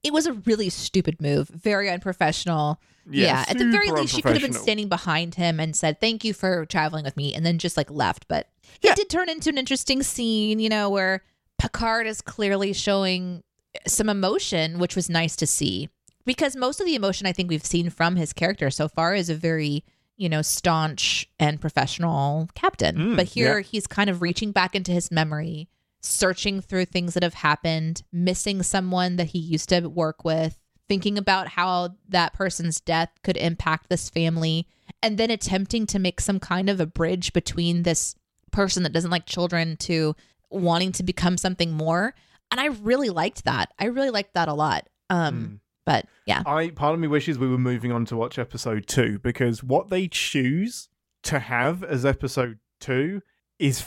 It 0.06 0.14
was 0.14 0.28
a 0.28 0.34
really 0.34 0.70
stupid 0.70 1.20
move, 1.20 1.48
very 1.50 1.90
unprofessional. 1.90 2.80
Yeah, 3.10 3.44
at 3.48 3.58
the 3.58 3.70
very 3.70 3.92
least, 3.92 4.16
she 4.16 4.22
could 4.22 4.34
have 4.34 4.42
been 4.42 4.54
standing 4.54 4.88
behind 4.88 5.36
him 5.36 5.60
and 5.60 5.76
said, 5.76 6.00
"Thank 6.00 6.24
you 6.24 6.34
for 6.34 6.66
traveling 6.66 7.04
with 7.04 7.18
me," 7.18 7.34
and 7.34 7.46
then 7.46 7.58
just 7.58 7.76
like 7.78 7.90
left. 7.92 8.28
But 8.28 8.50
Yeah. 8.82 8.92
it 8.92 8.98
did 8.98 9.10
turn 9.10 9.30
into 9.30 9.50
an 9.50 9.58
interesting 9.58 10.02
scene, 10.04 10.60
you 10.60 10.70
know, 10.70 10.90
where 10.90 11.24
Picard 11.60 12.08
is 12.08 12.22
clearly 12.22 12.72
showing 12.74 13.44
some 13.88 14.10
emotion, 14.10 14.80
which 14.80 14.96
was 14.96 15.10
nice 15.10 15.36
to 15.38 15.48
see. 15.48 15.90
Because 16.26 16.56
most 16.56 16.80
of 16.80 16.86
the 16.86 16.96
emotion 16.96 17.28
I 17.28 17.32
think 17.34 17.50
we've 17.50 17.66
seen 17.66 17.90
from 17.90 18.16
his 18.16 18.34
character 18.34 18.70
so 18.72 18.88
far 18.88 19.14
is 19.14 19.30
a 19.30 19.36
very, 19.36 19.84
you 20.18 20.28
know, 20.30 20.42
staunch 20.42 21.28
and 21.40 21.62
professional 21.62 22.50
captain. 22.56 22.96
Mm, 22.98 23.16
but 23.16 23.28
here 23.28 23.60
yeah. 23.60 23.64
he's 23.64 23.86
kind 23.86 24.10
of 24.10 24.22
reaching 24.22 24.52
back 24.52 24.76
into 24.76 24.92
his 24.92 25.12
memory, 25.12 25.68
searching 26.06 26.62
through 26.62 26.86
things 26.86 27.14
that 27.14 27.24
have 27.24 27.34
happened, 27.34 28.04
missing 28.12 28.64
someone 28.64 29.16
that 29.18 29.28
he 29.28 29.40
used 29.40 29.70
to 29.70 29.88
work 29.88 30.24
with, 30.24 30.62
thinking 30.88 31.18
about 31.18 31.48
how 31.48 31.96
that 32.10 32.34
person's 32.34 32.80
death 32.80 33.10
could 33.24 33.38
impact 33.38 33.90
this 33.90 34.10
family, 34.10 34.68
and 35.02 35.18
then 35.18 35.32
attempting 35.32 35.86
to 35.88 36.00
make 36.00 36.22
some 36.22 36.40
kind 36.40 36.70
of 36.70 36.80
a 36.80 36.86
bridge 36.86 37.34
between 37.34 37.84
this 37.84 38.16
person 38.52 38.84
that 38.84 38.94
doesn't 38.94 39.12
like 39.12 39.26
children 39.26 39.78
to 39.78 40.16
wanting 40.50 40.92
to 40.94 41.04
become 41.04 41.38
something 41.38 41.72
more. 41.72 42.14
And 42.52 42.62
I 42.62 42.68
really 42.68 43.10
liked 43.10 43.46
that. 43.46 43.74
I 43.80 43.86
really 43.86 44.12
liked 44.12 44.36
that 44.36 44.48
a 44.48 44.54
lot. 44.54 44.88
Um, 45.10 45.60
but 45.86 46.06
yeah. 46.26 46.42
I 46.46 46.70
part 46.70 46.94
of 46.94 47.00
me 47.00 47.08
wishes 47.08 47.38
we 47.38 47.48
were 47.48 47.58
moving 47.58 47.92
on 47.92 48.06
to 48.06 48.16
watch 48.16 48.40
episode 48.40 48.88
two 48.88 49.20
because 49.20 49.64
what 49.64 49.90
they 49.90 50.08
choose 50.08 50.90
to 51.24 51.40
have 51.40 51.84
as 51.84 52.06
episode 52.06 52.60
two 52.80 53.22
is 53.60 53.82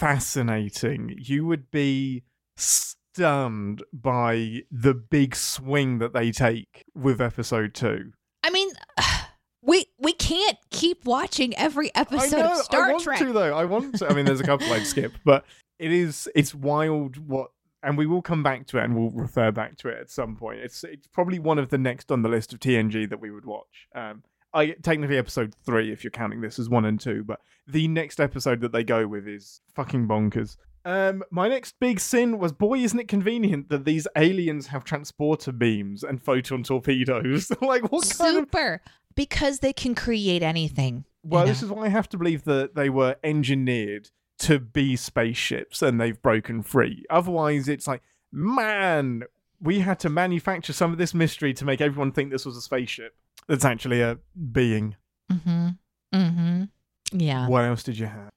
fascinating. 0.00 1.14
You 1.18 1.44
would 1.46 1.70
be 1.70 2.24
stunned 2.56 3.82
by 3.92 4.62
the 4.70 4.94
big 4.94 5.36
swing 5.36 5.98
that 5.98 6.14
they 6.14 6.30
take 6.30 6.84
with 6.94 7.20
episode 7.20 7.74
two. 7.74 8.12
I 8.42 8.50
mean, 8.50 8.70
we 9.62 9.86
we 9.98 10.12
can't 10.14 10.56
keep 10.70 11.04
watching 11.04 11.56
every 11.56 11.94
episode 11.94 12.38
I 12.38 12.42
know, 12.42 12.52
of 12.52 12.58
Star 12.58 12.84
I 12.84 12.92
want 12.92 13.04
Trek. 13.04 13.18
to 13.18 13.32
though. 13.32 13.56
I 13.56 13.66
want 13.66 13.98
to. 13.98 14.08
I 14.08 14.14
mean, 14.14 14.24
there's 14.24 14.40
a 14.40 14.44
couple 14.44 14.72
I'd 14.72 14.86
skip, 14.86 15.12
but 15.24 15.44
it 15.78 15.92
is 15.92 16.28
it's 16.34 16.54
wild 16.54 17.16
what. 17.28 17.50
And 17.82 17.96
we 17.96 18.04
will 18.04 18.20
come 18.20 18.42
back 18.42 18.66
to 18.68 18.78
it, 18.78 18.84
and 18.84 18.94
we'll 18.94 19.08
refer 19.08 19.50
back 19.50 19.78
to 19.78 19.88
it 19.88 19.98
at 19.98 20.10
some 20.10 20.36
point. 20.36 20.60
It's 20.60 20.84
it's 20.84 21.06
probably 21.06 21.38
one 21.38 21.58
of 21.58 21.70
the 21.70 21.78
next 21.78 22.12
on 22.12 22.20
the 22.20 22.28
list 22.28 22.52
of 22.52 22.60
TNG 22.60 23.08
that 23.08 23.20
we 23.20 23.30
would 23.30 23.46
watch. 23.46 23.88
Um, 23.94 24.22
I 24.52 24.70
technically 24.82 25.18
episode 25.18 25.54
three 25.64 25.92
if 25.92 26.02
you're 26.04 26.10
counting 26.10 26.40
this 26.40 26.58
as 26.58 26.68
one 26.68 26.84
and 26.84 27.00
two, 27.00 27.24
but 27.24 27.40
the 27.66 27.88
next 27.88 28.20
episode 28.20 28.60
that 28.60 28.72
they 28.72 28.84
go 28.84 29.06
with 29.06 29.28
is 29.28 29.60
fucking 29.74 30.08
bonkers. 30.08 30.56
Um, 30.84 31.22
my 31.30 31.48
next 31.48 31.78
big 31.78 32.00
sin 32.00 32.38
was, 32.38 32.52
boy, 32.52 32.78
isn't 32.78 32.98
it 32.98 33.08
convenient 33.08 33.68
that 33.68 33.84
these 33.84 34.08
aliens 34.16 34.68
have 34.68 34.82
transporter 34.84 35.52
beams 35.52 36.02
and 36.02 36.22
photon 36.22 36.62
torpedoes? 36.62 37.50
like, 37.60 37.92
what 37.92 38.08
kind 38.18 38.38
of 38.38 38.44
Super. 38.44 38.80
Because 39.14 39.58
they 39.58 39.72
can 39.72 39.94
create 39.94 40.42
anything. 40.42 41.04
well, 41.22 41.42
know? 41.42 41.48
this 41.48 41.62
is 41.62 41.70
why 41.70 41.86
I 41.86 41.88
have 41.88 42.08
to 42.10 42.16
believe 42.16 42.44
that 42.44 42.74
they 42.74 42.88
were 42.88 43.16
engineered 43.22 44.10
to 44.38 44.58
be 44.58 44.96
spaceships 44.96 45.82
and 45.82 46.00
they've 46.00 46.20
broken 46.20 46.62
free. 46.62 47.04
Otherwise, 47.10 47.68
it's 47.68 47.86
like, 47.86 48.02
man, 48.32 49.24
we 49.60 49.80
had 49.80 50.00
to 50.00 50.08
manufacture 50.08 50.72
some 50.72 50.92
of 50.92 50.98
this 50.98 51.12
mystery 51.12 51.52
to 51.54 51.64
make 51.66 51.82
everyone 51.82 52.12
think 52.12 52.30
this 52.30 52.46
was 52.46 52.56
a 52.56 52.62
spaceship. 52.62 53.14
That's 53.50 53.64
actually 53.64 54.00
a 54.00 54.16
being. 54.52 54.94
Mm-hmm. 55.30 55.68
Mm-hmm. 56.14 56.64
Yeah. 57.12 57.48
What 57.48 57.64
else 57.64 57.82
did 57.82 57.98
you 57.98 58.06
have? 58.06 58.30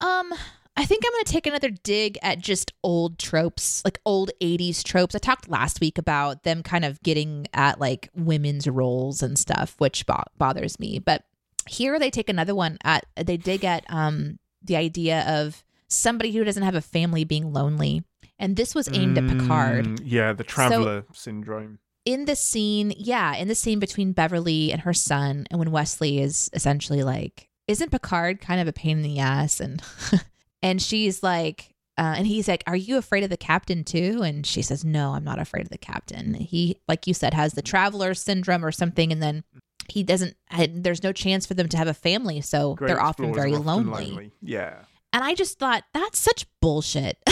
Um, 0.00 0.32
I 0.76 0.84
think 0.84 1.02
I'm 1.04 1.10
going 1.10 1.24
to 1.24 1.32
take 1.32 1.48
another 1.48 1.70
dig 1.70 2.18
at 2.22 2.38
just 2.38 2.72
old 2.84 3.18
tropes, 3.18 3.84
like 3.84 3.98
old 4.06 4.30
80s 4.40 4.84
tropes. 4.84 5.16
I 5.16 5.18
talked 5.18 5.48
last 5.48 5.80
week 5.80 5.98
about 5.98 6.44
them 6.44 6.62
kind 6.62 6.84
of 6.84 7.02
getting 7.02 7.48
at 7.52 7.80
like 7.80 8.10
women's 8.14 8.68
roles 8.68 9.24
and 9.24 9.36
stuff, 9.36 9.74
which 9.78 10.06
bo- 10.06 10.22
bothers 10.38 10.78
me. 10.78 11.00
But 11.00 11.24
here 11.68 11.98
they 11.98 12.10
take 12.10 12.28
another 12.28 12.54
one 12.54 12.78
at 12.84 13.04
they 13.16 13.36
dig 13.36 13.64
at 13.64 13.84
um 13.88 14.38
the 14.62 14.76
idea 14.76 15.24
of 15.26 15.64
somebody 15.88 16.30
who 16.30 16.44
doesn't 16.44 16.62
have 16.62 16.76
a 16.76 16.80
family 16.80 17.24
being 17.24 17.52
lonely. 17.52 18.04
And 18.38 18.54
this 18.56 18.72
was 18.72 18.88
aimed 18.92 19.18
at 19.18 19.26
Picard. 19.26 19.84
Mm, 19.86 20.00
yeah, 20.04 20.32
the 20.32 20.44
traveler 20.44 21.06
syndrome. 21.12 21.80
In 22.04 22.24
the 22.24 22.36
scene, 22.36 22.92
yeah, 22.96 23.34
in 23.36 23.48
the 23.48 23.54
scene 23.54 23.78
between 23.78 24.12
Beverly 24.12 24.72
and 24.72 24.82
her 24.82 24.92
son, 24.92 25.46
and 25.50 25.58
when 25.58 25.70
Wesley 25.70 26.20
is 26.20 26.50
essentially 26.52 27.02
like, 27.02 27.48
isn't 27.68 27.90
Picard 27.90 28.40
kind 28.40 28.60
of 28.60 28.68
a 28.68 28.72
pain 28.72 28.98
in 28.98 29.02
the 29.02 29.18
ass? 29.18 29.60
And 29.60 29.82
and 30.62 30.82
she's 30.82 31.22
like, 31.22 31.74
uh, 31.98 32.14
and 32.16 32.26
he's 32.26 32.48
like, 32.48 32.64
"Are 32.66 32.76
you 32.76 32.96
afraid 32.96 33.24
of 33.24 33.30
the 33.30 33.36
captain 33.36 33.84
too?" 33.84 34.22
And 34.22 34.46
she 34.46 34.62
says, 34.62 34.84
"No, 34.84 35.12
I'm 35.12 35.24
not 35.24 35.38
afraid 35.38 35.64
of 35.64 35.70
the 35.70 35.78
captain. 35.78 36.34
He, 36.34 36.78
like 36.88 37.06
you 37.06 37.14
said, 37.14 37.34
has 37.34 37.52
the 37.52 37.62
traveler 37.62 38.14
syndrome 38.14 38.64
or 38.64 38.72
something, 38.72 39.12
and 39.12 39.22
then." 39.22 39.44
He 39.88 40.04
doesn't. 40.04 40.36
There's 40.70 41.02
no 41.02 41.12
chance 41.12 41.44
for 41.44 41.54
them 41.54 41.68
to 41.70 41.76
have 41.76 41.88
a 41.88 41.92
family, 41.92 42.40
so 42.40 42.76
Great 42.76 42.86
they're 42.86 43.02
often 43.02 43.34
very 43.34 43.52
often 43.52 43.66
lonely. 43.66 44.30
Yeah. 44.40 44.76
And 45.12 45.24
I 45.24 45.34
just 45.34 45.58
thought 45.58 45.82
that's 45.92 46.20
such 46.20 46.46
bullshit. 46.60 47.18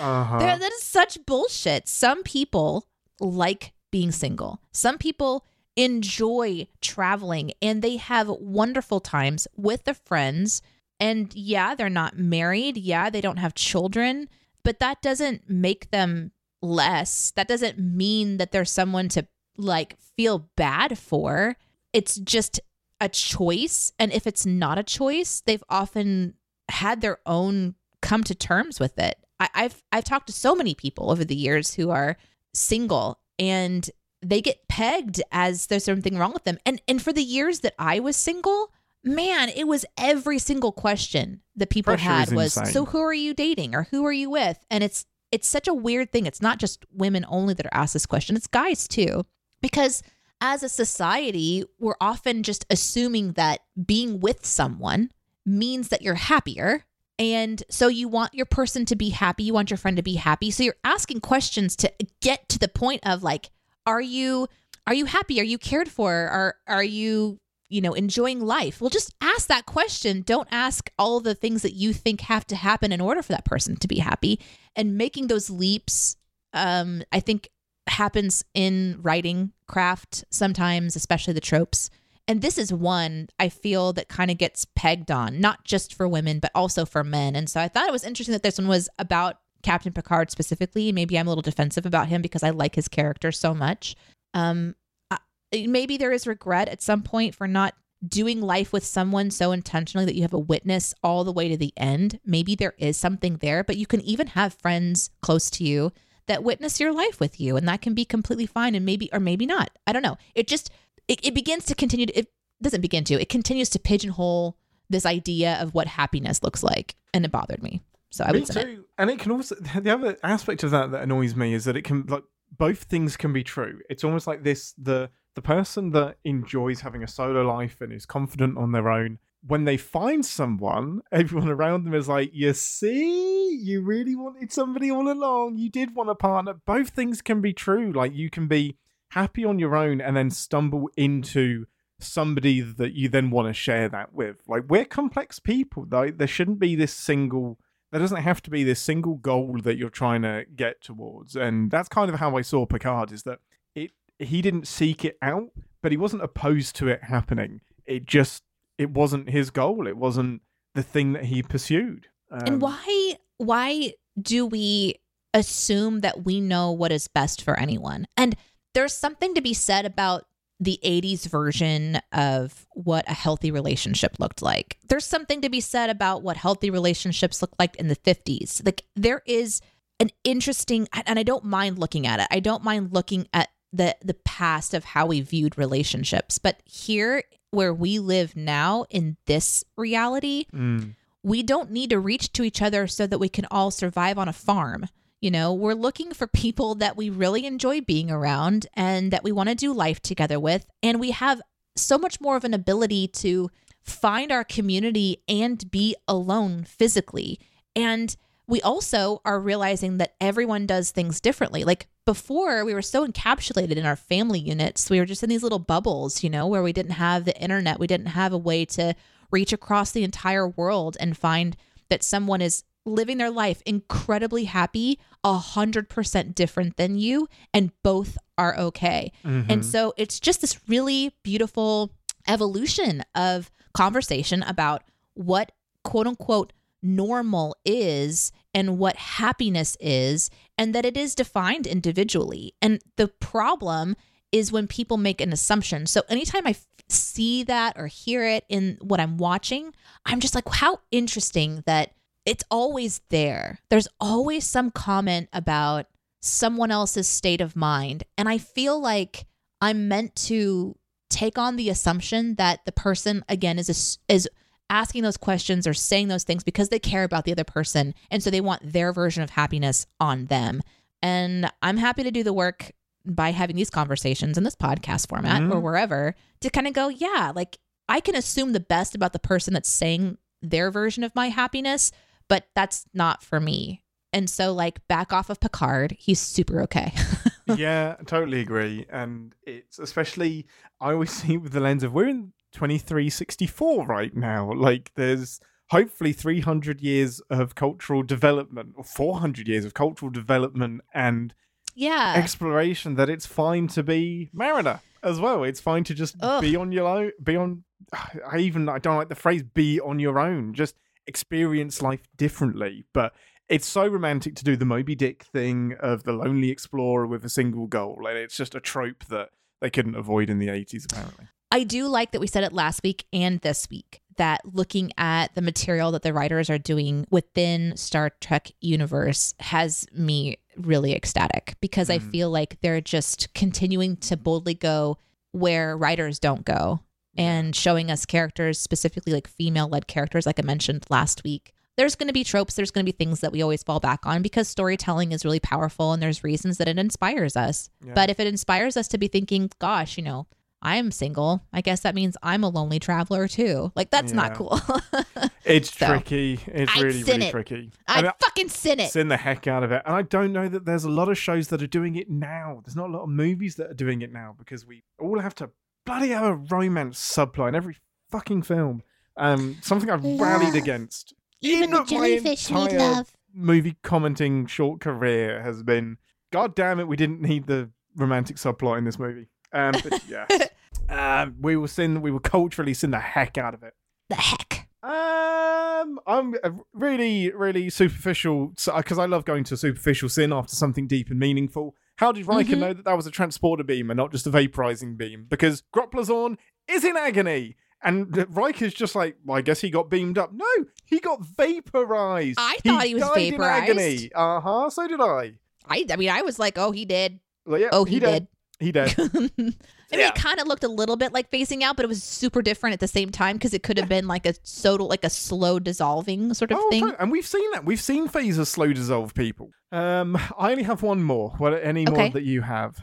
Uh-huh. 0.00 0.38
That 0.38 0.60
is 0.60 0.82
such 0.82 1.24
bullshit. 1.26 1.86
Some 1.86 2.24
people 2.24 2.88
like 3.20 3.72
being 3.92 4.10
single. 4.10 4.60
Some 4.72 4.98
people 4.98 5.46
enjoy 5.76 6.66
traveling 6.80 7.52
and 7.62 7.80
they 7.80 7.96
have 7.96 8.28
wonderful 8.28 8.98
times 8.98 9.46
with 9.56 9.84
their 9.84 9.94
friends. 9.94 10.60
And 10.98 11.32
yeah, 11.34 11.76
they're 11.76 11.88
not 11.88 12.18
married. 12.18 12.76
Yeah, 12.76 13.08
they 13.10 13.20
don't 13.20 13.38
have 13.38 13.54
children, 13.54 14.28
but 14.64 14.80
that 14.80 15.00
doesn't 15.00 15.48
make 15.48 15.90
them 15.90 16.32
less. 16.60 17.32
That 17.36 17.48
doesn't 17.48 17.78
mean 17.78 18.38
that 18.38 18.52
there's 18.52 18.70
someone 18.70 19.08
to 19.10 19.26
like 19.56 19.98
feel 20.16 20.50
bad 20.56 20.98
for. 20.98 21.56
It's 21.92 22.16
just 22.16 22.60
a 23.00 23.08
choice. 23.08 23.92
And 23.98 24.12
if 24.12 24.26
it's 24.26 24.46
not 24.46 24.78
a 24.78 24.84
choice, 24.84 25.42
they've 25.44 25.64
often 25.68 26.34
had 26.68 27.00
their 27.00 27.18
own 27.26 27.74
come 28.00 28.24
to 28.24 28.34
terms 28.34 28.78
with 28.78 28.98
it. 28.98 29.16
I, 29.40 29.48
I've 29.54 29.82
I've 29.90 30.04
talked 30.04 30.28
to 30.28 30.32
so 30.32 30.54
many 30.54 30.74
people 30.74 31.10
over 31.10 31.24
the 31.24 31.34
years 31.34 31.74
who 31.74 31.90
are 31.90 32.16
single 32.54 33.18
and 33.38 33.88
they 34.20 34.40
get 34.40 34.68
pegged 34.68 35.20
as 35.32 35.66
there's 35.66 35.84
something 35.84 36.16
wrong 36.16 36.32
with 36.32 36.44
them. 36.44 36.58
And 36.64 36.80
and 36.88 37.02
for 37.02 37.12
the 37.12 37.22
years 37.22 37.60
that 37.60 37.74
I 37.78 38.00
was 38.00 38.16
single, 38.16 38.72
man, 39.04 39.48
it 39.48 39.66
was 39.66 39.84
every 39.98 40.38
single 40.38 40.72
question 40.72 41.42
that 41.56 41.70
people 41.70 41.92
Pressure 41.94 42.04
had 42.04 42.32
was 42.32 42.56
insane. 42.56 42.72
so 42.72 42.84
who 42.86 43.00
are 43.00 43.12
you 43.14 43.34
dating 43.34 43.74
or 43.74 43.84
who 43.90 44.04
are 44.06 44.12
you 44.12 44.30
with? 44.30 44.64
And 44.70 44.84
it's 44.84 45.04
it's 45.30 45.48
such 45.48 45.66
a 45.66 45.74
weird 45.74 46.12
thing. 46.12 46.26
It's 46.26 46.42
not 46.42 46.58
just 46.58 46.84
women 46.92 47.24
only 47.28 47.54
that 47.54 47.66
are 47.66 47.74
asked 47.74 47.94
this 47.94 48.06
question. 48.06 48.36
It's 48.36 48.46
guys 48.46 48.86
too. 48.86 49.24
Because 49.60 50.02
as 50.40 50.62
a 50.62 50.68
society, 50.68 51.64
we're 51.78 51.94
often 52.00 52.42
just 52.42 52.66
assuming 52.68 53.32
that 53.32 53.60
being 53.86 54.20
with 54.20 54.44
someone 54.44 55.10
means 55.46 55.88
that 55.88 56.02
you're 56.02 56.14
happier. 56.14 56.84
And 57.22 57.62
so 57.70 57.86
you 57.86 58.08
want 58.08 58.34
your 58.34 58.46
person 58.46 58.84
to 58.86 58.96
be 58.96 59.10
happy, 59.10 59.44
you 59.44 59.54
want 59.54 59.70
your 59.70 59.78
friend 59.78 59.96
to 59.96 60.02
be 60.02 60.16
happy. 60.16 60.50
So 60.50 60.64
you're 60.64 60.74
asking 60.82 61.20
questions 61.20 61.76
to 61.76 61.92
get 62.20 62.48
to 62.48 62.58
the 62.58 62.66
point 62.66 63.00
of 63.06 63.22
like, 63.22 63.50
are 63.86 64.00
you 64.00 64.48
are 64.88 64.94
you 64.94 65.04
happy? 65.04 65.40
Are 65.40 65.44
you 65.44 65.56
cared 65.56 65.88
for? 65.88 66.12
Are 66.12 66.56
are 66.66 66.82
you 66.82 67.38
you 67.68 67.80
know, 67.80 67.94
enjoying 67.94 68.40
life? 68.40 68.80
Well, 68.80 68.90
just 68.90 69.14
ask 69.22 69.46
that 69.48 69.64
question. 69.64 70.20
Don't 70.20 70.48
ask 70.50 70.90
all 70.98 71.20
the 71.20 71.34
things 71.34 71.62
that 71.62 71.72
you 71.72 71.94
think 71.94 72.22
have 72.22 72.46
to 72.48 72.56
happen 72.56 72.92
in 72.92 73.00
order 73.00 73.22
for 73.22 73.32
that 73.32 73.46
person 73.46 73.76
to 73.76 73.88
be 73.88 73.98
happy. 73.98 74.38
And 74.76 74.98
making 74.98 75.28
those 75.28 75.48
leaps, 75.48 76.16
um, 76.52 77.02
I 77.12 77.20
think 77.20 77.48
happens 77.86 78.44
in 78.52 78.98
writing 79.00 79.52
craft 79.66 80.24
sometimes, 80.30 80.96
especially 80.96 81.32
the 81.32 81.40
tropes. 81.40 81.88
And 82.28 82.40
this 82.40 82.56
is 82.56 82.72
one 82.72 83.28
I 83.38 83.48
feel 83.48 83.92
that 83.94 84.08
kind 84.08 84.30
of 84.30 84.38
gets 84.38 84.64
pegged 84.76 85.10
on, 85.10 85.40
not 85.40 85.64
just 85.64 85.94
for 85.94 86.06
women, 86.06 86.38
but 86.38 86.52
also 86.54 86.84
for 86.84 87.02
men. 87.02 87.34
And 87.34 87.48
so 87.50 87.60
I 87.60 87.68
thought 87.68 87.88
it 87.88 87.92
was 87.92 88.04
interesting 88.04 88.32
that 88.32 88.42
this 88.42 88.58
one 88.58 88.68
was 88.68 88.88
about 88.98 89.38
Captain 89.62 89.92
Picard 89.92 90.30
specifically. 90.30 90.92
Maybe 90.92 91.18
I'm 91.18 91.26
a 91.26 91.30
little 91.30 91.42
defensive 91.42 91.86
about 91.86 92.08
him 92.08 92.22
because 92.22 92.42
I 92.42 92.50
like 92.50 92.74
his 92.74 92.88
character 92.88 93.32
so 93.32 93.54
much. 93.54 93.96
Um, 94.34 94.76
I, 95.10 95.18
maybe 95.52 95.96
there 95.96 96.12
is 96.12 96.26
regret 96.26 96.68
at 96.68 96.82
some 96.82 97.02
point 97.02 97.34
for 97.34 97.48
not 97.48 97.74
doing 98.06 98.40
life 98.40 98.72
with 98.72 98.84
someone 98.84 99.30
so 99.30 99.52
intentionally 99.52 100.04
that 100.04 100.16
you 100.16 100.22
have 100.22 100.32
a 100.32 100.38
witness 100.38 100.94
all 101.02 101.24
the 101.24 101.32
way 101.32 101.48
to 101.48 101.56
the 101.56 101.72
end. 101.76 102.18
Maybe 102.24 102.54
there 102.54 102.74
is 102.78 102.96
something 102.96 103.36
there, 103.36 103.62
but 103.62 103.76
you 103.76 103.86
can 103.86 104.00
even 104.00 104.28
have 104.28 104.54
friends 104.54 105.10
close 105.20 105.50
to 105.50 105.64
you 105.64 105.92
that 106.26 106.44
witness 106.44 106.80
your 106.80 106.92
life 106.92 107.20
with 107.20 107.40
you, 107.40 107.56
and 107.56 107.68
that 107.68 107.82
can 107.82 107.94
be 107.94 108.04
completely 108.04 108.46
fine. 108.46 108.74
And 108.74 108.86
maybe, 108.86 109.08
or 109.12 109.20
maybe 109.20 109.46
not. 109.46 109.70
I 109.86 109.92
don't 109.92 110.02
know. 110.02 110.18
It 110.34 110.46
just 110.48 110.70
it, 111.08 111.20
it 111.22 111.34
begins 111.34 111.64
to 111.66 111.74
continue. 111.74 112.06
To, 112.06 112.18
it 112.18 112.32
doesn't 112.62 112.80
begin 112.80 113.04
to. 113.04 113.20
It 113.20 113.28
continues 113.28 113.68
to 113.70 113.78
pigeonhole 113.78 114.56
this 114.88 115.06
idea 115.06 115.58
of 115.60 115.74
what 115.74 115.86
happiness 115.86 116.42
looks 116.42 116.62
like, 116.62 116.94
and 117.14 117.24
it 117.24 117.30
bothered 117.30 117.62
me. 117.62 117.82
So 118.10 118.24
I 118.24 118.32
me 118.32 118.40
would 118.40 118.48
say 118.48 118.64
too. 118.64 118.84
And 118.98 119.10
it 119.10 119.18
can 119.18 119.32
also 119.32 119.54
the 119.80 119.90
other 119.90 120.16
aspect 120.22 120.62
of 120.62 120.70
that 120.70 120.90
that 120.92 121.02
annoys 121.02 121.34
me 121.34 121.54
is 121.54 121.64
that 121.64 121.76
it 121.76 121.82
can 121.82 122.04
like 122.06 122.24
both 122.56 122.84
things 122.84 123.16
can 123.16 123.32
be 123.32 123.42
true. 123.42 123.80
It's 123.88 124.04
almost 124.04 124.26
like 124.26 124.42
this 124.42 124.74
the 124.78 125.10
the 125.34 125.42
person 125.42 125.90
that 125.92 126.18
enjoys 126.24 126.82
having 126.82 127.02
a 127.02 127.08
solo 127.08 127.42
life 127.42 127.80
and 127.80 127.92
is 127.92 128.04
confident 128.04 128.58
on 128.58 128.72
their 128.72 128.90
own 128.90 129.18
when 129.46 129.64
they 129.64 129.76
find 129.76 130.24
someone, 130.24 131.02
everyone 131.12 131.48
around 131.48 131.84
them 131.84 131.94
is 131.94 132.08
like, 132.08 132.30
You 132.32 132.52
see, 132.54 133.54
you 133.54 133.82
really 133.82 134.16
wanted 134.16 134.52
somebody 134.52 134.90
all 134.90 135.10
along. 135.10 135.56
You 135.56 135.70
did 135.70 135.94
want 135.94 136.10
a 136.10 136.14
partner. 136.14 136.54
Both 136.64 136.90
things 136.90 137.22
can 137.22 137.40
be 137.40 137.52
true. 137.52 137.92
Like, 137.92 138.14
you 138.14 138.30
can 138.30 138.46
be 138.46 138.76
happy 139.12 139.44
on 139.44 139.58
your 139.58 139.76
own 139.76 140.00
and 140.00 140.16
then 140.16 140.30
stumble 140.30 140.88
into 140.96 141.66
somebody 141.98 142.60
that 142.60 142.94
you 142.94 143.08
then 143.08 143.30
want 143.30 143.46
to 143.46 143.52
share 143.52 143.88
that 143.88 144.12
with. 144.14 144.36
Like, 144.48 144.64
we're 144.68 144.86
complex 144.86 145.38
people, 145.38 145.84
though. 145.86 146.10
There 146.10 146.26
shouldn't 146.26 146.58
be 146.58 146.74
this 146.74 146.92
single. 146.92 147.58
There 147.90 148.00
doesn't 148.00 148.22
have 148.22 148.42
to 148.42 148.50
be 148.50 148.64
this 148.64 148.80
single 148.80 149.16
goal 149.16 149.58
that 149.64 149.76
you're 149.76 149.90
trying 149.90 150.22
to 150.22 150.46
get 150.56 150.80
towards, 150.80 151.36
and 151.36 151.70
that's 151.70 151.88
kind 151.88 152.10
of 152.10 152.18
how 152.18 152.36
I 152.36 152.42
saw 152.42 152.64
Picard. 152.64 153.12
Is 153.12 153.24
that 153.24 153.40
it? 153.74 153.90
He 154.18 154.40
didn't 154.40 154.66
seek 154.66 155.04
it 155.04 155.18
out, 155.20 155.50
but 155.82 155.92
he 155.92 155.98
wasn't 155.98 156.22
opposed 156.22 156.74
to 156.76 156.88
it 156.88 157.04
happening. 157.04 157.60
It 157.84 158.06
just 158.06 158.44
it 158.78 158.90
wasn't 158.90 159.28
his 159.28 159.50
goal. 159.50 159.86
It 159.86 159.98
wasn't 159.98 160.40
the 160.74 160.82
thing 160.82 161.12
that 161.12 161.26
he 161.26 161.42
pursued. 161.42 162.08
Um, 162.30 162.40
and 162.46 162.62
why 162.62 163.18
why 163.36 163.92
do 164.20 164.46
we 164.46 164.94
assume 165.34 166.00
that 166.00 166.24
we 166.24 166.40
know 166.40 166.70
what 166.72 166.92
is 166.92 167.08
best 167.08 167.42
for 167.42 167.58
anyone? 167.60 168.06
And 168.16 168.36
there's 168.74 168.94
something 168.94 169.34
to 169.34 169.40
be 169.40 169.54
said 169.54 169.84
about 169.84 170.26
the 170.60 170.78
80s 170.84 171.26
version 171.26 172.00
of 172.12 172.66
what 172.72 173.08
a 173.08 173.14
healthy 173.14 173.50
relationship 173.50 174.20
looked 174.20 174.42
like. 174.42 174.78
There's 174.88 175.04
something 175.04 175.40
to 175.40 175.50
be 175.50 175.60
said 175.60 175.90
about 175.90 176.22
what 176.22 176.36
healthy 176.36 176.70
relationships 176.70 177.42
look 177.42 177.52
like 177.58 177.76
in 177.76 177.88
the 177.88 177.96
50s. 177.96 178.64
Like 178.64 178.84
there 178.94 179.22
is 179.26 179.60
an 179.98 180.10
interesting 180.24 180.88
and 180.92 181.18
I 181.18 181.24
don't 181.24 181.44
mind 181.44 181.78
looking 181.78 182.06
at 182.06 182.20
it. 182.20 182.28
I 182.30 182.40
don't 182.40 182.62
mind 182.62 182.92
looking 182.92 183.26
at 183.32 183.48
the 183.72 183.96
the 184.04 184.14
past 184.14 184.74
of 184.74 184.84
how 184.84 185.06
we 185.06 185.20
viewed 185.20 185.58
relationships. 185.58 186.38
But 186.38 186.60
here 186.64 187.24
where 187.50 187.74
we 187.74 187.98
live 187.98 188.36
now 188.36 188.84
in 188.88 189.16
this 189.26 189.64
reality, 189.76 190.46
mm. 190.52 190.94
we 191.22 191.42
don't 191.42 191.70
need 191.70 191.90
to 191.90 191.98
reach 191.98 192.32
to 192.32 192.44
each 192.44 192.62
other 192.62 192.86
so 192.86 193.06
that 193.06 193.18
we 193.18 193.28
can 193.28 193.46
all 193.50 193.70
survive 193.70 194.18
on 194.18 194.28
a 194.28 194.32
farm. 194.32 194.86
You 195.22 195.30
know, 195.30 195.54
we're 195.54 195.74
looking 195.74 196.12
for 196.12 196.26
people 196.26 196.74
that 196.74 196.96
we 196.96 197.08
really 197.08 197.46
enjoy 197.46 197.80
being 197.80 198.10
around 198.10 198.66
and 198.74 199.12
that 199.12 199.22
we 199.22 199.30
want 199.30 199.48
to 199.50 199.54
do 199.54 199.72
life 199.72 200.02
together 200.02 200.40
with. 200.40 200.66
And 200.82 200.98
we 200.98 201.12
have 201.12 201.40
so 201.76 201.96
much 201.96 202.20
more 202.20 202.36
of 202.36 202.42
an 202.42 202.52
ability 202.52 203.06
to 203.06 203.48
find 203.84 204.32
our 204.32 204.42
community 204.42 205.22
and 205.28 205.70
be 205.70 205.94
alone 206.08 206.64
physically. 206.64 207.38
And 207.76 208.14
we 208.48 208.60
also 208.62 209.22
are 209.24 209.38
realizing 209.38 209.98
that 209.98 210.16
everyone 210.20 210.66
does 210.66 210.90
things 210.90 211.20
differently. 211.20 211.62
Like 211.62 211.86
before, 212.04 212.64
we 212.64 212.74
were 212.74 212.82
so 212.82 213.06
encapsulated 213.06 213.76
in 213.76 213.86
our 213.86 213.94
family 213.94 214.40
units. 214.40 214.90
We 214.90 214.98
were 214.98 215.06
just 215.06 215.22
in 215.22 215.28
these 215.28 215.44
little 215.44 215.60
bubbles, 215.60 216.24
you 216.24 216.30
know, 216.30 216.48
where 216.48 216.64
we 216.64 216.72
didn't 216.72 216.92
have 216.92 217.24
the 217.24 217.40
internet. 217.40 217.78
We 217.78 217.86
didn't 217.86 218.06
have 218.06 218.32
a 218.32 218.38
way 218.38 218.64
to 218.64 218.94
reach 219.30 219.52
across 219.52 219.92
the 219.92 220.02
entire 220.02 220.48
world 220.48 220.96
and 220.98 221.16
find 221.16 221.56
that 221.90 222.02
someone 222.02 222.42
is 222.42 222.64
living 222.84 223.18
their 223.18 223.30
life 223.30 223.62
incredibly 223.64 224.44
happy, 224.44 224.98
a 225.22 225.34
hundred 225.34 225.88
percent 225.88 226.34
different 226.34 226.76
than 226.76 226.98
you, 226.98 227.28
and 227.54 227.70
both 227.82 228.18
are 228.36 228.58
okay. 228.58 229.12
Mm-hmm. 229.24 229.50
And 229.50 229.64
so 229.64 229.94
it's 229.96 230.18
just 230.18 230.40
this 230.40 230.60
really 230.68 231.14
beautiful 231.22 231.92
evolution 232.28 233.02
of 233.14 233.50
conversation 233.74 234.42
about 234.42 234.82
what 235.14 235.52
quote 235.84 236.06
unquote 236.06 236.52
normal 236.82 237.56
is 237.64 238.32
and 238.54 238.78
what 238.78 238.96
happiness 238.96 239.76
is, 239.80 240.28
and 240.58 240.74
that 240.74 240.84
it 240.84 240.96
is 240.96 241.14
defined 241.14 241.66
individually. 241.66 242.54
And 242.60 242.82
the 242.96 243.08
problem 243.08 243.96
is 244.30 244.50
when 244.50 244.66
people 244.66 244.96
make 244.96 245.20
an 245.20 245.32
assumption. 245.32 245.86
So 245.86 246.02
anytime 246.08 246.46
I 246.46 246.50
f- 246.50 246.66
see 246.88 247.42
that 247.44 247.78
or 247.78 247.86
hear 247.86 248.26
it 248.26 248.44
in 248.48 248.78
what 248.80 249.00
I'm 249.00 249.16
watching, 249.16 249.72
I'm 250.04 250.20
just 250.20 250.34
like, 250.34 250.48
how 250.48 250.80
interesting 250.90 251.62
that 251.66 251.92
it's 252.24 252.44
always 252.50 253.00
there. 253.10 253.58
There's 253.70 253.88
always 254.00 254.44
some 254.46 254.70
comment 254.70 255.28
about 255.32 255.86
someone 256.20 256.70
else's 256.70 257.08
state 257.08 257.40
of 257.40 257.56
mind. 257.56 258.04
And 258.16 258.28
I 258.28 258.38
feel 258.38 258.80
like 258.80 259.26
I'm 259.60 259.88
meant 259.88 260.14
to 260.16 260.76
take 261.10 261.36
on 261.36 261.56
the 261.56 261.68
assumption 261.68 262.36
that 262.36 262.60
the 262.64 262.72
person 262.72 263.24
again 263.28 263.58
is 263.58 263.68
a, 264.08 264.12
is 264.12 264.28
asking 264.70 265.02
those 265.02 265.16
questions 265.16 265.66
or 265.66 265.74
saying 265.74 266.08
those 266.08 266.24
things 266.24 266.42
because 266.44 266.68
they 266.70 266.78
care 266.78 267.04
about 267.04 267.24
the 267.24 267.32
other 267.32 267.44
person 267.44 267.92
and 268.10 268.22
so 268.22 268.30
they 268.30 268.40
want 268.40 268.72
their 268.72 268.92
version 268.92 269.22
of 269.22 269.30
happiness 269.30 269.86
on 270.00 270.26
them. 270.26 270.62
And 271.02 271.50
I'm 271.60 271.76
happy 271.76 272.02
to 272.04 272.10
do 272.10 272.22
the 272.22 272.32
work 272.32 272.70
by 273.04 273.32
having 273.32 273.56
these 273.56 273.68
conversations 273.68 274.38
in 274.38 274.44
this 274.44 274.54
podcast 274.54 275.08
format 275.08 275.42
Mhm. 275.42 275.52
or 275.52 275.60
wherever 275.60 276.14
to 276.40 276.48
kind 276.50 276.66
of 276.68 276.72
go, 276.72 276.88
yeah, 276.88 277.32
like 277.34 277.58
I 277.88 277.98
can 278.00 278.14
assume 278.14 278.52
the 278.52 278.60
best 278.60 278.94
about 278.94 279.12
the 279.12 279.18
person 279.18 279.52
that's 279.52 279.68
saying 279.68 280.18
their 280.40 280.70
version 280.70 281.02
of 281.04 281.14
my 281.14 281.28
happiness, 281.28 281.90
but 282.28 282.46
that's 282.54 282.86
not 282.94 283.22
for 283.22 283.40
me. 283.40 283.82
And 284.12 284.28
so, 284.28 284.52
like, 284.52 284.86
back 284.88 285.12
off 285.12 285.30
of 285.30 285.40
Picard, 285.40 285.96
he's 285.98 286.20
super 286.20 286.60
okay. 286.62 286.92
yeah, 287.56 287.96
totally 288.06 288.40
agree. 288.40 288.84
And 288.90 289.34
it's 289.42 289.78
especially, 289.78 290.46
I 290.80 290.92
always 290.92 291.10
see 291.22 291.38
with 291.38 291.52
the 291.52 291.60
lens 291.60 291.82
of 291.82 291.92
we're 291.92 292.08
in 292.08 292.32
2364 292.52 293.86
right 293.86 294.14
now. 294.14 294.52
Like, 294.52 294.92
there's 294.96 295.40
hopefully 295.70 296.12
300 296.12 296.82
years 296.82 297.20
of 297.30 297.54
cultural 297.54 298.02
development 298.02 298.74
or 298.76 298.84
400 298.84 299.48
years 299.48 299.64
of 299.64 299.72
cultural 299.72 300.10
development 300.10 300.82
and 300.92 301.34
yeah. 301.74 302.12
exploration 302.16 302.96
that 302.96 303.08
it's 303.08 303.24
fine 303.24 303.68
to 303.68 303.82
be 303.82 304.28
Mariner 304.34 304.80
as 305.02 305.18
well. 305.18 305.44
It's 305.44 305.60
fine 305.60 305.84
to 305.84 305.94
just 305.94 306.16
Ugh. 306.20 306.42
be 306.42 306.56
on 306.56 306.72
your 306.72 306.86
own, 306.86 307.12
be 307.22 307.36
on. 307.36 307.64
I 308.30 308.38
even 308.38 308.68
I 308.68 308.78
don't 308.78 308.96
like 308.96 309.08
the 309.08 309.14
phrase 309.14 309.42
"be 309.42 309.80
on 309.80 309.98
your 309.98 310.18
own." 310.18 310.54
Just 310.54 310.76
experience 311.06 311.82
life 311.82 312.02
differently. 312.16 312.84
But 312.92 313.12
it's 313.48 313.66
so 313.66 313.86
romantic 313.86 314.34
to 314.36 314.44
do 314.44 314.56
the 314.56 314.64
Moby 314.64 314.94
Dick 314.94 315.24
thing 315.24 315.74
of 315.80 316.04
the 316.04 316.12
lonely 316.12 316.50
explorer 316.50 317.06
with 317.06 317.24
a 317.24 317.28
single 317.28 317.66
goal, 317.66 318.06
and 318.08 318.16
it's 318.16 318.36
just 318.36 318.54
a 318.54 318.60
trope 318.60 319.04
that 319.06 319.30
they 319.60 319.70
couldn't 319.70 319.94
avoid 319.96 320.30
in 320.30 320.38
the 320.38 320.48
eighties. 320.48 320.86
Apparently, 320.90 321.26
I 321.50 321.64
do 321.64 321.86
like 321.86 322.12
that 322.12 322.20
we 322.20 322.26
said 322.26 322.44
it 322.44 322.52
last 322.52 322.82
week 322.82 323.04
and 323.12 323.40
this 323.40 323.68
week 323.70 324.00
that 324.16 324.40
looking 324.44 324.92
at 324.98 325.34
the 325.34 325.40
material 325.42 325.90
that 325.92 326.02
the 326.02 326.12
writers 326.12 326.50
are 326.50 326.58
doing 326.58 327.06
within 327.10 327.76
Star 327.76 328.10
Trek 328.20 328.50
universe 328.60 329.34
has 329.40 329.86
me 329.92 330.36
really 330.56 330.94
ecstatic 330.94 331.54
because 331.62 331.88
I 331.88 331.98
Mhm. 331.98 332.10
feel 332.10 332.30
like 332.30 332.60
they're 332.60 332.82
just 332.82 333.32
continuing 333.32 333.96
to 333.96 334.18
boldly 334.18 334.52
go 334.54 334.98
where 335.30 335.76
writers 335.76 336.18
don't 336.18 336.44
go 336.44 336.80
Mm-hmm. 337.16 337.28
and 337.28 337.54
showing 337.56 337.90
us 337.90 338.06
characters 338.06 338.58
specifically 338.58 339.12
like 339.12 339.28
female 339.28 339.68
led 339.68 339.86
characters 339.86 340.24
like 340.24 340.38
I 340.38 340.42
mentioned 340.42 340.86
last 340.88 341.22
week. 341.24 341.52
There's 341.76 341.94
going 341.94 342.08
to 342.08 342.12
be 342.14 342.24
tropes, 342.24 342.54
there's 342.54 342.70
going 342.70 342.84
to 342.86 342.92
be 342.92 342.96
things 342.96 343.20
that 343.20 343.32
we 343.32 343.42
always 343.42 343.62
fall 343.62 343.80
back 343.80 344.06
on 344.06 344.22
because 344.22 344.48
storytelling 344.48 345.12
is 345.12 345.24
really 345.24 345.40
powerful 345.40 345.92
and 345.92 346.02
there's 346.02 346.22
reasons 346.24 346.58
that 346.58 346.68
it 346.68 346.78
inspires 346.78 347.36
us. 347.36 347.68
Yeah. 347.84 347.92
But 347.94 348.08
if 348.10 348.18
it 348.20 348.26
inspires 348.26 348.76
us 348.76 348.88
to 348.88 348.98
be 348.98 349.08
thinking, 349.08 349.50
gosh, 349.58 349.96
you 349.98 350.02
know, 350.04 350.26
I'm 350.64 350.90
single. 350.92 351.42
I 351.52 351.60
guess 351.60 351.80
that 351.80 351.94
means 351.94 352.16
I'm 352.22 352.44
a 352.44 352.48
lonely 352.48 352.78
traveler 352.78 353.26
too. 353.26 353.72
Like 353.74 353.90
that's 353.90 354.12
not 354.12 354.34
cool. 354.34 354.60
it's 355.44 355.76
So, 355.76 355.86
tricky. 355.86 356.38
It's 356.46 356.70
I'd 356.76 356.82
really 356.82 357.02
really 357.02 357.26
it. 357.26 357.30
tricky. 357.30 357.72
I 357.88 357.98
And 358.00 358.12
fucking 358.22 358.48
sin 358.48 358.78
it. 358.80 358.90
Sin 358.92 359.08
the 359.08 359.16
heck 359.16 359.46
out 359.46 359.64
of 359.64 359.72
it. 359.72 359.82
And 359.84 359.94
I 359.94 360.02
don't 360.02 360.32
know 360.32 360.48
that 360.48 360.64
there's 360.64 360.84
a 360.84 360.90
lot 360.90 361.08
of 361.08 361.18
shows 361.18 361.48
that 361.48 361.62
are 361.62 361.66
doing 361.66 361.96
it 361.96 362.08
now. 362.10 362.60
There's 362.64 362.76
not 362.76 362.90
a 362.90 362.92
lot 362.92 363.02
of 363.02 363.08
movies 363.08 363.56
that 363.56 363.70
are 363.70 363.74
doing 363.74 364.02
it 364.02 364.12
now 364.12 364.34
because 364.38 364.64
we 364.64 364.82
all 365.00 365.18
have 365.18 365.34
to 365.36 365.50
bloody 365.84 366.08
have 366.08 366.24
a 366.24 366.34
romance 366.34 366.98
subplot 366.98 367.48
in 367.48 367.54
every 367.54 367.76
fucking 368.10 368.42
film. 368.42 368.82
Um, 369.16 369.58
something 369.62 369.90
I've 369.90 370.04
rallied 370.04 370.54
against. 370.54 371.14
Even 371.40 371.70
the 371.70 371.84
jellyfish 371.84 372.50
need 372.50 372.72
love. 372.72 373.12
Movie 373.34 373.76
commenting 373.82 374.46
short 374.46 374.80
career 374.80 375.42
has 375.42 375.62
been, 375.62 375.98
God 376.30 376.54
damn 376.54 376.78
it, 376.80 376.88
we 376.88 376.96
didn't 376.96 377.20
need 377.20 377.46
the 377.46 377.70
romantic 377.96 378.36
subplot 378.36 378.78
in 378.78 378.84
this 378.84 378.98
movie. 378.98 379.28
Um, 379.52 379.72
but 379.82 380.02
yes, 380.08 380.48
um, 380.88 381.36
we 381.40 381.56
will 381.56 381.68
sin. 381.68 382.02
We 382.02 382.10
will 382.10 382.20
culturally 382.20 382.74
sin 382.74 382.90
the 382.90 383.00
heck 383.00 383.38
out 383.38 383.54
of 383.54 383.62
it. 383.62 383.74
The 384.08 384.16
heck. 384.16 384.68
Um, 384.82 386.00
I'm 386.06 386.34
really, 386.72 387.30
really 387.30 387.70
superficial 387.70 388.48
because 388.48 388.98
I 388.98 389.06
love 389.06 389.24
going 389.24 389.44
to 389.44 389.56
superficial 389.56 390.08
sin 390.08 390.32
after 390.32 390.56
something 390.56 390.86
deep 390.86 391.10
and 391.10 391.18
meaningful. 391.18 391.74
How 392.02 392.10
did 392.10 392.26
Riker 392.26 392.56
Mhm. 392.56 392.58
know 392.58 392.72
that 392.72 392.84
that 392.84 392.96
was 392.96 393.06
a 393.06 393.12
transporter 393.12 393.62
beam 393.62 393.88
and 393.88 393.96
not 393.96 394.10
just 394.10 394.26
a 394.26 394.30
vaporizing 394.30 394.96
beam? 394.96 395.26
Because 395.30 395.62
Groppler 395.72 396.04
Zorn 396.04 396.36
is 396.66 396.84
in 396.84 396.96
agony, 396.96 397.54
and 397.80 398.26
Riker's 398.36 398.74
just 398.74 398.96
like, 398.96 399.16
well, 399.24 399.38
I 399.38 399.40
guess 399.40 399.60
he 399.60 399.70
got 399.70 399.88
beamed 399.88 400.18
up. 400.18 400.32
No, 400.32 400.44
he 400.84 400.98
got 400.98 401.24
vaporized. 401.24 402.38
I 402.40 402.56
thought 402.64 402.84
he 402.86 402.94
was 402.94 403.04
died 403.04 403.18
in 403.22 403.30
vaporized. 403.34 403.70
agony. 403.70 404.10
Uh 404.16 404.40
huh. 404.40 404.70
So 404.70 404.88
did 404.88 405.00
I. 405.00 405.34
I, 405.68 405.86
I 405.90 405.96
mean, 405.96 406.08
I 406.10 406.22
was 406.22 406.40
like, 406.40 406.58
oh, 406.58 406.72
he 406.72 406.84
did. 406.84 407.20
Well, 407.46 407.60
yeah, 407.60 407.68
Oh, 407.70 407.84
he, 407.84 408.00
did. 408.00 408.26
He 408.62 408.72
did. 408.72 408.94
I 408.98 409.08
mean, 409.12 409.54
Yeah. 409.90 410.08
it 410.08 410.14
kind 410.14 410.40
of 410.40 410.46
looked 410.46 410.64
a 410.64 410.68
little 410.68 410.96
bit 410.96 411.12
like 411.12 411.30
phasing 411.30 411.62
out, 411.62 411.76
but 411.76 411.84
it 411.84 411.88
was 411.88 412.02
super 412.02 412.40
different 412.40 412.72
at 412.74 412.80
the 412.80 412.88
same 412.88 413.10
time 413.10 413.36
because 413.36 413.52
it 413.52 413.62
could 413.62 413.76
have 413.76 413.88
been 413.88 414.06
like 414.08 414.24
a 414.24 414.34
soda, 414.42 414.84
like 414.84 415.04
a 415.04 415.10
slow 415.10 415.58
dissolving 415.58 416.32
sort 416.34 416.50
of 416.52 416.58
Oh, 416.60 416.70
thing. 416.70 416.90
and 416.98 417.10
we've 417.10 417.26
seen 417.26 417.50
that. 417.52 417.64
We've 417.64 417.80
seen 417.80 418.08
phasers 418.08 418.46
slow 418.46 418.72
dissolve 418.72 419.12
people. 419.14 419.50
Um, 419.70 420.16
I 420.38 420.50
only 420.52 420.62
have 420.62 420.82
one 420.82 421.02
more. 421.02 421.30
What 421.38 421.52
any 421.62 421.84
more 421.84 422.08
that 422.10 422.22
you 422.24 422.40
have? 422.42 422.78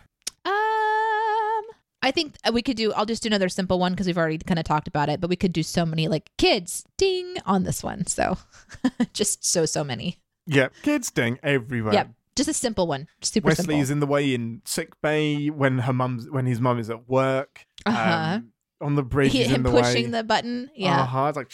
Um, 0.46 1.64
I 2.02 2.12
think 2.14 2.36
uh, 2.48 2.52
we 2.54 2.62
could 2.62 2.78
do. 2.78 2.94
I'll 2.94 3.06
just 3.06 3.24
do 3.24 3.28
another 3.28 3.50
simple 3.50 3.80
one 3.80 3.94
because 3.94 4.08
we've 4.08 4.18
already 4.18 4.38
kind 4.38 4.60
of 4.60 4.66
talked 4.66 4.88
about 4.88 5.10
it. 5.10 5.20
But 5.20 5.30
we 5.30 5.36
could 5.36 5.54
do 5.54 5.64
so 5.64 5.86
many 5.86 6.08
like 6.08 6.30
kids 6.38 6.84
ding 6.98 7.36
on 7.46 7.64
this 7.64 7.84
one. 7.84 8.06
So 8.08 8.38
just 9.14 9.46
so 9.46 9.66
so 9.66 9.84
many. 9.84 10.20
Yeah, 10.48 10.70
kids 10.82 11.12
ding 11.12 11.40
everywhere. 11.44 11.94
Yep, 11.94 12.10
just 12.40 12.50
a 12.50 12.54
simple 12.54 12.88
one. 12.88 13.08
Super 13.22 13.48
Wesley 13.48 13.64
simple. 13.64 13.82
is 13.82 13.92
in 13.92 14.00
the 14.00 14.08
way 14.08 14.34
in 14.34 14.62
sick 14.66 15.00
bay 15.02 15.50
when 15.50 15.80
her 15.80 15.94
mum's 15.94 16.30
when 16.30 16.46
his 16.46 16.60
mum 16.60 16.80
is 16.80 16.90
at 16.90 17.08
work. 17.08 17.66
Uh-huh. 17.86 18.36
Um, 18.38 18.52
on 18.82 18.96
the 18.96 19.04
bridge, 19.04 19.32
He- 19.34 19.44
him 19.56 19.64
the 19.64 19.72
pushing 19.72 20.06
way. 20.06 20.12
the 20.12 20.24
button. 20.24 20.70
Yeah. 20.76 21.02
Uh-huh. 21.02 21.28
It's 21.28 21.38
like 21.38 21.52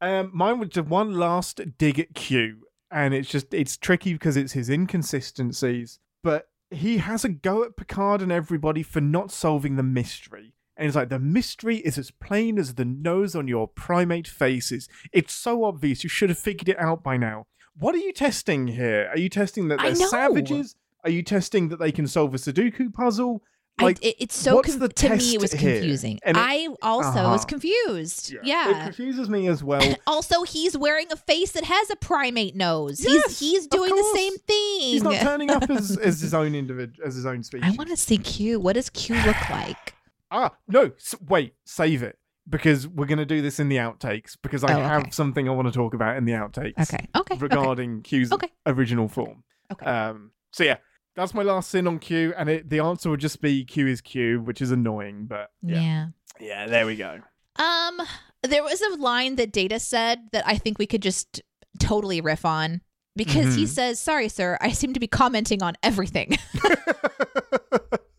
um, 0.00 0.30
mine 0.32 0.58
was 0.58 0.70
just 0.70 0.88
one 0.88 1.14
last 1.14 1.60
dig 1.78 1.98
at 1.98 2.14
Q, 2.14 2.66
and 2.90 3.12
it's 3.14 3.28
just 3.28 3.52
it's 3.52 3.76
tricky 3.76 4.12
because 4.12 4.36
it's 4.36 4.52
his 4.52 4.68
inconsistencies, 4.70 5.98
but 6.22 6.48
he 6.70 6.98
has 6.98 7.24
a 7.24 7.28
go 7.28 7.64
at 7.64 7.76
Picard 7.76 8.22
and 8.22 8.30
everybody 8.32 8.82
for 8.82 9.00
not 9.00 9.30
solving 9.30 9.76
the 9.76 9.82
mystery. 9.82 10.54
And 10.76 10.86
it's 10.86 10.96
like 10.96 11.10
the 11.10 11.18
mystery 11.18 11.78
is 11.78 11.98
as 11.98 12.10
plain 12.10 12.58
as 12.58 12.76
the 12.76 12.86
nose 12.86 13.34
on 13.34 13.46
your 13.48 13.68
primate 13.68 14.26
faces. 14.26 14.88
It's 15.12 15.34
so 15.34 15.64
obvious. 15.64 16.02
You 16.02 16.08
should 16.08 16.30
have 16.30 16.38
figured 16.38 16.70
it 16.70 16.78
out 16.78 17.02
by 17.02 17.18
now. 17.18 17.46
What 17.78 17.94
are 17.94 17.98
you 17.98 18.12
testing 18.12 18.66
here? 18.66 19.08
Are 19.10 19.18
you 19.18 19.28
testing 19.28 19.68
that 19.68 19.78
they're 19.80 19.94
savages? 19.94 20.76
Are 21.04 21.10
you 21.10 21.22
testing 21.22 21.68
that 21.68 21.78
they 21.78 21.92
can 21.92 22.06
solve 22.06 22.34
a 22.34 22.36
Sudoku 22.36 22.92
puzzle? 22.92 23.42
I- 23.78 23.84
Like, 23.84 24.04
it- 24.04 24.16
it's 24.18 24.36
so 24.36 24.60
the 24.60 24.88
to 24.88 25.16
me 25.16 25.34
it 25.36 25.40
was 25.40 25.52
confusing. 25.54 26.18
And 26.22 26.36
it- 26.36 26.40
I 26.40 26.68
also 26.82 27.08
Uh-huh. 27.08 27.30
was 27.32 27.46
confused. 27.46 28.32
It 28.34 28.40
Yeah. 28.44 28.80
It 28.80 28.84
confuses 28.84 29.30
me 29.30 29.48
as 29.48 29.64
well. 29.64 29.80
Also, 30.06 30.42
he's 30.42 30.76
wearing 30.76 31.06
a 31.10 31.16
face 31.16 31.52
that 31.52 31.64
has 31.64 31.88
a 31.88 31.96
primate 31.96 32.54
nose. 32.54 33.02
Yes, 33.02 33.38
he's 33.38 33.38
he's 33.38 33.66
doing 33.66 33.94
the 33.94 34.12
same 34.14 34.36
thing. 34.36 34.80
He's 34.80 35.02
not 35.02 35.14
turning 35.20 35.50
up 35.50 35.70
as, 35.70 35.96
as 36.02 36.20
his 36.20 36.34
own 36.34 36.54
individual, 36.54 37.06
as 37.08 37.14
his 37.14 37.24
own 37.24 37.42
species. 37.42 37.72
I 37.72 37.76
want 37.76 37.88
to 37.88 37.96
see 37.96 38.18
Q. 38.18 38.60
What 38.60 38.74
does 38.74 38.90
Q 38.90 39.14
look 39.24 39.48
like? 39.48 39.94
Ah, 40.30 40.52
no, 40.68 40.90
wait, 41.28 41.54
save 41.64 42.02
it 42.02 42.18
because 42.48 42.88
we're 42.88 43.06
going 43.06 43.18
to 43.18 43.26
do 43.26 43.42
this 43.42 43.60
in 43.60 43.68
the 43.68 43.76
outtakes 43.76 44.36
because 44.42 44.64
I 44.64 44.72
Oh, 44.74 44.82
have 44.82 45.02
okay. 45.02 45.10
something 45.10 45.48
I 45.48 45.52
want 45.52 45.68
to 45.68 45.72
talk 45.72 45.94
about 45.94 46.16
in 46.16 46.24
the 46.24 46.32
outtakes. 46.32 46.80
Okay. 46.92 47.06
Okay. 47.16 47.34
okay. 47.34 47.36
Regarding 47.38 48.02
Q's 48.02 48.32
Okay. 48.32 48.48
original 48.66 49.08
form. 49.08 49.44
Okay. 49.72 49.86
Um. 49.86 50.32
So 50.52 50.64
yeah, 50.64 50.78
that's 51.16 51.32
my 51.34 51.42
last 51.42 51.70
sin 51.70 51.86
on 51.86 51.98
Q, 51.98 52.34
and 52.36 52.48
it, 52.48 52.68
the 52.70 52.80
answer 52.80 53.10
would 53.10 53.20
just 53.20 53.40
be 53.40 53.64
Q 53.64 53.86
is 53.86 54.00
Q, 54.00 54.40
which 54.40 54.60
is 54.60 54.70
annoying, 54.72 55.26
but 55.26 55.50
yeah, 55.62 55.80
yeah. 55.80 56.06
yeah, 56.40 56.66
there 56.66 56.86
we 56.86 56.96
go. 56.96 57.20
Um, 57.56 58.00
there 58.42 58.62
was 58.62 58.80
a 58.80 58.96
line 58.96 59.36
that 59.36 59.52
Data 59.52 59.78
said 59.78 60.20
that 60.32 60.44
I 60.46 60.56
think 60.58 60.78
we 60.78 60.86
could 60.86 61.02
just 61.02 61.40
totally 61.78 62.20
riff 62.20 62.44
on 62.44 62.80
because 63.16 63.54
he 63.54 63.64
Mhm. 63.64 63.68
says, 63.68 64.00
"Sorry, 64.00 64.28
sir, 64.28 64.56
I 64.60 64.72
seem 64.72 64.92
to 64.94 65.00
be 65.00 65.06
commenting 65.06 65.62
on 65.62 65.74
everything." 65.82 66.36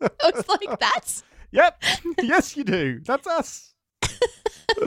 I 0.02 0.32
was 0.34 0.48
like, 0.48 0.80
"That's 0.80 1.24
Yep. 1.52 1.84
yes, 2.22 2.56
you 2.56 2.64
do. 2.64 3.02
That's 3.06 3.28
us. 3.28 3.71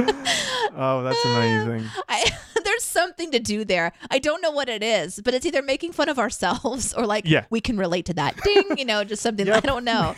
oh, 0.76 1.02
that's 1.04 1.24
amazing. 1.24 1.88
I, 2.08 2.24
there's 2.64 2.84
something 2.84 3.30
to 3.32 3.38
do 3.38 3.64
there. 3.64 3.92
I 4.10 4.18
don't 4.18 4.40
know 4.42 4.50
what 4.50 4.68
it 4.68 4.82
is, 4.82 5.20
but 5.24 5.34
it's 5.34 5.44
either 5.46 5.62
making 5.62 5.92
fun 5.92 6.08
of 6.08 6.18
ourselves 6.18 6.94
or 6.94 7.06
like 7.06 7.24
Yeah. 7.26 7.44
we 7.50 7.60
can 7.60 7.76
relate 7.76 8.06
to 8.06 8.14
that. 8.14 8.36
Ding, 8.42 8.78
you 8.78 8.84
know, 8.84 9.04
just 9.04 9.22
something 9.22 9.46
Yep. 9.46 9.56
I 9.56 9.60
don't 9.66 9.84
know. 9.84 10.14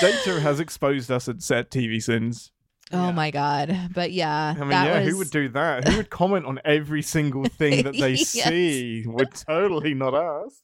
Data 0.00 0.40
has 0.40 0.60
exposed 0.60 1.10
us 1.10 1.28
at 1.28 1.42
set 1.42 1.70
TV 1.70 2.02
sins. 2.02 2.50
Oh 2.94 3.10
my 3.12 3.30
god! 3.30 3.90
But 3.94 4.12
yeah, 4.12 4.52
I 4.54 4.58
mean, 4.60 4.68
that 4.68 4.86
yeah, 4.86 5.00
was 5.00 5.08
who 5.08 5.18
would 5.18 5.30
do 5.30 5.48
that? 5.50 5.88
Who 5.88 5.96
would 5.96 6.10
comment 6.10 6.44
on 6.44 6.60
every 6.64 7.00
single 7.00 7.44
thing 7.44 7.84
that 7.84 7.94
they 7.94 8.10
Yes. 8.14 8.28
see? 8.28 9.04
We're 9.06 9.24
totally 9.24 9.94
not 9.94 10.12
us. 10.12 10.60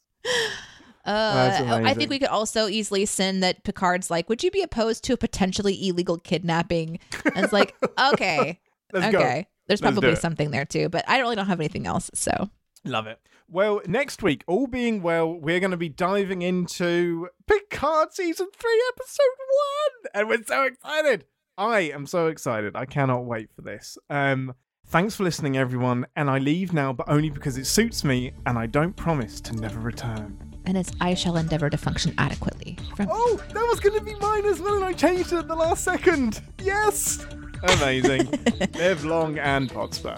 Uh, 1.09 1.81
I 1.83 1.93
think 1.93 2.09
we 2.09 2.19
could 2.19 2.29
also 2.29 2.67
easily 2.67 3.05
send 3.05 3.41
that 3.43 3.63
Picard's 3.63 4.11
like, 4.11 4.29
"Would 4.29 4.43
you 4.43 4.51
be 4.51 4.61
opposed 4.61 5.03
to 5.05 5.13
a 5.13 5.17
potentially 5.17 5.87
illegal 5.87 6.17
kidnapping?" 6.17 6.99
And 7.25 7.43
it's 7.43 7.53
like, 7.53 7.75
okay, 8.13 8.59
Let's 8.93 9.11
go. 9.11 9.17
okay. 9.19 9.47
There's 9.67 9.81
Let's 9.81 9.93
probably 9.93 10.15
something 10.15 10.51
there 10.51 10.65
too, 10.65 10.89
but 10.89 11.05
I 11.07 11.19
really 11.19 11.35
don't 11.35 11.47
have 11.47 11.59
anything 11.59 11.85
else. 11.87 12.09
So 12.13 12.49
Love 12.85 13.07
it. 13.07 13.19
Well, 13.47 13.81
next 13.87 14.21
week, 14.21 14.43
all 14.47 14.67
being 14.67 15.01
well, 15.01 15.33
we're 15.33 15.59
going 15.59 15.71
to 15.71 15.77
be 15.77 15.89
diving 15.89 16.41
into 16.41 17.29
Picard 17.47 18.13
season 18.13 18.47
three, 18.55 18.83
episode 18.93 19.23
one, 19.49 20.11
and 20.13 20.27
we're 20.29 20.43
so 20.45 20.63
excited. 20.63 21.25
I 21.57 21.81
am 21.81 22.05
so 22.05 22.27
excited. 22.27 22.75
I 22.75 22.85
cannot 22.85 23.25
wait 23.25 23.49
for 23.53 23.61
this. 23.61 23.97
Um, 24.09 24.53
thanks 24.87 25.15
for 25.15 25.23
listening, 25.23 25.57
everyone. 25.57 26.05
And 26.15 26.29
I 26.29 26.37
leave 26.37 26.73
now, 26.73 26.93
but 26.93 27.09
only 27.09 27.29
because 27.29 27.57
it 27.57 27.65
suits 27.65 28.03
me, 28.03 28.33
and 28.45 28.57
I 28.57 28.67
don't 28.67 28.95
promise 28.95 29.41
to 29.41 29.55
never 29.55 29.79
return. 29.79 30.48
And 30.69 30.77
it's 30.77 30.91
I 31.01 31.15
shall 31.15 31.35
endeavor 31.35 31.67
to 31.71 31.77
function 31.77 32.13
adequately. 32.19 32.77
From 32.95 33.07
Oh, 33.11 33.41
that 33.53 33.67
was 33.67 33.79
going 33.79 33.97
to 33.97 34.05
be 34.05 34.13
mine 34.19 34.45
as 34.45 34.61
well, 34.61 34.75
and 34.75 34.85
I 34.85 34.93
changed 34.93 35.33
it 35.33 35.37
at 35.37 35.47
the 35.47 35.55
last 35.55 35.83
second. 35.83 36.41
Yes. 36.61 37.25
Amazing. 37.63 38.29
Live 38.75 39.03
long 39.03 39.39
and 39.39 39.67
prosper. 39.69 40.15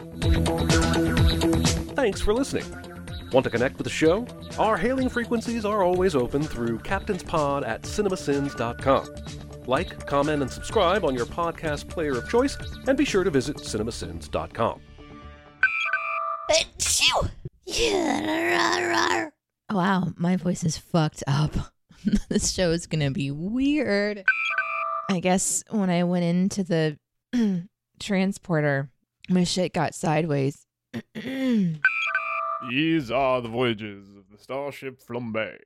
Thanks 1.95 2.19
for 2.19 2.33
listening. 2.33 2.65
Want 3.31 3.45
to 3.45 3.49
connect 3.49 3.77
with 3.77 3.85
the 3.85 3.89
show? 3.91 4.27
Our 4.59 4.75
hailing 4.75 5.07
frequencies 5.07 5.63
are 5.63 5.83
always 5.83 6.15
open 6.15 6.43
through 6.43 6.79
captainspod 6.79 7.65
at 7.65 7.83
cinemasins.com. 7.83 9.07
Like, 9.67 10.05
comment, 10.05 10.41
and 10.41 10.51
subscribe 10.51 11.05
on 11.05 11.15
your 11.15 11.27
podcast 11.27 11.87
player 11.87 12.17
of 12.17 12.29
choice, 12.29 12.57
and 12.87 12.97
be 12.97 13.05
sure 13.05 13.23
to 13.23 13.29
visit 13.29 13.55
cinemasins.com. 13.55 14.81
Oh, 17.13 17.29
Oh, 19.73 19.77
wow, 19.77 20.11
my 20.17 20.35
voice 20.35 20.65
is 20.65 20.75
fucked 20.75 21.23
up. 21.27 21.55
this 22.27 22.51
show 22.51 22.71
is 22.71 22.87
gonna 22.87 23.09
be 23.09 23.31
weird. 23.31 24.21
I 25.09 25.21
guess 25.21 25.63
when 25.69 25.89
I 25.89 26.03
went 26.03 26.25
into 26.25 26.65
the 26.65 26.97
transporter, 27.97 28.89
my 29.29 29.45
shit 29.45 29.71
got 29.71 29.95
sideways. 29.95 30.67
These 31.15 31.79
are 33.11 33.39
the 33.39 33.47
voyages 33.47 34.09
of 34.09 34.29
the 34.29 34.37
starship 34.37 35.01
Flambe. 35.01 35.59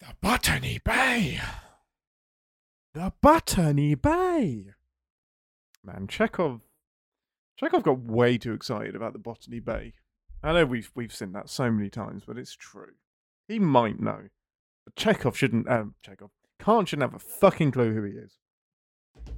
The 0.00 0.16
Botany 0.20 0.80
Bay. 0.84 1.40
The 2.94 3.12
Botany 3.22 3.94
Bay. 3.94 4.70
Man, 5.84 6.08
Chekov. 6.08 6.62
Chekov 7.62 7.84
got 7.84 8.00
way 8.00 8.38
too 8.38 8.54
excited 8.54 8.96
about 8.96 9.12
the 9.12 9.20
Botany 9.20 9.60
Bay. 9.60 9.92
I 10.42 10.52
know 10.52 10.64
we've 10.64 10.90
we've 10.94 11.14
seen 11.14 11.32
that 11.32 11.48
so 11.48 11.70
many 11.70 11.88
times, 11.90 12.24
but 12.26 12.36
it's 12.38 12.54
true. 12.56 12.92
He 13.48 13.58
might 13.58 14.00
know, 14.00 14.28
but 14.84 14.94
Chekov 14.96 15.34
shouldn't. 15.36 15.68
Um, 15.68 15.94
Chekov 16.06 16.30
Khan 16.58 16.86
shouldn't 16.86 17.10
have 17.10 17.20
a 17.20 17.24
fucking 17.24 17.70
clue 17.72 17.92
who 17.94 18.02
he 18.04 18.12
is. 18.12 18.38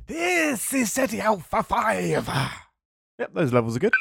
This 0.06 0.72
is 0.72 0.92
Ceti 0.92 1.20
Alpha 1.20 1.62
Five. 1.62 2.28
Yep, 3.18 3.34
those 3.34 3.52
levels 3.52 3.76
are 3.76 3.80
good. 3.80 3.92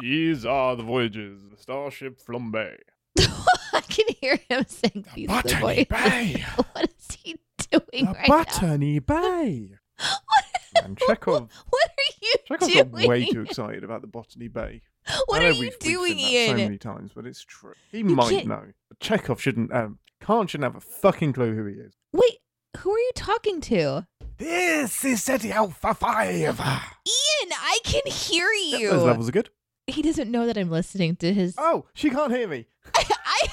These 0.00 0.44
are 0.44 0.76
the 0.76 0.82
voyages 0.82 1.40
the 1.50 1.56
starship 1.56 2.20
Flambe. 2.20 2.76
I 3.18 3.80
can 3.82 4.06
hear 4.20 4.38
him 4.48 4.64
saying 4.66 5.06
these 5.14 5.28
the 5.28 5.56
voice. 5.60 5.86
Bay. 5.88 6.44
What 6.72 6.90
is 6.98 7.16
he 7.22 7.36
doing 7.70 8.04
The 8.06 8.12
right 8.12 8.28
now? 8.28 8.44
Botany 8.44 8.98
Bay. 8.98 9.70
Man, 10.82 10.96
Chekov. 10.96 11.48
What 11.70 11.90
are 11.90 12.14
you 12.20 12.34
Chekov 12.50 12.72
doing? 12.72 12.90
got 12.90 13.08
way 13.08 13.24
too 13.26 13.40
excited 13.42 13.84
about 13.84 14.02
the 14.02 14.06
Botany 14.08 14.48
Bay. 14.48 14.82
What 15.26 15.40
I 15.42 15.46
are 15.46 15.48
know 15.48 15.54
you 15.54 15.60
we've, 15.60 15.70
we've 15.70 15.78
doing, 15.78 16.18
seen 16.18 16.24
that 16.46 16.52
so 16.52 16.56
Ian? 16.56 16.56
many 16.56 16.78
times, 16.78 17.12
but 17.14 17.26
it's 17.26 17.44
true. 17.44 17.74
He 17.92 18.02
might 18.02 18.30
can't- 18.30 18.46
know. 18.46 18.64
Chekov 19.00 19.38
shouldn't. 19.38 19.72
Um, 19.72 19.98
Khan 20.20 20.46
shouldn't 20.46 20.64
have 20.72 20.76
a 20.76 20.80
fucking 20.86 21.32
clue 21.34 21.54
who 21.54 21.66
he 21.66 21.74
is. 21.74 21.94
Wait, 22.12 22.38
who 22.78 22.92
are 22.92 22.98
you 22.98 23.12
talking 23.14 23.60
to? 23.62 24.06
This 24.38 25.04
is 25.04 25.22
Ceti 25.22 25.52
Alpha 25.52 25.94
5. 25.94 26.34
Ian, 26.36 26.56
I 27.52 27.78
can 27.84 28.02
hear 28.06 28.48
you. 28.50 28.90
Those 28.90 29.02
levels 29.04 29.28
are 29.28 29.32
good. 29.32 29.50
He 29.86 30.02
doesn't 30.02 30.30
know 30.30 30.46
that 30.46 30.56
I'm 30.58 30.70
listening 30.70 31.16
to 31.16 31.32
his. 31.32 31.54
Oh, 31.58 31.86
she 31.94 32.10
can't 32.10 32.34
hear 32.34 32.48
me. 32.48 32.66
I, 32.94 33.48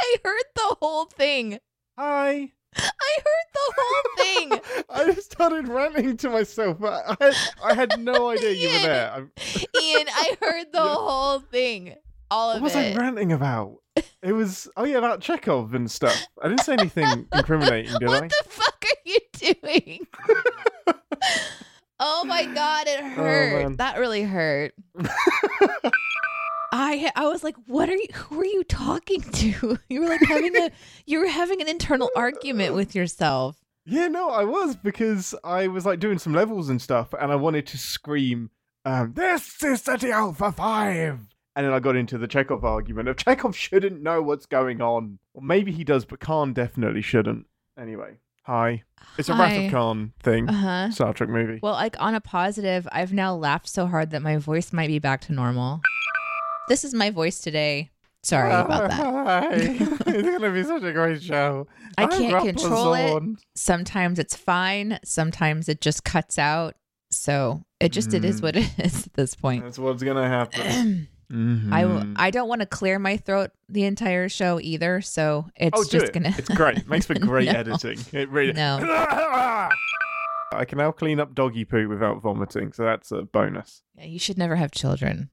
I 0.00 0.16
heard 0.24 0.44
the 0.54 0.76
whole 0.80 1.06
thing. 1.06 1.58
Hi. 1.98 2.52
I 2.76 3.18
heard 3.24 3.46
the 3.54 3.74
whole 3.76 4.02
thing. 4.18 4.84
I 4.90 5.12
just 5.12 5.32
started 5.32 5.68
ranting 5.68 6.16
to 6.18 6.30
myself. 6.30 6.82
I, 6.82 7.16
I, 7.20 7.32
I 7.64 7.74
had 7.74 7.98
no 8.00 8.30
idea 8.30 8.52
you 8.52 8.68
were 8.68 8.78
there. 8.86 9.10
I'm- 9.12 9.32
Ian, 9.82 10.06
I 10.08 10.36
heard 10.40 10.72
the 10.72 10.82
whole 10.82 11.40
thing. 11.40 11.94
All 12.30 12.50
of 12.50 12.56
it. 12.56 12.62
What 12.62 12.74
was 12.74 12.76
I 12.76 12.94
ranting 12.94 13.32
about? 13.32 13.76
It 14.22 14.32
was 14.32 14.68
oh 14.76 14.84
yeah 14.84 14.98
about 14.98 15.20
Chekov 15.20 15.72
and 15.74 15.88
stuff. 15.88 16.26
I 16.42 16.48
didn't 16.48 16.62
say 16.62 16.72
anything 16.72 17.26
incriminating, 17.32 17.92
did 18.00 18.08
I? 18.08 18.20
what 18.20 18.28
the 18.28 18.44
fuck 18.48 18.84
are 18.84 18.98
you 19.04 19.18
doing? 19.62 20.06
oh 22.00 22.24
my 22.24 22.44
god, 22.46 22.88
it 22.88 22.98
oh, 23.00 23.08
hurt. 23.10 23.62
man. 23.62 23.76
that 23.76 23.98
really 23.98 24.22
hurt. 24.22 24.74
I 26.76 27.10
I 27.14 27.26
was 27.28 27.44
like, 27.44 27.54
what 27.66 27.88
are 27.88 27.94
you? 27.94 28.08
Who 28.14 28.40
are 28.40 28.44
you 28.44 28.64
talking 28.64 29.20
to? 29.32 29.78
You 29.88 30.00
were 30.00 30.08
like 30.08 30.22
having 30.26 30.56
a 30.56 30.70
you 31.06 31.20
were 31.20 31.28
having 31.28 31.62
an 31.62 31.68
internal 31.68 32.10
argument 32.16 32.74
with 32.74 32.94
yourself. 32.96 33.56
Yeah, 33.86 34.08
no, 34.08 34.30
I 34.30 34.44
was 34.44 34.74
because 34.76 35.34
I 35.44 35.68
was 35.68 35.86
like 35.86 36.00
doing 36.00 36.18
some 36.18 36.34
levels 36.34 36.68
and 36.68 36.82
stuff, 36.82 37.14
and 37.20 37.30
I 37.30 37.36
wanted 37.36 37.66
to 37.68 37.78
scream, 37.78 38.50
um, 38.84 39.12
"This 39.14 39.62
is 39.62 39.82
Ceti 39.82 40.10
Alpha 40.10 40.50
Five! 40.52 41.20
And 41.54 41.64
then 41.64 41.72
I 41.72 41.78
got 41.78 41.94
into 41.94 42.18
the 42.18 42.26
Chekov 42.26 42.64
argument 42.64 43.08
of 43.08 43.14
Chekov 43.16 43.54
shouldn't 43.54 44.02
know 44.02 44.20
what's 44.20 44.46
going 44.46 44.80
on, 44.82 45.20
or 45.32 45.42
maybe 45.42 45.70
he 45.70 45.84
does, 45.84 46.04
but 46.04 46.18
Khan 46.18 46.52
definitely 46.54 47.02
shouldn't. 47.02 47.46
Anyway, 47.78 48.16
hi, 48.42 48.82
it's 49.16 49.28
a 49.28 49.34
Wrath 49.34 49.66
of 49.66 49.70
Khan 49.70 50.12
thing, 50.22 50.48
Uh 50.48 50.52
huh. 50.52 50.90
Star 50.90 51.12
Trek 51.12 51.28
movie. 51.28 51.60
Well, 51.62 51.74
like 51.74 51.94
on 52.00 52.16
a 52.16 52.20
positive, 52.20 52.88
I've 52.90 53.12
now 53.12 53.36
laughed 53.36 53.68
so 53.68 53.86
hard 53.86 54.10
that 54.10 54.22
my 54.22 54.38
voice 54.38 54.72
might 54.72 54.88
be 54.88 54.98
back 54.98 55.20
to 55.26 55.32
normal. 55.32 55.80
This 56.68 56.84
is 56.84 56.94
my 56.94 57.10
voice 57.10 57.40
today. 57.40 57.90
Sorry 58.22 58.50
about 58.50 58.88
that. 58.90 59.52
It's 59.52 59.98
gonna 60.38 60.50
be 60.50 60.62
such 60.64 60.82
a 60.82 60.92
great 60.92 61.22
show. 61.22 61.66
I 61.98 62.06
can't 62.06 62.42
control 62.44 62.94
it. 62.94 63.22
Sometimes 63.54 64.18
it's 64.18 64.34
fine. 64.34 64.98
Sometimes 65.04 65.68
it 65.68 65.82
just 65.82 66.04
cuts 66.04 66.38
out. 66.38 66.74
So 67.10 67.64
it 67.80 67.90
just 67.92 68.14
it 68.14 68.24
is 68.24 68.40
Mm. 68.40 68.42
what 68.44 68.56
it 68.56 68.70
is 68.78 69.06
at 69.06 69.12
this 69.12 69.34
point. 69.34 69.62
That's 69.64 69.78
what's 69.78 70.02
gonna 70.02 70.26
happen. 70.26 71.08
I 71.70 71.82
w-. 71.82 72.14
I 72.16 72.30
don't 72.30 72.48
want 72.48 72.60
to 72.60 72.66
clear 72.66 72.98
my 72.98 73.16
throat 73.18 73.50
the 73.68 73.84
entire 73.84 74.28
show 74.30 74.58
either. 74.60 75.00
So 75.02 75.46
it's 75.56 75.78
oh, 75.78 75.84
just 75.84 76.06
it. 76.06 76.12
gonna. 76.14 76.34
It's 76.38 76.48
great. 76.48 76.88
Makes 76.88 77.06
for 77.06 77.14
great 77.18 77.52
No. 77.52 77.58
editing. 77.58 77.98
It 78.12 78.30
really. 78.30 78.52
No. 78.54 78.78
I 80.52 80.64
can 80.66 80.78
now 80.78 80.92
clean 80.92 81.20
up 81.20 81.34
doggy 81.34 81.64
poo 81.66 81.88
without 81.88 82.22
vomiting, 82.22 82.72
so 82.72 82.84
that's 82.84 83.10
a 83.12 83.22
bonus. 83.22 83.82
Yeah, 83.98 84.04
you 84.06 84.18
should 84.18 84.38
never 84.38 84.56
have 84.56 84.70
children. 84.70 85.28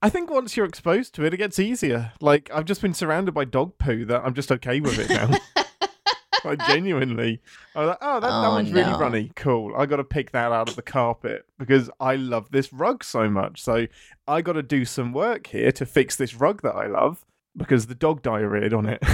I 0.00 0.08
think 0.08 0.30
once 0.30 0.56
you're 0.56 0.66
exposed 0.66 1.14
to 1.16 1.24
it, 1.24 1.34
it 1.34 1.38
gets 1.38 1.58
easier. 1.58 2.12
Like 2.20 2.50
I've 2.52 2.64
just 2.64 2.80
been 2.82 2.94
surrounded 2.94 3.32
by 3.32 3.44
dog 3.44 3.78
poo 3.78 4.04
that 4.06 4.22
I'm 4.24 4.34
just 4.34 4.50
okay 4.52 4.80
with 4.80 4.98
it 4.98 5.10
now. 5.10 5.30
like 6.44 6.64
genuinely, 6.66 7.40
I 7.74 7.80
was 7.80 7.88
like, 7.90 7.98
oh, 8.00 8.14
that, 8.14 8.26
that 8.28 8.46
Oh, 8.46 8.50
one's 8.50 8.72
really 8.72 8.90
no. 8.90 8.98
runny. 8.98 9.30
Cool. 9.36 9.74
I 9.76 9.86
got 9.86 9.96
to 9.96 10.04
pick 10.04 10.32
that 10.32 10.50
out 10.52 10.68
of 10.68 10.76
the 10.76 10.82
carpet 10.82 11.46
because 11.58 11.88
I 12.00 12.16
love 12.16 12.50
this 12.50 12.72
rug 12.72 13.04
so 13.04 13.28
much. 13.28 13.62
So 13.62 13.86
I 14.26 14.40
got 14.42 14.54
to 14.54 14.62
do 14.62 14.84
some 14.84 15.12
work 15.12 15.46
here 15.48 15.70
to 15.72 15.86
fix 15.86 16.16
this 16.16 16.34
rug 16.34 16.62
that 16.62 16.74
I 16.74 16.86
love 16.86 17.24
because 17.56 17.86
the 17.86 17.94
dog 17.94 18.22
diarrheaed 18.22 18.76
on 18.76 18.86
it. 18.86 19.02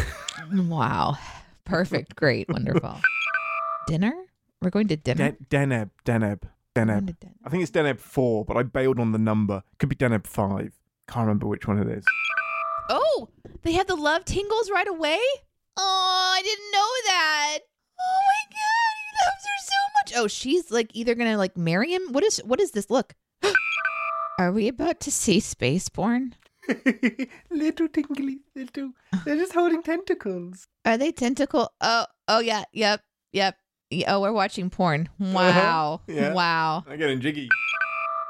Wow. 0.53 1.19
Perfect. 1.67 2.17
Great. 2.17 2.49
Wonderful. 2.49 2.99
Dinner? 3.87 4.15
We're 4.63 4.71
going 4.71 4.89
to 4.89 4.97
dinner. 4.97 5.33
Den- 5.51 5.69
Deneb, 5.69 5.91
Deneb, 6.07 6.41
Deneb. 6.87 7.17
I 7.45 7.49
think 7.49 7.63
it's 7.63 7.73
Deneb 7.73 7.99
4, 7.99 8.45
but 8.45 8.57
I 8.57 8.63
bailed 8.63 9.01
on 9.01 9.13
the 9.13 9.19
number. 9.19 9.63
Could 9.79 9.89
be 9.89 9.97
Deneb 9.97 10.27
5. 10.27 10.79
Can't 11.09 11.27
remember 11.27 11.47
which 11.47 11.67
one 11.67 11.79
it 11.79 11.89
is. 11.89 12.05
Oh, 12.89 13.29
they 13.63 13.73
have 13.73 13.87
the 13.87 13.97
love 13.97 14.25
tingles 14.25 14.71
right 14.71 14.89
away. 14.89 15.19
Oh, 15.77 16.33
I 16.35 16.43
didn't 16.43 16.73
know 16.73 17.11
that. 17.11 17.59
Oh 18.01 18.21
my 18.27 18.45
god, 18.51 18.95
he 19.03 19.25
loves 19.25 19.45
her 19.45 19.59
so 19.65 19.75
much. 19.95 20.23
Oh, 20.23 20.29
she's 20.29 20.71
like 20.71 20.91
either 20.95 21.15
gonna 21.15 21.37
like 21.37 21.57
marry 21.57 21.93
him. 21.93 22.13
What 22.13 22.25
is 22.25 22.39
what 22.45 22.61
is 22.61 22.71
this? 22.73 22.91
Look, 22.91 23.15
are 24.39 24.53
we 24.53 24.69
about 24.69 25.01
to 25.01 25.11
see 25.11 25.41
Spaceborn? 25.41 26.35
little 27.51 27.89
tingly, 27.89 28.41
little. 28.55 28.93
They're 29.25 29.37
just 29.37 29.55
holding 29.55 29.83
tentacles. 29.83 30.67
Are 30.85 30.99
they 30.99 31.13
tentacle? 31.13 31.71
Oh, 31.81 32.07
oh 32.29 32.41
yeah, 32.41 32.65
yep, 32.73 33.03
yep. 33.33 33.57
Oh, 34.07 34.21
we're 34.21 34.33
watching 34.33 34.71
porn. 34.71 35.09
Uh-huh. 35.21 35.33
Wow, 35.35 36.01
yeah. 36.07 36.33
wow. 36.33 36.85
I'm 36.87 36.99
getting 36.99 37.21
jiggy. 37.21 37.49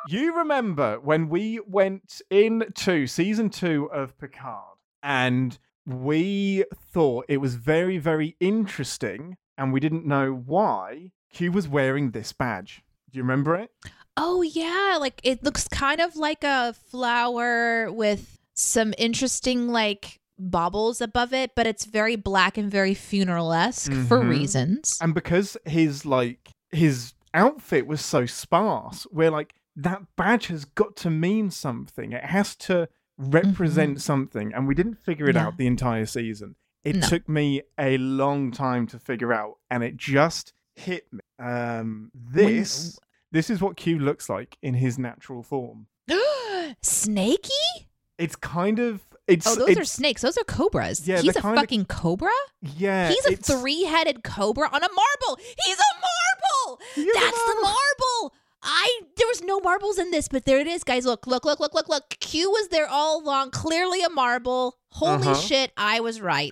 You 0.09 0.37
remember 0.37 1.01
when 1.01 1.29
we 1.29 1.61
went 1.67 2.23
into 2.31 3.07
season 3.07 3.51
two 3.51 3.91
of 3.93 4.17
Picard 4.19 4.79
and 5.03 5.59
we 5.85 6.65
thought 6.93 7.27
it 7.29 7.39
was 7.39 7.57
very, 7.57 7.99
very 7.99 8.37
interesting 8.41 9.37
and 9.57 9.73
we 9.73 9.81
didn't 9.81 10.07
know 10.07 10.33
why 10.33 11.11
Q 11.33 11.53
was 11.53 11.69
wearing 11.69 12.13
this 12.13 12.33
badge. 12.33 12.83
Do 13.11 13.19
you 13.19 13.23
remember 13.23 13.57
it? 13.57 13.71
Oh 14.17 14.43
yeah, 14.43 14.97
like 15.01 15.21
it 15.25 15.43
looks 15.43 15.67
kind 15.69 16.01
of 16.01 16.17
like 16.17 16.45
a 16.45 16.75
flower 16.91 17.91
with 17.91 18.39
some 18.55 18.95
interesting 18.99 19.69
like 19.69 20.21
baubles 20.39 21.01
above 21.01 21.33
it, 21.33 21.53
but 21.55 21.67
it's 21.67 21.85
very 21.85 22.17
black 22.17 22.57
and 22.59 22.71
very 22.71 22.95
funeral 22.95 23.53
esque 23.53 23.93
for 23.93 24.21
Mhm. 24.21 24.29
reasons. 24.31 24.99
And 25.01 25.15
because 25.15 25.57
his 25.65 26.05
like 26.07 26.51
his 26.71 27.15
outfit 27.35 27.87
was 27.87 28.01
so 28.05 28.27
sparse, 28.27 29.07
we're 29.11 29.31
like, 29.31 29.55
that 29.77 30.03
badge 30.17 30.47
has 30.49 30.65
got 30.65 30.97
to 30.97 31.11
mean 31.11 31.51
something. 31.51 32.13
It 32.13 32.25
has 32.25 32.55
to 32.57 32.89
represent 33.17 34.01
something. 34.01 34.53
And 34.55 34.67
we 34.69 34.75
didn't 34.75 34.97
figure 34.97 35.27
it 35.29 35.31
Mm-hmm. 35.37 35.39
Yeah. 35.39 35.47
out 35.49 35.57
the 35.57 35.67
entire 35.67 36.07
season. 36.07 36.57
It 36.85 36.97
No. 36.97 37.07
took 37.09 37.29
me 37.29 37.63
a 37.79 37.97
long 37.99 38.51
time 38.53 38.87
to 38.89 38.99
figure 38.99 39.33
out, 39.33 39.59
and 39.71 39.83
it 39.83 39.97
just 39.97 40.53
hit 40.77 41.13
me. 41.13 41.21
Um 41.39 42.11
this 42.15 42.99
this 43.33 43.51
is 43.51 43.61
what 43.61 43.77
Q 43.77 43.99
looks 43.99 44.29
like 44.29 44.57
in 44.63 44.75
his 44.75 44.99
natural 44.99 45.43
form. 45.43 45.87
Snakey? 46.83 47.89
It's 48.19 48.37
kind 48.37 48.79
of 48.79 49.03
it's 49.29 49.47
Oh, 49.47 49.55
those 49.55 49.69
it's, 49.71 49.81
are 49.81 49.85
snakes. 49.85 50.23
Those 50.23 50.37
are 50.39 50.45
cobras. 50.45 51.07
Yeah, 51.07 51.21
He's 51.21 51.37
a 51.37 51.43
fucking 51.43 51.85
cobra? 51.87 52.31
yeah. 52.63 53.09
He's 53.11 53.27
a 53.27 53.37
three 53.37 53.85
headed 53.85 54.25
cobra 54.25 54.69
on 54.73 54.83
a 54.83 54.89
marble. 54.89 55.39
He's 55.65 55.77
a 55.79 55.95
marble. 55.95 56.81
Is 56.97 57.05
a 57.05 57.11
That's 57.21 57.45
the 57.47 57.55
marble. 57.63 58.35
I 58.63 59.01
there 59.17 59.27
was 59.29 59.41
no 59.43 59.61
marbles 59.61 59.99
in 59.99 60.11
this, 60.11 60.27
but 60.29 60.45
there 60.45 60.59
it 60.59 60.67
is, 60.67 60.83
guys. 60.83 61.07
Look, 61.07 61.27
look, 61.29 61.45
look, 61.45 61.61
look, 61.61 61.75
look, 61.75 61.89
look. 61.89 62.09
Q 62.21 62.51
was 62.51 62.69
there 62.69 62.89
all 62.89 63.23
along. 63.23 63.53
Clearly 63.53 64.03
a 64.03 64.11
marble. 64.11 64.77
Holy 64.91 65.13
Uh-huh. 65.29 65.35
shit, 65.35 65.71
I 65.77 66.01
was 66.01 66.21
right. 66.21 66.51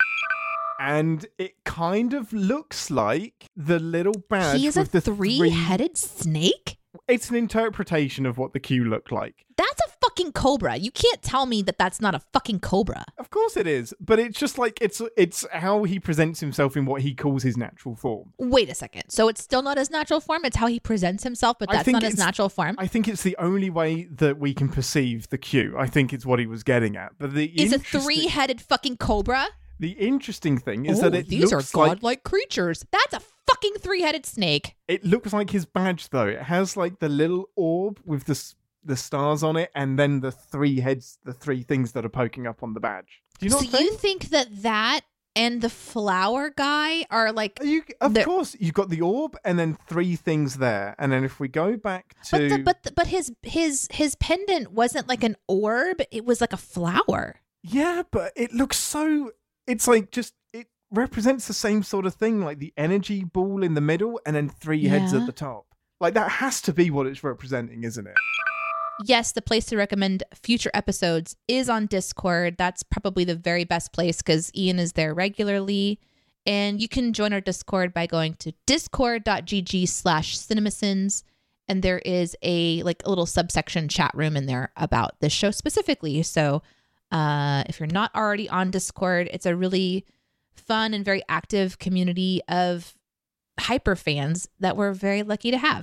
and 0.79 1.27
it 1.39 1.55
kind 1.65 2.13
of 2.15 2.33
looks 2.33 2.91
like 2.91 3.47
the 3.57 3.79
little 3.79 4.13
badge 4.29 4.61
He 4.61 4.67
is 4.67 4.77
a 4.77 4.85
the 4.85 5.01
three 5.01 5.39
snake? 5.95 6.77
It's 7.09 7.31
an 7.31 7.37
interpretation 7.37 8.27
of 8.27 8.37
what 8.39 8.53
the 8.53 8.61
Q 8.61 8.85
looked 8.85 9.11
like. 9.11 9.45
That's 9.57 9.81
a 9.86 9.86
fucking 10.17 10.33
cobra. 10.33 10.77
You 10.77 10.91
can't 10.91 11.23
tell 11.23 11.47
me 11.47 11.63
that 11.63 11.79
that's 11.79 12.01
not 12.01 12.15
a 12.15 12.21
fucking 12.33 12.61
cobra. 12.61 13.05
Of 13.19 13.31
course 13.31 13.57
it 13.57 13.67
is, 13.67 13.95
but 14.01 14.19
it's 14.19 14.39
just 14.39 14.59
like 14.59 14.79
it's 14.81 15.03
it's 15.17 15.45
how 15.53 15.85
he 15.85 15.99
presents 15.99 16.41
himself 16.41 16.77
in 16.77 16.87
what 16.87 17.03
he 17.03 17.15
calls 17.15 17.43
his 17.43 17.57
natural 17.57 17.95
form. 17.95 18.33
Wait 18.39 18.71
a 18.71 18.75
second. 18.75 19.05
So 19.09 19.29
it's 19.29 19.43
still 19.43 19.63
not 19.63 19.79
his 19.79 19.91
natural 19.91 20.21
form? 20.21 20.45
It's 20.45 20.57
how 20.57 20.67
he 20.67 20.81
presents 20.81 21.25
himself, 21.25 21.59
but 21.59 21.71
that's 21.71 21.89
not 21.89 22.03
his 22.03 22.19
natural 22.19 22.49
form? 22.49 22.77
I 22.79 22.87
think 22.87 23.09
it's 23.09 23.23
the 23.23 23.37
only 23.39 23.71
way 23.71 24.05
that 24.05 24.39
we 24.39 24.55
can 24.55 24.69
perceive 24.69 25.29
the 25.29 25.39
Q. 25.39 25.77
I 25.79 25.87
think 25.87 26.13
it's 26.13 26.25
what 26.25 26.39
he 26.39 26.47
was 26.47 26.63
getting 26.63 26.97
at. 26.97 27.13
But 27.19 27.35
the 27.35 27.47
Is 27.61 27.73
a 27.73 27.79
three 27.79 28.27
headed 28.27 28.61
fucking 28.61 28.97
cobra? 28.97 29.47
The 29.79 29.91
interesting 29.91 30.57
thing 30.57 30.87
is 30.87 31.01
oh, 31.01 31.11
that 31.11 31.15
it 31.15 31.29
these 31.29 31.53
are 31.53 31.57
looks 31.57 32.03
like 32.03 32.25
creatures. 32.25 32.87
That's 32.91 33.13
a 33.13 33.21
fucking 33.47 33.75
three 33.79 34.01
headed 34.01 34.25
snake. 34.25 34.75
it 34.89 35.05
looks 35.05 35.33
like 35.33 35.51
his 35.51 35.67
badge 35.67 36.09
though. 36.09 36.27
It 36.27 36.43
has 36.43 36.77
like 36.77 36.99
the 36.99 37.11
little 37.11 37.51
orb 37.57 38.01
with 38.05 38.25
the 38.25 38.35
the 38.87 38.97
stars 38.97 39.43
on 39.43 39.57
it, 39.57 39.71
and 39.75 39.99
then 39.99 40.21
the 40.21 40.31
three 40.33 40.81
heads, 40.81 41.19
the 41.25 41.33
three 41.33 41.63
things 41.63 41.93
that 41.93 42.05
are 42.05 42.09
poking 42.11 42.47
up 42.47 42.63
on 42.63 42.75
the 42.75 42.81
badge. 42.81 43.23
Do 43.39 43.47
you 43.47 43.51
so 43.51 43.61
not 43.61 43.67
think? 43.69 43.85
you 43.85 43.97
think 43.97 44.29
that 44.31 44.63
that 44.63 45.01
and 45.35 45.61
the 45.61 45.69
flower 45.69 46.49
guy 46.57 47.05
are 47.11 47.31
like 47.31 47.59
You, 47.63 47.83
of 48.01 48.15
The- 48.15 48.25
course, 48.25 48.57
you've 48.59 48.73
got 48.75 48.89
the 48.89 49.03
orb 49.03 49.37
and 49.45 49.59
then 49.59 49.77
three 49.87 50.17
things 50.17 50.57
there, 50.57 50.95
and 50.99 51.13
then 51.13 51.25
if 51.25 51.39
we 51.39 51.49
go 51.49 51.77
back 51.77 52.15
to 52.31 52.39
but 52.39 52.49
the, 52.49 52.59
but 52.63 52.83
the, 52.85 52.93
but 52.93 53.07
his 53.09 53.33
his 53.43 53.87
his 53.91 54.15
pendant 54.15 54.73
wasn't 54.73 55.09
like 55.09 55.23
an 55.23 55.37
orb 55.47 56.01
it 56.11 56.25
was 56.25 56.41
like 56.41 56.53
a 56.55 56.57
flower 56.57 57.41
yeah, 57.69 58.03
but 58.13 58.33
it 58.37 58.53
looks 58.53 58.77
so. 58.79 59.33
It's 59.67 59.89
like 59.89 60.13
just 60.13 60.35
it 60.53 60.69
represents 60.93 61.49
the 61.49 61.53
same 61.53 61.83
sort 61.83 62.07
of 62.07 62.15
thing, 62.15 62.41
like 62.45 62.61
the 62.61 62.73
energy 62.77 63.25
ball 63.25 63.65
in 63.65 63.75
the 63.75 63.81
middle, 63.81 64.21
and 64.25 64.37
then 64.37 64.49
three 64.49 64.85
heads 64.85 65.13
at 65.13 65.27
the 65.27 65.33
top. 65.33 65.67
Like 66.01 66.15
that 66.15 66.31
has 66.31 66.61
to 66.63 66.73
be 66.73 66.91
what 66.93 67.07
it's 67.09 67.25
representing, 67.25 67.83
isn't 67.83 68.07
it? 68.07 68.15
Yes, 69.05 69.33
the 69.33 69.43
place 69.43 69.67
to 69.67 69.77
recommend 69.77 70.23
future 70.35 70.71
episodes 70.75 71.37
is 71.49 71.69
on 71.69 71.87
Discord. 71.87 72.57
That's 72.57 72.83
probably 72.83 73.25
the 73.25 73.35
very 73.35 73.65
best 73.65 73.93
place 73.93 74.19
because 74.19 74.51
Ian 74.55 74.79
is 74.79 74.93
there 74.93 75.15
regularly. 75.15 76.01
And 76.47 76.81
you 76.81 76.89
can 76.89 77.13
join 77.13 77.33
our 77.33 77.41
Discord 77.41 77.93
by 77.93 78.07
going 78.07 78.35
to 78.35 78.53
discord.gg 78.67 79.89
slash 79.89 80.39
cinemasins. 80.39 81.25
And 81.69 81.83
there 81.83 81.99
is 81.99 82.37
a 82.43 82.83
like 82.85 83.03
a 83.05 83.09
little 83.09 83.27
subsection 83.27 83.89
chat 83.89 84.13
room 84.15 84.37
in 84.37 84.47
there 84.47 84.73
about 84.77 85.19
this 85.21 85.33
show 85.33 85.51
specifically. 85.51 86.23
So 86.23 86.63
uh, 87.11 87.65
if 87.69 87.81
you're 87.81 87.89
not 87.89 88.15
already 88.15 88.49
on 88.49 88.71
Discord, 88.71 89.29
it's 89.33 89.47
a 89.47 89.57
really 89.57 90.07
fun 90.55 90.95
and 90.95 91.05
very 91.05 91.23
active 91.29 91.79
community 91.79 92.41
of 92.49 92.95
hyper 93.59 93.97
fans 93.97 94.49
that 94.61 94.77
we're 94.77 94.93
very 94.93 95.23
lucky 95.23 95.51
to 95.51 95.59
have. 95.59 95.83